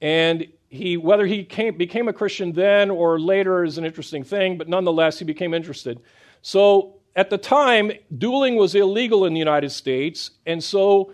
And 0.00 0.46
he, 0.68 0.96
whether 0.96 1.26
he 1.26 1.44
came, 1.44 1.76
became 1.76 2.08
a 2.08 2.12
Christian 2.12 2.52
then 2.52 2.90
or 2.90 3.18
later 3.18 3.64
is 3.64 3.78
an 3.78 3.84
interesting 3.84 4.24
thing, 4.24 4.56
but 4.56 4.68
nonetheless, 4.68 5.18
he 5.18 5.24
became 5.24 5.52
interested. 5.52 6.00
So 6.42 7.00
at 7.16 7.28
the 7.28 7.38
time, 7.38 7.92
dueling 8.16 8.56
was 8.56 8.74
illegal 8.74 9.26
in 9.26 9.32
the 9.32 9.38
United 9.38 9.70
States, 9.70 10.30
and 10.46 10.62
so 10.62 11.12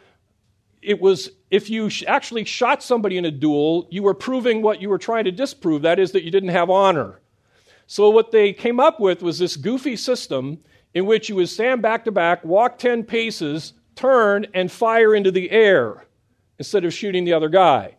it 0.83 1.01
was 1.01 1.31
if 1.51 1.71
you 1.71 1.91
actually 2.07 2.45
shot 2.45 2.83
somebody 2.83 3.17
in 3.17 3.25
a 3.25 3.31
duel, 3.31 3.87
you 3.91 4.03
were 4.03 4.15
proving 4.15 4.63
what 4.63 4.83
you 4.83 4.89
were 4.89 4.99
trying 4.99 5.25
to 5.25 5.33
disprove 5.33 5.83
that 5.83 5.99
is, 5.99 6.13
that 6.13 6.25
you 6.25 6.31
didn't 6.31 6.51
have 6.51 6.71
honor. 6.71 7.21
So, 7.87 8.11
what 8.11 8.33
they 8.33 8.53
came 8.53 8.81
up 8.81 9.01
with 9.01 9.23
was 9.23 9.39
this 9.39 9.57
goofy 9.57 9.97
system 9.97 10.59
in 10.97 11.05
which 11.05 11.29
you 11.29 11.37
would 11.37 11.47
stand 11.47 11.83
back 11.83 12.07
to 12.07 12.11
back, 12.11 12.43
walk 12.43 12.79
10 12.79 13.05
paces, 13.05 13.75
turn, 13.97 14.47
and 14.55 14.73
fire 14.73 15.15
into 15.15 15.31
the 15.31 15.51
air 15.51 16.07
instead 16.59 16.87
of 16.87 16.95
shooting 16.95 17.27
the 17.27 17.35
other 17.35 17.51
guy. 17.51 17.95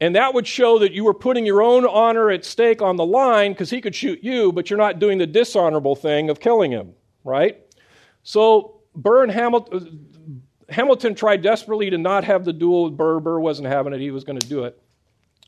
And 0.00 0.14
that 0.14 0.32
would 0.34 0.46
show 0.46 0.78
that 0.78 0.92
you 0.92 1.02
were 1.02 1.14
putting 1.14 1.44
your 1.44 1.60
own 1.60 1.84
honor 1.84 2.30
at 2.30 2.44
stake 2.44 2.80
on 2.80 2.94
the 2.94 3.04
line 3.04 3.54
because 3.54 3.70
he 3.70 3.80
could 3.80 3.92
shoot 3.92 4.22
you, 4.22 4.52
but 4.52 4.70
you're 4.70 4.78
not 4.78 5.00
doing 5.00 5.18
the 5.18 5.26
dishonorable 5.26 5.96
thing 5.96 6.30
of 6.30 6.38
killing 6.38 6.70
him, 6.70 6.92
right? 7.24 7.60
So 8.22 8.82
Burr 8.94 9.24
and 9.24 9.32
Hamilton, 9.32 10.44
Hamilton 10.68 11.16
tried 11.16 11.42
desperately 11.42 11.90
to 11.90 11.98
not 11.98 12.22
have 12.22 12.44
the 12.44 12.52
duel 12.52 12.84
with 12.84 12.96
Burr. 12.96 13.18
Burr 13.18 13.40
wasn't 13.40 13.66
having 13.66 13.92
it, 13.92 13.98
he 13.98 14.12
was 14.12 14.22
going 14.22 14.38
to 14.38 14.46
do 14.46 14.62
it. 14.62 14.80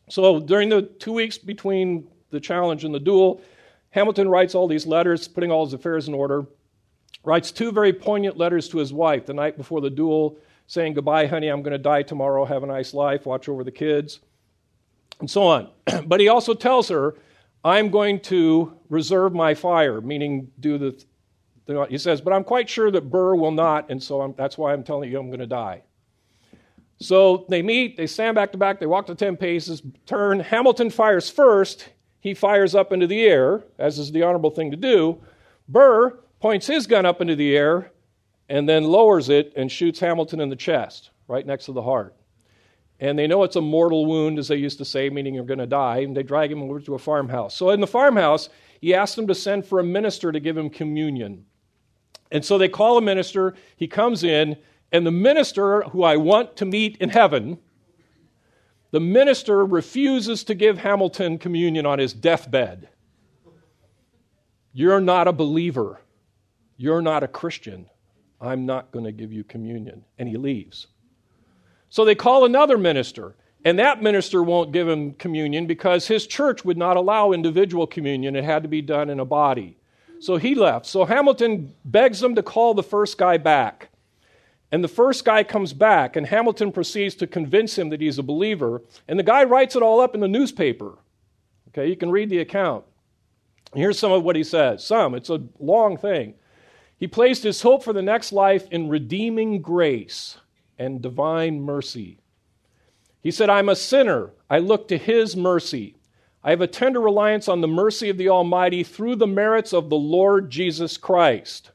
So 0.08 0.40
during 0.40 0.68
the 0.68 0.82
two 0.82 1.12
weeks 1.12 1.38
between 1.38 2.08
the 2.30 2.40
challenge 2.40 2.82
and 2.82 2.92
the 2.92 2.98
duel, 2.98 3.42
Hamilton 3.90 4.28
writes 4.28 4.56
all 4.56 4.66
these 4.66 4.88
letters, 4.88 5.28
putting 5.28 5.52
all 5.52 5.64
his 5.64 5.72
affairs 5.72 6.08
in 6.08 6.14
order, 6.14 6.46
writes 7.24 7.50
two 7.50 7.72
very 7.72 7.92
poignant 7.92 8.36
letters 8.36 8.68
to 8.70 8.78
his 8.78 8.92
wife 8.92 9.26
the 9.26 9.34
night 9.34 9.56
before 9.56 9.80
the 9.80 9.90
duel, 9.90 10.38
saying, 10.66 10.94
Goodbye, 10.94 11.26
honey, 11.26 11.48
I'm 11.48 11.62
going 11.62 11.72
to 11.72 11.78
die 11.78 12.02
tomorrow. 12.02 12.44
Have 12.44 12.62
a 12.62 12.66
nice 12.66 12.94
life. 12.94 13.26
Watch 13.26 13.48
over 13.48 13.64
the 13.64 13.72
kids 13.72 14.20
and 15.20 15.30
so 15.30 15.42
on. 15.44 15.68
but 16.06 16.20
he 16.20 16.28
also 16.28 16.54
tells 16.54 16.88
her, 16.88 17.14
I'm 17.64 17.90
going 17.90 18.20
to 18.20 18.76
reserve 18.88 19.34
my 19.34 19.54
fire, 19.54 20.00
meaning 20.00 20.50
do 20.58 20.78
the, 20.78 21.04
he 21.88 21.98
says, 21.98 22.20
but 22.20 22.32
I'm 22.32 22.42
quite 22.42 22.68
sure 22.68 22.90
that 22.90 23.10
Burr 23.10 23.34
will 23.36 23.52
not, 23.52 23.90
and 23.90 24.02
so 24.02 24.22
I'm, 24.22 24.34
that's 24.36 24.58
why 24.58 24.72
I'm 24.72 24.82
telling 24.82 25.10
you 25.10 25.20
I'm 25.20 25.28
going 25.28 25.40
to 25.40 25.46
die. 25.46 25.82
So 26.98 27.46
they 27.48 27.62
meet, 27.62 27.96
they 27.96 28.06
stand 28.06 28.34
back 28.34 28.52
to 28.52 28.58
back, 28.58 28.80
they 28.80 28.86
walk 28.86 29.06
the 29.06 29.14
10 29.14 29.36
paces, 29.36 29.82
turn. 30.06 30.40
Hamilton 30.40 30.90
fires 30.90 31.30
first. 31.30 31.88
He 32.20 32.34
fires 32.34 32.74
up 32.74 32.92
into 32.92 33.06
the 33.06 33.22
air, 33.22 33.64
as 33.78 33.98
is 33.98 34.12
the 34.12 34.22
honorable 34.22 34.50
thing 34.50 34.70
to 34.70 34.76
do. 34.76 35.18
Burr 35.68 36.18
points 36.40 36.66
his 36.66 36.86
gun 36.86 37.06
up 37.06 37.20
into 37.20 37.36
the 37.36 37.56
air 37.56 37.92
and 38.48 38.68
then 38.68 38.84
lowers 38.84 39.28
it 39.28 39.52
and 39.56 39.70
shoots 39.70 40.00
Hamilton 40.00 40.40
in 40.40 40.48
the 40.48 40.56
chest, 40.56 41.10
right 41.28 41.46
next 41.46 41.66
to 41.66 41.72
the 41.72 41.82
heart 41.82 42.16
and 43.00 43.18
they 43.18 43.26
know 43.26 43.42
it's 43.42 43.56
a 43.56 43.62
mortal 43.62 44.04
wound, 44.04 44.38
as 44.38 44.48
they 44.48 44.56
used 44.56 44.78
to 44.78 44.84
say, 44.84 45.08
meaning 45.08 45.34
you're 45.34 45.44
going 45.44 45.58
to 45.58 45.66
die, 45.66 45.98
and 45.98 46.14
they 46.14 46.22
drag 46.22 46.52
him 46.52 46.62
over 46.62 46.78
to 46.80 46.94
a 46.94 46.98
farmhouse. 46.98 47.56
So 47.56 47.70
in 47.70 47.80
the 47.80 47.86
farmhouse, 47.86 48.50
he 48.80 48.94
asks 48.94 49.16
them 49.16 49.26
to 49.26 49.34
send 49.34 49.64
for 49.64 49.80
a 49.80 49.84
minister 49.84 50.30
to 50.30 50.38
give 50.38 50.56
him 50.56 50.68
communion. 50.68 51.46
And 52.30 52.44
so 52.44 52.58
they 52.58 52.68
call 52.68 52.98
a 52.98 53.02
minister, 53.02 53.54
he 53.76 53.88
comes 53.88 54.22
in, 54.22 54.56
and 54.92 55.06
the 55.06 55.10
minister, 55.10 55.80
who 55.82 56.02
I 56.02 56.16
want 56.16 56.56
to 56.56 56.66
meet 56.66 56.98
in 56.98 57.08
heaven, 57.08 57.58
the 58.90 59.00
minister 59.00 59.64
refuses 59.64 60.44
to 60.44 60.54
give 60.54 60.78
Hamilton 60.78 61.38
communion 61.38 61.86
on 61.86 61.98
his 61.98 62.12
deathbed. 62.12 62.88
You're 64.72 65.00
not 65.00 65.26
a 65.26 65.32
believer. 65.32 66.00
You're 66.80 67.02
not 67.02 67.22
a 67.22 67.28
Christian. 67.28 67.90
I'm 68.40 68.64
not 68.64 68.90
going 68.90 69.04
to 69.04 69.12
give 69.12 69.34
you 69.34 69.44
communion. 69.44 70.02
And 70.18 70.26
he 70.26 70.38
leaves. 70.38 70.86
So 71.90 72.06
they 72.06 72.14
call 72.14 72.46
another 72.46 72.78
minister, 72.78 73.36
and 73.66 73.78
that 73.78 74.02
minister 74.02 74.42
won't 74.42 74.72
give 74.72 74.88
him 74.88 75.12
communion 75.12 75.66
because 75.66 76.06
his 76.06 76.26
church 76.26 76.64
would 76.64 76.78
not 76.78 76.96
allow 76.96 77.32
individual 77.32 77.86
communion. 77.86 78.34
It 78.34 78.44
had 78.44 78.62
to 78.62 78.68
be 78.70 78.80
done 78.80 79.10
in 79.10 79.20
a 79.20 79.26
body. 79.26 79.76
So 80.20 80.38
he 80.38 80.54
left. 80.54 80.86
So 80.86 81.04
Hamilton 81.04 81.74
begs 81.84 82.20
them 82.20 82.34
to 82.34 82.42
call 82.42 82.72
the 82.72 82.82
first 82.82 83.18
guy 83.18 83.36
back. 83.36 83.90
And 84.72 84.82
the 84.82 84.88
first 84.88 85.26
guy 85.26 85.44
comes 85.44 85.74
back, 85.74 86.16
and 86.16 86.26
Hamilton 86.26 86.72
proceeds 86.72 87.14
to 87.16 87.26
convince 87.26 87.76
him 87.76 87.90
that 87.90 88.00
he's 88.00 88.18
a 88.18 88.22
believer. 88.22 88.80
And 89.06 89.18
the 89.18 89.22
guy 89.22 89.44
writes 89.44 89.76
it 89.76 89.82
all 89.82 90.00
up 90.00 90.14
in 90.14 90.22
the 90.22 90.28
newspaper. 90.28 90.96
Okay, 91.68 91.90
you 91.90 91.96
can 91.96 92.10
read 92.10 92.30
the 92.30 92.38
account. 92.38 92.86
Here's 93.74 93.98
some 93.98 94.12
of 94.12 94.22
what 94.22 94.34
he 94.34 94.44
says. 94.44 94.82
Some, 94.82 95.14
it's 95.14 95.28
a 95.28 95.42
long 95.58 95.98
thing. 95.98 96.36
He 97.00 97.06
placed 97.08 97.42
his 97.42 97.62
hope 97.62 97.82
for 97.82 97.94
the 97.94 98.02
next 98.02 98.30
life 98.30 98.68
in 98.70 98.90
redeeming 98.90 99.62
grace 99.62 100.36
and 100.78 101.00
divine 101.00 101.62
mercy. 101.62 102.18
He 103.22 103.30
said, 103.30 103.48
I'm 103.48 103.70
a 103.70 103.74
sinner. 103.74 104.32
I 104.50 104.58
look 104.58 104.86
to 104.88 104.98
his 104.98 105.34
mercy. 105.34 105.96
I 106.44 106.50
have 106.50 106.60
a 106.60 106.66
tender 106.66 107.00
reliance 107.00 107.48
on 107.48 107.62
the 107.62 107.68
mercy 107.68 108.10
of 108.10 108.18
the 108.18 108.28
Almighty 108.28 108.82
through 108.82 109.16
the 109.16 109.26
merits 109.26 109.72
of 109.72 109.88
the 109.88 109.96
Lord 109.96 110.50
Jesus 110.50 110.98
Christ. 110.98 111.70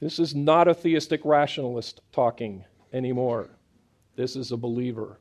This 0.00 0.18
is 0.18 0.34
not 0.34 0.66
a 0.66 0.74
theistic 0.74 1.20
rationalist 1.24 2.00
talking 2.10 2.64
anymore. 2.92 3.50
This 4.16 4.34
is 4.34 4.50
a 4.50 4.56
believer. 4.56 5.20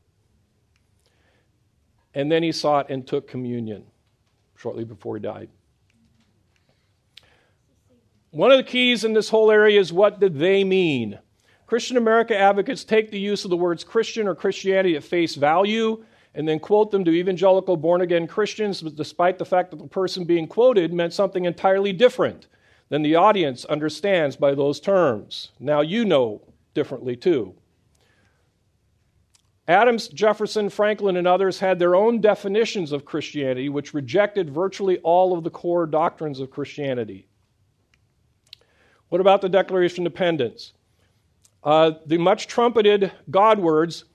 And 2.14 2.32
then 2.32 2.44
he 2.44 2.54
sought 2.54 2.90
and 2.90 3.06
took 3.06 3.28
communion 3.28 3.84
shortly 4.56 4.86
before 4.86 5.18
he 5.18 5.22
died. 5.22 5.50
One 8.32 8.50
of 8.50 8.58
the 8.58 8.64
keys 8.64 9.04
in 9.04 9.12
this 9.12 9.28
whole 9.28 9.52
area 9.52 9.78
is 9.78 9.92
what 9.92 10.22
did 10.22 10.40
they 10.40 10.64
mean? 10.64 11.20
Christian 11.68 11.98
America 11.98 12.38
advocates 12.38 12.86
take 12.86 13.12
the 13.12 13.20
use 13.20 13.44
of 13.44 13.50
the 13.50 13.58
words 13.58 13.84
Christian 13.84 14.26
or 14.26 14.36
Christianity 14.36 14.96
at 14.96 15.04
face 15.04 15.36
value 15.36 16.04
and 16.34 16.48
then 16.48 16.58
quote 16.58 16.92
them 16.92 17.04
to 17.04 17.12
evangelical 17.12 17.76
born 17.76 18.00
again 18.00 18.28
Christians, 18.28 18.80
despite 18.82 19.38
the 19.38 19.44
fact 19.44 19.72
that 19.72 19.80
the 19.80 19.88
person 19.88 20.24
being 20.24 20.48
quoted 20.48 20.94
meant 20.94 21.14
something 21.14 21.44
entirely 21.44 21.92
different 21.92 22.48
than 22.88 23.02
the 23.02 23.16
audience 23.16 23.66
understands 23.66 24.38
by 24.38 24.56
those 24.56 24.80
terms. 24.80 25.52
Now 25.60 25.82
you 25.82 26.06
know 26.06 26.42
differently 26.74 27.18
too. 27.18 27.54
Adams, 29.68 30.08
Jefferson, 30.08 30.70
Franklin, 30.70 31.18
and 31.18 31.28
others 31.28 31.60
had 31.60 31.80
their 31.80 31.96
own 31.96 32.22
definitions 32.22 32.94
of 32.94 33.04
Christianity, 33.04 33.68
which 33.68 33.94
rejected 33.94 34.50
virtually 34.50 35.00
all 35.00 35.38
of 35.38 35.44
the 35.44 35.50
core 35.50 35.86
doctrines 35.86 36.40
of 36.40 36.50
Christianity. 36.50 37.28
What 39.12 39.20
about 39.20 39.42
the 39.42 39.50
Declaration 39.50 40.08
of 40.08 40.14
Independence? 40.14 40.72
Uh, 41.66 41.92
the 42.06 42.18
much 42.18 42.48
trumpeted 42.48 43.12
God 43.30 43.60
words 43.60 44.06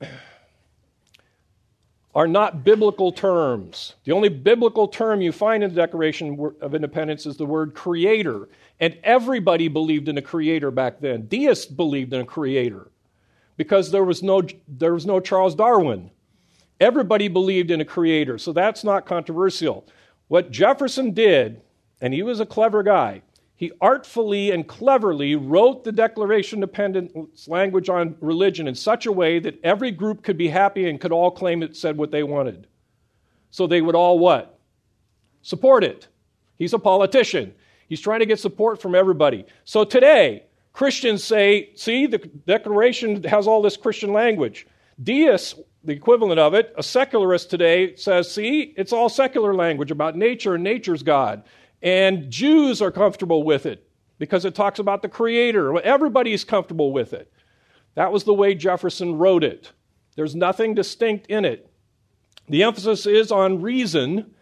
are 2.14 2.28
not 2.28 2.62
biblical 2.62 3.10
terms. 3.10 3.96
The 4.04 4.12
only 4.12 4.28
biblical 4.28 4.86
term 4.86 5.20
you 5.20 5.32
find 5.32 5.64
in 5.64 5.70
the 5.70 5.74
Declaration 5.74 6.38
of 6.60 6.76
Independence 6.76 7.26
is 7.26 7.36
the 7.36 7.44
word 7.44 7.74
creator. 7.74 8.48
And 8.78 8.96
everybody 9.02 9.66
believed 9.66 10.08
in 10.08 10.16
a 10.16 10.22
creator 10.22 10.70
back 10.70 11.00
then. 11.00 11.26
Deists 11.26 11.66
believed 11.66 12.12
in 12.12 12.20
a 12.20 12.24
creator 12.24 12.92
because 13.56 13.90
there 13.90 14.04
was 14.04 14.22
no, 14.22 14.42
there 14.68 14.94
was 14.94 15.06
no 15.06 15.18
Charles 15.18 15.56
Darwin. 15.56 16.08
Everybody 16.78 17.26
believed 17.26 17.72
in 17.72 17.80
a 17.80 17.84
creator, 17.84 18.38
so 18.38 18.52
that's 18.52 18.84
not 18.84 19.06
controversial. 19.06 19.88
What 20.28 20.52
Jefferson 20.52 21.10
did, 21.10 21.60
and 22.02 22.12
he 22.12 22.22
was 22.22 22.40
a 22.40 22.46
clever 22.46 22.82
guy, 22.82 23.22
he 23.54 23.70
artfully 23.80 24.50
and 24.50 24.66
cleverly 24.66 25.36
wrote 25.36 25.84
the 25.84 25.92
Declaration 25.92 26.62
of 26.64 26.68
Independence 26.68 27.46
language 27.46 27.88
on 27.88 28.16
religion 28.20 28.66
in 28.66 28.74
such 28.74 29.06
a 29.06 29.12
way 29.12 29.38
that 29.38 29.58
every 29.62 29.92
group 29.92 30.24
could 30.24 30.36
be 30.36 30.48
happy 30.48 30.90
and 30.90 31.00
could 31.00 31.12
all 31.12 31.30
claim 31.30 31.62
it 31.62 31.76
said 31.76 31.96
what 31.96 32.10
they 32.10 32.24
wanted. 32.24 32.66
So 33.50 33.68
they 33.68 33.80
would 33.80 33.94
all 33.94 34.18
what? 34.18 34.58
Support 35.42 35.84
it. 35.84 36.08
He's 36.58 36.72
a 36.72 36.78
politician. 36.78 37.54
He's 37.88 38.00
trying 38.00 38.20
to 38.20 38.26
get 38.26 38.40
support 38.40 38.82
from 38.82 38.96
everybody. 38.96 39.46
So 39.64 39.84
today, 39.84 40.44
Christians 40.72 41.22
say, 41.22 41.70
see, 41.76 42.06
the 42.06 42.18
Declaration 42.18 43.22
has 43.24 43.46
all 43.46 43.62
this 43.62 43.76
Christian 43.76 44.12
language. 44.12 44.66
Deists, 45.00 45.54
the 45.84 45.92
equivalent 45.92 46.40
of 46.40 46.54
it, 46.54 46.72
a 46.76 46.82
secularist 46.82 47.50
today 47.50 47.94
says, 47.94 48.30
see, 48.30 48.74
it's 48.76 48.92
all 48.92 49.08
secular 49.08 49.54
language 49.54 49.90
about 49.90 50.16
nature 50.16 50.54
and 50.54 50.64
nature's 50.64 51.02
God. 51.02 51.44
And 51.82 52.30
Jews 52.30 52.80
are 52.80 52.90
comfortable 52.90 53.42
with 53.42 53.66
it 53.66 53.88
because 54.18 54.44
it 54.44 54.54
talks 54.54 54.78
about 54.78 55.02
the 55.02 55.08
Creator. 55.08 55.80
Everybody's 55.80 56.44
comfortable 56.44 56.92
with 56.92 57.12
it. 57.12 57.32
That 57.94 58.12
was 58.12 58.24
the 58.24 58.34
way 58.34 58.54
Jefferson 58.54 59.18
wrote 59.18 59.44
it. 59.44 59.72
There's 60.14 60.34
nothing 60.34 60.74
distinct 60.74 61.26
in 61.26 61.44
it. 61.44 61.70
The 62.48 62.62
emphasis 62.62 63.06
is 63.06 63.32
on 63.32 63.62
reason. 63.62 64.34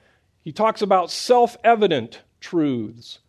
He 0.43 0.53
talks 0.53 0.82
about 0.82 1.11
self 1.11 1.57
evident 1.64 2.22
truths. 2.41 3.20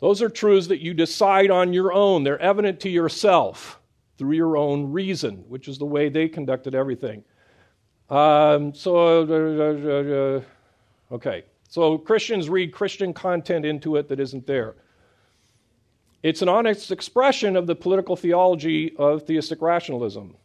Those 0.00 0.20
are 0.20 0.28
truths 0.28 0.66
that 0.68 0.82
you 0.82 0.92
decide 0.92 1.50
on 1.50 1.72
your 1.72 1.92
own. 1.92 2.24
They're 2.24 2.38
evident 2.40 2.80
to 2.80 2.90
yourself 2.90 3.80
through 4.18 4.36
your 4.36 4.56
own 4.56 4.92
reason, 4.92 5.44
which 5.48 5.68
is 5.68 5.78
the 5.78 5.86
way 5.86 6.08
they 6.08 6.28
conducted 6.28 6.74
everything. 6.74 7.24
Um, 8.10 8.74
so, 8.74 9.22
uh, 9.22 10.36
uh, 10.36 10.38
uh, 10.38 10.42
Okay, 11.12 11.44
so 11.74 11.98
Christians 11.98 12.48
read 12.48 12.72
Christian 12.72 13.12
content 13.12 13.66
into 13.66 13.96
it 13.96 14.06
that 14.06 14.20
isn't 14.20 14.46
there. 14.46 14.76
It's 16.22 16.40
an 16.40 16.48
honest 16.48 16.92
expression 16.92 17.56
of 17.56 17.66
the 17.66 17.74
political 17.74 18.14
theology 18.14 18.94
of 18.96 19.24
theistic 19.24 19.60
rationalism. 19.60 20.36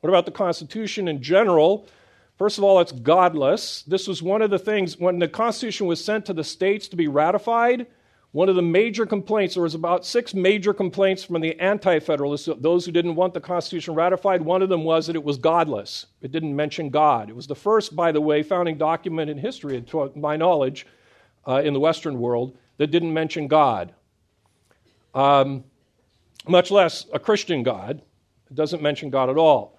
What 0.00 0.10
about 0.10 0.26
the 0.26 0.32
Constitution 0.32 1.08
in 1.08 1.22
general? 1.22 1.88
First 2.36 2.58
of 2.58 2.64
all, 2.64 2.78
it's 2.80 2.92
godless. 2.92 3.84
This 3.84 4.06
was 4.06 4.22
one 4.22 4.42
of 4.42 4.50
the 4.50 4.58
things 4.58 4.98
when 4.98 5.18
the 5.18 5.28
Constitution 5.28 5.86
was 5.86 6.04
sent 6.04 6.26
to 6.26 6.34
the 6.34 6.44
states 6.44 6.86
to 6.88 6.96
be 6.96 7.08
ratified. 7.08 7.86
One 8.32 8.48
of 8.48 8.56
the 8.56 8.62
major 8.62 9.04
complaints, 9.04 9.54
there 9.54 9.62
was 9.62 9.74
about 9.74 10.06
six 10.06 10.32
major 10.32 10.72
complaints 10.72 11.22
from 11.22 11.42
the 11.42 11.58
anti 11.60 11.98
federalists, 11.98 12.48
those 12.58 12.86
who 12.86 12.92
didn't 12.92 13.14
want 13.14 13.34
the 13.34 13.40
Constitution 13.40 13.94
ratified. 13.94 14.40
One 14.40 14.62
of 14.62 14.70
them 14.70 14.84
was 14.84 15.06
that 15.06 15.16
it 15.16 15.22
was 15.22 15.36
godless. 15.36 16.06
It 16.22 16.32
didn't 16.32 16.56
mention 16.56 16.88
God. 16.88 17.28
It 17.28 17.36
was 17.36 17.46
the 17.46 17.54
first, 17.54 17.94
by 17.94 18.10
the 18.10 18.22
way, 18.22 18.42
founding 18.42 18.78
document 18.78 19.30
in 19.30 19.36
history, 19.36 19.80
to 19.82 20.12
my 20.16 20.36
knowledge, 20.36 20.86
uh, 21.46 21.60
in 21.62 21.74
the 21.74 21.80
Western 21.80 22.18
world 22.18 22.56
that 22.78 22.90
didn't 22.90 23.12
mention 23.12 23.48
God, 23.48 23.92
um, 25.14 25.64
much 26.48 26.70
less 26.70 27.06
a 27.12 27.18
Christian 27.18 27.62
God. 27.62 28.00
It 28.50 28.54
doesn't 28.54 28.82
mention 28.82 29.10
God 29.10 29.28
at 29.28 29.36
all. 29.36 29.78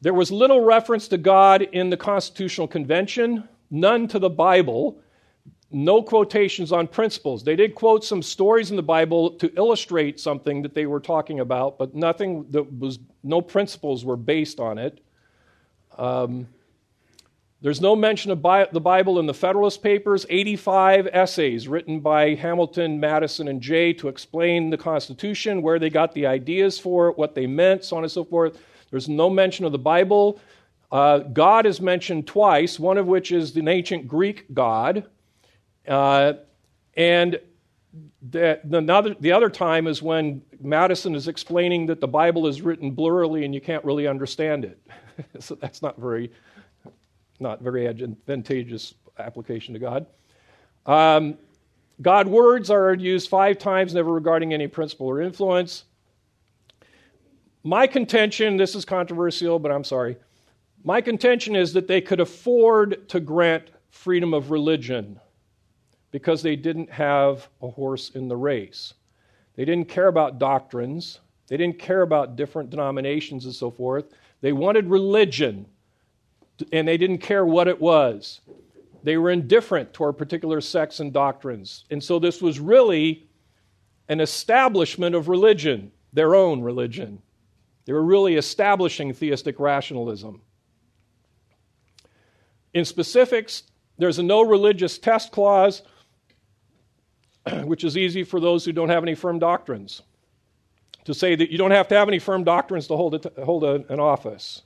There 0.00 0.14
was 0.14 0.32
little 0.32 0.64
reference 0.64 1.08
to 1.08 1.18
God 1.18 1.62
in 1.62 1.90
the 1.90 1.96
Constitutional 1.96 2.66
Convention, 2.66 3.48
none 3.70 4.08
to 4.08 4.18
the 4.18 4.30
Bible, 4.30 4.98
no 5.72 6.02
quotations 6.02 6.72
on 6.72 6.86
principles. 6.86 7.44
They 7.44 7.56
did 7.56 7.74
quote 7.74 8.04
some 8.04 8.22
stories 8.22 8.70
in 8.70 8.76
the 8.76 8.82
Bible 8.82 9.30
to 9.32 9.52
illustrate 9.56 10.20
something 10.20 10.62
that 10.62 10.74
they 10.74 10.86
were 10.86 11.00
talking 11.00 11.40
about, 11.40 11.78
but 11.78 11.94
nothing 11.94 12.46
that 12.50 12.78
was, 12.78 12.98
no 13.22 13.40
principles 13.40 14.04
were 14.04 14.16
based 14.16 14.60
on 14.60 14.78
it. 14.78 15.00
Um, 15.98 16.48
there's 17.62 17.80
no 17.80 17.94
mention 17.94 18.32
of 18.32 18.42
the 18.72 18.80
Bible 18.80 19.20
in 19.20 19.26
the 19.26 19.34
Federalist 19.34 19.84
Papers, 19.84 20.26
85 20.28 21.06
essays 21.12 21.68
written 21.68 22.00
by 22.00 22.34
Hamilton, 22.34 22.98
Madison, 22.98 23.46
and 23.46 23.60
Jay 23.60 23.92
to 23.92 24.08
explain 24.08 24.68
the 24.68 24.76
Constitution, 24.76 25.62
where 25.62 25.78
they 25.78 25.88
got 25.88 26.12
the 26.12 26.26
ideas 26.26 26.80
for 26.80 27.10
it, 27.10 27.16
what 27.16 27.36
they 27.36 27.46
meant, 27.46 27.84
so 27.84 27.96
on 27.96 28.02
and 28.02 28.10
so 28.10 28.24
forth. 28.24 28.58
There's 28.90 29.08
no 29.08 29.30
mention 29.30 29.64
of 29.64 29.70
the 29.70 29.78
Bible. 29.78 30.40
Uh, 30.90 31.18
God 31.20 31.64
is 31.64 31.80
mentioned 31.80 32.26
twice, 32.26 32.80
one 32.80 32.98
of 32.98 33.06
which 33.06 33.30
is 33.30 33.52
the 33.52 33.66
ancient 33.68 34.08
Greek 34.08 34.52
God. 34.52 35.04
Uh, 35.86 36.34
and 36.96 37.40
the, 38.30 38.60
the, 38.64 39.16
the 39.20 39.32
other 39.32 39.50
time 39.50 39.86
is 39.86 40.02
when 40.02 40.42
Madison 40.60 41.14
is 41.14 41.28
explaining 41.28 41.86
that 41.86 42.00
the 42.00 42.08
Bible 42.08 42.46
is 42.46 42.62
written 42.62 42.94
blurrily 42.94 43.44
and 43.44 43.54
you 43.54 43.60
can't 43.60 43.84
really 43.84 44.06
understand 44.06 44.64
it. 44.64 44.80
so 45.40 45.54
that's 45.54 45.82
not 45.82 45.98
very 45.98 46.30
not 47.40 47.60
very 47.60 47.88
advantageous 47.88 48.94
application 49.18 49.74
to 49.74 49.80
God. 49.80 50.06
Um, 50.86 51.36
God 52.00 52.28
words 52.28 52.70
are 52.70 52.94
used 52.94 53.28
five 53.28 53.58
times, 53.58 53.94
never 53.94 54.12
regarding 54.12 54.54
any 54.54 54.68
principle 54.68 55.08
or 55.08 55.20
influence. 55.20 55.84
My 57.64 57.86
contention, 57.86 58.56
this 58.56 58.74
is 58.74 58.84
controversial, 58.84 59.58
but 59.58 59.70
I'm 59.70 59.84
sorry. 59.84 60.16
My 60.84 61.00
contention 61.00 61.54
is 61.54 61.72
that 61.74 61.86
they 61.86 62.00
could 62.00 62.20
afford 62.20 63.08
to 63.08 63.20
grant 63.20 63.70
freedom 63.90 64.34
of 64.34 64.50
religion 64.50 65.20
because 66.12 66.42
they 66.42 66.54
didn't 66.54 66.90
have 66.90 67.48
a 67.60 67.68
horse 67.68 68.10
in 68.10 68.28
the 68.28 68.36
race. 68.36 68.94
They 69.56 69.64
didn't 69.64 69.88
care 69.88 70.06
about 70.06 70.38
doctrines, 70.38 71.18
they 71.48 71.56
didn't 71.56 71.78
care 71.78 72.02
about 72.02 72.36
different 72.36 72.70
denominations 72.70 73.44
and 73.44 73.54
so 73.54 73.70
forth. 73.70 74.04
They 74.40 74.52
wanted 74.52 74.88
religion 74.88 75.66
and 76.72 76.86
they 76.86 76.96
didn't 76.96 77.18
care 77.18 77.44
what 77.44 77.68
it 77.68 77.80
was. 77.80 78.40
They 79.02 79.16
were 79.16 79.30
indifferent 79.30 79.92
toward 79.92 80.16
particular 80.16 80.60
sects 80.60 81.00
and 81.00 81.12
doctrines. 81.12 81.84
And 81.90 82.02
so 82.02 82.18
this 82.18 82.40
was 82.40 82.60
really 82.60 83.26
an 84.08 84.20
establishment 84.20 85.14
of 85.14 85.28
religion, 85.28 85.90
their 86.12 86.34
own 86.34 86.60
religion. 86.60 87.20
They 87.84 87.92
were 87.92 88.04
really 88.04 88.36
establishing 88.36 89.12
theistic 89.12 89.58
rationalism. 89.58 90.40
In 92.74 92.84
specifics, 92.84 93.64
there's 93.98 94.18
a 94.18 94.22
no 94.22 94.42
religious 94.42 94.98
test 94.98 95.32
clause, 95.32 95.82
which 97.64 97.84
is 97.84 97.96
easy 97.96 98.24
for 98.24 98.40
those 98.40 98.64
who 98.64 98.72
don't 98.72 98.88
have 98.88 99.02
any 99.02 99.14
firm 99.14 99.38
doctrines. 99.38 100.02
To 101.04 101.14
say 101.14 101.34
that 101.34 101.50
you 101.50 101.58
don't 101.58 101.72
have 101.72 101.88
to 101.88 101.96
have 101.96 102.08
any 102.08 102.20
firm 102.20 102.44
doctrines 102.44 102.86
to 102.86 102.96
hold, 102.96 103.26
hold 103.42 103.64
a, 103.64 103.84
an 103.88 103.98
office. 103.98 104.62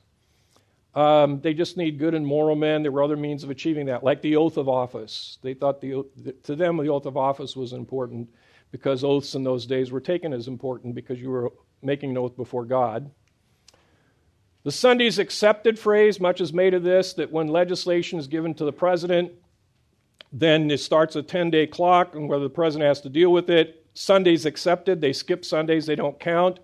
Um, 0.95 1.41
they 1.41 1.55
just 1.55 1.77
need 1.77 1.99
good 1.99 2.15
and 2.15 2.27
moral 2.27 2.57
men. 2.57 2.83
There 2.83 2.93
were 2.93 3.03
other 3.03 3.17
means 3.17 3.45
of 3.45 3.51
achieving 3.51 3.87
that, 3.87 4.03
like 4.03 4.23
the 4.23 4.37
oath 4.37 4.57
of 4.57 4.69
office. 4.69 5.39
They 5.43 5.55
thought 5.55 5.81
the, 5.81 6.07
to 6.45 6.57
them 6.57 6.77
the 6.79 6.89
oath 6.89 7.07
of 7.07 7.17
office 7.17 7.55
was 7.55 7.73
important 7.73 8.31
because 8.71 9.05
oaths 9.05 9.35
in 9.35 9.45
those 9.45 9.67
days 9.67 9.93
were 9.93 10.01
taken 10.01 10.33
as 10.33 10.49
important 10.49 10.95
because 10.95 11.21
you 11.21 11.31
were 11.31 11.53
making 11.83 12.11
an 12.11 12.19
oath 12.19 12.37
before 12.37 12.65
God. 12.65 13.11
The 14.65 14.73
Sunday's 14.73 15.19
accepted 15.19 15.79
phrase, 15.79 16.19
much 16.19 16.41
is 16.41 16.53
made 16.53 16.75
of 16.75 16.83
this, 16.83 17.13
that 17.15 17.31
when 17.31 17.47
legislation 17.49 18.19
is 18.19 18.27
given 18.27 18.53
to 18.55 18.65
the 18.65 18.73
president, 18.73 19.33
then 20.33 20.71
it 20.71 20.81
starts 20.81 21.17
a 21.17 21.23
10 21.23 21.51
day 21.51 21.67
clock, 21.67 22.15
and 22.15 22.29
whether 22.29 22.45
the 22.45 22.51
president 22.51 22.89
has 22.89 23.01
to 23.03 23.09
deal 23.09 23.33
with 23.33 23.51
it. 23.51 23.85
Sunday's 23.95 24.45
accepted. 24.45 25.01
They 25.01 25.13
skip 25.13 25.45
Sundays, 25.45 25.87
they 25.87 25.97
don't 25.97 26.19
count. 26.21 26.61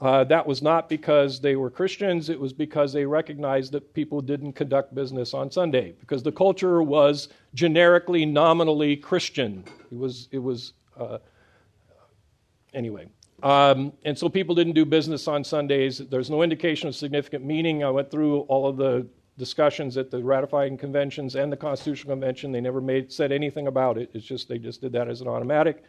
Uh, 0.00 0.24
that 0.24 0.44
was 0.44 0.60
not 0.60 0.88
because 0.88 1.40
they 1.40 1.54
were 1.56 1.70
Christians, 1.70 2.28
it 2.28 2.38
was 2.38 2.52
because 2.52 2.92
they 2.92 3.06
recognized 3.06 3.72
that 3.72 3.94
people 3.94 4.20
didn't 4.20 4.52
conduct 4.52 4.94
business 4.94 5.32
on 5.32 5.50
Sunday, 5.50 5.94
because 6.00 6.22
the 6.22 6.32
culture 6.32 6.82
was 6.82 7.28
generically, 7.54 8.26
nominally 8.26 8.96
Christian. 8.96 9.64
It 9.90 9.96
was, 9.96 10.28
it 10.32 10.40
was 10.40 10.72
uh, 10.98 11.18
anyway. 12.74 13.06
Um, 13.42 13.92
and 14.04 14.18
so 14.18 14.28
people 14.28 14.54
didn't 14.54 14.72
do 14.72 14.84
business 14.84 15.28
on 15.28 15.44
Sundays. 15.44 15.98
There's 15.98 16.30
no 16.30 16.42
indication 16.42 16.88
of 16.88 16.96
significant 16.96 17.44
meaning. 17.44 17.84
I 17.84 17.90
went 17.90 18.10
through 18.10 18.40
all 18.40 18.66
of 18.66 18.76
the 18.76 19.06
discussions 19.38 19.96
at 19.96 20.10
the 20.10 20.22
ratifying 20.22 20.76
conventions 20.76 21.34
and 21.34 21.50
the 21.50 21.56
Constitutional 21.56 22.12
Convention. 22.12 22.52
They 22.52 22.60
never 22.60 22.80
made, 22.80 23.12
said 23.12 23.32
anything 23.32 23.66
about 23.66 23.98
it. 23.98 24.10
It's 24.14 24.24
just 24.24 24.48
they 24.48 24.58
just 24.58 24.80
did 24.80 24.92
that 24.92 25.08
as 25.08 25.20
an 25.20 25.28
automatic. 25.28 25.82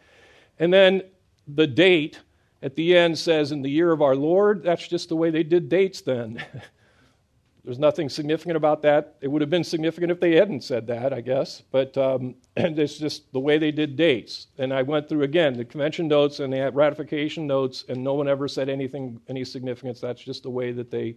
And 0.58 0.72
then 0.72 1.02
the 1.46 1.66
date 1.66 2.18
at 2.62 2.74
the 2.74 2.96
end 2.96 3.18
says, 3.18 3.52
in 3.52 3.62
the 3.62 3.70
year 3.70 3.92
of 3.92 4.02
our 4.02 4.16
Lord. 4.16 4.62
That's 4.62 4.88
just 4.88 5.08
the 5.08 5.16
way 5.16 5.30
they 5.30 5.42
did 5.42 5.68
dates 5.68 6.00
then. 6.00 6.42
There's 7.64 7.78
nothing 7.78 8.08
significant 8.08 8.56
about 8.56 8.82
that. 8.82 9.16
It 9.20 9.28
would 9.28 9.42
have 9.42 9.50
been 9.50 9.64
significant 9.64 10.12
if 10.12 10.20
they 10.20 10.36
hadn't 10.36 10.62
said 10.62 10.86
that, 10.86 11.12
I 11.12 11.20
guess. 11.20 11.62
But 11.72 11.96
um, 11.98 12.36
it's 12.56 12.96
just 12.98 13.32
the 13.32 13.40
way 13.40 13.58
they 13.58 13.72
did 13.72 13.96
dates. 13.96 14.46
And 14.58 14.72
I 14.72 14.82
went 14.82 15.08
through 15.08 15.22
again 15.22 15.54
the 15.54 15.64
convention 15.64 16.06
notes 16.08 16.40
and 16.40 16.52
the 16.52 16.70
ratification 16.72 17.46
notes, 17.46 17.84
and 17.88 18.02
no 18.02 18.14
one 18.14 18.28
ever 18.28 18.46
said 18.46 18.68
anything 18.68 19.20
any 19.28 19.44
significance. 19.44 20.00
That's 20.00 20.22
just 20.22 20.44
the 20.44 20.50
way 20.50 20.72
that 20.72 20.90
they 20.90 21.16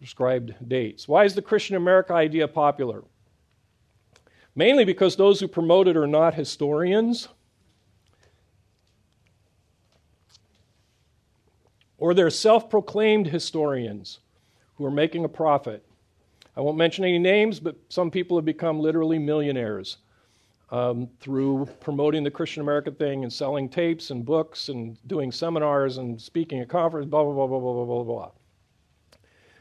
described 0.00 0.54
dates. 0.68 1.08
Why 1.08 1.24
is 1.24 1.34
the 1.34 1.42
Christian 1.42 1.76
America 1.76 2.12
idea 2.12 2.48
popular? 2.48 3.04
Mainly 4.54 4.84
because 4.84 5.16
those 5.16 5.40
who 5.40 5.48
promote 5.48 5.88
it 5.88 5.96
are 5.96 6.06
not 6.06 6.34
historians. 6.34 7.28
or 12.04 12.12
they're 12.12 12.28
self 12.28 12.68
proclaimed 12.68 13.26
historians 13.26 14.20
who 14.76 14.84
are 14.84 14.90
making 14.90 15.24
a 15.24 15.28
profit. 15.28 15.82
I 16.54 16.60
won't 16.60 16.76
mention 16.76 17.02
any 17.02 17.18
names, 17.18 17.58
but 17.60 17.76
some 17.88 18.10
people 18.10 18.36
have 18.36 18.44
become 18.44 18.78
literally 18.78 19.18
millionaires 19.18 19.96
um, 20.70 21.08
through 21.18 21.66
promoting 21.80 22.22
the 22.22 22.30
Christian 22.30 22.60
America 22.60 22.90
thing 22.90 23.22
and 23.22 23.32
selling 23.32 23.70
tapes 23.70 24.10
and 24.10 24.22
books 24.22 24.68
and 24.68 24.98
doing 25.06 25.32
seminars 25.32 25.96
and 25.96 26.20
speaking 26.20 26.60
at 26.60 26.68
conferences, 26.68 27.10
blah, 27.10 27.24
blah, 27.24 27.32
blah, 27.32 27.46
blah, 27.46 27.58
blah, 27.58 27.72
blah, 27.72 27.84
blah, 27.84 28.04
blah. 28.04 28.30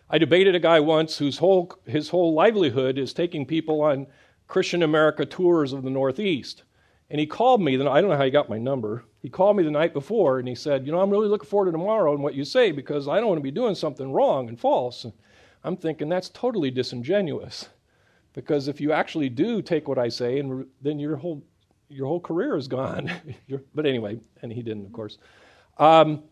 I 0.10 0.18
debated 0.18 0.56
a 0.56 0.60
guy 0.60 0.80
once 0.80 1.18
whose 1.18 1.38
whole, 1.38 1.74
his 1.86 2.10
whole 2.10 2.34
livelihood 2.34 2.97
is 2.97 3.14
taking 3.14 3.45
people 3.45 3.82
on 3.82 4.08
Christian 4.47 4.84
America 4.84 5.26
tours 5.26 5.74
of 5.74 5.84
the 5.84 5.89
Northeast. 5.89 6.64
And 7.10 7.20
he 7.20 7.26
called 7.26 7.62
me, 7.62 7.76
I 7.76 7.78
don't 7.78 8.10
know 8.10 8.18
how 8.18 8.24
he 8.24 8.32
got 8.32 8.49
my 8.49 8.58
number. 8.58 9.06
He 9.22 9.30
called 9.30 9.58
me 9.58 9.64
the 9.64 9.72
night 9.72 9.93
before 9.93 10.39
and 10.39 10.47
he 10.47 10.56
said, 10.56 10.86
You 10.86 10.91
know, 10.91 10.99
I'm 10.99 11.10
really 11.10 11.28
looking 11.28 11.49
forward 11.49 11.68
to 11.68 11.72
tomorrow 11.72 12.14
and 12.14 12.24
what 12.24 12.34
you 12.34 12.43
say 12.43 12.72
because 12.72 13.08
I 13.08 13.18
don't 13.18 13.28
want 13.28 13.38
to 13.38 13.43
be 13.43 13.51
doing 13.51 13.76
something 13.76 14.12
wrong 14.12 14.49
and 14.49 14.60
false. 14.60 15.04
And 15.04 15.14
I'm 15.64 15.78
thinking 15.78 16.10
that's 16.10 16.30
totally 16.30 16.72
disingenuous 16.72 17.70
because 18.34 18.68
if 18.68 18.82
you 18.82 18.91
actually 18.91 19.30
do 19.30 19.62
take 19.62 19.88
what 19.88 19.99
I 19.99 20.10
say, 20.10 20.39
and 20.39 20.66
then 20.82 20.99
your 20.99 21.16
whole 21.16 21.43
your 21.89 22.08
whole 22.08 22.20
career 22.20 22.58
is 22.58 22.68
gone. 22.68 23.12
but 23.76 23.86
anyway, 23.86 24.20
and 24.41 24.51
he 24.51 24.62
didn't, 24.62 24.86
of 24.86 24.91
course. 24.91 25.18
Um, 25.78 26.24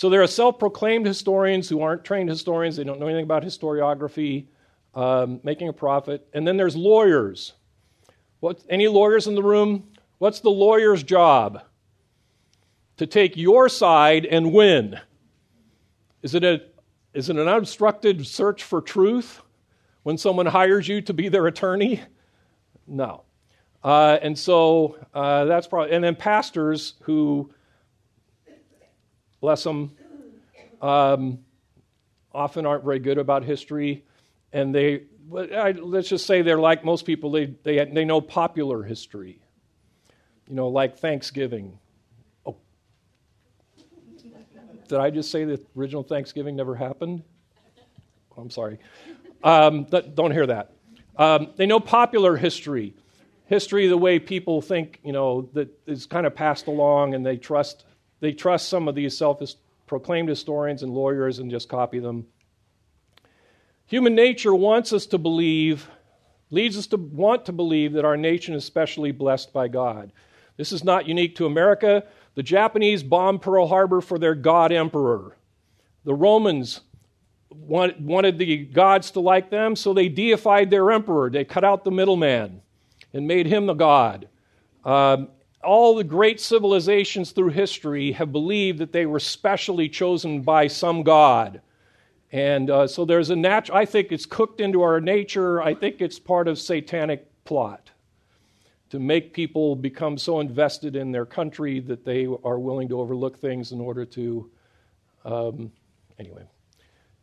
so 0.00 0.08
there 0.08 0.22
are 0.22 0.26
self-proclaimed 0.26 1.04
historians 1.04 1.68
who 1.68 1.82
aren't 1.82 2.04
trained 2.04 2.30
historians; 2.30 2.76
they 2.76 2.84
don't 2.84 2.98
know 2.98 3.06
anything 3.06 3.24
about 3.24 3.42
historiography, 3.42 4.46
um, 4.94 5.40
making 5.42 5.68
a 5.68 5.72
profit. 5.72 6.26
And 6.32 6.46
then 6.46 6.56
there's 6.56 6.76
lawyers. 6.76 7.52
What? 8.40 8.62
Any 8.68 8.88
lawyers 8.88 9.26
in 9.26 9.34
the 9.34 9.42
room? 9.42 9.88
What's 10.18 10.40
the 10.40 10.50
lawyer's 10.50 11.02
job? 11.02 11.62
to 12.96 13.06
take 13.06 13.34
your 13.34 13.66
side 13.70 14.26
and 14.26 14.52
win? 14.52 15.00
Is 16.22 16.34
it, 16.34 16.44
a, 16.44 16.60
is 17.14 17.30
it 17.30 17.36
an 17.36 17.48
unobstructed 17.48 18.26
search 18.26 18.62
for 18.62 18.82
truth? 18.82 19.40
when 20.02 20.16
someone 20.16 20.46
hires 20.46 20.88
you 20.88 21.00
to 21.02 21.12
be 21.12 21.28
their 21.28 21.46
attorney? 21.46 22.00
No. 22.86 23.22
Uh, 23.82 24.18
and 24.22 24.38
so 24.38 24.98
uh, 25.14 25.44
that's 25.44 25.66
probably, 25.66 25.94
and 25.94 26.02
then 26.02 26.16
pastors 26.16 26.94
who, 27.02 27.52
bless 29.40 29.64
them, 29.64 29.92
um, 30.82 31.38
often 32.32 32.66
aren't 32.66 32.84
very 32.84 32.98
good 32.98 33.18
about 33.18 33.44
history, 33.44 34.04
and 34.52 34.74
they, 34.74 35.04
let's 35.30 36.08
just 36.08 36.26
say 36.26 36.42
they're 36.42 36.58
like 36.58 36.84
most 36.84 37.04
people, 37.04 37.30
they, 37.30 37.46
they, 37.46 37.84
they 37.84 38.04
know 38.04 38.20
popular 38.20 38.82
history, 38.82 39.40
you 40.48 40.54
know, 40.54 40.68
like 40.68 40.98
Thanksgiving. 40.98 41.78
Oh. 42.46 42.56
Did 44.88 44.98
I 44.98 45.10
just 45.10 45.30
say 45.30 45.44
the 45.44 45.60
original 45.76 46.02
Thanksgiving 46.02 46.56
never 46.56 46.74
happened? 46.74 47.22
I'm 48.36 48.50
sorry. 48.50 48.78
Um, 49.42 49.84
don't 50.14 50.32
hear 50.32 50.46
that. 50.46 50.72
Um, 51.16 51.50
they 51.56 51.66
know 51.66 51.80
popular 51.80 52.36
history, 52.36 52.94
history 53.46 53.88
the 53.88 53.96
way 53.96 54.18
people 54.18 54.62
think, 54.62 55.00
you 55.04 55.12
know, 55.12 55.48
that 55.52 55.68
is 55.86 56.06
kind 56.06 56.26
of 56.26 56.34
passed 56.34 56.66
along, 56.66 57.14
and 57.14 57.26
they 57.26 57.36
trust 57.36 57.84
they 58.20 58.32
trust 58.32 58.68
some 58.68 58.86
of 58.86 58.94
these 58.94 59.16
self-proclaimed 59.16 60.28
historians 60.28 60.82
and 60.82 60.92
lawyers 60.92 61.38
and 61.38 61.50
just 61.50 61.68
copy 61.68 61.98
them. 61.98 62.26
Human 63.86 64.14
nature 64.14 64.54
wants 64.54 64.92
us 64.92 65.06
to 65.06 65.18
believe, 65.18 65.88
leads 66.50 66.78
us 66.78 66.86
to 66.88 66.96
want 66.96 67.46
to 67.46 67.52
believe 67.52 67.94
that 67.94 68.04
our 68.04 68.16
nation 68.16 68.54
is 68.54 68.64
specially 68.64 69.10
blessed 69.10 69.52
by 69.52 69.66
God. 69.66 70.12
This 70.56 70.70
is 70.70 70.84
not 70.84 71.08
unique 71.08 71.36
to 71.36 71.46
America. 71.46 72.04
The 72.34 72.42
Japanese 72.42 73.02
bombed 73.02 73.42
Pearl 73.42 73.66
Harbor 73.66 74.00
for 74.00 74.18
their 74.18 74.34
god 74.34 74.70
emperor. 74.70 75.36
The 76.04 76.14
Romans 76.14 76.82
wanted 77.50 78.38
the 78.38 78.64
gods 78.64 79.10
to 79.12 79.20
like 79.20 79.50
them, 79.50 79.74
so 79.74 79.92
they 79.92 80.08
deified 80.08 80.70
their 80.70 80.92
emperor. 80.92 81.30
They 81.30 81.44
cut 81.44 81.64
out 81.64 81.82
the 81.82 81.90
middleman 81.90 82.62
and 83.12 83.26
made 83.26 83.46
him 83.46 83.66
the 83.66 83.74
god. 83.74 84.28
Um, 84.84 85.28
all 85.62 85.94
the 85.94 86.04
great 86.04 86.40
civilizations 86.40 87.32
through 87.32 87.50
history 87.50 88.12
have 88.12 88.32
believed 88.32 88.78
that 88.78 88.92
they 88.92 89.06
were 89.06 89.20
specially 89.20 89.88
chosen 89.88 90.42
by 90.42 90.66
some 90.66 91.02
god. 91.02 91.60
And 92.32 92.70
uh, 92.70 92.86
so 92.86 93.04
there's 93.04 93.30
a 93.30 93.36
natural, 93.36 93.76
I 93.76 93.84
think 93.84 94.12
it's 94.12 94.26
cooked 94.26 94.60
into 94.60 94.82
our 94.82 95.00
nature. 95.00 95.60
I 95.60 95.74
think 95.74 96.00
it's 96.00 96.18
part 96.18 96.48
of 96.48 96.58
satanic 96.58 97.26
plot 97.44 97.90
to 98.90 98.98
make 98.98 99.32
people 99.32 99.76
become 99.76 100.16
so 100.16 100.40
invested 100.40 100.96
in 100.96 101.12
their 101.12 101.26
country 101.26 101.80
that 101.80 102.04
they 102.04 102.26
are 102.44 102.58
willing 102.58 102.88
to 102.88 103.00
overlook 103.00 103.38
things 103.38 103.72
in 103.72 103.80
order 103.80 104.04
to, 104.04 104.50
um, 105.24 105.72
anyway. 106.18 106.44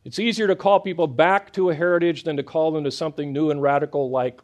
It's 0.06 0.20
easier 0.20 0.48
to 0.48 0.56
call 0.56 0.80
people 0.80 1.08
back 1.08 1.52
to 1.54 1.70
a 1.70 1.76
heritage 1.76 2.24
than 2.24 2.38
to 2.38 2.44
call 2.44 2.72
them 2.72 2.86
to 2.86 2.92
something 2.92 3.34
new 3.34 3.52
and 3.52 3.62
radical 3.62 4.10
like 4.10 4.42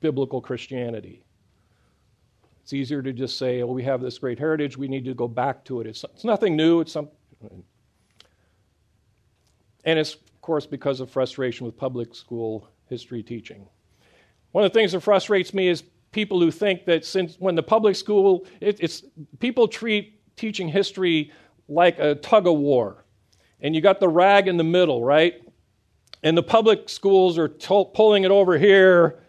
biblical 0.00 0.40
Christianity. 0.40 1.24
It's 2.68 2.74
easier 2.74 3.00
to 3.00 3.14
just 3.14 3.38
say, 3.38 3.62
well, 3.62 3.72
we 3.72 3.82
have 3.84 4.02
this 4.02 4.18
great 4.18 4.38
heritage, 4.38 4.76
we 4.76 4.88
need 4.88 5.06
to 5.06 5.14
go 5.14 5.26
back 5.26 5.64
to 5.64 5.80
it. 5.80 5.86
It's, 5.86 6.04
it's 6.04 6.22
nothing 6.22 6.54
new, 6.54 6.80
it's 6.80 6.92
some. 6.92 7.08
And 9.86 9.98
it's, 9.98 10.12
of 10.12 10.42
course, 10.42 10.66
because 10.66 11.00
of 11.00 11.10
frustration 11.10 11.64
with 11.64 11.78
public 11.78 12.14
school 12.14 12.68
history 12.84 13.22
teaching. 13.22 13.66
One 14.52 14.66
of 14.66 14.70
the 14.70 14.78
things 14.78 14.92
that 14.92 15.00
frustrates 15.00 15.54
me 15.54 15.68
is 15.68 15.82
people 16.12 16.38
who 16.38 16.50
think 16.50 16.84
that 16.84 17.06
since 17.06 17.36
when 17.38 17.54
the 17.54 17.62
public 17.62 17.96
school, 17.96 18.46
it, 18.60 18.76
it's 18.80 19.02
people 19.38 19.66
treat 19.66 20.20
teaching 20.36 20.68
history 20.68 21.32
like 21.68 21.98
a 21.98 22.16
tug 22.16 22.46
of 22.46 22.58
war 22.58 23.06
and 23.62 23.74
you 23.74 23.80
got 23.80 23.98
the 23.98 24.10
rag 24.10 24.46
in 24.46 24.58
the 24.58 24.64
middle, 24.64 25.02
right? 25.02 25.40
And 26.22 26.36
the 26.36 26.42
public 26.42 26.90
schools 26.90 27.38
are 27.38 27.48
pulling 27.48 28.24
it 28.24 28.30
over 28.30 28.58
here. 28.58 29.20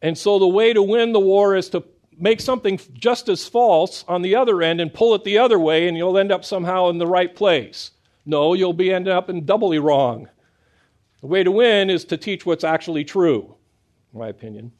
And 0.00 0.16
so 0.16 0.38
the 0.38 0.46
way 0.46 0.72
to 0.72 0.80
win 0.80 1.10
the 1.10 1.18
war 1.18 1.56
is 1.56 1.70
to 1.70 1.82
make 2.18 2.40
something 2.40 2.80
just 2.92 3.28
as 3.28 3.46
false 3.46 4.04
on 4.08 4.22
the 4.22 4.34
other 4.34 4.62
end 4.62 4.80
and 4.80 4.92
pull 4.92 5.14
it 5.14 5.24
the 5.24 5.38
other 5.38 5.58
way, 5.58 5.88
and 5.88 5.96
you'll 5.96 6.18
end 6.18 6.32
up 6.32 6.44
somehow 6.44 6.88
in 6.88 6.98
the 6.98 7.06
right 7.06 7.34
place. 7.34 7.92
No, 8.26 8.54
you'll 8.54 8.72
be 8.72 8.92
ending 8.92 9.12
up 9.12 9.28
in 9.28 9.44
doubly 9.44 9.78
wrong. 9.78 10.28
The 11.20 11.26
way 11.26 11.42
to 11.42 11.50
win 11.50 11.90
is 11.90 12.04
to 12.06 12.16
teach 12.16 12.46
what's 12.46 12.64
actually 12.64 13.04
true, 13.04 13.54
in 14.12 14.18
my 14.18 14.28
opinion. 14.28 14.72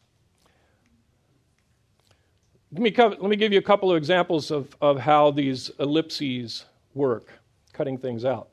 Let 2.73 2.83
me, 2.83 2.95
let 2.97 3.23
me 3.23 3.37
give 3.37 3.53
you 3.53 3.59
a 3.59 3.63
couple 3.63 3.91
of 3.91 3.97
examples 3.97 4.51
of, 4.51 4.75
of 4.81 4.99
how 4.99 5.31
these 5.31 5.71
ellipses 5.79 6.65
work, 6.95 7.33
cutting 7.73 7.99
things 7.99 8.25
out. 8.25 8.49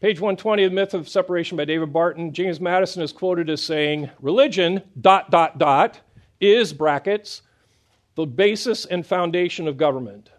Page 0.00 0.18
120 0.18 0.64
of 0.64 0.72
The 0.72 0.74
Myth 0.74 0.94
of 0.94 1.08
Separation 1.08 1.56
by 1.56 1.64
David 1.64 1.92
Barton, 1.92 2.32
James 2.32 2.60
Madison 2.60 3.02
is 3.02 3.12
quoted 3.12 3.48
as 3.48 3.62
saying, 3.62 4.10
Religion, 4.20 4.82
dot, 5.00 5.30
dot, 5.30 5.58
dot, 5.58 6.00
is, 6.40 6.72
brackets, 6.72 7.42
the 8.14 8.26
basis 8.26 8.84
and 8.84 9.06
foundation 9.06 9.68
of 9.68 9.76
government. 9.76 10.30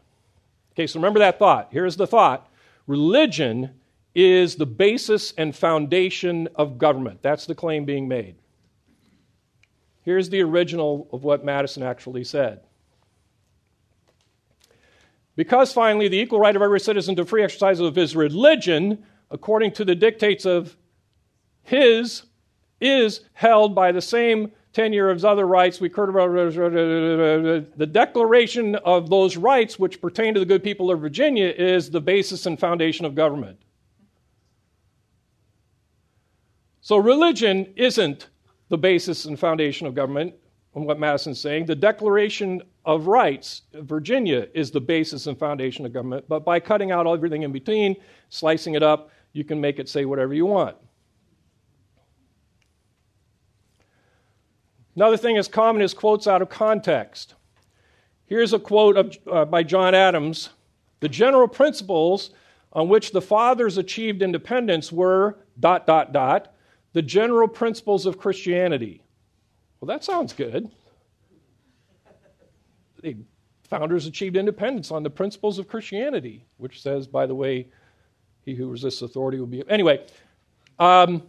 Okay, 0.73 0.87
so 0.87 0.99
remember 0.99 1.19
that 1.19 1.39
thought. 1.39 1.69
Here's 1.71 1.95
the 1.95 2.07
thought 2.07 2.49
religion 2.87 3.71
is 4.15 4.55
the 4.55 4.65
basis 4.65 5.33
and 5.37 5.55
foundation 5.55 6.47
of 6.55 6.77
government. 6.77 7.21
That's 7.21 7.45
the 7.45 7.55
claim 7.55 7.85
being 7.85 8.07
made. 8.07 8.35
Here's 10.03 10.29
the 10.29 10.41
original 10.41 11.07
of 11.11 11.23
what 11.23 11.45
Madison 11.45 11.81
actually 11.81 12.23
said. 12.23 12.61
Because 15.35 15.73
finally, 15.73 16.09
the 16.09 16.19
equal 16.19 16.39
right 16.39 16.55
of 16.55 16.61
every 16.61 16.79
citizen 16.79 17.15
to 17.15 17.25
free 17.25 17.43
exercise 17.43 17.79
of 17.79 17.95
his 17.95 18.15
religion 18.15 19.03
according 19.33 19.71
to 19.71 19.83
the 19.83 19.95
dictates 19.95 20.45
of 20.45 20.77
his, 21.63 22.23
is 22.79 23.21
held 23.33 23.73
by 23.73 23.91
the 23.91 24.01
same 24.01 24.51
tenure 24.73 25.09
of 25.09 25.23
other 25.23 25.47
rights. 25.47 25.79
We 25.79 25.87
the 25.89 27.65
declaration 27.91 28.75
of 28.75 29.09
those 29.09 29.37
rights 29.37 29.79
which 29.79 30.01
pertain 30.01 30.33
to 30.33 30.39
the 30.39 30.45
good 30.45 30.63
people 30.63 30.91
of 30.91 30.99
Virginia 30.99 31.47
is 31.47 31.89
the 31.89 32.01
basis 32.01 32.45
and 32.45 32.59
foundation 32.59 33.05
of 33.05 33.15
government. 33.15 33.59
So 36.81 36.97
religion 36.97 37.71
isn't 37.77 38.27
the 38.69 38.77
basis 38.77 39.25
and 39.25 39.39
foundation 39.39 39.87
of 39.87 39.95
government, 39.95 40.33
on 40.75 40.85
what 40.85 40.99
Madison's 40.99 41.39
saying. 41.39 41.65
The 41.65 41.75
Declaration 41.75 42.61
of 42.85 43.07
Rights, 43.07 43.63
Virginia, 43.73 44.47
is 44.53 44.71
the 44.71 44.81
basis 44.81 45.27
and 45.27 45.37
foundation 45.37 45.85
of 45.85 45.93
government. 45.93 46.25
But 46.27 46.43
by 46.43 46.59
cutting 46.59 46.91
out 46.91 47.07
everything 47.07 47.43
in 47.43 47.51
between, 47.51 47.95
slicing 48.29 48.73
it 48.73 48.83
up, 48.83 49.11
you 49.33 49.43
can 49.43 49.61
make 49.61 49.79
it 49.79 49.87
say 49.87 50.05
whatever 50.05 50.33
you 50.33 50.45
want. 50.45 50.75
Another 54.95 55.17
thing 55.17 55.35
that's 55.35 55.47
common 55.47 55.81
is 55.81 55.93
quotes 55.93 56.27
out 56.27 56.41
of 56.41 56.49
context. 56.49 57.35
Here's 58.25 58.53
a 58.53 58.59
quote 58.59 58.97
of, 58.97 59.17
uh, 59.31 59.45
by 59.45 59.63
John 59.63 59.95
Adams 59.95 60.49
The 60.99 61.09
general 61.09 61.47
principles 61.47 62.31
on 62.71 62.89
which 62.89 63.11
the 63.11 63.21
fathers 63.21 63.77
achieved 63.77 64.21
independence 64.21 64.91
were 64.91 65.37
dot, 65.59 65.85
dot, 65.85 66.11
dot, 66.11 66.53
the 66.93 67.01
general 67.01 67.47
principles 67.47 68.05
of 68.05 68.17
Christianity. 68.17 69.03
Well, 69.79 69.87
that 69.87 70.03
sounds 70.03 70.33
good. 70.33 70.71
The 73.01 73.17
founders 73.63 74.07
achieved 74.07 74.37
independence 74.37 74.91
on 74.91 75.03
the 75.03 75.09
principles 75.09 75.59
of 75.59 75.67
Christianity, 75.67 76.45
which 76.57 76.81
says, 76.81 77.05
by 77.05 77.25
the 77.25 77.35
way, 77.35 77.67
he 78.45 78.55
who 78.55 78.69
resists 78.69 79.01
authority 79.01 79.39
will 79.39 79.47
be. 79.47 79.63
Anyway, 79.67 80.05
um, 80.79 81.23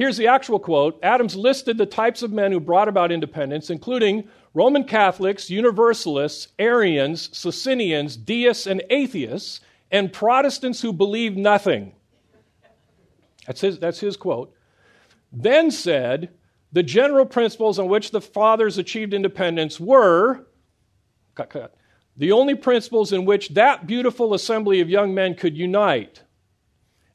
here's 0.00 0.16
the 0.16 0.26
actual 0.26 0.58
quote 0.58 0.98
Adams 1.02 1.36
listed 1.36 1.76
the 1.76 1.84
types 1.84 2.22
of 2.22 2.32
men 2.32 2.50
who 2.50 2.58
brought 2.58 2.88
about 2.88 3.12
independence, 3.12 3.68
including 3.68 4.26
Roman 4.54 4.84
Catholics, 4.84 5.50
Universalists, 5.50 6.48
Arians, 6.58 7.28
Socinians, 7.36 8.16
deists, 8.16 8.66
and 8.66 8.82
atheists, 8.88 9.60
and 9.90 10.12
Protestants 10.12 10.80
who 10.80 10.92
believe 10.92 11.36
nothing. 11.36 11.92
That's 13.46 13.60
his, 13.60 13.78
that's 13.78 14.00
his 14.00 14.16
quote. 14.16 14.54
Then 15.32 15.70
said, 15.70 16.30
the 16.72 16.82
general 16.82 17.26
principles 17.26 17.78
on 17.78 17.88
which 17.88 18.10
the 18.10 18.20
fathers 18.20 18.78
achieved 18.78 19.12
independence 19.12 19.78
were 19.78 20.46
cut, 21.34 21.50
cut, 21.50 21.74
the 22.16 22.32
only 22.32 22.54
principles 22.54 23.12
in 23.12 23.24
which 23.24 23.50
that 23.50 23.86
beautiful 23.86 24.34
assembly 24.34 24.80
of 24.80 24.88
young 24.88 25.12
men 25.12 25.34
could 25.34 25.56
unite. 25.56 26.22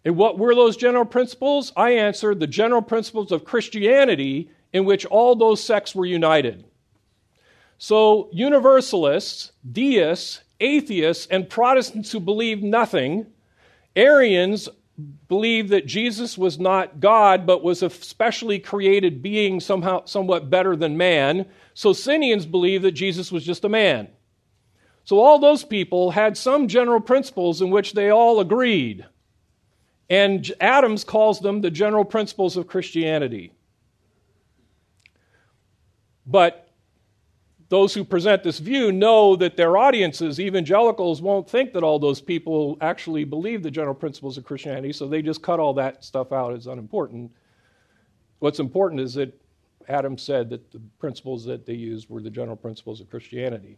And 0.06 0.16
what 0.16 0.38
were 0.38 0.54
those 0.54 0.78
general 0.78 1.06
principles? 1.06 1.74
I 1.76 1.92
answered 1.92 2.40
the 2.40 2.48
general 2.48 2.84
principles 2.84 3.32
of 3.32 3.44
Christianity 3.44 4.52
in 4.72 4.86
which 4.86 5.06
all 5.08 5.36
those 5.36 5.64
sects 5.64 5.96
were 5.96 6.06
united. 6.06 6.64
So, 7.80 8.30
universalists, 8.32 9.52
deists, 9.70 10.42
atheists, 10.60 11.28
and 11.28 11.50
Protestants 11.50 12.12
who 12.12 12.20
believe 12.20 12.62
nothing, 12.62 13.26
Arians 13.96 14.70
believe 15.28 15.70
that 15.70 15.88
Jesus 15.88 16.38
was 16.38 16.60
not 16.60 17.00
God 17.00 17.46
but 17.46 17.64
was 17.64 17.84
a 17.84 17.90
specially 17.90 18.60
created 18.60 19.22
being 19.22 19.60
somehow 19.60 20.06
somewhat 20.06 20.50
better 20.50 20.76
than 20.76 20.98
man. 20.98 21.46
Socinians 21.74 22.46
believe 22.46 22.82
that 22.84 22.92
Jesus 22.92 23.32
was 23.32 23.44
just 23.44 23.66
a 23.66 23.70
man. 23.70 24.08
So 25.04 25.20
all 25.20 25.40
those 25.40 25.64
people 25.64 26.12
had 26.12 26.38
some 26.38 26.68
general 26.68 27.02
principles 27.02 27.62
in 27.62 27.72
which 27.72 27.94
they 27.94 28.10
all 28.10 28.40
agreed. 28.40 29.06
And 30.10 30.52
Adams 30.62 31.04
calls 31.04 31.40
them 31.40 31.62
the 31.62 31.72
general 31.72 32.06
principles 32.06 32.58
of 32.58 32.68
Christianity. 32.68 33.52
But 36.28 36.66
those 37.70 37.94
who 37.94 38.04
present 38.04 38.44
this 38.44 38.60
view 38.60 38.92
know 38.92 39.36
that 39.36 39.58
their 39.58 39.78
audiences, 39.78 40.40
evangelicals, 40.40 41.22
won't 41.22 41.50
think 41.50 41.74
that 41.74 41.84
all 41.84 41.98
those 41.98 42.22
people 42.22 42.78
actually 42.82 43.24
believe 43.24 43.64
the 43.64 43.72
general 43.72 43.96
principles 43.96 44.38
of 44.38 44.46
Christianity, 44.46 44.94
so 44.94 45.08
they 45.08 45.22
just 45.22 45.42
cut 45.42 45.60
all 45.60 45.74
that 45.74 46.04
stuff 46.04 46.32
out 46.32 46.54
as 46.54 46.68
unimportant. 46.68 47.32
What's 48.40 48.60
important 48.60 49.02
is 49.02 49.16
that 49.16 49.34
Adams 49.88 50.22
said 50.22 50.50
that 50.50 50.72
the 50.72 50.82
principles 51.00 51.44
that 51.46 51.66
they 51.66 51.74
used 51.74 52.10
were 52.10 52.22
the 52.22 52.30
general 52.30 52.56
principles 52.56 53.02
of 53.02 53.10
Christianity. 53.10 53.78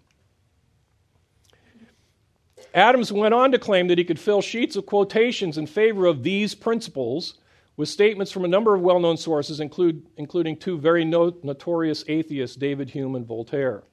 Adams 2.74 3.12
went 3.12 3.34
on 3.34 3.52
to 3.52 3.60
claim 3.60 3.88
that 3.88 3.98
he 3.98 4.04
could 4.04 4.20
fill 4.20 4.42
sheets 4.42 4.76
of 4.76 4.86
quotations 4.86 5.58
in 5.58 5.66
favor 5.66 6.06
of 6.06 6.24
these 6.24 6.54
principles 6.54 7.36
with 7.78 7.90
statements 7.90 8.32
from 8.32 8.44
a 8.44 8.48
number 8.48 8.76
of 8.76 8.82
well 8.82 9.00
known 9.00 9.18
sources, 9.18 9.60
include, 9.60 10.06
including 10.18 10.58
two 10.58 10.78
very 10.78 11.06
no, 11.06 11.36
notorious 11.44 12.04
atheists, 12.08 12.56
David 12.56 12.90
Hume 12.90 13.16
and 13.16 13.26
Voltaire. 13.26 13.84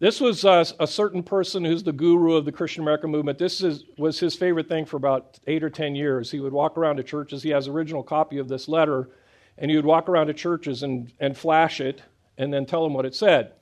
This 0.00 0.20
was 0.20 0.44
uh, 0.44 0.64
a 0.80 0.86
certain 0.86 1.22
person 1.22 1.64
who's 1.64 1.82
the 1.82 1.92
guru 1.92 2.34
of 2.34 2.44
the 2.44 2.52
Christian 2.52 2.82
American 2.82 3.10
movement. 3.10 3.38
This 3.38 3.62
is, 3.62 3.84
was 3.96 4.18
his 4.18 4.34
favorite 4.34 4.68
thing 4.68 4.84
for 4.84 4.96
about 4.96 5.38
eight 5.46 5.62
or 5.62 5.70
ten 5.70 5.94
years. 5.94 6.30
He 6.30 6.40
would 6.40 6.52
walk 6.52 6.76
around 6.76 6.96
to 6.96 7.02
churches. 7.02 7.42
He 7.42 7.50
has 7.50 7.68
original 7.68 8.02
copy 8.02 8.38
of 8.38 8.48
this 8.48 8.68
letter, 8.68 9.08
and 9.56 9.70
he 9.70 9.76
would 9.76 9.86
walk 9.86 10.08
around 10.08 10.26
to 10.26 10.34
churches 10.34 10.82
and, 10.82 11.12
and 11.20 11.36
flash 11.36 11.80
it 11.80 12.02
and 12.36 12.52
then 12.52 12.66
tell 12.66 12.82
them 12.82 12.92
what 12.92 13.06
it 13.06 13.14
said. 13.14 13.52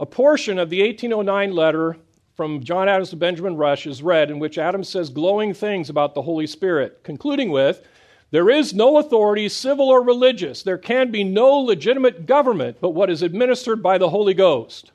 A 0.00 0.06
portion 0.06 0.58
of 0.58 0.70
the 0.70 0.82
1809 0.82 1.52
letter 1.52 1.96
from 2.36 2.62
John 2.62 2.88
Adams 2.88 3.10
to 3.10 3.16
Benjamin 3.16 3.56
Rush 3.56 3.84
is 3.84 4.00
read, 4.00 4.30
in 4.30 4.38
which 4.38 4.58
Adams 4.58 4.88
says 4.88 5.10
glowing 5.10 5.52
things 5.52 5.90
about 5.90 6.14
the 6.14 6.22
Holy 6.22 6.46
Spirit, 6.46 7.00
concluding 7.02 7.50
with, 7.50 7.82
There 8.30 8.48
is 8.48 8.72
no 8.72 8.98
authority, 8.98 9.48
civil 9.48 9.88
or 9.88 10.00
religious. 10.02 10.62
There 10.62 10.78
can 10.78 11.10
be 11.10 11.24
no 11.24 11.58
legitimate 11.58 12.26
government 12.26 12.76
but 12.80 12.90
what 12.90 13.10
is 13.10 13.22
administered 13.22 13.82
by 13.82 13.98
the 13.98 14.10
Holy 14.10 14.34
Ghost. 14.34 14.92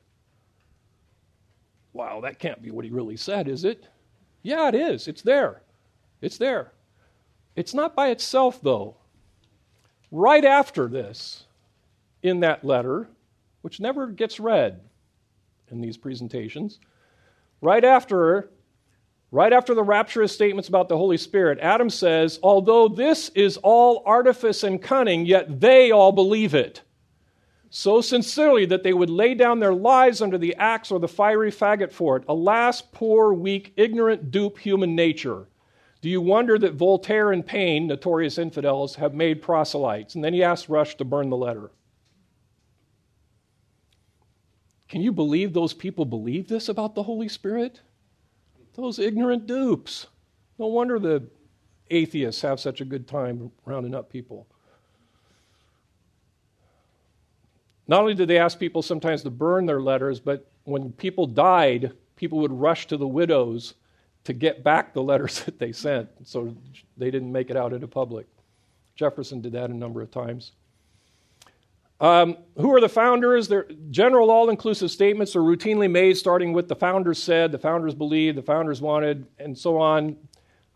Wow, 1.92 2.22
that 2.22 2.40
can't 2.40 2.62
be 2.62 2.72
what 2.72 2.86
he 2.86 2.92
really 2.92 3.18
said, 3.18 3.50
is 3.50 3.66
it? 3.66 3.86
Yeah, 4.42 4.70
it 4.70 4.76
is. 4.76 5.10
It's 5.10 5.22
there. 5.22 5.62
It's 6.22 6.38
there. 6.38 6.72
It's 7.58 7.74
not 7.74 7.94
by 7.94 8.08
itself, 8.08 8.62
though. 8.62 8.96
Right 10.12 10.46
after 10.46 10.88
this, 10.88 11.44
in 12.22 12.40
that 12.40 12.64
letter, 12.64 13.10
which 13.62 13.82
never 13.82 14.08
gets 14.08 14.40
read, 14.40 14.80
in 15.74 15.82
these 15.82 15.98
presentations. 15.98 16.80
Right 17.62 17.84
after, 17.84 18.50
right 19.32 19.52
after 19.52 19.74
the 19.74 19.84
rapturous 19.84 20.32
statements 20.32 20.70
about 20.70 20.88
the 20.88 20.98
Holy 20.98 21.18
Spirit, 21.18 21.60
Adam 21.62 21.90
says, 21.90 22.40
Although 22.41 22.88
this 22.88 23.30
is 23.30 23.58
all 23.58 24.04
artifice 24.06 24.64
and 24.64 24.82
cunning, 24.82 25.26
yet 25.26 25.60
they 25.60 25.91
all 25.91 26.12
believe 26.12 26.56
it. 26.56 26.82
So 27.70 28.02
sincerely 28.02 28.68
that 28.68 28.84
they 28.84 28.94
would 28.94 29.10
lay 29.10 29.34
down 29.34 29.60
their 29.60 29.74
lives 29.74 30.22
under 30.22 30.38
the 30.38 30.56
axe 30.58 30.91
or 30.91 31.00
the 31.00 31.08
fiery 31.08 31.52
faggot 31.52 31.91
for 31.91 32.18
it. 32.18 32.24
Alas, 32.28 32.82
poor, 32.82 33.34
weak, 33.34 33.74
ignorant, 33.76 34.30
dupe 34.30 34.60
human 34.60 34.95
nature. 34.95 35.48
Do 36.00 36.10
you 36.10 36.22
wonder 36.22 36.60
that 36.60 36.74
Voltaire 36.74 37.32
and 37.32 37.44
Paine, 37.44 37.88
notorious 37.88 38.38
infidels, 38.38 38.94
have 38.95 39.14
made 39.16 39.41
proselytes? 39.41 40.14
And 40.14 40.24
then 40.24 40.34
he 40.34 40.44
asked 40.44 40.70
Rush 40.70 40.95
to 40.98 41.06
burn 41.06 41.30
the 41.30 41.38
letter. 41.38 41.72
Can 44.89 45.01
you 45.01 45.11
believe 45.11 45.53
those 45.53 45.73
people 45.73 46.05
believe 46.05 46.47
this 46.47 46.69
about 46.69 46.95
the 46.95 47.03
Holy 47.03 47.27
Spirit? 47.27 47.81
Those 48.76 48.99
ignorant 48.99 49.47
dupes. 49.47 50.07
No 50.60 50.68
wonder 50.68 50.99
the 50.99 51.23
atheists 51.89 52.41
have 52.41 52.60
such 52.60 52.81
a 52.81 52.85
good 52.85 53.07
time 53.07 53.51
rounding 53.65 53.95
up 53.95 54.10
people. 54.10 54.47
Not 57.88 58.01
only 58.01 58.14
did 58.14 58.27
they 58.27 58.38
ask 58.38 58.60
people 58.60 58.81
sometimes 58.81 59.23
to 59.23 59.30
burn 59.30 59.65
their 59.65 59.81
letters, 59.81 60.19
but 60.19 60.49
when 60.64 60.91
people 60.93 61.27
died, 61.27 61.91
people 62.15 62.39
would 62.39 62.51
rush 62.51 62.88
to 62.88 62.97
the 62.97 63.07
widows 63.07 63.73
to 64.23 64.34
get 64.34 64.64
back 64.64 64.93
the 64.93 65.03
letters 65.03 65.43
that 65.45 65.60
they 65.60 65.72
sent 65.72 66.10
so 66.23 66.55
they 66.97 67.11
didn't 67.11 67.31
make 67.31 67.49
it 67.49 67.57
out 67.57 67.73
into 67.73 67.88
public. 67.88 68.26
Jefferson 68.95 69.41
did 69.41 69.53
that 69.53 69.69
a 69.69 69.73
number 69.73 70.01
of 70.01 70.11
times. 70.11 70.53
Um, 72.04 72.36
who 72.58 72.76
are 72.76 72.82
the 72.82 72.90
founders? 72.90 73.50
General, 73.90 74.30
all 74.30 74.50
inclusive 74.50 74.92
statements 74.92 75.38
are 75.38 75.42
routinely 75.42 75.90
made, 75.90 76.18
starting 76.18 76.52
with 76.52 76.68
the 76.68 76.76
founders 76.76 77.18
said, 77.18 77.54
the 77.54 77.58
founders 77.58 77.96
believed, 77.96 78.38
the 78.38 78.42
founders 78.42 78.82
wanted, 78.82 79.26
and 79.40 79.58
so 79.58 79.78
on. 79.80 80.18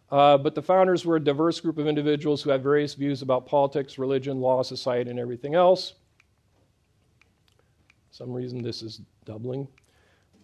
Uh, 0.10 0.38
but 0.38 0.56
the 0.56 0.62
founders 0.62 1.04
were 1.04 1.18
a 1.18 1.20
diverse 1.20 1.60
group 1.60 1.80
of 1.80 1.86
individuals 1.86 2.42
who 2.42 2.50
had 2.50 2.64
various 2.64 2.94
views 2.94 3.24
about 3.24 3.46
politics, 3.46 3.98
religion, 3.98 4.40
law, 4.40 4.64
society, 4.64 5.10
and 5.10 5.20
everything 5.20 5.54
else. 5.54 5.96
some 8.12 8.32
reason 8.32 8.62
this 8.62 8.82
is 8.82 9.02
doubling. 9.26 9.68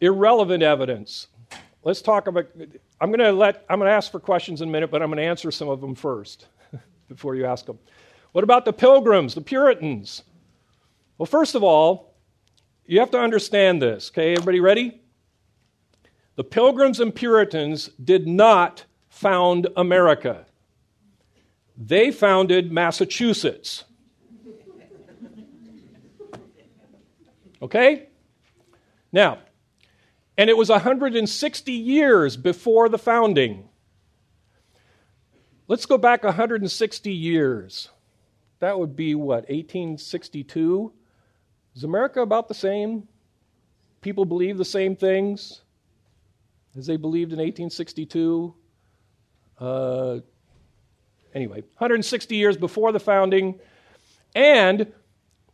Irrelevant 0.01 0.63
evidence. 0.63 1.27
Let's 1.85 2.01
talk 2.01 2.27
about. 2.27 2.47
I'm 2.99 3.09
going 3.09 3.19
to 3.21 3.31
let. 3.31 3.63
I'm 3.69 3.79
going 3.79 3.89
to 3.89 3.95
ask 3.95 4.11
for 4.11 4.19
questions 4.19 4.61
in 4.61 4.67
a 4.67 4.71
minute, 4.73 4.91
but 4.91 5.01
I'm 5.01 5.07
going 5.07 5.15
to 5.15 5.23
answer 5.23 5.49
some 5.49 5.69
of 5.69 5.79
them 5.79 5.95
first 5.95 6.47
before 7.07 7.35
you 7.35 7.45
ask 7.45 7.65
them. 7.65 7.79
What 8.33 8.43
about 8.43 8.65
the 8.65 8.73
Pilgrims, 8.73 9.33
the 9.33 9.39
Puritans? 9.39 10.23
Well, 11.23 11.29
first 11.29 11.55
of 11.55 11.63
all, 11.63 12.15
you 12.85 12.99
have 12.99 13.11
to 13.11 13.17
understand 13.17 13.81
this. 13.81 14.11
Okay, 14.11 14.33
everybody 14.33 14.59
ready? 14.59 14.99
The 16.35 16.43
Pilgrims 16.43 16.99
and 16.99 17.15
Puritans 17.15 17.91
did 18.03 18.27
not 18.27 18.83
found 19.07 19.69
America, 19.77 20.45
they 21.77 22.11
founded 22.11 22.73
Massachusetts. 22.73 23.85
Okay? 27.61 28.09
Now, 29.13 29.37
and 30.37 30.49
it 30.49 30.57
was 30.57 30.67
160 30.67 31.71
years 31.71 32.35
before 32.35 32.89
the 32.89 32.97
founding. 32.97 33.69
Let's 35.69 35.85
go 35.85 35.97
back 35.97 36.25
160 36.25 37.13
years. 37.13 37.87
That 38.59 38.77
would 38.77 38.97
be 38.97 39.15
what, 39.15 39.47
1862? 39.47 40.91
Is 41.75 41.83
America 41.83 42.21
about 42.21 42.47
the 42.47 42.53
same? 42.53 43.07
People 44.01 44.25
believe 44.25 44.57
the 44.57 44.65
same 44.65 44.95
things 44.95 45.61
as 46.77 46.85
they 46.85 46.97
believed 46.97 47.31
in 47.31 47.39
1862? 47.39 48.53
Uh, 49.59 50.19
anyway, 51.33 51.61
160 51.61 52.35
years 52.35 52.57
before 52.57 52.91
the 52.91 52.99
founding. 52.99 53.59
And 54.35 54.91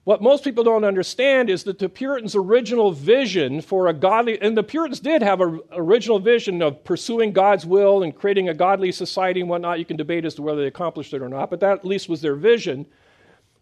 what 0.04 0.22
most 0.22 0.44
people 0.44 0.64
don't 0.64 0.84
understand 0.84 1.50
is 1.50 1.64
that 1.66 1.80
the 1.80 1.88
Puritans' 1.88 2.36
original 2.36 2.92
vision 2.92 3.62
for 3.62 3.88
a 3.88 3.94
godly, 3.94 4.42
and 4.42 4.58
the 4.58 4.64
Puritans 4.64 5.00
did 5.00 5.22
have 5.22 5.40
an 5.40 5.60
original 5.72 6.20
vision 6.20 6.62
of 6.62 6.84
pursuing 6.84 7.32
God's 7.32 7.66
will 7.66 8.04
and 8.04 8.16
creating 8.16 8.50
a 8.50 8.54
godly 8.54 8.92
society 8.92 9.42
and 9.42 9.50
whatnot. 9.50 9.80
You 9.80 9.86
can 9.86 9.98
debate 9.98 10.26
as 10.26 10.36
to 10.36 10.42
whether 10.42 10.62
they 10.62 10.68
accomplished 10.68 11.14
it 11.14 11.22
or 11.22 11.30
not, 11.30 11.50
but 11.50 11.60
that 11.60 11.80
at 11.80 11.86
least 11.86 12.10
was 12.10 12.22
their 12.22 12.36
vision. 12.36 12.86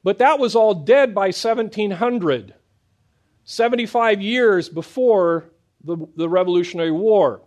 But 0.07 0.19
that 0.19 0.39
was 0.39 0.55
all 0.55 0.73
dead 0.73 1.13
by 1.13 1.31
1700, 1.31 2.53
75 3.43 4.21
years 4.21 4.69
before 4.69 5.49
the, 5.83 5.97
the 6.15 6.29
Revolutionary 6.29 6.93
War. 6.93 7.41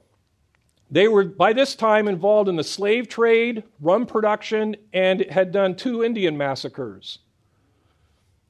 They 0.91 1.09
were 1.09 1.25
by 1.25 1.55
this 1.55 1.75
time 1.75 2.07
involved 2.07 2.51
in 2.51 2.57
the 2.57 2.63
slave 2.63 3.09
trade, 3.09 3.65
rum 3.81 4.05
production, 4.05 4.77
and 4.93 5.23
had 5.31 5.53
done 5.53 5.75
two 5.75 6.05
Indian 6.05 6.37
massacres. 6.37 7.21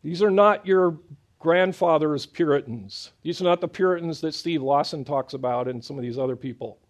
These 0.02 0.24
are 0.24 0.30
not 0.32 0.66
your 0.66 0.98
grandfather's 1.38 2.26
Puritans. 2.26 3.12
These 3.22 3.40
are 3.40 3.44
not 3.44 3.60
the 3.60 3.68
Puritans 3.68 4.20
that 4.22 4.34
Steve 4.34 4.60
Lawson 4.60 5.04
talks 5.04 5.34
about 5.34 5.68
and 5.68 5.84
some 5.84 5.96
of 5.96 6.02
these 6.02 6.18
other 6.18 6.34
people 6.34 6.80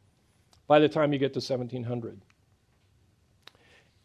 by 0.66 0.78
the 0.78 0.88
time 0.88 1.12
you 1.12 1.18
get 1.18 1.34
to 1.34 1.40
1700. 1.40 2.22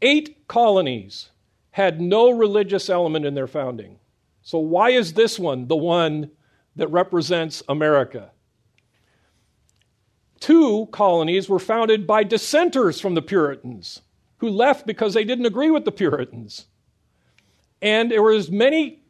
Eight 0.02 0.46
colonies 0.50 1.30
had 1.76 2.00
no 2.00 2.30
religious 2.30 2.90
element 2.90 3.26
in 3.26 3.34
their 3.34 3.48
founding. 3.48 4.00
So, 4.44 4.60
why 4.60 4.92
is 4.92 5.12
this 5.12 5.38
one 5.38 5.68
the 5.68 5.76
one 5.76 6.32
that 6.78 6.88
represents 6.88 7.62
America? 7.68 8.32
Two 10.40 10.88
colonies 10.94 11.50
were 11.50 11.60
founded 11.60 12.08
by 12.08 12.24
dissenters 12.24 13.02
from 13.02 13.14
the 13.14 13.22
Puritans 13.22 14.04
who 14.38 14.48
left 14.48 14.88
because 14.88 15.14
they 15.14 15.26
didn't 15.26 15.48
agree 15.48 15.70
with 15.70 15.84
the 15.84 15.92
Puritans. 15.92 16.68
And 17.82 18.10
there 18.10 18.24
were 18.24 18.32
as 18.32 18.50
many 18.50 19.04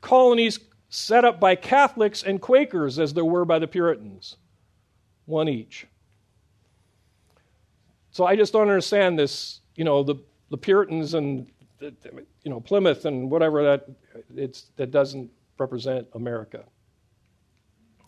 colonies 0.00 0.60
set 0.88 1.24
up 1.24 1.40
by 1.40 1.56
Catholics 1.56 2.22
and 2.22 2.40
Quakers 2.40 3.00
as 3.00 3.14
there 3.14 3.24
were 3.24 3.44
by 3.44 3.58
the 3.58 3.66
Puritans, 3.66 4.36
one 5.24 5.48
each. 5.48 5.88
So 8.12 8.24
I 8.24 8.36
just 8.36 8.52
don't 8.52 8.68
understand 8.68 9.18
this, 9.18 9.58
you 9.74 9.82
know, 9.82 10.04
the, 10.04 10.14
the 10.50 10.56
Puritans 10.56 11.14
and 11.14 11.50
you 11.80 12.50
know, 12.50 12.60
Plymouth 12.60 13.04
and 13.04 13.30
whatever 13.30 13.62
that, 13.62 13.88
it's, 14.34 14.70
that 14.76 14.90
doesn't 14.90 15.30
represent 15.58 16.06
America. 16.14 16.64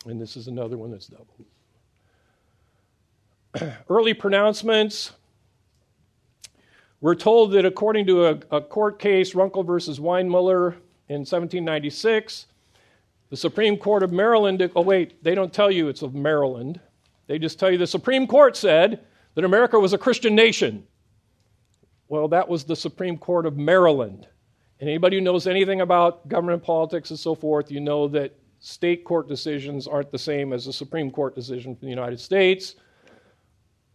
And 0.05 0.19
this 0.19 0.37
is 0.37 0.47
another 0.47 0.77
one 0.77 0.91
that's 0.91 1.07
double. 1.07 1.35
early 3.89 4.13
pronouncements. 4.13 5.13
We're 7.01 7.15
told 7.15 7.53
that 7.53 7.65
according 7.65 8.07
to 8.07 8.25
a, 8.25 8.39
a 8.51 8.61
court 8.61 8.99
case, 8.99 9.33
Runkel 9.33 9.65
versus 9.65 9.99
Winemiller 9.99 10.73
in 11.07 11.21
1796, 11.21 12.47
the 13.29 13.37
Supreme 13.37 13.77
Court 13.77 14.03
of 14.03 14.11
Maryland, 14.11 14.69
oh, 14.75 14.81
wait, 14.81 15.23
they 15.23 15.35
don't 15.35 15.53
tell 15.53 15.71
you 15.71 15.87
it's 15.87 16.01
of 16.01 16.13
Maryland. 16.13 16.79
They 17.27 17.39
just 17.39 17.59
tell 17.59 17.71
you 17.71 17.77
the 17.77 17.87
Supreme 17.87 18.27
Court 18.27 18.57
said 18.57 19.05
that 19.35 19.45
America 19.45 19.79
was 19.79 19.93
a 19.93 19.97
Christian 19.97 20.35
nation. 20.35 20.85
Well, 22.09 22.27
that 22.29 22.49
was 22.49 22.63
the 22.63 22.75
Supreme 22.75 23.17
Court 23.17 23.45
of 23.45 23.55
Maryland. 23.55 24.27
And 24.79 24.89
anybody 24.89 25.17
who 25.17 25.21
knows 25.21 25.45
anything 25.45 25.81
about 25.81 26.27
government 26.27 26.63
politics 26.63 27.11
and 27.11 27.19
so 27.19 27.35
forth, 27.35 27.69
you 27.69 27.79
know 27.79 28.07
that 28.09 28.35
state 28.59 29.05
court 29.05 29.27
decisions 29.27 29.87
aren't 29.87 30.11
the 30.11 30.17
same 30.17 30.51
as 30.51 30.65
a 30.65 30.73
Supreme 30.73 31.11
Court 31.11 31.35
decision 31.35 31.75
from 31.75 31.85
the 31.85 31.91
United 31.91 32.19
States. 32.19 32.75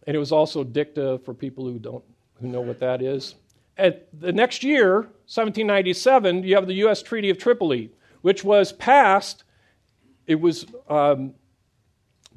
And 0.07 0.15
it 0.15 0.19
was 0.19 0.31
also 0.31 0.63
dicta 0.63 1.19
for 1.25 1.33
people 1.33 1.65
who 1.65 1.77
don't 1.77 2.03
who 2.39 2.47
know 2.47 2.61
what 2.61 2.79
that 2.79 3.01
is. 3.01 3.35
At 3.77 4.07
the 4.17 4.31
next 4.31 4.63
year, 4.63 4.95
1797, 5.27 6.43
you 6.43 6.55
have 6.55 6.67
the 6.67 6.73
U.S. 6.75 7.01
Treaty 7.01 7.29
of 7.29 7.37
Tripoli, 7.37 7.91
which 8.21 8.43
was 8.43 8.71
passed. 8.73 9.43
It 10.27 10.39
was 10.39 10.65
um, 10.89 11.33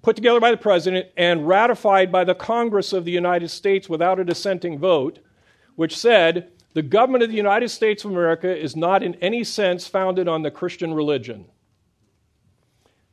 put 0.02 0.16
together 0.16 0.40
by 0.40 0.50
the 0.50 0.56
president 0.56 1.08
and 1.16 1.46
ratified 1.46 2.10
by 2.10 2.24
the 2.24 2.34
Congress 2.34 2.92
of 2.92 3.04
the 3.04 3.12
United 3.12 3.48
States 3.48 3.88
without 3.88 4.18
a 4.18 4.24
dissenting 4.24 4.78
vote, 4.78 5.18
which 5.78 5.96
said 5.96 6.50
the 6.74 6.82
government 6.82 7.22
of 7.22 7.30
the 7.30 7.36
United 7.36 7.68
States 7.68 8.04
of 8.04 8.10
America 8.10 8.52
is 8.52 8.74
not 8.74 9.00
in 9.00 9.14
any 9.22 9.44
sense 9.44 9.86
founded 9.86 10.26
on 10.26 10.42
the 10.42 10.50
Christian 10.50 10.92
religion. 10.92 11.44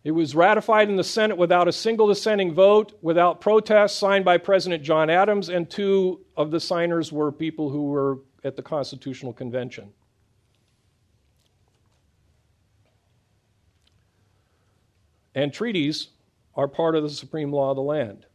It 0.04 0.10
was 0.10 0.34
ratified 0.34 0.90
in 0.90 0.96
the 0.96 1.04
Senate 1.04 1.38
without 1.38 1.68
a 1.68 1.72
single 1.72 2.08
dissenting 2.08 2.56
vote, 2.56 2.98
without 3.04 3.40
protest, 3.40 4.00
signed 4.00 4.26
by 4.26 4.40
President 4.40 4.82
John 4.82 5.12
Adams, 5.12 5.50
and 5.50 5.70
two 5.70 6.22
of 6.36 6.50
the 6.50 6.60
signers 6.60 7.12
were 7.12 7.32
people 7.32 7.70
who 7.70 7.84
were 7.84 8.18
at 8.44 8.56
the 8.56 8.64
Constitutional 8.64 9.32
Convention. 9.32 9.94
And 15.36 15.54
treaties 15.54 16.08
are 16.56 16.68
part 16.68 16.96
of 16.96 17.04
the 17.04 17.12
supreme 17.12 17.54
law 17.54 17.70
of 17.70 17.76
the 17.76 17.84
land. 17.84 18.26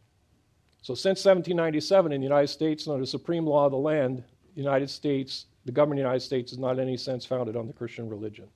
So, 0.81 0.95
since 0.95 1.23
1797 1.23 2.11
in 2.11 2.21
the 2.21 2.25
United 2.25 2.47
States, 2.47 2.87
under 2.87 3.01
the 3.01 3.07
supreme 3.07 3.45
law 3.45 3.65
of 3.65 3.71
the 3.71 3.77
land, 3.77 4.23
the 4.55 4.61
United 4.61 4.89
States, 4.89 5.45
the 5.65 5.71
government 5.71 5.99
of 5.99 6.03
the 6.03 6.07
United 6.09 6.25
States, 6.25 6.51
is 6.51 6.57
not 6.57 6.71
in 6.71 6.79
any 6.79 6.97
sense 6.97 7.23
founded 7.23 7.55
on 7.55 7.67
the 7.67 7.73
Christian 7.73 8.09
religion. 8.09 8.47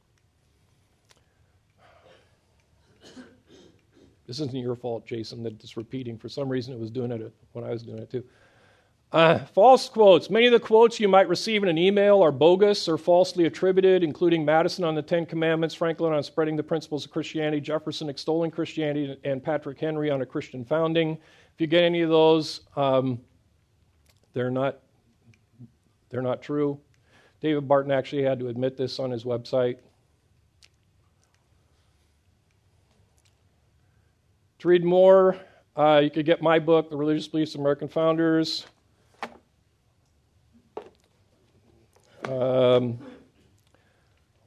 This 4.26 4.40
isn't 4.40 4.56
your 4.56 4.76
fault, 4.76 5.06
Jason, 5.06 5.44
that 5.44 5.54
it's 5.64 5.78
repeating. 5.78 6.18
For 6.18 6.30
some 6.30 6.50
reason, 6.50 6.74
it 6.74 6.80
was 6.80 6.90
doing 6.90 7.12
it 7.12 7.32
when 7.54 7.64
I 7.64 7.70
was 7.70 7.84
doing 7.84 8.00
it 8.00 8.10
too. 8.10 8.24
Uh, 9.12 9.40
false 9.54 9.88
quotes. 9.88 10.32
Many 10.32 10.48
of 10.48 10.52
the 10.52 10.60
quotes 10.60 11.00
you 11.00 11.08
might 11.08 11.30
receive 11.30 11.62
in 11.62 11.70
an 11.70 11.78
email 11.78 12.24
are 12.24 12.32
bogus 12.32 12.90
or 12.90 12.98
falsely 12.98 13.46
attributed, 13.46 14.04
including 14.04 14.44
Madison 14.44 14.84
on 14.84 14.96
the 14.96 15.02
Ten 15.02 15.28
Commandments, 15.28 15.76
Franklin 15.76 16.12
on 16.12 16.24
spreading 16.24 16.56
the 16.56 16.64
principles 16.64 17.06
of 17.06 17.12
Christianity, 17.12 17.62
Jefferson 17.62 18.10
extolling 18.10 18.50
Christianity, 18.50 19.16
and 19.24 19.44
Patrick 19.44 19.80
Henry 19.80 20.10
on 20.10 20.22
a 20.22 20.26
Christian 20.26 20.66
founding. 20.66 21.20
If 21.56 21.62
you 21.62 21.68
get 21.68 21.84
any 21.84 22.02
of 22.02 22.10
those, 22.10 22.60
um, 22.76 23.18
they're 24.34 24.52
not 24.52 24.80
they're 26.10 26.22
not 26.22 26.42
true. 26.42 26.78
David 27.40 27.66
Barton 27.66 27.94
actually 27.94 28.24
had 28.24 28.40
to 28.40 28.50
admit 28.50 28.76
this 28.76 29.00
on 29.00 29.10
his 29.10 29.24
website. 29.24 29.78
To 34.60 34.68
read 34.68 34.84
more, 34.84 35.38
uh, 35.78 36.02
you 36.04 36.10
could 36.10 36.26
get 36.26 36.42
my 36.42 36.60
book, 36.60 36.90
The 36.90 36.98
Religious 36.98 37.28
Beliefs 37.30 37.56
of 37.56 37.62
American 37.62 37.88
Founders. 37.88 38.66
Um, 42.28 43.00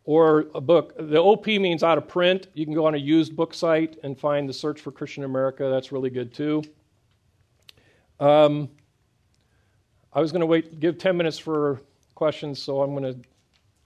or 0.05 0.47
a 0.55 0.60
book. 0.60 0.94
The 0.98 1.18
OP 1.18 1.47
means 1.47 1.82
out 1.82 1.97
of 1.97 2.06
print. 2.06 2.48
You 2.52 2.66
can 2.66 2.74
go 2.74 2.85
on 2.85 2.94
a 2.94 2.98
used 2.98 3.35
book 3.35 3.55
site 3.55 3.97
and 4.02 4.18
find 4.18 4.47
the 4.47 4.52
Search 4.52 4.80
for 4.80 4.90
Christian 4.90 5.24
America. 5.24 5.70
That's 5.70 5.90
really 5.93 6.10
good 6.10 6.35
too. 6.35 6.62
Um, 8.20 8.69
I 10.12 10.20
was 10.20 10.32
going 10.32 10.40
to 10.40 10.47
wait, 10.47 10.81
give 10.81 10.99
10 10.99 11.16
minutes 11.16 11.39
for 11.39 11.81
questions, 12.15 12.61
so 12.61 12.82
I'm 12.82 12.95
going 12.95 13.15
to 13.15 13.28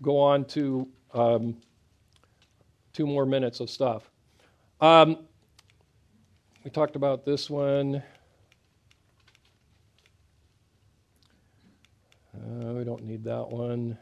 go 0.01 0.19
on 0.19 0.45
to 0.47 0.89
um, 1.13 1.57
two 2.93 3.07
more 3.07 3.27
minutes 3.27 3.61
of 3.61 3.69
stuff. 3.69 4.11
Um, 4.81 5.19
we 6.65 6.71
talked 6.71 6.97
about 6.97 7.25
this 7.25 7.51
one. 7.51 8.03
Uh, 12.35 12.73
we 12.73 12.85
don't 12.85 13.05
need 13.05 13.25
that 13.25 13.49
one. 13.49 13.99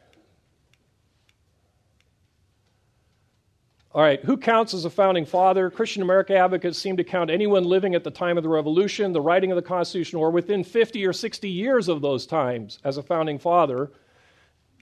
All 3.93 4.03
right, 4.03 4.25
who 4.25 4.37
counts 4.37 4.73
as 4.73 4.85
a 4.85 4.91
founding 4.91 5.27
father? 5.27 5.69
Christian 5.69 6.03
America 6.03 6.37
advocates 6.37 6.79
seem 6.79 6.97
to 6.97 7.03
count 7.03 7.29
anyone 7.29 7.65
living 7.65 7.97
at 7.97 8.05
the 8.05 8.11
time 8.11 8.37
of 8.37 8.45
the 8.45 8.49
Revolution, 8.49 9.13
the 9.13 9.21
writing 9.21 9.51
of 9.51 9.57
the 9.57 9.63
Constitution, 9.63 10.19
or 10.19 10.31
within 10.31 10.63
50 10.63 11.05
or 11.05 11.13
60 11.13 11.49
years 11.49 11.89
of 11.89 12.01
those 12.01 12.25
times 12.25 12.79
as 12.85 12.99
a 12.99 13.03
founding 13.03 13.37
father. 13.37 13.91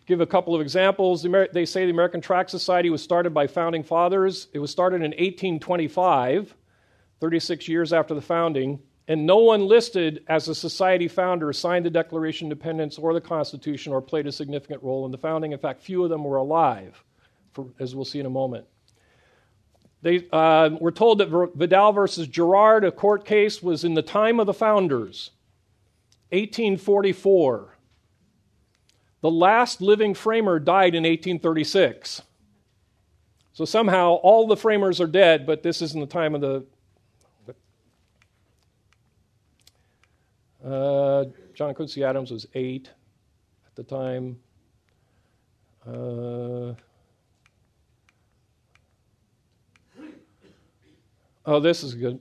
Give 0.04 0.20
a 0.20 0.26
couple 0.26 0.54
of 0.54 0.60
examples. 0.60 1.26
They 1.52 1.64
say 1.64 1.86
the 1.86 1.90
American 1.90 2.20
Tract 2.20 2.50
Society 2.50 2.90
was 2.90 3.02
started 3.02 3.32
by 3.32 3.46
founding 3.46 3.82
fathers. 3.82 4.48
It 4.52 4.58
was 4.58 4.70
started 4.70 4.96
in 4.96 5.12
1825. 5.12 6.54
36 7.20 7.66
years 7.66 7.92
after 7.92 8.14
the 8.14 8.20
founding, 8.20 8.78
and 9.08 9.26
no 9.26 9.38
one 9.38 9.66
listed 9.66 10.22
as 10.28 10.48
a 10.48 10.54
society 10.54 11.08
founder 11.08 11.52
signed 11.52 11.84
the 11.84 11.90
Declaration 11.90 12.46
of 12.46 12.52
Independence 12.52 12.98
or 12.98 13.12
the 13.12 13.20
Constitution 13.20 13.92
or 13.92 14.00
played 14.00 14.26
a 14.26 14.32
significant 14.32 14.82
role 14.82 15.04
in 15.04 15.10
the 15.10 15.18
founding. 15.18 15.52
In 15.52 15.58
fact, 15.58 15.82
few 15.82 16.04
of 16.04 16.10
them 16.10 16.24
were 16.24 16.36
alive, 16.36 17.02
for, 17.52 17.66
as 17.80 17.96
we'll 17.96 18.04
see 18.04 18.20
in 18.20 18.26
a 18.26 18.30
moment. 18.30 18.66
They 20.02 20.26
uh, 20.32 20.70
were 20.80 20.92
told 20.92 21.18
that 21.18 21.28
Vidal 21.54 21.92
versus 21.92 22.28
Girard, 22.28 22.84
a 22.84 22.92
court 22.92 23.24
case, 23.24 23.62
was 23.62 23.84
in 23.84 23.94
the 23.94 24.02
time 24.02 24.38
of 24.38 24.46
the 24.46 24.54
founders, 24.54 25.30
1844. 26.30 27.74
The 29.20 29.30
last 29.30 29.80
living 29.80 30.14
framer 30.14 30.60
died 30.60 30.94
in 30.94 31.02
1836. 31.02 32.22
So 33.52 33.64
somehow 33.64 34.12
all 34.12 34.46
the 34.46 34.56
framers 34.56 35.00
are 35.00 35.08
dead, 35.08 35.44
but 35.44 35.64
this 35.64 35.82
isn't 35.82 35.98
the 35.98 36.06
time 36.06 36.36
of 36.36 36.40
the 36.40 36.64
Uh, 40.64 41.24
John 41.54 41.72
Quincy 41.72 42.02
Adams 42.02 42.30
was 42.30 42.46
eight 42.54 42.90
at 43.66 43.74
the 43.76 43.84
time. 43.84 44.38
Uh, 45.86 46.74
oh, 51.48 51.58
this 51.58 51.82
is 51.82 51.94
good. 51.94 52.20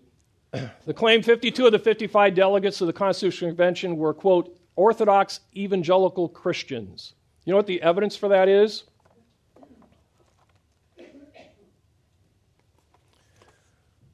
The 0.86 0.94
claim 0.94 1.22
52 1.22 1.66
of 1.66 1.74
the 1.74 1.80
55 1.80 2.34
delegates 2.34 2.80
of 2.80 2.88
the 2.88 2.94
Constitutional 2.94 3.52
Convention 3.52 3.98
were, 3.98 4.14
quote, 4.14 4.58
Orthodox 4.78 5.42
evangelical 5.56 6.30
Christians. 6.30 7.14
You 7.44 7.52
know 7.52 7.58
what 7.58 7.68
the 7.68 7.82
evidence 7.82 8.16
for 8.16 8.30
that 8.30 8.48
is? 8.48 8.86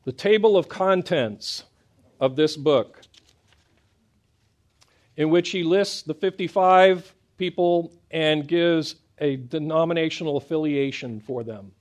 The 0.05 0.11
table 0.11 0.57
of 0.57 0.67
contents 0.67 1.63
of 2.19 2.35
this 2.35 2.57
book 2.57 3.01
in 5.15 5.29
which 5.29 5.51
he 5.51 5.63
lists 5.63 6.01
the 6.01 6.15
55 6.15 7.13
people 7.37 7.93
and 8.09 8.47
gives 8.47 8.95
a 9.19 9.35
denominational 9.35 10.37
affiliation 10.37 11.19
for 11.19 11.43
them. 11.43 11.71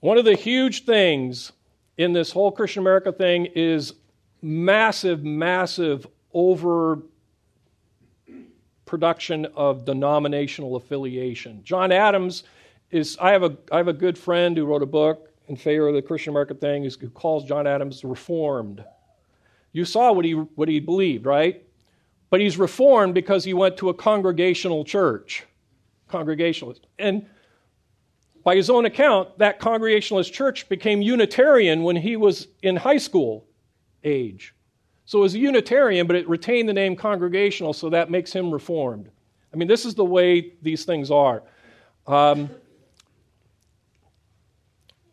One 0.00 0.16
of 0.16 0.24
the 0.24 0.36
huge 0.36 0.84
things 0.84 1.52
in 1.98 2.12
this 2.12 2.32
whole 2.32 2.50
Christian 2.50 2.82
America 2.82 3.12
thing 3.12 3.46
is 3.54 3.94
massive, 4.40 5.24
massive 5.24 6.06
over 6.32 7.02
production 8.86 9.46
of 9.54 9.84
denominational 9.84 10.76
affiliation. 10.76 11.62
John 11.64 11.92
Adams 11.92 12.44
is, 12.90 13.16
I 13.20 13.30
have 13.30 13.42
a, 13.42 13.56
I 13.70 13.78
have 13.78 13.88
a 13.88 13.92
good 13.92 14.18
friend 14.18 14.56
who 14.56 14.66
wrote 14.66 14.82
a 14.82 14.86
book 14.86 15.30
in 15.48 15.56
favor 15.56 15.88
of 15.88 15.94
the 15.94 16.02
Christian 16.02 16.32
America 16.32 16.54
thing 16.54 16.84
who 16.84 17.10
calls 17.10 17.44
John 17.44 17.66
Adams 17.66 18.04
reformed. 18.04 18.84
You 19.72 19.84
saw 19.84 20.12
what 20.12 20.24
he, 20.24 20.32
what 20.32 20.68
he 20.68 20.80
believed, 20.80 21.24
right? 21.24 21.62
But 22.28 22.40
he's 22.40 22.58
reformed 22.58 23.14
because 23.14 23.44
he 23.44 23.54
went 23.54 23.76
to 23.78 23.88
a 23.88 23.94
congregational 23.94 24.84
church. 24.84 25.44
Congregationalist. 26.08 26.86
And 26.98 27.26
by 28.44 28.56
his 28.56 28.70
own 28.70 28.86
account, 28.86 29.38
that 29.38 29.58
Congregationalist 29.58 30.32
church 30.32 30.68
became 30.68 31.02
Unitarian 31.02 31.82
when 31.82 31.96
he 31.96 32.16
was 32.16 32.48
in 32.62 32.76
high 32.76 32.98
school 32.98 33.46
age. 34.04 34.54
So 35.04 35.18
it 35.18 35.22
was 35.22 35.34
a 35.34 35.38
Unitarian, 35.38 36.06
but 36.06 36.16
it 36.16 36.28
retained 36.28 36.68
the 36.68 36.72
name 36.72 36.96
Congregational, 36.96 37.72
so 37.72 37.90
that 37.90 38.10
makes 38.10 38.32
him 38.32 38.50
Reformed. 38.50 39.10
I 39.52 39.56
mean, 39.56 39.68
this 39.68 39.84
is 39.84 39.94
the 39.94 40.04
way 40.04 40.54
these 40.62 40.84
things 40.84 41.10
are. 41.10 41.42
Um, 42.06 42.50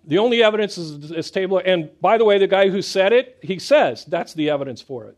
The 0.06 0.18
only 0.18 0.42
evidence 0.42 0.80
is 0.80 1.10
this 1.10 1.30
table. 1.30 1.62
And 1.64 1.92
by 2.02 2.18
the 2.18 2.26
way, 2.26 2.40
the 2.40 2.48
guy 2.48 2.70
who 2.70 2.82
said 2.82 3.14
it, 3.14 3.38
he 3.44 3.60
says 3.60 4.06
that's 4.06 4.34
the 4.34 4.50
evidence 4.50 4.82
for 4.82 5.06
it. 5.06 5.16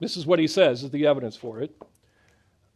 This 0.00 0.16
is 0.16 0.26
what 0.26 0.40
he 0.40 0.48
says 0.48 0.82
is 0.82 0.90
the 0.90 1.06
evidence 1.06 1.36
for 1.36 1.60
it. 1.60 1.70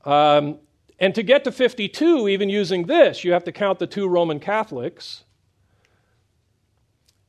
Um, 0.05 0.59
and 0.99 1.15
to 1.15 1.23
get 1.23 1.45
to 1.45 1.53
52, 1.53 2.29
even 2.29 2.49
using 2.49 2.87
this, 2.87 3.25
you 3.25 3.33
have 3.33 3.45
to 3.45 3.53
count 3.53 3.79
the 3.79 3.87
two 3.87 4.09
Roman 4.09 4.39
Catholics. 4.39 5.25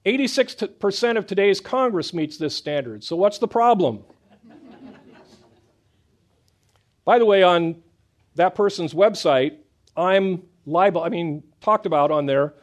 86% 0.06 1.18
of 1.18 1.26
today's 1.26 1.60
Congress 1.60 2.14
meets 2.14 2.38
this 2.38 2.56
standard. 2.56 3.03
So, 3.03 3.15
what's 3.15 3.38
the 3.38 3.48
problem? 3.48 4.03
By 7.06 7.19
the 7.19 7.26
way, 7.26 7.44
on 7.44 7.81
that 8.35 8.56
person's 8.56 8.94
website, 8.94 9.57
I'm 9.95 10.44
liable, 10.65 11.03
I 11.03 11.10
mean, 11.10 11.44
talked 11.61 11.85
about 11.85 12.11
on 12.11 12.26
there, 12.26 12.53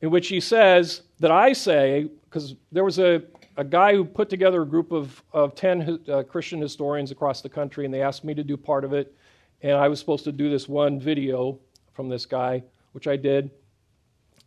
in 0.00 0.10
which 0.10 0.28
he 0.28 0.40
says 0.40 1.02
that 1.20 1.30
I 1.30 1.52
say, 1.52 2.08
because 2.24 2.54
there 2.72 2.84
was 2.84 2.98
a, 2.98 3.22
a 3.56 3.64
guy 3.64 3.94
who 3.94 4.04
put 4.04 4.30
together 4.30 4.62
a 4.62 4.66
group 4.66 4.92
of, 4.92 5.22
of 5.32 5.54
10 5.54 6.00
uh, 6.08 6.22
Christian 6.22 6.60
historians 6.60 7.10
across 7.10 7.42
the 7.42 7.48
country, 7.48 7.84
and 7.84 7.92
they 7.92 8.02
asked 8.02 8.24
me 8.24 8.34
to 8.34 8.44
do 8.44 8.56
part 8.56 8.84
of 8.84 8.92
it. 8.92 9.14
And 9.62 9.72
I 9.72 9.88
was 9.88 9.98
supposed 9.98 10.24
to 10.24 10.32
do 10.32 10.50
this 10.50 10.68
one 10.68 11.00
video 11.00 11.58
from 11.92 12.08
this 12.08 12.26
guy, 12.26 12.62
which 12.92 13.06
I 13.06 13.16
did. 13.16 13.50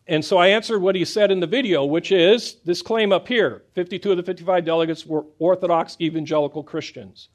And 0.07 0.23
so 0.23 0.37
I 0.37 0.47
answered 0.47 0.79
what 0.79 0.95
he 0.95 1.05
said 1.05 1.31
in 1.31 1.39
the 1.39 1.47
video, 1.47 1.85
which 1.85 2.11
is 2.11 2.55
this 2.65 2.81
claim 2.81 3.11
up 3.11 3.27
here 3.27 3.63
52 3.73 4.11
of 4.11 4.17
the 4.17 4.23
55 4.23 4.65
delegates 4.65 5.05
were 5.05 5.25
Orthodox 5.39 5.95
evangelical 6.01 6.63
Christians. 6.63 7.29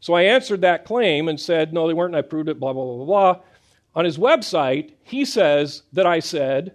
So 0.00 0.14
I 0.14 0.22
answered 0.22 0.60
that 0.62 0.84
claim 0.84 1.28
and 1.28 1.40
said, 1.40 1.72
no, 1.72 1.86
they 1.86 1.94
weren't, 1.94 2.14
and 2.14 2.24
I 2.24 2.26
proved 2.26 2.48
it, 2.48 2.60
blah, 2.60 2.72
blah, 2.72 2.84
blah, 2.84 3.04
blah. 3.04 3.40
On 3.94 4.04
his 4.04 4.16
website, 4.16 4.92
he 5.02 5.24
says 5.24 5.82
that 5.92 6.06
I 6.06 6.20
said 6.20 6.74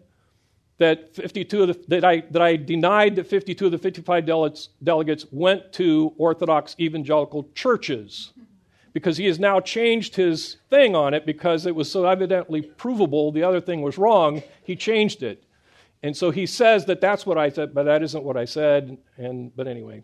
that 0.78 1.16
52 1.16 1.66
the, 1.66 1.80
that, 1.88 2.04
I, 2.04 2.22
that 2.32 2.42
I 2.42 2.58
denied 2.58 3.16
that 3.16 3.28
52 3.28 3.68
of 3.68 3.72
the 3.72 3.78
55 3.78 4.26
delegates, 4.26 4.70
delegates 4.84 5.26
went 5.32 5.72
to 5.74 6.14
Orthodox 6.18 6.76
evangelical 6.80 7.48
churches 7.56 8.34
because 8.94 9.18
he 9.18 9.26
has 9.26 9.40
now 9.40 9.60
changed 9.60 10.16
his 10.16 10.58
thing 10.70 10.96
on 10.96 11.14
it 11.14 11.26
because 11.26 11.66
it 11.66 11.76
was 11.76 11.92
so 11.92 12.06
evidently 12.06 12.62
provable 12.62 13.32
the 13.32 13.44
other 13.44 13.60
thing 13.60 13.82
was 13.82 13.98
wrong. 13.98 14.42
He 14.64 14.76
changed 14.76 15.24
it. 15.24 15.44
And 16.04 16.16
so 16.16 16.32
he 16.32 16.46
says 16.46 16.86
that 16.86 17.02
that's 17.02 17.26
what 17.26 17.38
I 17.38 17.50
said, 17.50 17.74
but 17.74 17.84
that 17.84 18.04
isn't 18.04 18.24
what 18.24 18.38
I 18.38 18.46
said. 18.46 18.98
And, 19.18 19.56
but 19.56 19.68
anyway, 19.68 20.04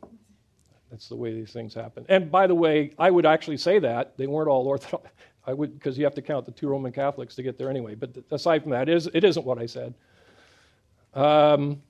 that's 0.90 1.10
the 1.10 1.16
way 1.16 1.34
these 1.34 1.52
things 1.52 1.74
happen. 1.74 2.06
And 2.10 2.32
by 2.32 2.48
the 2.48 2.56
way, 2.56 2.94
I 2.98 3.12
would 3.12 3.26
actually 3.26 3.58
say 3.58 3.80
that. 3.80 4.18
They 4.18 4.26
weren't 4.26 4.50
all 4.50 4.66
Orthodox. 4.66 5.10
I 5.46 5.54
would, 5.54 5.74
because 5.74 5.98
you 5.98 6.04
have 6.04 6.16
to 6.16 6.22
count 6.22 6.46
the 6.46 6.52
two 6.52 6.68
Roman 6.68 6.92
Catholics 6.92 7.36
to 7.36 7.44
get 7.44 7.58
there 7.58 7.70
anyway. 7.70 7.96
But 7.96 8.18
aside 8.32 8.62
from 8.64 8.72
that, 8.72 8.88
it, 8.88 8.96
is, 8.96 9.10
it 9.14 9.24
isn't 9.24 9.46
what 9.46 9.58
I 9.58 9.66
said. 9.66 9.94
Um, 11.14 11.82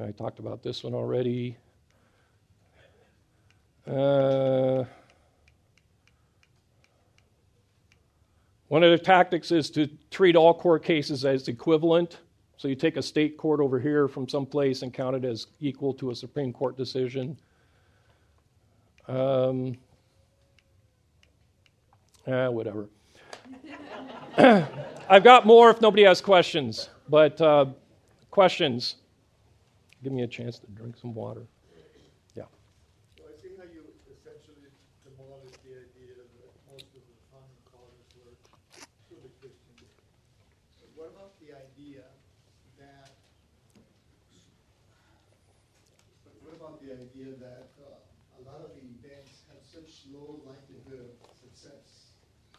I 0.00 0.12
talked 0.12 0.38
about 0.38 0.62
this 0.62 0.84
one 0.84 0.94
already. 0.94 1.56
Uh, 3.86 4.84
one 8.68 8.84
of 8.84 8.92
the 8.92 8.98
tactics 8.98 9.50
is 9.50 9.70
to 9.70 9.88
treat 10.10 10.36
all 10.36 10.54
court 10.54 10.84
cases 10.84 11.24
as 11.24 11.48
equivalent. 11.48 12.20
So 12.56 12.68
you 12.68 12.76
take 12.76 12.96
a 12.96 13.02
state 13.02 13.36
court 13.36 13.58
over 13.58 13.80
here 13.80 14.06
from 14.06 14.28
some 14.28 14.46
place 14.46 14.82
and 14.82 14.94
count 14.94 15.16
it 15.16 15.24
as 15.24 15.48
equal 15.58 15.92
to 15.94 16.10
a 16.10 16.14
Supreme 16.14 16.52
Court 16.52 16.76
decision. 16.76 17.36
Um, 19.08 19.76
uh, 22.24 22.48
whatever. 22.48 22.88
I've 25.08 25.24
got 25.24 25.44
more 25.44 25.70
if 25.70 25.80
nobody 25.80 26.04
has 26.04 26.20
questions, 26.20 26.88
but 27.08 27.40
uh, 27.40 27.66
questions. 28.30 28.94
Give 30.02 30.10
me 30.10 30.26
a 30.26 30.26
chance 30.26 30.58
to 30.58 30.66
drink 30.74 30.98
some 30.98 31.14
water. 31.14 31.46
Yeah. 32.34 32.50
So 33.14 33.22
I 33.22 33.38
see 33.38 33.54
how 33.54 33.62
you 33.70 33.86
essentially 34.10 34.66
demolished 35.06 35.62
the 35.62 35.78
idea 35.78 36.18
that 36.18 36.26
most 36.66 36.90
of 36.90 37.06
the 37.06 37.14
founding 37.30 37.62
fathers 37.70 38.10
were 38.18 38.34
truly 39.06 39.30
Christian. 39.38 39.78
But 39.78 40.90
what 40.98 41.14
about 41.14 41.38
the 41.38 41.54
idea 41.54 42.02
that? 42.82 43.14
But 46.26 46.34
what 46.42 46.58
about 46.58 46.82
the 46.82 46.98
idea 46.98 47.38
that 47.38 47.70
uh, 47.78 48.02
a 48.02 48.40
lot 48.42 48.58
of 48.58 48.74
the 48.74 48.82
events 48.82 49.46
had 49.46 49.62
such 49.62 50.10
low 50.10 50.42
likelihood 50.42 51.14
of 51.14 51.30
success 51.38 52.10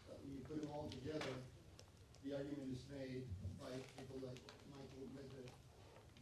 that 0.07 0.15
when 0.23 0.31
you 0.31 0.39
put 0.47 0.63
them 0.63 0.71
all 0.71 0.87
together, 0.87 1.35
the 2.23 2.39
argument 2.39 2.71
is 2.71 2.87
made 2.87 3.27
by 3.59 3.75
people 3.99 4.23
like 4.23 4.39
Michael 4.71 5.11
Medved 5.11 5.51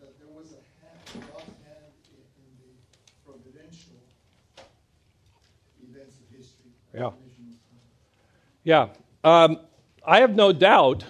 that 0.01 0.17
there 0.17 0.33
was 0.33 0.57
a 0.57 0.61
God's 1.19 1.59
hand 1.67 1.91
in 2.07 2.47
the 2.55 2.71
providential 3.25 3.99
events 5.83 6.15
of 6.23 6.37
history. 6.37 6.71
Yeah. 6.93 7.11
Yeah. 8.63 8.89
Um, 9.23 9.59
I 10.05 10.19
have 10.19 10.35
no 10.35 10.51
doubt 10.51 11.05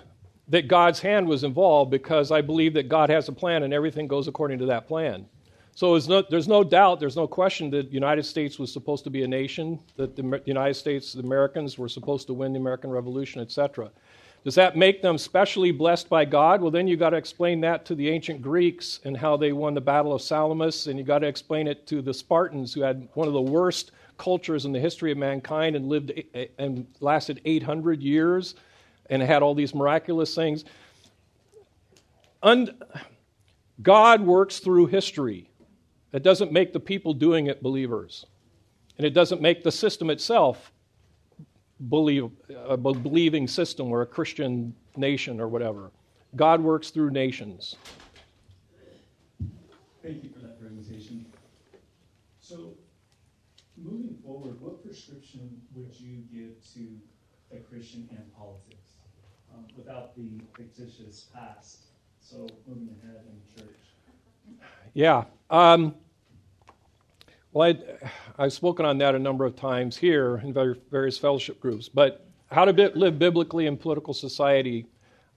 that 0.50 0.68
God's 0.68 1.00
hand 1.00 1.28
was 1.28 1.44
involved 1.44 1.92
because 1.92 2.32
I 2.32 2.42
believe 2.42 2.74
that 2.74 2.90
God 2.90 3.10
has 3.10 3.30
a 3.30 3.32
plan 3.32 3.64
and 3.64 3.74
everything 3.74 4.08
goes 4.08 4.28
according 4.28 4.60
to 4.60 4.66
that 4.68 4.88
plan. 4.88 5.26
So 5.74 5.98
no, 6.10 6.22
there's 6.30 6.50
no 6.50 6.64
doubt, 6.64 7.00
there's 7.00 7.16
no 7.16 7.28
question 7.28 7.70
that 7.72 7.88
the 7.88 7.94
United 7.94 8.24
States 8.24 8.60
was 8.60 8.72
supposed 8.72 9.06
to 9.06 9.10
be 9.10 9.24
a 9.24 9.28
nation, 9.28 9.80
that 9.96 10.18
the 10.18 10.42
United 10.46 10.74
States, 10.74 11.14
the 11.14 11.22
Americans 11.22 11.78
were 11.78 11.88
supposed 11.88 12.28
to 12.28 12.34
win 12.34 12.52
the 12.52 12.60
American 12.60 12.90
Revolution, 12.90 13.42
etc. 13.42 13.90
Does 14.44 14.56
that 14.56 14.76
make 14.76 15.02
them 15.02 15.18
specially 15.18 15.72
blessed 15.72 16.10
by 16.10 16.26
God? 16.26 16.62
Well, 16.62 16.72
then 16.72 16.88
you've 16.88 17.00
got 17.00 17.12
to 17.12 17.18
explain 17.18 17.62
that 17.62 17.86
to 17.86 17.96
the 17.96 18.10
ancient 18.10 18.42
Greeks 18.42 19.00
and 19.06 19.16
how 19.16 19.38
they 19.38 19.54
won 19.54 19.74
the 19.74 19.82
Battle 19.82 20.14
of 20.14 20.22
Salamis, 20.22 20.88
and 20.88 20.98
you've 20.98 21.08
got 21.08 21.20
to 21.20 21.28
explain 21.28 21.68
it 21.68 21.88
to 21.88 22.02
the 22.02 22.14
Spartans, 22.14 22.74
who 22.74 22.82
had 22.82 23.08
one 23.14 23.28
of 23.28 23.34
the 23.34 23.42
worst 23.42 23.92
cultures 24.22 24.66
in 24.66 24.72
the 24.72 24.80
history 24.80 25.12
of 25.12 25.18
mankind 25.18 25.76
and 25.76 25.88
lived 25.88 26.12
and 26.60 26.86
lasted 27.00 27.42
800 27.44 28.04
years 28.04 28.54
and 29.10 29.20
had 29.20 29.42
all 29.42 29.56
these 29.56 29.74
miraculous 29.74 30.36
things. 30.36 30.64
Und- 32.44 32.72
God 33.82 34.22
works 34.22 34.60
through 34.60 34.86
history. 34.88 35.50
It 36.14 36.22
doesn't 36.22 36.52
make 36.52 36.72
the 36.72 36.80
people 36.80 37.16
doing 37.16 37.48
it 37.48 37.64
believers. 37.64 38.28
And 38.98 39.08
it 39.08 39.16
doesn't 39.16 39.42
make 39.42 39.64
the 39.64 39.72
system 39.72 40.12
itself 40.12 40.72
believe, 41.90 42.30
a 42.68 42.78
believing 42.78 43.48
system 43.48 43.88
or 43.92 44.04
a 44.04 44.06
Christian 44.06 44.76
nation 44.96 45.42
or 45.42 45.48
whatever. 45.48 45.90
God 46.36 46.62
works 46.62 46.92
through 46.92 47.10
nations. 47.10 47.76
Thank 50.04 50.24
you 50.24 50.30
for 50.30 50.40
that 50.40 50.60
presentation. 50.60 51.26
So, 52.40 52.74
moving 53.84 54.18
forward, 54.24 54.60
what 54.62 54.84
prescription 54.84 55.62
would 55.76 56.00
you 56.00 56.24
give 56.32 56.56
to 56.74 56.88
a 57.56 57.60
Christian 57.60 58.08
and 58.12 58.34
politics 58.36 58.94
um, 59.54 59.66
without 59.76 60.16
the 60.16 60.42
fictitious 60.56 61.28
past? 61.34 61.86
So, 62.22 62.48
moving 62.68 62.96
ahead 63.04 63.22
in 63.28 63.64
church. 63.64 63.78
Yeah. 64.94 65.26
Um, 65.50 65.96
well, 67.52 67.74
i 68.38 68.44
have 68.44 68.54
spoken 68.54 68.86
on 68.86 68.98
that 69.00 69.16
a 69.16 69.20
number 69.20 69.46
of 69.46 69.56
times 69.56 69.98
here 69.98 70.38
in 70.44 70.54
various 70.90 71.18
fellowship 71.18 71.60
groups, 71.60 71.90
but 71.90 72.26
how 72.52 72.66
to 72.66 72.92
live 72.96 73.20
biblically 73.20 73.66
in 73.66 73.78
political 73.78 74.14
society. 74.14 74.86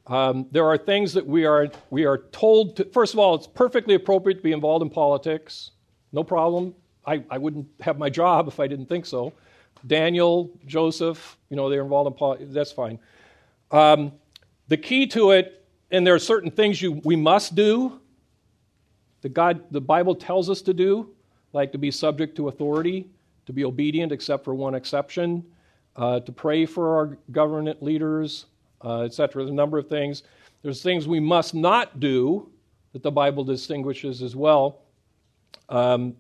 Um, 0.07 0.47
there 0.51 0.67
are 0.67 0.77
things 0.77 1.13
that 1.15 1.27
we 1.27 1.45
are, 1.45 1.69
we 1.91 2.05
are 2.05 2.19
told 2.31 2.77
to, 2.77 2.85
first 2.87 3.15
of 3.15 3.19
all, 3.19 3.35
it's 3.35 3.47
perfectly 3.47 3.95
appropriate 3.95 4.37
to 4.37 4.43
be 4.43 4.53
involved 4.53 4.83
in 4.83 4.91
politics. 4.91 5.73
No 6.13 6.23
problem. 6.23 6.75
I, 7.07 7.25
I 7.31 7.39
wouldn't 7.39 7.67
have 7.81 7.99
my 7.99 8.11
job 8.11 8.49
if 8.49 8.61
I 8.61 8.67
didn't 8.67 8.87
think 8.87 9.07
so. 9.07 9.33
Daniel, 9.87 10.51
Joseph, 10.67 11.37
you 11.51 11.57
know, 11.57 11.69
they're 11.69 11.83
involved 11.83 12.09
in 12.09 12.15
politics. 12.15 12.51
That's 12.53 12.73
fine. 12.73 12.99
Um, 13.71 14.13
the 14.69 14.77
key 14.77 15.07
to 15.09 15.33
it, 15.33 15.65
and 15.91 16.07
there 16.07 16.15
are 16.15 16.19
certain 16.19 16.51
things 16.51 16.81
you, 16.81 17.01
we 17.05 17.17
must 17.17 17.55
do, 17.55 18.01
that 19.21 19.35
God, 19.35 19.63
the 19.71 19.81
Bible 19.81 20.15
tells 20.15 20.49
us 20.49 20.63
to 20.63 20.75
do, 20.75 21.11
like 21.53 21.73
to 21.73 21.79
be 21.79 21.91
subject 21.91 22.37
to 22.37 22.49
authority, 22.49 23.09
to 23.47 23.53
be 23.53 23.65
obedient, 23.65 24.13
except 24.13 24.45
for 24.45 24.55
one 24.55 24.75
exception, 24.75 25.45
uh, 25.97 26.21
to 26.21 26.33
pray 26.33 26.67
for 26.67 26.97
our 26.97 27.19
government 27.31 27.83
leaders, 27.83 28.47
uh, 28.85 29.03
etc. 29.03 29.43
There's 29.43 29.51
a 29.51 29.55
number 29.55 29.79
of 29.79 29.89
things. 29.89 30.23
There's 30.63 30.83
things 30.83 31.07
we 31.07 31.21
must 31.21 31.55
not 31.55 32.01
do 32.01 32.49
that 32.93 33.03
the 33.03 33.11
Bible 33.11 33.45
distinguishes 33.45 34.23
as 34.23 34.35
well. 34.35 34.81
Um, 35.69 36.17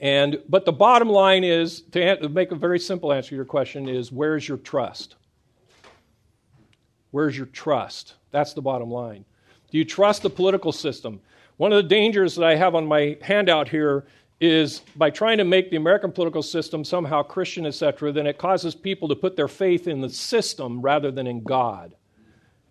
and 0.00 0.42
but 0.48 0.64
the 0.64 0.72
bottom 0.72 1.08
line 1.08 1.44
is 1.44 1.82
to 1.92 2.28
make 2.30 2.50
a 2.50 2.56
very 2.56 2.78
simple 2.78 3.12
answer 3.12 3.30
to 3.30 3.36
your 3.36 3.44
question 3.44 3.88
is 3.88 4.10
where's 4.10 4.48
your 4.48 4.56
trust? 4.56 5.16
Where's 7.10 7.36
your 7.36 7.46
trust? 7.46 8.14
That's 8.30 8.54
the 8.54 8.62
bottom 8.62 8.90
line. 8.90 9.24
Do 9.70 9.78
you 9.78 9.84
trust 9.84 10.22
the 10.22 10.30
political 10.30 10.72
system? 10.72 11.20
One 11.58 11.72
of 11.72 11.76
the 11.76 11.88
dangers 11.88 12.36
that 12.36 12.46
I 12.46 12.56
have 12.56 12.74
on 12.74 12.86
my 12.86 13.18
handout 13.20 13.68
here 13.68 14.06
is 14.40 14.80
by 14.96 15.10
trying 15.10 15.36
to 15.36 15.44
make 15.44 15.70
the 15.70 15.76
American 15.76 16.12
political 16.12 16.42
system 16.42 16.82
somehow 16.82 17.22
Christian, 17.22 17.66
etc., 17.66 18.10
then 18.10 18.26
it 18.26 18.38
causes 18.38 18.74
people 18.74 19.08
to 19.08 19.14
put 19.14 19.36
their 19.36 19.48
faith 19.48 19.86
in 19.86 20.00
the 20.00 20.08
system 20.08 20.80
rather 20.80 21.10
than 21.10 21.26
in 21.26 21.42
God. 21.42 21.94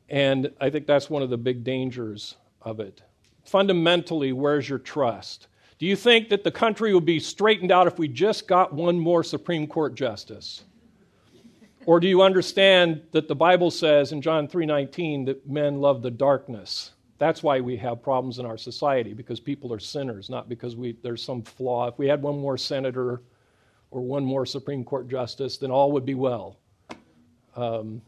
And 0.10 0.52
I 0.60 0.72
think 0.72 0.88
that's 0.88 1.12
one 1.12 1.22
of 1.22 1.30
the 1.30 1.38
big 1.38 1.64
dangers 1.64 2.36
of 2.64 2.80
it. 2.80 3.04
Fundamentally, 3.46 4.34
where's 4.34 4.68
your 4.68 4.80
trust? 4.80 5.48
Do 5.80 5.86
you 5.86 5.96
think 5.96 6.30
that 6.30 6.44
the 6.44 6.52
country 6.52 6.94
would 6.94 7.06
be 7.06 7.20
straightened 7.20 7.72
out 7.72 7.88
if 7.88 7.98
we 7.98 8.08
just 8.08 8.48
got 8.48 8.74
one 8.74 9.00
more 9.00 9.24
Supreme 9.24 9.66
Court 9.66 9.96
justice? 9.96 10.64
Or 11.86 12.00
do 12.00 12.08
you 12.08 12.22
understand 12.22 13.02
that 13.12 13.28
the 13.28 13.36
Bible 13.36 13.72
says 13.72 14.12
in 14.12 14.22
John 14.22 14.48
3:19 14.48 15.26
that 15.26 15.50
men 15.50 15.80
love 15.80 16.02
the 16.02 16.12
darkness 16.12 16.92
that's 17.20 17.44
why 17.44 17.60
we 17.60 17.76
have 17.76 18.02
problems 18.02 18.40
in 18.40 18.46
our 18.46 18.58
society, 18.58 19.14
because 19.14 19.42
people 19.42 19.74
are 19.74 19.80
sinners, 19.80 20.30
not 20.30 20.48
because 20.48 20.78
we, 20.78 20.96
there's 21.04 21.22
some 21.22 21.42
flaw. 21.42 21.90
If 21.90 22.00
we 22.00 22.08
had 22.08 22.22
one 22.22 22.40
more 22.40 22.58
senator 22.58 23.22
or 23.92 24.02
one 24.02 24.24
more 24.24 24.46
Supreme 24.46 24.86
Court 24.86 25.10
justice, 25.10 25.58
then 25.58 25.70
all 25.70 25.92
would 25.92 26.06
be 26.06 26.16
well. 26.16 26.58
Um, 27.58 28.02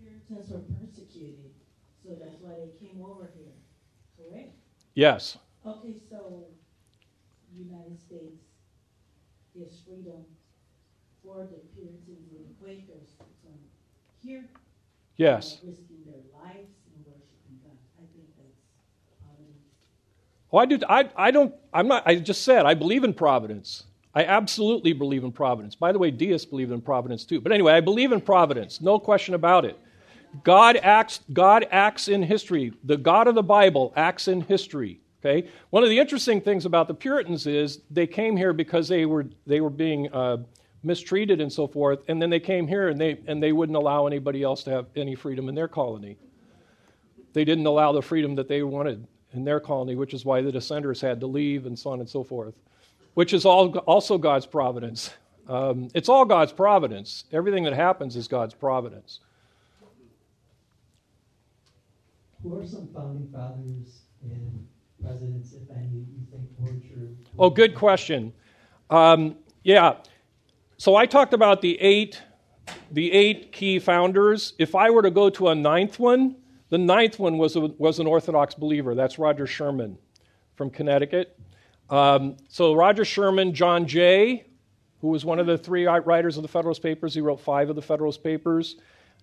Puritans 0.00 0.50
were 0.50 0.60
persecuted, 0.80 1.50
so 2.02 2.14
that's 2.18 2.40
why 2.40 2.54
they 2.54 2.86
came 2.86 3.04
over 3.04 3.28
here, 3.36 3.52
correct? 4.16 4.54
Yes. 4.94 5.38
Okay, 5.66 5.94
so 6.08 6.44
United 7.56 7.98
States 8.00 8.42
gives 9.56 9.80
freedom 9.86 10.24
for 11.22 11.38
the 11.38 11.58
Puritans 11.74 12.08
and 12.08 12.46
the 12.46 12.64
Quakers 12.64 13.08
to 13.18 13.24
come 13.42 13.58
here. 14.22 14.44
Yes. 15.16 15.58
Risking 15.64 16.04
their 16.06 16.20
lives 16.34 16.74
and 16.94 17.06
worshiping 17.06 17.58
God. 17.62 17.76
I 17.98 18.04
think 18.12 18.26
that's 18.36 18.58
providence. 19.22 19.62
Oh, 20.52 20.58
I 20.58 20.66
do. 20.66 20.78
I, 20.88 21.28
I 21.28 21.30
don't. 21.30 21.54
I'm 21.72 21.88
not. 21.88 22.02
I 22.06 22.16
just 22.16 22.42
said 22.42 22.66
I 22.66 22.74
believe 22.74 23.04
in 23.04 23.14
providence. 23.14 23.84
I 24.14 24.24
absolutely 24.24 24.92
believe 24.92 25.24
in 25.24 25.32
providence. 25.32 25.74
By 25.74 25.90
the 25.92 25.98
way, 25.98 26.10
deists 26.10 26.46
believe 26.46 26.70
in 26.70 26.80
providence 26.80 27.24
too. 27.24 27.40
But 27.40 27.52
anyway, 27.52 27.72
I 27.72 27.80
believe 27.80 28.12
in 28.12 28.20
providence. 28.20 28.80
No 28.80 28.98
question 28.98 29.34
about 29.34 29.64
it. 29.64 29.78
God 30.42 30.76
acts. 30.76 31.20
God 31.32 31.66
acts 31.70 32.08
in 32.08 32.22
history. 32.22 32.72
The 32.84 32.96
God 32.96 33.28
of 33.28 33.34
the 33.34 33.42
Bible 33.42 33.92
acts 33.96 34.28
in 34.28 34.40
history. 34.40 35.00
Okay? 35.24 35.48
One 35.70 35.82
of 35.82 35.88
the 35.88 35.98
interesting 35.98 36.40
things 36.40 36.66
about 36.66 36.88
the 36.88 36.94
Puritans 36.94 37.46
is 37.46 37.80
they 37.90 38.06
came 38.06 38.36
here 38.36 38.52
because 38.52 38.88
they 38.88 39.06
were, 39.06 39.26
they 39.46 39.60
were 39.60 39.70
being 39.70 40.12
uh, 40.12 40.38
mistreated 40.82 41.40
and 41.40 41.52
so 41.52 41.66
forth, 41.66 42.00
and 42.08 42.20
then 42.20 42.30
they 42.30 42.40
came 42.40 42.68
here 42.68 42.88
and 42.88 43.00
they, 43.00 43.18
and 43.26 43.42
they 43.42 43.52
wouldn't 43.52 43.76
allow 43.76 44.06
anybody 44.06 44.42
else 44.42 44.62
to 44.64 44.70
have 44.70 44.86
any 44.96 45.14
freedom 45.14 45.48
in 45.48 45.54
their 45.54 45.68
colony. 45.68 46.18
They 47.32 47.44
didn't 47.44 47.66
allow 47.66 47.92
the 47.92 48.02
freedom 48.02 48.34
that 48.36 48.48
they 48.48 48.62
wanted 48.62 49.06
in 49.32 49.44
their 49.44 49.60
colony, 49.60 49.96
which 49.96 50.14
is 50.14 50.24
why 50.24 50.42
the 50.42 50.52
dissenters 50.52 51.00
had 51.00 51.20
to 51.20 51.26
leave 51.26 51.66
and 51.66 51.78
so 51.78 51.90
on 51.90 52.00
and 52.00 52.08
so 52.08 52.22
forth, 52.22 52.54
which 53.14 53.32
is 53.32 53.44
all, 53.44 53.76
also 53.78 54.18
God's 54.18 54.46
providence. 54.46 55.10
Um, 55.48 55.88
it's 55.94 56.08
all 56.08 56.24
God's 56.24 56.52
providence. 56.52 57.24
Everything 57.32 57.64
that 57.64 57.72
happens 57.72 58.14
is 58.14 58.28
God's 58.28 58.54
providence. 58.54 59.20
Who 62.44 62.60
are 62.60 62.66
some 62.66 62.88
founding 62.94 63.26
fathers 63.32 64.02
and 64.22 64.68
presidents, 65.02 65.54
if 65.54 65.74
any, 65.74 66.04
you 66.12 66.26
think 66.30 66.42
were 66.58 66.72
true? 66.72 67.16
Oh, 67.38 67.48
good 67.48 67.74
question. 67.74 68.34
Um, 68.90 69.36
yeah. 69.62 69.94
So 70.76 70.94
I 70.94 71.06
talked 71.06 71.32
about 71.32 71.62
the 71.62 71.80
eight, 71.80 72.20
the 72.92 73.10
eight 73.12 73.50
key 73.50 73.78
founders. 73.78 74.52
If 74.58 74.74
I 74.74 74.90
were 74.90 75.00
to 75.00 75.10
go 75.10 75.30
to 75.30 75.48
a 75.48 75.54
ninth 75.54 75.98
one, 75.98 76.36
the 76.68 76.76
ninth 76.76 77.18
one 77.18 77.38
was, 77.38 77.56
a, 77.56 77.60
was 77.60 77.98
an 77.98 78.06
Orthodox 78.06 78.54
believer. 78.54 78.94
That's 78.94 79.18
Roger 79.18 79.46
Sherman 79.46 79.96
from 80.54 80.68
Connecticut. 80.68 81.38
Um, 81.88 82.36
so 82.48 82.74
Roger 82.74 83.06
Sherman, 83.06 83.54
John 83.54 83.86
Jay, 83.86 84.44
who 85.00 85.08
was 85.08 85.24
one 85.24 85.38
of 85.38 85.46
the 85.46 85.56
three 85.56 85.86
writers 85.86 86.36
of 86.36 86.42
the 86.42 86.48
Federalist 86.48 86.82
Papers. 86.82 87.14
He 87.14 87.22
wrote 87.22 87.40
five 87.40 87.70
of 87.70 87.76
the 87.76 87.82
Federalist 87.82 88.22
Papers. 88.22 88.76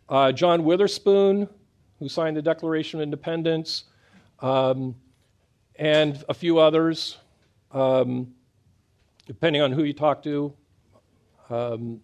Uh, 0.10 0.31
John 0.31 0.64
Witherspoon, 0.64 1.48
who 2.02 2.10
signed 2.10 2.36
the 2.36 2.41
Declaration 2.41 2.99
of 2.99 3.03
Independence. 3.03 3.84
Um, 4.40 4.95
and 5.76 6.23
a 6.28 6.34
few 6.34 6.57
others, 6.57 7.19
um, 7.72 8.34
depending 9.28 9.61
on 9.61 9.72
who 9.72 9.84
you 9.84 9.94
talk 9.94 10.23
to. 10.23 10.52
Um, 11.52 12.02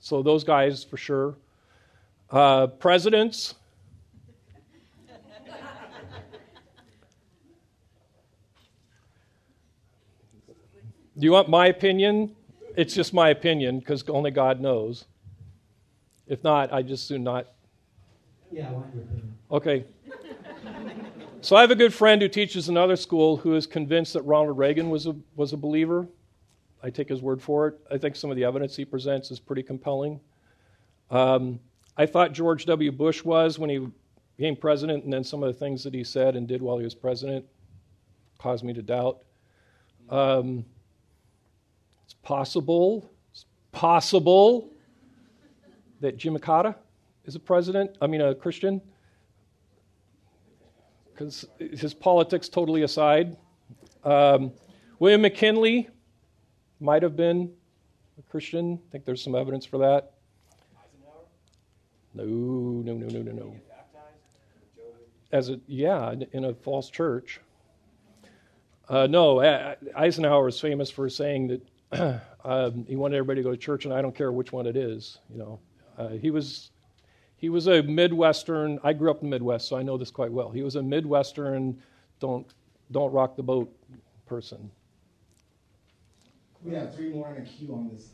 so 0.00 0.22
those 0.22 0.42
guys 0.42 0.82
for 0.82 0.96
sure. 0.96 1.34
Uh, 2.30 2.68
presidents. 2.68 3.56
Do 11.18 11.24
you 11.24 11.32
want 11.32 11.50
my 11.50 11.66
opinion? 11.66 12.34
It's 12.74 12.94
just 12.94 13.12
my 13.12 13.28
opinion 13.28 13.80
because 13.80 14.02
only 14.08 14.30
God 14.30 14.62
knows. 14.62 15.04
If 16.26 16.42
not, 16.42 16.72
I 16.72 16.80
just 16.80 17.06
do 17.08 17.18
not. 17.18 17.48
Yeah, 18.50 18.70
opinion. 18.70 19.34
Okay. 19.50 19.84
So 21.40 21.54
I 21.54 21.60
have 21.60 21.70
a 21.70 21.76
good 21.76 21.94
friend 21.94 22.20
who 22.20 22.28
teaches 22.28 22.68
another 22.68 22.96
school 22.96 23.36
who 23.36 23.54
is 23.54 23.66
convinced 23.66 24.14
that 24.14 24.22
Ronald 24.22 24.58
Reagan 24.58 24.90
was 24.90 25.06
a, 25.06 25.14
was 25.36 25.52
a 25.52 25.56
believer. 25.56 26.08
I 26.82 26.90
take 26.90 27.08
his 27.08 27.22
word 27.22 27.40
for 27.40 27.68
it. 27.68 27.80
I 27.90 27.98
think 27.98 28.16
some 28.16 28.30
of 28.30 28.36
the 28.36 28.44
evidence 28.44 28.74
he 28.74 28.84
presents 28.84 29.30
is 29.30 29.38
pretty 29.38 29.62
compelling. 29.62 30.20
Um, 31.10 31.60
I 31.96 32.06
thought 32.06 32.32
George 32.32 32.66
W. 32.66 32.90
Bush 32.90 33.22
was 33.22 33.58
when 33.58 33.70
he 33.70 33.86
became 34.36 34.56
president, 34.56 35.04
and 35.04 35.12
then 35.12 35.24
some 35.24 35.42
of 35.42 35.52
the 35.52 35.58
things 35.58 35.84
that 35.84 35.94
he 35.94 36.04
said 36.04 36.36
and 36.36 36.48
did 36.48 36.60
while 36.60 36.78
he 36.78 36.84
was 36.84 36.94
president 36.94 37.44
caused 38.38 38.64
me 38.64 38.72
to 38.72 38.82
doubt. 38.82 39.22
Um, 40.10 40.64
it's 42.04 42.14
possible, 42.22 43.10
it's 43.32 43.46
possible 43.72 44.70
that 46.00 46.16
Jim 46.16 46.38
Carter 46.38 46.74
is 47.26 47.34
a 47.34 47.40
president, 47.40 47.96
I 48.00 48.06
mean, 48.06 48.20
a 48.20 48.34
Christian 48.34 48.80
because 51.16 51.46
his 51.58 51.94
politics 51.94 52.48
totally 52.48 52.82
aside. 52.82 53.36
Um, 54.04 54.52
William 54.98 55.22
McKinley 55.22 55.88
might 56.80 57.02
have 57.02 57.16
been 57.16 57.52
a 58.18 58.22
Christian. 58.30 58.78
I 58.86 58.92
think 58.92 59.04
there's 59.04 59.22
some 59.22 59.34
evidence 59.34 59.64
for 59.64 59.78
that. 59.78 60.12
Eisenhower? 60.76 61.24
No, 62.14 62.24
no, 62.24 62.94
no, 62.94 63.06
no, 63.06 63.22
no, 63.22 63.32
no. 63.32 63.56
As 65.32 65.48
a 65.48 65.60
yeah, 65.66 66.14
in 66.32 66.44
a 66.44 66.54
false 66.54 66.88
church. 66.88 67.40
Uh, 68.88 69.08
no, 69.08 69.40
Eisenhower 69.96 70.48
is 70.48 70.60
famous 70.60 70.90
for 70.90 71.08
saying 71.08 71.60
that 71.92 72.22
um, 72.44 72.84
he 72.88 72.94
wanted 72.94 73.16
everybody 73.16 73.40
to 73.40 73.44
go 73.44 73.50
to 73.50 73.56
church, 73.56 73.84
and 73.84 73.92
I 73.92 74.00
don't 74.00 74.14
care 74.14 74.30
which 74.30 74.52
one 74.52 74.66
it 74.66 74.76
is. 74.76 75.18
You 75.28 75.38
know, 75.38 75.60
uh, 75.98 76.08
he 76.10 76.30
was 76.30 76.70
he 77.36 77.48
was 77.48 77.66
a 77.66 77.82
Midwestern, 77.82 78.78
I 78.82 78.92
grew 78.92 79.10
up 79.10 79.22
in 79.22 79.30
the 79.30 79.34
Midwest, 79.34 79.68
so 79.68 79.76
I 79.76 79.82
know 79.82 79.96
this 79.98 80.10
quite 80.10 80.32
well. 80.32 80.50
He 80.50 80.62
was 80.62 80.76
a 80.76 80.82
Midwestern, 80.82 81.80
don't, 82.18 82.46
don't 82.90 83.12
rock 83.12 83.36
the 83.36 83.42
boat 83.42 83.70
person. 84.26 84.70
We 86.62 86.74
have 86.74 86.94
three 86.94 87.10
more 87.10 87.34
in 87.34 87.42
a 87.42 87.44
queue 87.44 87.72
on 87.74 87.90
this. 87.92 88.10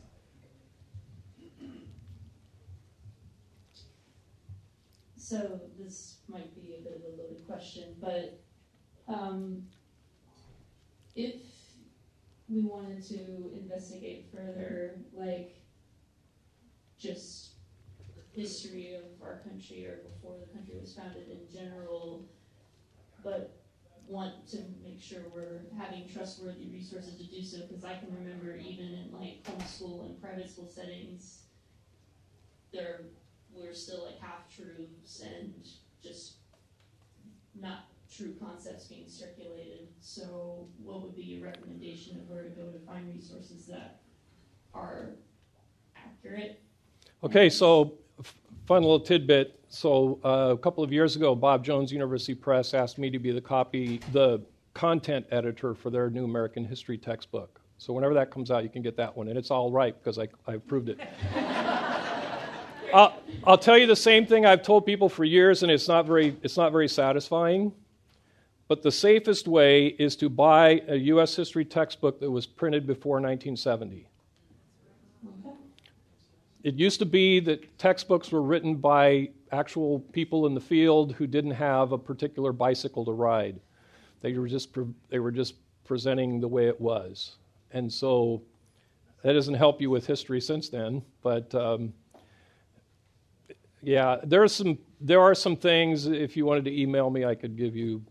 So 5.15 5.61
this 5.79 6.17
might 6.27 6.53
be 6.53 6.75
a 6.77 6.83
bit 6.83 6.97
of 6.97 7.13
a 7.13 7.21
loaded 7.21 7.47
question, 7.47 7.95
but 8.01 8.39
um, 9.07 9.63
if 11.15 11.41
we 12.49 12.61
wanted 12.61 13.01
to 13.07 13.51
investigate 13.57 14.27
further, 14.35 14.99
like 15.15 15.55
just 16.99 17.52
history 18.35 18.95
of 18.95 19.21
our 19.21 19.41
country 19.47 19.85
or 19.85 19.97
before 20.09 20.35
the 20.39 20.51
country 20.57 20.75
was 20.79 20.93
founded 20.93 21.27
in 21.29 21.39
general, 21.51 22.25
but 23.23 23.55
want 24.07 24.45
to 24.49 24.57
make 24.83 25.01
sure 25.01 25.21
we're 25.33 25.61
having 25.77 26.07
trustworthy 26.09 26.67
resources 26.71 27.15
to 27.17 27.23
do 27.23 27.41
so 27.43 27.65
because 27.67 27.85
I 27.85 27.95
can 27.95 28.13
remember 28.13 28.55
even 28.55 28.85
in 28.87 29.09
like 29.13 29.43
homeschool 29.43 30.05
and 30.05 30.21
private 30.21 30.49
school 30.49 30.67
settings, 30.67 31.43
there 32.71 33.01
we're 33.55 33.73
still 33.73 34.03
like 34.05 34.19
half 34.19 34.53
truths 34.53 35.21
and 35.21 35.53
just 36.01 36.33
not 37.59 37.87
true 38.11 38.33
concepts 38.39 38.85
being 38.85 39.07
circulated. 39.07 39.87
So, 40.01 40.67
what 40.83 41.01
would 41.01 41.15
be 41.15 41.23
your 41.23 41.43
recommendation 41.43 42.17
of 42.17 42.29
where 42.29 42.43
to 42.43 42.49
go 42.49 42.63
to 42.71 42.79
find 42.79 43.13
resources 43.13 43.65
that 43.67 44.01
are 44.73 45.11
accurate? 45.95 46.61
Okay, 47.23 47.49
so 47.49 47.93
fun 48.65 48.81
little 48.81 48.99
tidbit. 48.99 49.59
So 49.69 50.19
uh, 50.23 50.53
a 50.53 50.57
couple 50.57 50.83
of 50.83 50.93
years 50.93 51.15
ago, 51.15 51.35
Bob 51.35 51.63
Jones 51.63 51.91
University 51.91 52.35
Press 52.35 52.73
asked 52.73 52.97
me 52.97 53.09
to 53.09 53.19
be 53.19 53.31
the 53.31 53.41
copy, 53.41 53.99
the 54.11 54.41
content 54.73 55.25
editor 55.31 55.73
for 55.73 55.89
their 55.89 56.09
new 56.09 56.25
American 56.25 56.65
history 56.65 56.97
textbook. 56.97 57.59
So 57.77 57.93
whenever 57.93 58.13
that 58.13 58.31
comes 58.31 58.51
out, 58.51 58.63
you 58.63 58.69
can 58.69 58.81
get 58.81 58.95
that 58.97 59.15
one, 59.15 59.27
and 59.27 59.37
it's 59.37 59.51
all 59.51 59.71
right 59.71 59.95
because 59.97 60.17
I, 60.19 60.27
I 60.47 60.53
approved 60.53 60.89
it. 60.89 60.99
I'll, 62.93 63.19
I'll 63.45 63.57
tell 63.57 63.77
you 63.77 63.87
the 63.87 63.95
same 63.95 64.27
thing 64.27 64.45
I've 64.45 64.61
told 64.61 64.85
people 64.85 65.09
for 65.09 65.23
years, 65.23 65.63
and 65.63 65.71
it's 65.71 65.87
not 65.87 66.05
very, 66.05 66.37
it's 66.43 66.57
not 66.57 66.71
very 66.71 66.87
satisfying. 66.87 67.73
But 68.67 68.83
the 68.83 68.91
safest 68.91 69.47
way 69.47 69.87
is 69.87 70.15
to 70.17 70.29
buy 70.29 70.81
a 70.87 70.95
U.S. 70.95 71.35
history 71.35 71.65
textbook 71.65 72.19
that 72.19 72.31
was 72.31 72.45
printed 72.45 72.87
before 72.87 73.15
1970. 73.15 74.07
It 76.63 76.75
used 76.75 76.99
to 76.99 77.05
be 77.05 77.41
that 77.41 77.77
textbooks 77.77 78.31
were 78.31 78.41
written 78.41 78.75
by 78.75 79.29
actual 79.51 79.99
people 79.99 80.47
in 80.47 80.53
the 80.55 80.61
field 80.61 81.13
who 81.13 81.27
didn't 81.27 81.51
have 81.51 81.91
a 81.91 81.97
particular 81.97 82.53
bicycle 82.53 83.03
to 83.05 83.11
ride. 83.11 83.59
They 84.21 84.33
were 84.33 84.47
just, 84.47 84.71
pre- 84.71 84.85
they 85.09 85.19
were 85.19 85.31
just 85.31 85.55
presenting 85.83 86.39
the 86.39 86.47
way 86.47 86.67
it 86.67 86.79
was. 86.79 87.35
And 87.71 87.91
so 87.91 88.41
that 89.23 89.33
doesn't 89.33 89.55
help 89.55 89.81
you 89.81 89.89
with 89.89 90.07
history 90.07 90.39
since 90.39 90.69
then. 90.69 91.01
But 91.21 91.53
um, 91.53 91.93
yeah, 93.81 94.17
there 94.23 94.41
are, 94.41 94.47
some, 94.47 94.77
there 95.01 95.19
are 95.19 95.35
some 95.35 95.57
things, 95.57 96.07
if 96.07 96.37
you 96.37 96.45
wanted 96.45 96.63
to 96.65 96.81
email 96.81 97.09
me, 97.09 97.25
I 97.25 97.35
could 97.35 97.57
give 97.57 97.75
you 97.75 98.01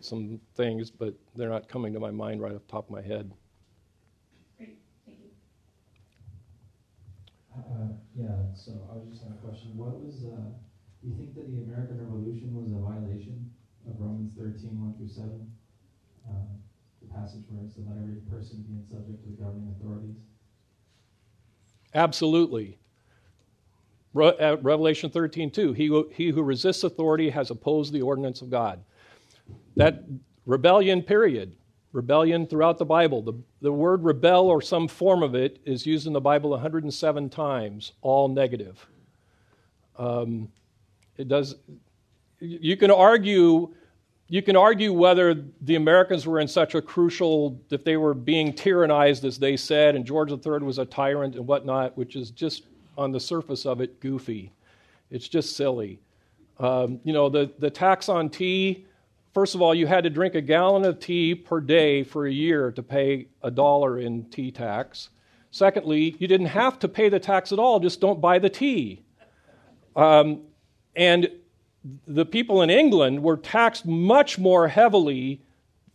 some 0.00 0.40
things, 0.56 0.90
but 0.90 1.14
they're 1.36 1.48
not 1.48 1.68
coming 1.68 1.92
to 1.92 2.00
my 2.00 2.10
mind 2.10 2.42
right 2.42 2.52
off 2.52 2.66
the 2.66 2.72
top 2.72 2.86
of 2.86 2.90
my 2.90 3.02
head. 3.02 3.30
Great. 4.58 4.78
Thank 5.06 5.18
you. 5.20 5.30
Uh, 7.52 7.92
yeah, 8.14 8.48
so 8.54 8.72
I 8.90 8.96
was 8.96 9.08
just 9.10 9.22
had 9.22 9.32
a 9.32 9.40
question. 9.44 9.76
What 9.76 10.00
was, 10.00 10.24
uh, 10.24 10.56
do 11.02 11.08
you 11.08 11.14
think 11.16 11.34
that 11.34 11.52
the 11.52 11.62
American 11.62 12.00
Revolution 12.00 12.54
was 12.56 12.72
a 12.72 12.80
violation 12.80 13.50
of 13.88 14.00
Romans 14.00 14.32
13, 14.36 14.72
1 14.72 14.94
through 14.96 15.08
7? 15.08 15.52
Uh, 16.28 16.32
the 17.02 17.08
passage 17.12 17.44
where 17.50 17.64
it 17.64 17.72
said, 17.72 17.84
let 17.88 17.98
every 18.00 18.24
person 18.30 18.64
being 18.66 18.84
subject 18.88 19.22
to 19.24 19.30
the 19.30 19.36
governing 19.36 19.74
authorities? 19.76 20.16
Absolutely. 21.94 22.78
Re- 24.14 24.36
uh, 24.38 24.56
Revelation 24.58 25.10
13, 25.10 25.50
2. 25.50 25.72
He, 25.72 26.04
he 26.12 26.30
who 26.30 26.42
resists 26.42 26.84
authority 26.84 27.28
has 27.30 27.50
opposed 27.50 27.92
the 27.92 28.02
ordinance 28.02 28.40
of 28.40 28.50
God. 28.50 28.82
That 29.76 30.04
rebellion, 30.46 31.02
period. 31.02 31.52
Rebellion 31.92 32.46
throughout 32.46 32.78
the 32.78 32.84
Bible. 32.84 33.22
The, 33.22 33.34
the 33.60 33.72
word 33.72 34.02
rebel 34.02 34.48
or 34.48 34.62
some 34.62 34.88
form 34.88 35.22
of 35.22 35.34
it 35.34 35.58
is 35.64 35.86
used 35.86 36.06
in 36.06 36.12
the 36.12 36.20
Bible 36.20 36.50
107 36.50 37.28
times, 37.28 37.92
all 38.00 38.28
negative. 38.28 38.86
Um, 39.98 40.48
it 41.18 41.28
does, 41.28 41.56
you 42.40 42.76
can 42.76 42.90
argue 42.90 43.74
you 44.32 44.40
can 44.40 44.56
argue 44.56 44.94
whether 44.94 45.44
the 45.60 45.74
Americans 45.74 46.26
were 46.26 46.40
in 46.40 46.48
such 46.48 46.74
a 46.74 46.80
crucial, 46.80 47.60
if 47.68 47.84
they 47.84 47.98
were 47.98 48.14
being 48.14 48.54
tyrannized 48.54 49.24
as 49.24 49.38
they 49.38 49.58
said, 49.58 49.94
and 49.94 50.06
George 50.06 50.30
III 50.30 50.60
was 50.60 50.78
a 50.78 50.86
tyrant 50.86 51.34
and 51.36 51.46
whatnot, 51.46 51.94
which 51.98 52.16
is 52.16 52.30
just 52.30 52.64
on 52.96 53.12
the 53.12 53.20
surface 53.20 53.66
of 53.66 53.82
it 53.82 54.00
goofy. 54.00 54.50
It's 55.10 55.28
just 55.28 55.54
silly. 55.54 56.00
Um, 56.58 56.98
you 57.04 57.12
know, 57.12 57.28
the, 57.28 57.52
the 57.58 57.68
tax 57.68 58.08
on 58.08 58.30
tea, 58.30 58.86
first 59.32 59.54
of 59.54 59.62
all, 59.62 59.74
you 59.74 59.86
had 59.86 60.04
to 60.04 60.10
drink 60.10 60.34
a 60.34 60.40
gallon 60.40 60.84
of 60.84 60.98
tea 60.98 61.34
per 61.34 61.60
day 61.60 62.02
for 62.02 62.26
a 62.26 62.32
year 62.32 62.70
to 62.72 62.82
pay 62.82 63.28
a 63.42 63.50
dollar 63.50 63.98
in 63.98 64.24
tea 64.30 64.50
tax. 64.50 65.10
Secondly, 65.50 66.16
you 66.18 66.26
didn't 66.26 66.46
have 66.46 66.78
to 66.78 66.88
pay 66.88 67.08
the 67.08 67.20
tax 67.20 67.52
at 67.52 67.58
all, 67.58 67.78
just 67.80 68.00
don't 68.00 68.20
buy 68.20 68.38
the 68.38 68.50
tea. 68.50 69.02
Um, 69.94 70.42
and 70.96 71.30
the 72.06 72.24
people 72.24 72.62
in 72.62 72.70
England 72.70 73.22
were 73.22 73.36
taxed 73.36 73.86
much 73.86 74.38
more 74.38 74.68
heavily 74.68 75.42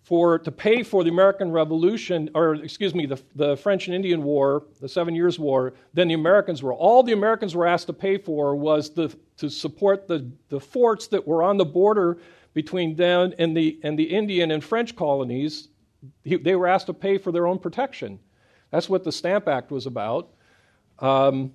for 0.04 0.40
to 0.40 0.52
pay 0.52 0.84
for 0.84 1.04
the 1.04 1.10
American 1.10 1.52
Revolution, 1.52 2.30
or 2.34 2.56
excuse 2.56 2.96
me, 2.96 3.06
the, 3.06 3.22
the 3.36 3.58
French 3.58 3.88
and 3.88 3.96
Indian 3.96 4.24
War, 4.24 4.64
the 4.80 4.88
Seven 4.88 5.14
Years' 5.14 5.38
War, 5.38 5.74
than 5.94 6.08
the 6.08 6.14
Americans 6.14 6.64
were. 6.64 6.74
All 6.74 7.04
the 7.04 7.12
Americans 7.12 7.56
were 7.56 7.68
asked 7.68 7.88
to 7.88 7.94
pay 7.94 8.18
for 8.18 8.56
was 8.56 8.90
the, 8.92 9.14
to 9.36 9.50
support 9.50 10.08
the, 10.08 10.30
the 10.48 10.62
forts 10.62 11.08
that 11.08 11.28
were 11.28 11.44
on 11.44 11.58
the 11.58 11.66
border 11.66 12.20
between 12.54 12.96
them 12.96 13.34
and 13.38 13.56
the, 13.56 13.80
and 13.84 13.98
the 13.98 14.04
Indian 14.04 14.52
and 14.52 14.64
French 14.64 14.96
colonies. 14.96 15.70
They 16.24 16.56
were 16.56 16.68
asked 16.68 16.88
to 16.88 16.94
pay 16.94 17.18
for 17.18 17.32
their 17.32 17.48
own 17.48 17.60
protection. 17.60 18.20
That's 18.72 18.90
what 18.90 19.04
the 19.04 19.12
Stamp 19.12 19.48
Act 19.48 19.72
was 19.72 19.86
about. 19.86 20.30
Um, 21.00 21.54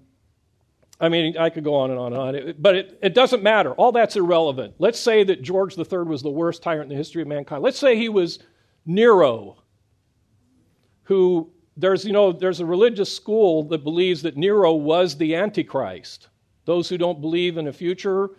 I 1.01 1.09
mean, 1.09 1.37
I 1.37 1.51
could 1.51 1.65
go 1.65 1.75
on 1.75 1.91
and 1.91 1.99
on 1.99 2.13
and 2.13 2.39
on, 2.39 2.55
but 2.59 2.77
it, 2.77 2.99
it 3.03 3.15
doesn't 3.15 3.43
matter. 3.43 3.73
All 3.73 3.91
that's 3.91 4.15
irrelevant. 4.15 4.75
Let's 4.79 5.01
say 5.01 5.25
that 5.25 5.43
George 5.43 5.77
III 5.77 6.05
was 6.05 6.23
the 6.23 6.31
worst 6.31 6.63
tyrant 6.63 6.85
in 6.85 6.89
the 6.91 6.95
history 6.95 7.23
of 7.23 7.29
mankind. 7.29 7.63
Let's 7.63 7.79
say 7.79 7.97
he 7.97 8.09
was 8.09 8.39
Nero, 8.87 9.57
who 11.03 11.51
there's, 11.77 12.05
you 12.05 12.13
know, 12.13 12.31
there's 12.31 12.61
a 12.61 12.67
religious 12.67 13.15
school 13.15 13.65
that 13.65 13.83
believes 13.83 14.23
that 14.23 14.37
Nero 14.37 14.75
was 14.75 15.17
the 15.17 15.35
Antichrist. 15.35 16.29
Those 16.67 16.89
who 16.89 16.99
don't 16.99 17.21
believe 17.21 17.57
in 17.57 17.67
a 17.67 17.73
future, 17.73 18.31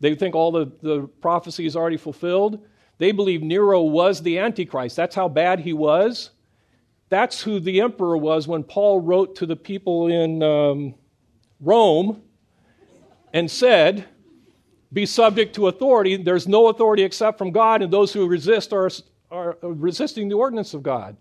they 0.00 0.14
think 0.14 0.34
all 0.34 0.52
the, 0.52 0.70
the 0.82 1.08
prophecy 1.20 1.66
is 1.66 1.76
already 1.76 1.96
fulfilled. 1.96 2.64
They 2.98 3.12
believe 3.12 3.42
Nero 3.42 3.82
was 3.82 4.22
the 4.22 4.38
Antichrist. 4.38 4.96
That's 4.96 5.14
how 5.14 5.28
bad 5.28 5.60
he 5.60 5.72
was. 5.72 6.30
That's 7.08 7.40
who 7.40 7.58
the 7.60 7.80
emperor 7.80 8.16
was 8.16 8.46
when 8.46 8.62
Paul 8.64 9.00
wrote 9.00 9.36
to 9.36 9.46
the 9.46 9.56
people 9.56 10.08
in. 10.08 10.42
Um, 10.42 10.94
Rome 11.60 12.22
and 13.32 13.50
said, 13.50 14.06
Be 14.92 15.06
subject 15.06 15.54
to 15.56 15.68
authority. 15.68 16.16
There's 16.16 16.48
no 16.48 16.68
authority 16.68 17.02
except 17.02 17.38
from 17.38 17.50
God, 17.50 17.82
and 17.82 17.92
those 17.92 18.12
who 18.12 18.26
resist 18.26 18.72
are, 18.72 18.90
are 19.30 19.56
resisting 19.62 20.28
the 20.28 20.36
ordinance 20.36 20.74
of 20.74 20.82
God. 20.82 21.16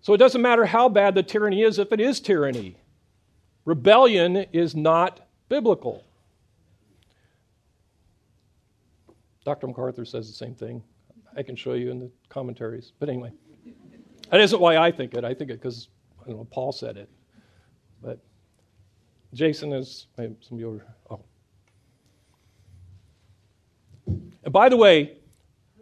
So 0.00 0.14
it 0.14 0.18
doesn't 0.18 0.42
matter 0.42 0.64
how 0.64 0.88
bad 0.88 1.14
the 1.14 1.22
tyranny 1.22 1.62
is 1.62 1.78
if 1.78 1.92
it 1.92 2.00
is 2.00 2.20
tyranny. 2.20 2.76
Rebellion 3.64 4.36
is 4.52 4.74
not 4.74 5.28
biblical. 5.48 6.04
Dr. 9.48 9.66
MacArthur 9.66 10.04
says 10.04 10.28
the 10.28 10.36
same 10.36 10.54
thing. 10.54 10.82
I 11.34 11.42
can 11.42 11.56
show 11.56 11.72
you 11.72 11.90
in 11.90 11.98
the 11.98 12.10
commentaries. 12.28 12.92
But 12.98 13.08
anyway, 13.08 13.32
that 14.30 14.42
isn't 14.42 14.60
why 14.60 14.76
I 14.76 14.92
think 14.92 15.14
it. 15.14 15.24
I 15.24 15.32
think 15.32 15.50
it 15.50 15.54
because 15.54 15.88
I 16.22 16.26
don't 16.26 16.36
know 16.36 16.44
Paul 16.50 16.70
said 16.70 16.98
it. 16.98 17.08
But 18.02 18.18
Jason 19.32 19.72
is 19.72 20.06
some 20.18 20.36
of 20.52 20.60
you 20.60 20.82
are, 21.08 21.16
oh. 21.16 21.20
And 24.44 24.52
by 24.52 24.68
the 24.68 24.76
way, 24.76 25.16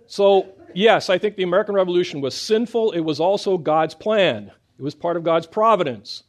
so 0.06 0.47
yes, 0.72 1.10
I 1.10 1.18
think 1.18 1.34
the 1.34 1.43
American 1.43 1.74
Revolution 1.74 2.20
was 2.20 2.36
sinful. 2.36 2.93
It 2.93 3.01
was 3.01 3.18
also 3.18 3.59
God's 3.59 3.97
plan. 3.97 4.52
It 4.78 4.82
was 4.82 4.94
part 4.94 5.16
of 5.16 5.24
God's 5.24 5.48
providence. 5.48 6.22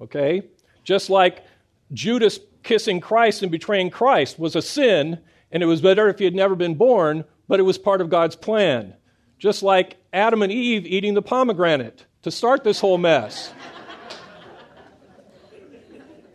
Okay? 0.00 0.42
Just 0.82 1.10
like 1.10 1.44
Judas 1.92 2.40
kissing 2.64 2.98
Christ 2.98 3.42
and 3.42 3.52
betraying 3.52 3.90
Christ 3.90 4.36
was 4.36 4.56
a 4.56 4.62
sin, 4.62 5.20
and 5.56 5.62
it 5.62 5.66
was 5.66 5.80
better 5.80 6.06
if 6.10 6.18
he 6.18 6.26
had 6.26 6.34
never 6.34 6.54
been 6.54 6.74
born, 6.74 7.24
but 7.48 7.58
it 7.58 7.62
was 7.62 7.78
part 7.78 8.02
of 8.02 8.10
God's 8.10 8.36
plan. 8.36 8.92
Just 9.38 9.62
like 9.62 9.96
Adam 10.12 10.42
and 10.42 10.52
Eve 10.52 10.84
eating 10.84 11.14
the 11.14 11.22
pomegranate 11.22 12.04
to 12.24 12.30
start 12.30 12.62
this 12.62 12.78
whole 12.78 12.98
mess. 12.98 13.54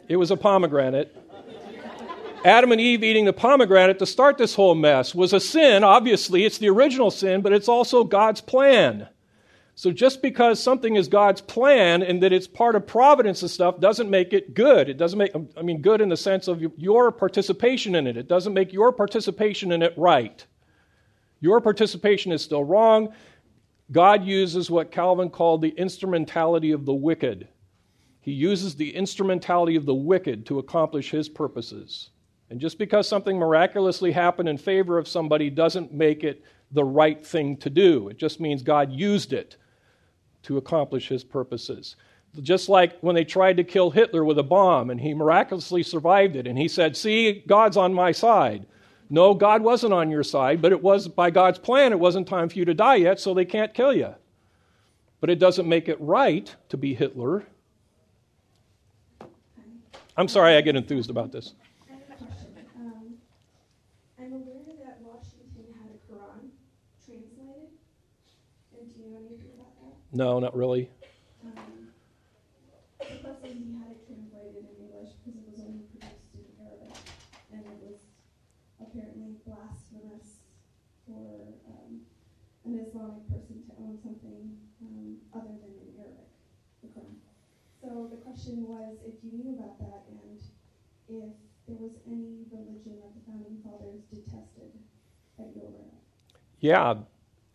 It 0.08 0.16
was 0.16 0.32
a 0.32 0.38
pomegranate. 0.38 1.16
Adam 2.44 2.72
and 2.72 2.82
Eve 2.82 3.04
eating 3.04 3.26
the 3.26 3.32
pomegranate 3.32 4.00
to 4.00 4.08
start 4.08 4.40
this 4.40 4.56
whole 4.56 4.74
mess 4.74 5.14
was 5.14 5.34
a 5.34 5.40
sin. 5.40 5.84
Obviously, 5.84 6.44
it's 6.44 6.58
the 6.58 6.70
original 6.70 7.12
sin, 7.12 7.42
but 7.42 7.54
it's 7.54 7.70
also 7.70 8.04
God's 8.04 8.42
plan. 8.42 9.08
So 9.82 9.92
just 9.92 10.22
because 10.22 10.62
something 10.62 10.96
is 10.96 11.08
God's 11.08 11.42
plan 11.42 12.04
and 12.04 12.22
that 12.22 12.32
it's 12.32 12.46
part 12.46 12.76
of 12.76 12.86
providence 12.86 13.42
and 13.42 13.50
stuff 13.50 13.80
doesn't 13.80 14.12
make 14.12 14.32
it 14.32 14.54
good. 14.54 14.88
It 14.90 14.98
doesn't 14.98 15.18
make, 15.18 15.32
I 15.58 15.64
mean, 15.64 15.82
good 15.82 16.02
in 16.02 16.10
the 16.10 16.18
sense 16.18 16.48
of 16.48 16.62
your 16.78 17.12
participation 17.12 17.96
in 17.96 18.06
it. 18.06 18.16
It 18.16 18.28
doesn't 18.28 18.54
make 18.54 18.74
your 18.74 18.92
participation 18.92 19.72
in 19.72 19.82
it 19.82 19.96
right. 19.98 20.46
Your 21.40 21.62
participation 21.62 22.32
is 22.32 22.44
still 22.44 22.64
wrong. 22.64 23.12
God 23.92 24.24
uses 24.24 24.70
what 24.70 24.92
Calvin 24.92 25.32
called 25.32 25.64
the 25.64 25.70
instrumentality 25.70 26.74
of 26.74 26.86
the 26.86 26.94
wicked. 26.94 27.48
He 28.20 28.34
uses 28.34 28.76
the 28.76 28.94
instrumentality 28.96 29.78
of 29.78 29.88
the 29.88 29.96
wicked 29.96 30.46
to 30.46 30.60
accomplish 30.60 31.10
his 31.10 31.28
purposes. 31.28 32.12
And 32.52 32.60
just 32.60 32.78
because 32.78 33.08
something 33.08 33.36
miraculously 33.36 34.12
happened 34.12 34.48
in 34.48 34.60
favor 34.60 35.00
of 35.00 35.08
somebody 35.08 35.50
doesn't 35.50 35.92
make 35.92 36.24
it 36.24 36.44
the 36.72 36.84
right 36.84 37.26
thing 37.26 37.58
to 37.58 37.72
do. 37.72 38.10
It 38.10 38.18
just 38.20 38.40
means 38.40 38.62
God 38.62 38.92
used 38.92 39.34
it 39.34 39.58
to 40.44 40.58
accomplish 40.58 41.08
his 41.08 41.24
purposes. 41.24 41.96
Just 42.42 42.70
like 42.70 43.00
when 43.02 43.16
they 43.16 43.26
tried 43.26 43.58
to 43.58 43.64
kill 43.64 43.92
Hitler 43.92 44.24
with 44.24 44.40
a 44.40 44.44
bomb 44.44 44.90
and 44.90 45.02
he 45.02 45.14
miraculously 45.14 45.84
survived 45.84 46.36
it, 46.36 46.48
and 46.48 46.58
he 46.58 46.68
said, 46.68 46.96
See, 46.96 47.44
God's 47.46 47.78
on 47.78 47.94
my 47.94 48.12
side. 48.12 48.66
No, 49.10 49.34
God 49.34 49.62
wasn't 49.62 49.94
on 49.94 50.10
your 50.10 50.24
side, 50.24 50.62
but 50.62 50.72
it 50.72 50.82
was 50.82 51.10
by 51.10 51.32
God's 51.32 51.60
plan. 51.60 51.92
It 51.92 52.00
wasn't 52.00 52.30
time 52.30 52.48
for 52.48 52.58
you 52.58 52.64
to 52.64 52.74
die 52.74 52.96
yet, 52.96 53.20
so 53.20 53.34
they 53.34 53.44
can't 53.44 53.74
kill 53.74 53.94
you. 53.94 54.16
But 55.20 55.30
it 55.30 55.38
doesn't 55.38 55.68
make 55.68 55.90
it 55.90 56.00
right 56.00 56.56
to 56.70 56.78
be 56.78 56.96
Hitler. 56.96 57.44
I'm 60.16 60.30
sorry 60.30 60.56
I 60.56 60.62
get 60.62 60.78
enthused 60.78 61.10
about 61.10 61.34
this. 61.34 61.54
No, 70.14 70.40
not 70.40 70.56
really. 70.56 70.90
Was 77.82 78.02
apparently 78.80 79.36
blasphemous 79.46 80.44
for 81.08 81.54
an 82.66 82.86
Islamic 82.86 83.28
person 83.30 83.64
to 83.66 83.72
own 83.80 83.98
something 84.04 84.58
other 85.34 85.48
than 85.48 85.74
Arabic. 85.98 86.28
So 87.82 88.08
the 88.12 88.18
question 88.18 88.64
was 88.68 88.98
if 89.06 89.16
you 89.24 89.32
knew 89.32 89.58
about 89.58 89.80
that 89.80 90.04
and 90.10 90.20
if 91.10 91.34
there 91.68 91.78
was 91.78 91.92
any 92.06 92.44
religion 92.52 93.00
that 93.02 93.14
the 93.16 93.22
founding 93.32 93.58
fathers 93.64 94.02
detested 94.14 94.72
that 95.38 95.48
you 95.56 95.62
were. 95.62 95.90
Yeah, 96.60 96.96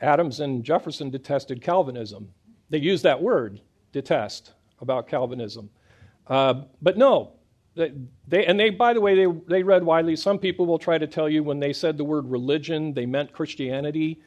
Adams 0.01 0.41
and 0.41 0.65
Jefferson 0.65 1.11
detested 1.11 1.61
Calvinism. 1.63 2.33
They 2.71 2.79
used 2.79 3.05
that 3.05 3.23
word, 3.23 3.61
detest, 3.93 4.53
about 4.81 5.09
Calvinism. 5.09 5.71
Uh, 6.27 6.63
but 6.83 6.99
no, 6.99 7.33
they, 7.75 7.93
they, 8.27 8.47
and 8.47 8.59
they, 8.59 8.71
by 8.71 8.93
the 8.93 9.01
way, 9.01 9.15
they, 9.15 9.33
they 9.49 9.63
read 9.63 9.85
widely. 9.85 10.17
Some 10.17 10.39
people 10.39 10.67
will 10.67 10.79
try 10.79 10.99
to 10.99 11.07
tell 11.07 11.29
you 11.29 11.43
when 11.43 11.61
they 11.61 11.73
said 11.73 11.97
the 11.97 12.05
word 12.05 12.27
religion, 12.29 12.93
they 12.93 13.07
meant 13.07 13.33
Christianity, 13.33 14.21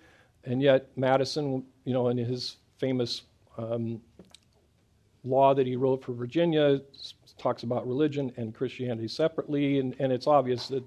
and 0.46 0.62
yet 0.62 0.90
Madison, 0.96 1.66
you 1.84 1.94
know, 1.94 2.08
in 2.10 2.18
his 2.18 2.58
famous 2.78 3.24
um, 3.58 4.02
law 5.24 5.54
that 5.54 5.68
he 5.68 5.76
wrote 5.76 6.04
for 6.04 6.14
Virginia, 6.14 6.80
talks 7.38 7.64
about 7.64 7.88
religion 7.88 8.32
and 8.38 8.54
Christianity 8.54 9.08
separately, 9.08 9.80
and, 9.80 9.96
and 10.00 10.12
it's 10.12 10.28
obvious 10.28 10.68
that 10.68 10.84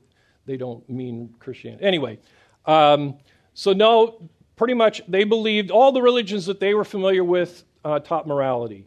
they 0.47 0.57
don't 0.57 0.89
mean 0.89 1.35
Christianity. 1.39 1.85
Anyway, 1.85 2.19
um, 2.66 3.19
so 3.55 3.73
no, 3.73 4.29
pretty 4.57 4.74
much 4.74 5.03
they 5.09 5.24
believed 5.24 5.70
all 5.70 5.93
the 5.93 6.03
religions 6.03 6.47
that 6.47 6.61
they 6.61 6.74
were 6.74 6.85
familiar 6.85 7.24
with 7.24 7.65
uh, 7.85 7.99
taught 7.99 8.27
morality, 8.27 8.87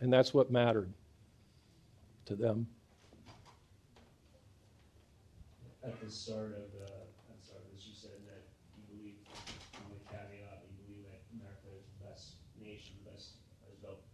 and 0.00 0.12
that's 0.12 0.34
what 0.34 0.50
mattered 0.50 0.92
to 2.26 2.34
them. 2.36 2.66
At 5.82 5.96
the 6.00 6.10
start 6.10 6.52
of 6.60 6.68
the, 6.76 6.84
at 6.84 7.36
the 7.40 7.40
start 7.40 7.64
of 7.64 7.72
this, 7.72 7.88
you 7.88 7.96
said 7.96 8.12
that 8.28 8.44
you 8.76 8.84
believe, 8.92 9.16
on 9.80 9.88
the 9.96 10.02
caveat, 10.12 10.60
you 10.68 10.72
believe 10.84 11.02
that 11.08 11.24
America 11.32 11.72
is 11.72 11.88
the 11.88 12.04
best 12.04 12.36
nation, 12.60 12.92
the 13.00 13.16
best, 13.16 13.40
built, 13.80 14.04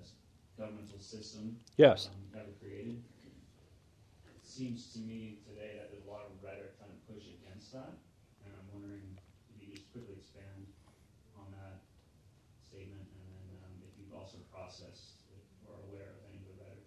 best 0.00 0.16
governmental 0.56 0.96
system. 0.98 1.60
Yes. 1.76 2.08
um, 2.08 2.40
Ever 2.40 2.56
created. 2.56 3.04
It 4.24 4.40
seems 4.42 4.88
to 4.96 4.98
me 5.04 5.44
today 5.44 5.76
that 5.76 5.92
there's 5.92 6.06
a 6.06 6.10
lot 6.10 6.24
of 6.24 6.32
rhetoric 6.40 6.72
trying 6.80 6.94
to 6.96 7.02
push 7.04 7.28
against 7.28 7.76
that, 7.76 7.92
and 8.46 8.50
I'm 8.56 8.68
wondering 8.72 9.04
if 9.52 9.60
you 9.60 9.68
could 9.68 9.76
just 9.76 9.92
quickly 9.92 10.16
expand 10.16 10.64
on 11.36 11.52
that 11.52 11.84
statement, 12.64 13.04
and 13.04 13.26
then, 13.28 13.44
um, 13.60 13.76
if 13.84 13.92
you've 14.00 14.14
also 14.74 14.84
processed 14.84 15.12
or 15.66 15.74
aware 15.88 16.10
of 16.10 16.30
rhetoric. 16.58 16.82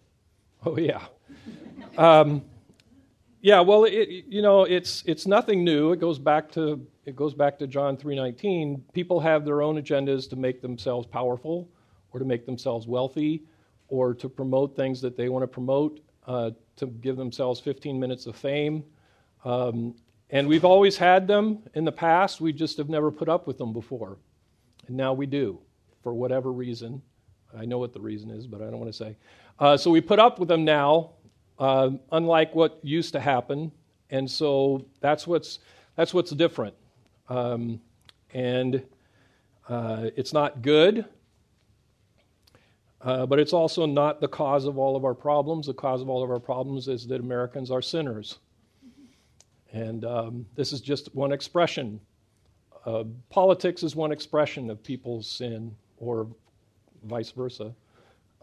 Oh 0.64 0.78
yeah. 0.78 1.06
Um, 1.96 2.42
yeah, 3.40 3.60
well, 3.60 3.84
it, 3.84 4.24
you 4.28 4.42
know, 4.42 4.64
it's 4.64 5.02
it's 5.06 5.26
nothing 5.26 5.64
new. 5.64 5.92
It 5.92 6.00
goes 6.00 6.18
back 6.18 6.50
to 6.52 6.86
it 7.04 7.16
goes 7.16 7.34
back 7.34 7.58
to 7.60 7.66
John 7.66 7.96
three 7.96 8.16
nineteen. 8.16 8.84
People 8.92 9.20
have 9.20 9.44
their 9.44 9.62
own 9.62 9.80
agendas 9.80 10.28
to 10.30 10.36
make 10.36 10.60
themselves 10.60 11.06
powerful, 11.06 11.68
or 12.12 12.18
to 12.18 12.26
make 12.26 12.46
themselves 12.46 12.86
wealthy, 12.86 13.44
or 13.88 14.14
to 14.14 14.28
promote 14.28 14.74
things 14.74 15.00
that 15.00 15.16
they 15.16 15.28
want 15.28 15.42
to 15.44 15.46
promote, 15.46 16.00
uh, 16.26 16.50
to 16.76 16.86
give 16.86 17.16
themselves 17.16 17.60
fifteen 17.60 17.98
minutes 17.98 18.26
of 18.26 18.36
fame. 18.36 18.84
Um, 19.44 19.94
and 20.30 20.46
we've 20.46 20.64
always 20.64 20.96
had 20.96 21.26
them 21.26 21.60
in 21.74 21.84
the 21.84 21.92
past. 21.92 22.40
We 22.40 22.52
just 22.52 22.76
have 22.76 22.88
never 22.88 23.10
put 23.10 23.28
up 23.28 23.46
with 23.46 23.56
them 23.56 23.72
before, 23.72 24.18
and 24.88 24.96
now 24.96 25.12
we 25.12 25.26
do, 25.26 25.60
for 26.02 26.12
whatever 26.12 26.52
reason. 26.52 27.02
I 27.56 27.64
know 27.64 27.78
what 27.78 27.92
the 27.92 28.00
reason 28.00 28.30
is, 28.30 28.46
but 28.46 28.60
I 28.60 28.64
don't 28.64 28.78
want 28.78 28.92
to 28.92 28.96
say. 28.96 29.16
Uh, 29.58 29.76
so 29.76 29.90
we 29.90 30.00
put 30.00 30.18
up 30.18 30.38
with 30.38 30.48
them 30.48 30.64
now, 30.64 31.10
uh, 31.58 31.90
unlike 32.12 32.54
what 32.54 32.78
used 32.82 33.12
to 33.12 33.20
happen, 33.20 33.72
and 34.10 34.30
so 34.30 34.84
that's 35.00 35.26
what's 35.26 35.58
that's 35.96 36.14
what's 36.14 36.30
different, 36.30 36.74
um, 37.28 37.80
and 38.32 38.82
uh, 39.68 40.10
it's 40.16 40.32
not 40.32 40.62
good, 40.62 41.04
uh, 43.00 43.26
but 43.26 43.38
it's 43.38 43.52
also 43.52 43.86
not 43.86 44.20
the 44.20 44.28
cause 44.28 44.64
of 44.64 44.78
all 44.78 44.94
of 44.94 45.04
our 45.04 45.14
problems. 45.14 45.66
The 45.66 45.74
cause 45.74 46.00
of 46.00 46.08
all 46.08 46.22
of 46.22 46.30
our 46.30 46.38
problems 46.38 46.86
is 46.86 47.06
that 47.08 47.20
Americans 47.20 47.70
are 47.70 47.82
sinners, 47.82 48.38
and 49.72 50.04
um, 50.04 50.46
this 50.54 50.72
is 50.72 50.80
just 50.80 51.14
one 51.14 51.32
expression. 51.32 52.00
Uh, 52.86 53.04
politics 53.28 53.82
is 53.82 53.96
one 53.96 54.12
expression 54.12 54.70
of 54.70 54.82
people's 54.84 55.28
sin, 55.28 55.74
or 55.96 56.28
vice 57.04 57.30
versa. 57.30 57.74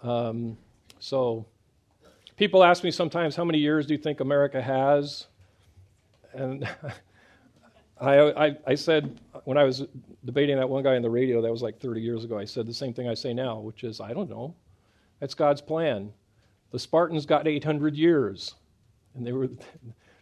Um, 0.01 0.57
so, 0.99 1.45
people 2.37 2.63
ask 2.63 2.83
me 2.83 2.91
sometimes, 2.91 3.35
how 3.35 3.45
many 3.45 3.59
years 3.59 3.85
do 3.85 3.93
you 3.93 3.97
think 3.97 4.19
America 4.19 4.61
has? 4.61 5.27
And 6.33 6.67
I, 8.01 8.19
I, 8.19 8.57
I, 8.67 8.75
said, 8.75 9.19
when 9.45 9.57
I 9.57 9.63
was 9.63 9.85
debating 10.25 10.57
that 10.57 10.69
one 10.69 10.83
guy 10.83 10.95
on 10.95 11.01
the 11.01 11.09
radio, 11.09 11.41
that 11.41 11.51
was 11.51 11.61
like 11.61 11.79
30 11.79 12.01
years 12.01 12.23
ago, 12.23 12.37
I 12.37 12.45
said 12.45 12.67
the 12.67 12.73
same 12.73 12.93
thing 12.93 13.07
I 13.07 13.13
say 13.13 13.33
now, 13.33 13.59
which 13.59 13.83
is, 13.83 14.01
I 14.01 14.13
don't 14.13 14.29
know. 14.29 14.53
That's 15.19 15.33
God's 15.33 15.61
plan. 15.61 16.11
The 16.71 16.79
Spartans 16.79 17.25
got 17.25 17.47
800 17.47 17.95
years. 17.95 18.55
And 19.15 19.25
they 19.25 19.31
were, 19.31 19.47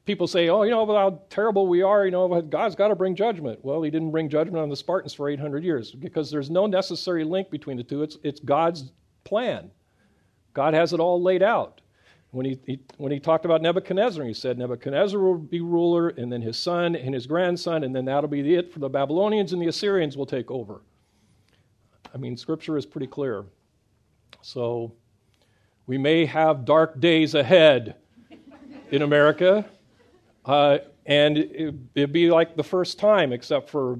people 0.05 0.27
say, 0.27 0.49
oh, 0.49 0.63
you 0.63 0.71
know, 0.71 0.85
how 0.85 1.21
terrible 1.29 1.67
we 1.67 1.81
are, 1.81 2.05
you 2.05 2.11
know, 2.11 2.41
God's 2.41 2.75
got 2.75 2.89
to 2.89 2.95
bring 2.95 3.15
judgment. 3.15 3.59
Well, 3.63 3.81
he 3.81 3.91
didn't 3.91 4.11
bring 4.11 4.29
judgment 4.29 4.61
on 4.61 4.69
the 4.69 4.75
Spartans 4.75 5.13
for 5.13 5.29
800 5.29 5.63
years 5.63 5.91
because 5.91 6.29
there's 6.29 6.49
no 6.49 6.65
necessary 6.65 7.23
link 7.23 7.49
between 7.49 7.77
the 7.77 7.83
two. 7.83 8.03
It's, 8.03 8.17
it's 8.23 8.39
God's 8.39 8.91
plan. 9.23 9.71
God 10.53 10.73
has 10.73 10.93
it 10.93 10.99
all 10.99 11.21
laid 11.21 11.41
out. 11.41 11.81
When 12.31 12.47
he, 12.47 12.59
he, 12.65 12.79
when 12.97 13.11
he 13.11 13.19
talked 13.19 13.45
about 13.45 13.61
Nebuchadnezzar, 13.61 14.25
he 14.25 14.33
said 14.33 14.57
Nebuchadnezzar 14.57 15.19
will 15.19 15.37
be 15.37 15.61
ruler, 15.61 16.09
and 16.09 16.31
then 16.31 16.41
his 16.41 16.57
son 16.57 16.95
and 16.95 17.13
his 17.13 17.27
grandson, 17.27 17.83
and 17.83 17.95
then 17.95 18.05
that'll 18.05 18.29
be 18.29 18.55
it 18.55 18.73
for 18.73 18.79
the 18.79 18.89
Babylonians 18.89 19.53
and 19.53 19.61
the 19.61 19.67
Assyrians 19.67 20.17
will 20.17 20.25
take 20.25 20.49
over. 20.49 20.81
I 22.13 22.17
mean, 22.17 22.35
Scripture 22.35 22.75
is 22.75 22.87
pretty 22.87 23.07
clear. 23.07 23.45
So 24.41 24.93
we 25.85 25.97
may 25.97 26.25
have 26.25 26.65
dark 26.65 26.99
days 26.99 27.35
ahead 27.35 27.95
in 28.89 29.03
America, 29.03 29.65
uh, 30.45 30.79
and 31.05 31.37
it, 31.37 31.75
it'd 31.95 32.13
be 32.13 32.29
like 32.29 32.55
the 32.55 32.63
first 32.63 32.99
time, 32.99 33.33
except 33.33 33.69
for 33.69 33.99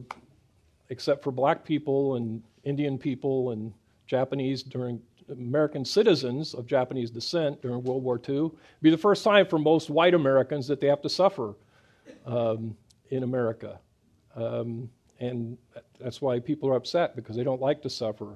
except 0.90 1.24
for 1.24 1.32
black 1.32 1.64
people 1.64 2.16
and 2.16 2.42
Indian 2.64 2.98
people 2.98 3.52
and 3.52 3.74
Japanese 4.06 4.62
during 4.62 5.02
American 5.30 5.86
citizens 5.86 6.54
of 6.54 6.68
Japanese 6.68 7.10
descent 7.10 7.62
during 7.62 7.84
World 7.84 8.04
War 8.04 8.22
II. 8.28 8.36
It'd 8.36 8.52
be 8.82 8.90
the 8.92 8.98
first 8.98 9.24
time 9.24 9.46
for 9.46 9.58
most 9.58 9.90
white 9.90 10.14
Americans 10.14 10.68
that 10.68 10.80
they 10.82 10.88
have 10.88 11.02
to 11.02 11.10
suffer 11.10 11.56
um, 12.26 12.76
in 13.10 13.24
America. 13.24 13.80
Um, 14.36 14.90
and 15.20 15.58
that's 16.00 16.22
why 16.22 16.40
people 16.40 16.70
are 16.70 16.76
upset 16.76 17.16
because 17.16 17.36
they 17.36 17.44
don't 17.44 17.62
like 17.62 17.82
to 17.84 17.90
suffer. 17.90 18.36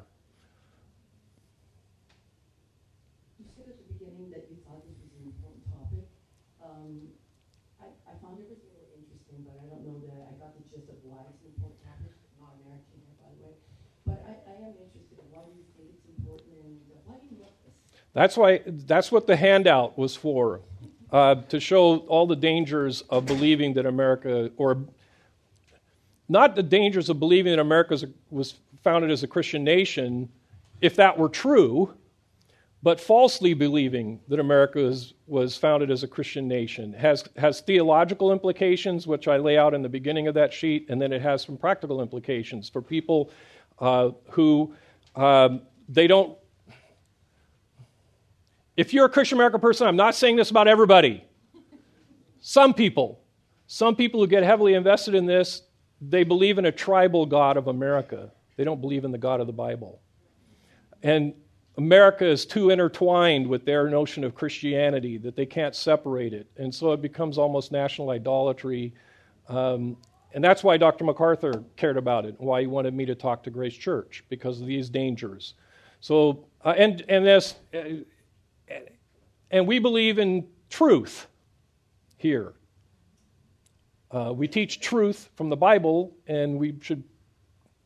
You 3.40 3.46
said 3.58 3.68
at 3.68 3.76
the 3.76 3.88
beginning 3.92 4.32
that 4.32 4.48
you 4.48 4.56
thought 4.64 4.86
this 4.88 4.96
was 5.04 5.12
an 5.20 5.28
important 5.28 5.64
topic. 5.68 6.08
Um, 6.64 7.12
I, 7.82 7.92
I 8.08 8.14
found 8.24 8.40
everything 8.40 8.72
really 8.72 9.04
interesting, 9.04 9.44
but 9.44 9.60
I 9.60 9.66
don't 9.68 9.84
know 9.84 10.00
that 10.08 10.32
I 10.32 10.34
got 10.40 10.56
the 10.56 10.64
gist 10.72 10.88
of 10.88 10.96
why 11.04 11.28
it's 11.28 11.44
an 11.44 11.52
important 11.60 11.82
topic. 11.84 12.14
I'm 12.40 12.40
not 12.46 12.56
American 12.64 12.98
here, 13.04 13.18
by 13.20 13.30
the 13.36 13.40
way. 13.42 13.56
But 14.08 14.20
I, 14.24 14.34
I 14.48 14.54
am 14.64 14.74
interested. 14.80 15.20
Why 15.28 15.44
do 15.44 15.52
you 15.60 15.68
think 15.76 15.92
it's 15.92 16.08
important 16.08 16.56
and 16.62 16.78
uh, 16.94 17.04
why 17.04 17.20
do 17.20 17.28
you 17.28 17.42
love 17.44 17.58
this? 17.68 17.76
That's 18.18 18.36
why. 18.36 18.62
That's 18.66 19.12
what 19.12 19.28
the 19.28 19.36
handout 19.36 19.96
was 19.96 20.16
for, 20.16 20.62
uh, 21.12 21.36
to 21.50 21.60
show 21.60 21.98
all 22.08 22.26
the 22.26 22.36
dangers 22.36 23.02
of 23.12 23.28
believing 23.28 23.76
that 23.76 23.86
America, 23.86 24.50
or 24.58 24.80
not 26.28 26.56
the 26.56 26.64
dangers 26.64 27.10
of 27.10 27.20
believing 27.20 27.52
that 27.52 27.62
America 27.62 27.96
was 28.32 28.56
founded 28.84 29.12
as 29.12 29.22
a 29.22 29.28
Christian 29.28 29.64
nation, 29.64 30.30
if 30.82 30.96
that 30.96 31.16
were 31.16 31.30
true, 31.30 31.94
but 32.82 33.00
falsely 33.00 33.54
believing 33.54 34.20
that 34.30 34.40
America 34.40 34.80
was, 34.80 35.14
was 35.28 35.56
founded 35.56 35.92
as 35.92 36.02
a 36.02 36.08
Christian 36.08 36.48
nation. 36.48 36.94
Has, 36.94 37.24
has 37.38 37.62
theological 37.62 38.32
implications, 38.32 39.06
which 39.06 39.28
I 39.28 39.38
lay 39.38 39.60
out 39.60 39.76
in 39.76 39.84
the 39.84 39.90
beginning 39.90 40.28
of 40.28 40.34
that 40.34 40.52
sheet, 40.52 40.88
and 40.90 41.00
then 41.00 41.14
it 41.14 41.22
has 41.22 41.44
some 41.44 41.56
practical 41.56 42.02
implications 42.02 42.68
for 42.68 42.82
people 42.82 43.30
uh, 43.78 44.10
who 44.32 44.74
um, 45.16 45.62
they 45.88 46.08
don't. 46.08 46.36
If 48.78 48.94
you're 48.94 49.06
a 49.06 49.10
Christian 49.10 49.40
American 49.40 49.60
person, 49.60 49.88
I'm 49.88 49.96
not 49.96 50.14
saying 50.14 50.36
this 50.36 50.52
about 50.52 50.68
everybody. 50.68 51.24
Some 52.40 52.76
people, 52.76 53.20
some 53.66 53.96
people 53.96 54.20
who 54.20 54.28
get 54.28 54.44
heavily 54.44 54.76
invested 54.76 55.16
in 55.16 55.26
this, 55.26 55.64
they 56.00 56.24
believe 56.24 56.60
in 56.60 56.66
a 56.66 56.72
tribal 56.72 57.26
God 57.26 57.58
of 57.58 57.68
America. 57.68 58.32
They 58.56 58.64
don't 58.64 58.80
believe 58.80 59.04
in 59.04 59.12
the 59.12 59.18
God 59.18 59.42
of 59.42 59.48
the 59.48 59.54
Bible. 59.54 60.00
And 61.02 61.34
America 61.78 62.26
is 62.26 62.46
too 62.46 62.70
intertwined 62.70 63.48
with 63.48 63.66
their 63.66 63.90
notion 63.90 64.24
of 64.24 64.36
Christianity 64.36 65.18
that 65.18 65.36
they 65.36 65.46
can't 65.48 65.76
separate 65.76 66.34
it. 66.34 66.48
And 66.58 66.74
so 66.74 66.92
it 66.92 67.02
becomes 67.02 67.40
almost 67.40 67.72
national 67.72 68.12
idolatry. 68.12 68.94
Um, 69.50 69.98
and 70.34 70.44
that's 70.44 70.64
why 70.64 70.78
Dr. 70.78 71.04
MacArthur 71.04 71.64
cared 71.78 71.98
about 71.98 72.26
it, 72.26 72.36
why 72.38 72.62
he 72.62 72.68
wanted 72.68 72.94
me 72.94 73.06
to 73.06 73.16
talk 73.16 73.42
to 73.44 73.50
Grace 73.50 73.76
Church, 73.76 74.24
because 74.30 74.62
of 74.62 74.68
these 74.68 74.88
dangers. 74.88 75.56
So, 76.00 76.46
uh, 76.64 76.76
and, 76.78 77.04
and, 77.10 77.26
this, 77.26 77.56
uh, 77.74 78.04
and 79.52 79.68
we 79.68 79.80
believe 79.80 80.20
in 80.20 80.48
truth 80.70 81.28
here. 82.18 82.54
Uh, 84.12 84.32
we 84.34 84.48
teach 84.48 84.80
truth 84.80 85.30
from 85.36 85.50
the 85.50 85.56
Bible, 85.56 86.16
and 86.28 86.58
we 86.58 86.76
should 86.82 87.04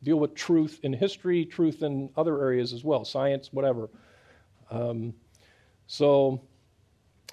deal 0.02 0.18
with 0.18 0.34
truth 0.34 0.80
in 0.82 0.92
history, 0.92 1.44
truth 1.44 1.82
in 1.82 2.10
other 2.16 2.40
areas 2.40 2.72
as 2.72 2.84
well, 2.84 3.04
science, 3.04 3.52
whatever. 3.52 3.88
Um, 4.70 5.14
so, 5.86 6.40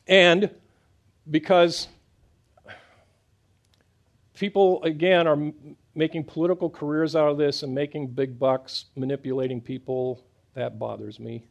and 0.07 0.49
because 1.29 1.87
people, 4.33 4.83
again, 4.83 5.27
are 5.27 5.33
m- 5.33 5.75
making 5.95 6.23
political 6.23 6.69
careers 6.69 7.15
out 7.15 7.29
of 7.29 7.37
this 7.37 7.63
and 7.63 7.73
making 7.73 8.07
big 8.07 8.39
bucks, 8.39 8.85
manipulating 8.95 9.61
people, 9.61 10.23
that 10.55 10.79
bothers 10.79 11.19
me. 11.19 11.43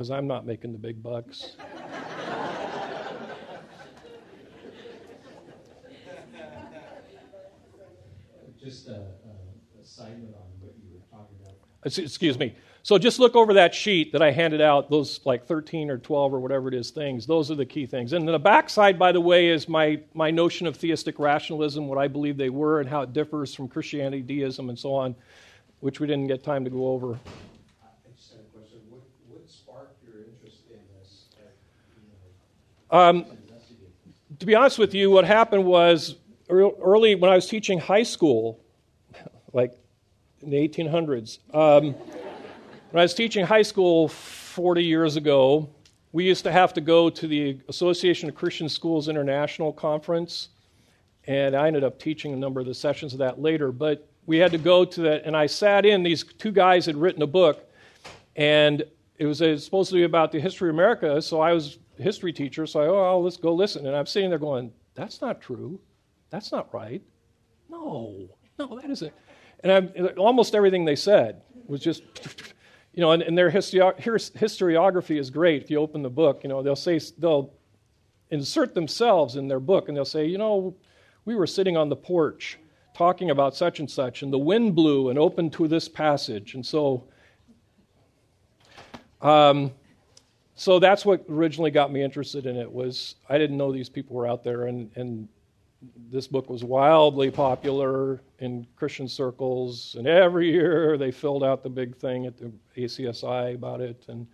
Because 0.00 0.10
I'm 0.10 0.26
not 0.26 0.46
making 0.46 0.72
the 0.72 0.78
big 0.78 1.02
bucks. 1.02 1.56
Just 8.58 8.88
a, 8.88 8.92
a, 8.92 8.96
a 9.78 9.84
side 9.84 10.22
note 10.22 10.36
on 10.36 10.48
what 10.60 10.72
you 10.82 10.88
were 10.90 11.02
talking 11.10 11.36
about. 11.42 11.98
Excuse 11.98 12.38
me. 12.38 12.54
So 12.82 12.96
just 12.96 13.18
look 13.18 13.36
over 13.36 13.52
that 13.52 13.74
sheet 13.74 14.12
that 14.12 14.22
I 14.22 14.30
handed 14.30 14.62
out, 14.62 14.88
those 14.88 15.20
like 15.26 15.44
13 15.44 15.90
or 15.90 15.98
12 15.98 16.32
or 16.32 16.40
whatever 16.40 16.68
it 16.68 16.74
is 16.74 16.88
things. 16.88 17.26
Those 17.26 17.50
are 17.50 17.54
the 17.54 17.66
key 17.66 17.84
things. 17.84 18.14
And 18.14 18.26
the 18.26 18.38
backside, 18.38 18.98
by 18.98 19.12
the 19.12 19.20
way, 19.20 19.48
is 19.48 19.68
my, 19.68 20.00
my 20.14 20.30
notion 20.30 20.66
of 20.66 20.76
theistic 20.76 21.18
rationalism, 21.18 21.88
what 21.88 21.98
I 21.98 22.08
believe 22.08 22.38
they 22.38 22.48
were, 22.48 22.80
and 22.80 22.88
how 22.88 23.02
it 23.02 23.12
differs 23.12 23.54
from 23.54 23.68
Christianity, 23.68 24.22
deism, 24.22 24.70
and 24.70 24.78
so 24.78 24.94
on, 24.94 25.14
which 25.80 26.00
we 26.00 26.06
didn't 26.06 26.28
get 26.28 26.42
time 26.42 26.64
to 26.64 26.70
go 26.70 26.86
over. 26.86 27.18
I 27.82 28.16
just 28.16 28.32
had 28.32 28.40
a 28.40 28.58
question. 28.58 28.78
What, 28.88 29.02
what 29.28 29.48
sparked 29.48 30.02
your 30.02 30.24
interest 30.24 30.64
in 30.70 30.80
this? 30.98 31.26
Uh, 31.38 31.48
Um, 32.90 33.24
to 34.40 34.46
be 34.46 34.56
honest 34.56 34.78
with 34.78 34.94
you, 34.94 35.10
what 35.10 35.24
happened 35.24 35.64
was 35.64 36.16
early 36.48 37.14
when 37.14 37.30
I 37.30 37.36
was 37.36 37.46
teaching 37.46 37.78
high 37.78 38.02
school, 38.02 38.58
like 39.52 39.78
in 40.40 40.50
the 40.50 40.56
1800s, 40.56 41.38
um, 41.54 41.92
when 42.90 43.00
I 43.00 43.02
was 43.02 43.14
teaching 43.14 43.46
high 43.46 43.62
school 43.62 44.08
40 44.08 44.82
years 44.82 45.14
ago, 45.14 45.70
we 46.10 46.24
used 46.24 46.42
to 46.42 46.50
have 46.50 46.74
to 46.74 46.80
go 46.80 47.08
to 47.08 47.28
the 47.28 47.60
Association 47.68 48.28
of 48.28 48.34
Christian 48.34 48.68
Schools 48.68 49.08
International 49.08 49.72
Conference, 49.72 50.48
and 51.28 51.54
I 51.54 51.68
ended 51.68 51.84
up 51.84 52.00
teaching 52.00 52.32
a 52.32 52.36
number 52.36 52.58
of 52.58 52.66
the 52.66 52.74
sessions 52.74 53.12
of 53.12 53.20
that 53.20 53.40
later. 53.40 53.70
But 53.70 54.08
we 54.26 54.38
had 54.38 54.50
to 54.50 54.58
go 54.58 54.84
to 54.84 55.00
that, 55.02 55.22
and 55.24 55.36
I 55.36 55.46
sat 55.46 55.86
in. 55.86 56.02
These 56.02 56.24
two 56.24 56.50
guys 56.50 56.86
had 56.86 56.96
written 56.96 57.22
a 57.22 57.28
book, 57.28 57.70
and 58.34 58.82
it 59.18 59.26
was, 59.26 59.40
it 59.40 59.52
was 59.52 59.64
supposed 59.64 59.90
to 59.90 59.94
be 59.94 60.02
about 60.02 60.32
the 60.32 60.40
history 60.40 60.70
of 60.70 60.74
America. 60.74 61.22
So 61.22 61.40
I 61.40 61.52
was 61.52 61.78
history 62.00 62.32
teacher, 62.32 62.66
so 62.66 62.80
I 62.80 62.86
oh, 62.86 63.20
let's 63.20 63.36
go 63.36 63.54
listen. 63.54 63.86
And 63.86 63.96
I'm 63.96 64.06
sitting 64.06 64.30
there 64.30 64.38
going, 64.38 64.72
"That's 64.94 65.20
not 65.20 65.40
true. 65.40 65.80
That's 66.30 66.52
not 66.52 66.72
right. 66.72 67.02
No, 67.68 68.28
no, 68.58 68.80
that 68.80 68.90
isn't." 68.90 69.12
And 69.62 69.72
I'm, 69.72 70.18
almost 70.18 70.54
everything 70.54 70.84
they 70.84 70.96
said 70.96 71.42
was 71.66 71.80
just 71.80 72.02
you 72.92 73.00
know, 73.00 73.12
and, 73.12 73.22
and 73.22 73.38
their 73.38 73.50
historiography 73.50 75.18
is 75.18 75.30
great. 75.30 75.62
If 75.62 75.70
you 75.70 75.78
open 75.78 76.02
the 76.02 76.10
book, 76.10 76.40
you 76.42 76.48
know, 76.48 76.62
they'll 76.62 76.76
say 76.76 77.00
they'll 77.18 77.52
insert 78.30 78.74
themselves 78.74 79.36
in 79.36 79.48
their 79.48 79.60
book, 79.60 79.88
and 79.88 79.96
they'll 79.96 80.04
say, 80.04 80.26
you 80.26 80.38
know, 80.38 80.74
we 81.24 81.34
were 81.34 81.46
sitting 81.46 81.76
on 81.76 81.88
the 81.88 81.96
porch 81.96 82.58
talking 82.94 83.30
about 83.30 83.54
such 83.54 83.78
and 83.80 83.90
such, 83.90 84.22
and 84.22 84.32
the 84.32 84.38
wind 84.38 84.74
blew 84.74 85.10
and 85.10 85.18
opened 85.18 85.52
to 85.54 85.68
this 85.68 85.88
passage, 85.88 86.54
and 86.54 86.64
so. 86.64 87.04
Um, 89.22 89.72
so 90.60 90.78
that's 90.78 91.06
what 91.06 91.24
originally 91.30 91.70
got 91.70 91.90
me 91.90 92.02
interested 92.02 92.44
in 92.44 92.54
it 92.54 92.70
was 92.70 93.14
I 93.30 93.38
didn't 93.38 93.56
know 93.56 93.72
these 93.72 93.88
people 93.88 94.14
were 94.14 94.26
out 94.26 94.44
there, 94.44 94.66
and, 94.66 94.90
and 94.94 95.26
this 96.10 96.26
book 96.26 96.50
was 96.50 96.62
wildly 96.62 97.30
popular 97.30 98.20
in 98.40 98.66
Christian 98.76 99.08
circles, 99.08 99.96
and 99.98 100.06
every 100.06 100.50
year 100.50 100.98
they 100.98 101.12
filled 101.12 101.42
out 101.42 101.62
the 101.62 101.70
big 101.70 101.96
thing 101.96 102.26
at 102.26 102.36
the 102.36 102.52
ACSI 102.76 103.54
about 103.54 103.80
it. 103.80 104.04
And 104.08 104.26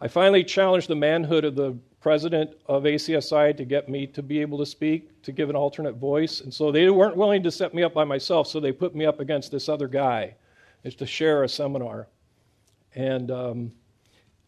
I 0.00 0.06
finally 0.06 0.44
challenged 0.44 0.86
the 0.86 0.94
manhood 0.94 1.44
of 1.44 1.56
the 1.56 1.76
president 2.00 2.52
of 2.66 2.84
ACSI 2.84 3.56
to 3.56 3.64
get 3.64 3.88
me 3.88 4.06
to 4.06 4.22
be 4.22 4.40
able 4.40 4.58
to 4.58 4.66
speak, 4.66 5.20
to 5.22 5.32
give 5.32 5.50
an 5.50 5.56
alternate 5.56 5.96
voice. 5.96 6.40
And 6.40 6.54
so 6.54 6.70
they 6.70 6.88
weren't 6.88 7.16
willing 7.16 7.42
to 7.42 7.50
set 7.50 7.74
me 7.74 7.82
up 7.82 7.94
by 7.94 8.04
myself, 8.04 8.46
so 8.46 8.60
they 8.60 8.70
put 8.70 8.94
me 8.94 9.06
up 9.06 9.18
against 9.18 9.50
this 9.50 9.68
other 9.68 9.88
guy 9.88 10.36
is 10.84 10.94
to 10.94 11.04
share 11.04 11.42
a 11.42 11.48
seminar. 11.48 12.06
And, 12.94 13.32
um, 13.32 13.72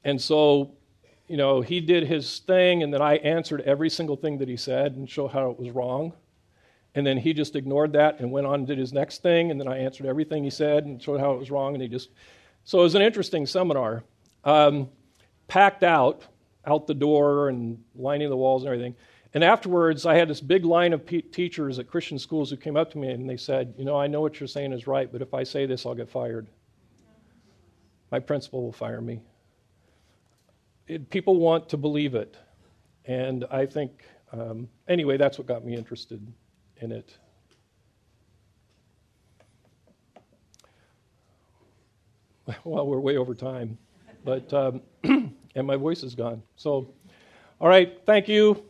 and 0.04 0.22
so 0.22 0.76
you 1.30 1.36
know, 1.36 1.60
he 1.60 1.80
did 1.80 2.08
his 2.08 2.40
thing, 2.40 2.82
and 2.82 2.92
then 2.92 3.00
I 3.00 3.14
answered 3.18 3.60
every 3.60 3.88
single 3.88 4.16
thing 4.16 4.38
that 4.38 4.48
he 4.48 4.56
said 4.56 4.96
and 4.96 5.08
showed 5.08 5.28
how 5.28 5.52
it 5.52 5.60
was 5.60 5.70
wrong. 5.70 6.12
And 6.96 7.06
then 7.06 7.16
he 7.16 7.32
just 7.32 7.54
ignored 7.54 7.92
that 7.92 8.18
and 8.18 8.32
went 8.32 8.48
on 8.48 8.54
and 8.54 8.66
did 8.66 8.78
his 8.78 8.92
next 8.92 9.22
thing, 9.22 9.52
and 9.52 9.60
then 9.60 9.68
I 9.68 9.78
answered 9.78 10.06
everything 10.06 10.42
he 10.42 10.50
said 10.50 10.86
and 10.86 11.00
showed 11.00 11.20
how 11.20 11.30
it 11.30 11.38
was 11.38 11.48
wrong, 11.48 11.74
and 11.74 11.80
he 11.80 11.88
just. 11.88 12.08
So 12.64 12.80
it 12.80 12.82
was 12.82 12.96
an 12.96 13.02
interesting 13.02 13.46
seminar. 13.46 14.02
Um, 14.42 14.88
packed 15.46 15.84
out, 15.84 16.24
out 16.66 16.88
the 16.88 16.94
door 16.94 17.48
and 17.48 17.78
lining 17.94 18.28
the 18.28 18.36
walls 18.36 18.64
and 18.64 18.72
everything. 18.72 18.96
And 19.32 19.44
afterwards, 19.44 20.06
I 20.06 20.16
had 20.16 20.26
this 20.26 20.40
big 20.40 20.64
line 20.64 20.92
of 20.92 21.06
pe- 21.06 21.20
teachers 21.20 21.78
at 21.78 21.86
Christian 21.86 22.18
schools 22.18 22.50
who 22.50 22.56
came 22.56 22.76
up 22.76 22.90
to 22.90 22.98
me 22.98 23.10
and 23.10 23.30
they 23.30 23.36
said, 23.36 23.72
You 23.78 23.84
know, 23.84 23.96
I 23.96 24.08
know 24.08 24.20
what 24.20 24.40
you're 24.40 24.48
saying 24.48 24.72
is 24.72 24.88
right, 24.88 25.12
but 25.12 25.22
if 25.22 25.32
I 25.32 25.44
say 25.44 25.64
this, 25.64 25.86
I'll 25.86 25.94
get 25.94 26.10
fired. 26.10 26.48
My 28.10 28.18
principal 28.18 28.64
will 28.64 28.72
fire 28.72 29.00
me 29.00 29.20
it, 30.90 31.08
people 31.10 31.36
want 31.36 31.68
to 31.68 31.76
believe 31.76 32.14
it. 32.14 32.36
And 33.04 33.44
I 33.50 33.64
think, 33.64 34.04
um, 34.32 34.68
anyway, 34.88 35.16
that's 35.16 35.38
what 35.38 35.46
got 35.46 35.64
me 35.64 35.74
interested 35.76 36.26
in 36.78 36.92
it. 36.92 37.16
Well, 42.64 42.84
we're 42.84 42.98
way 42.98 43.16
over 43.16 43.32
time, 43.32 43.78
but 44.24 44.52
um, 44.52 44.82
and 45.04 45.66
my 45.66 45.76
voice 45.76 46.02
is 46.02 46.16
gone. 46.16 46.42
So, 46.56 46.92
all 47.60 47.68
right, 47.68 47.96
thank 48.06 48.26
you. 48.26 48.64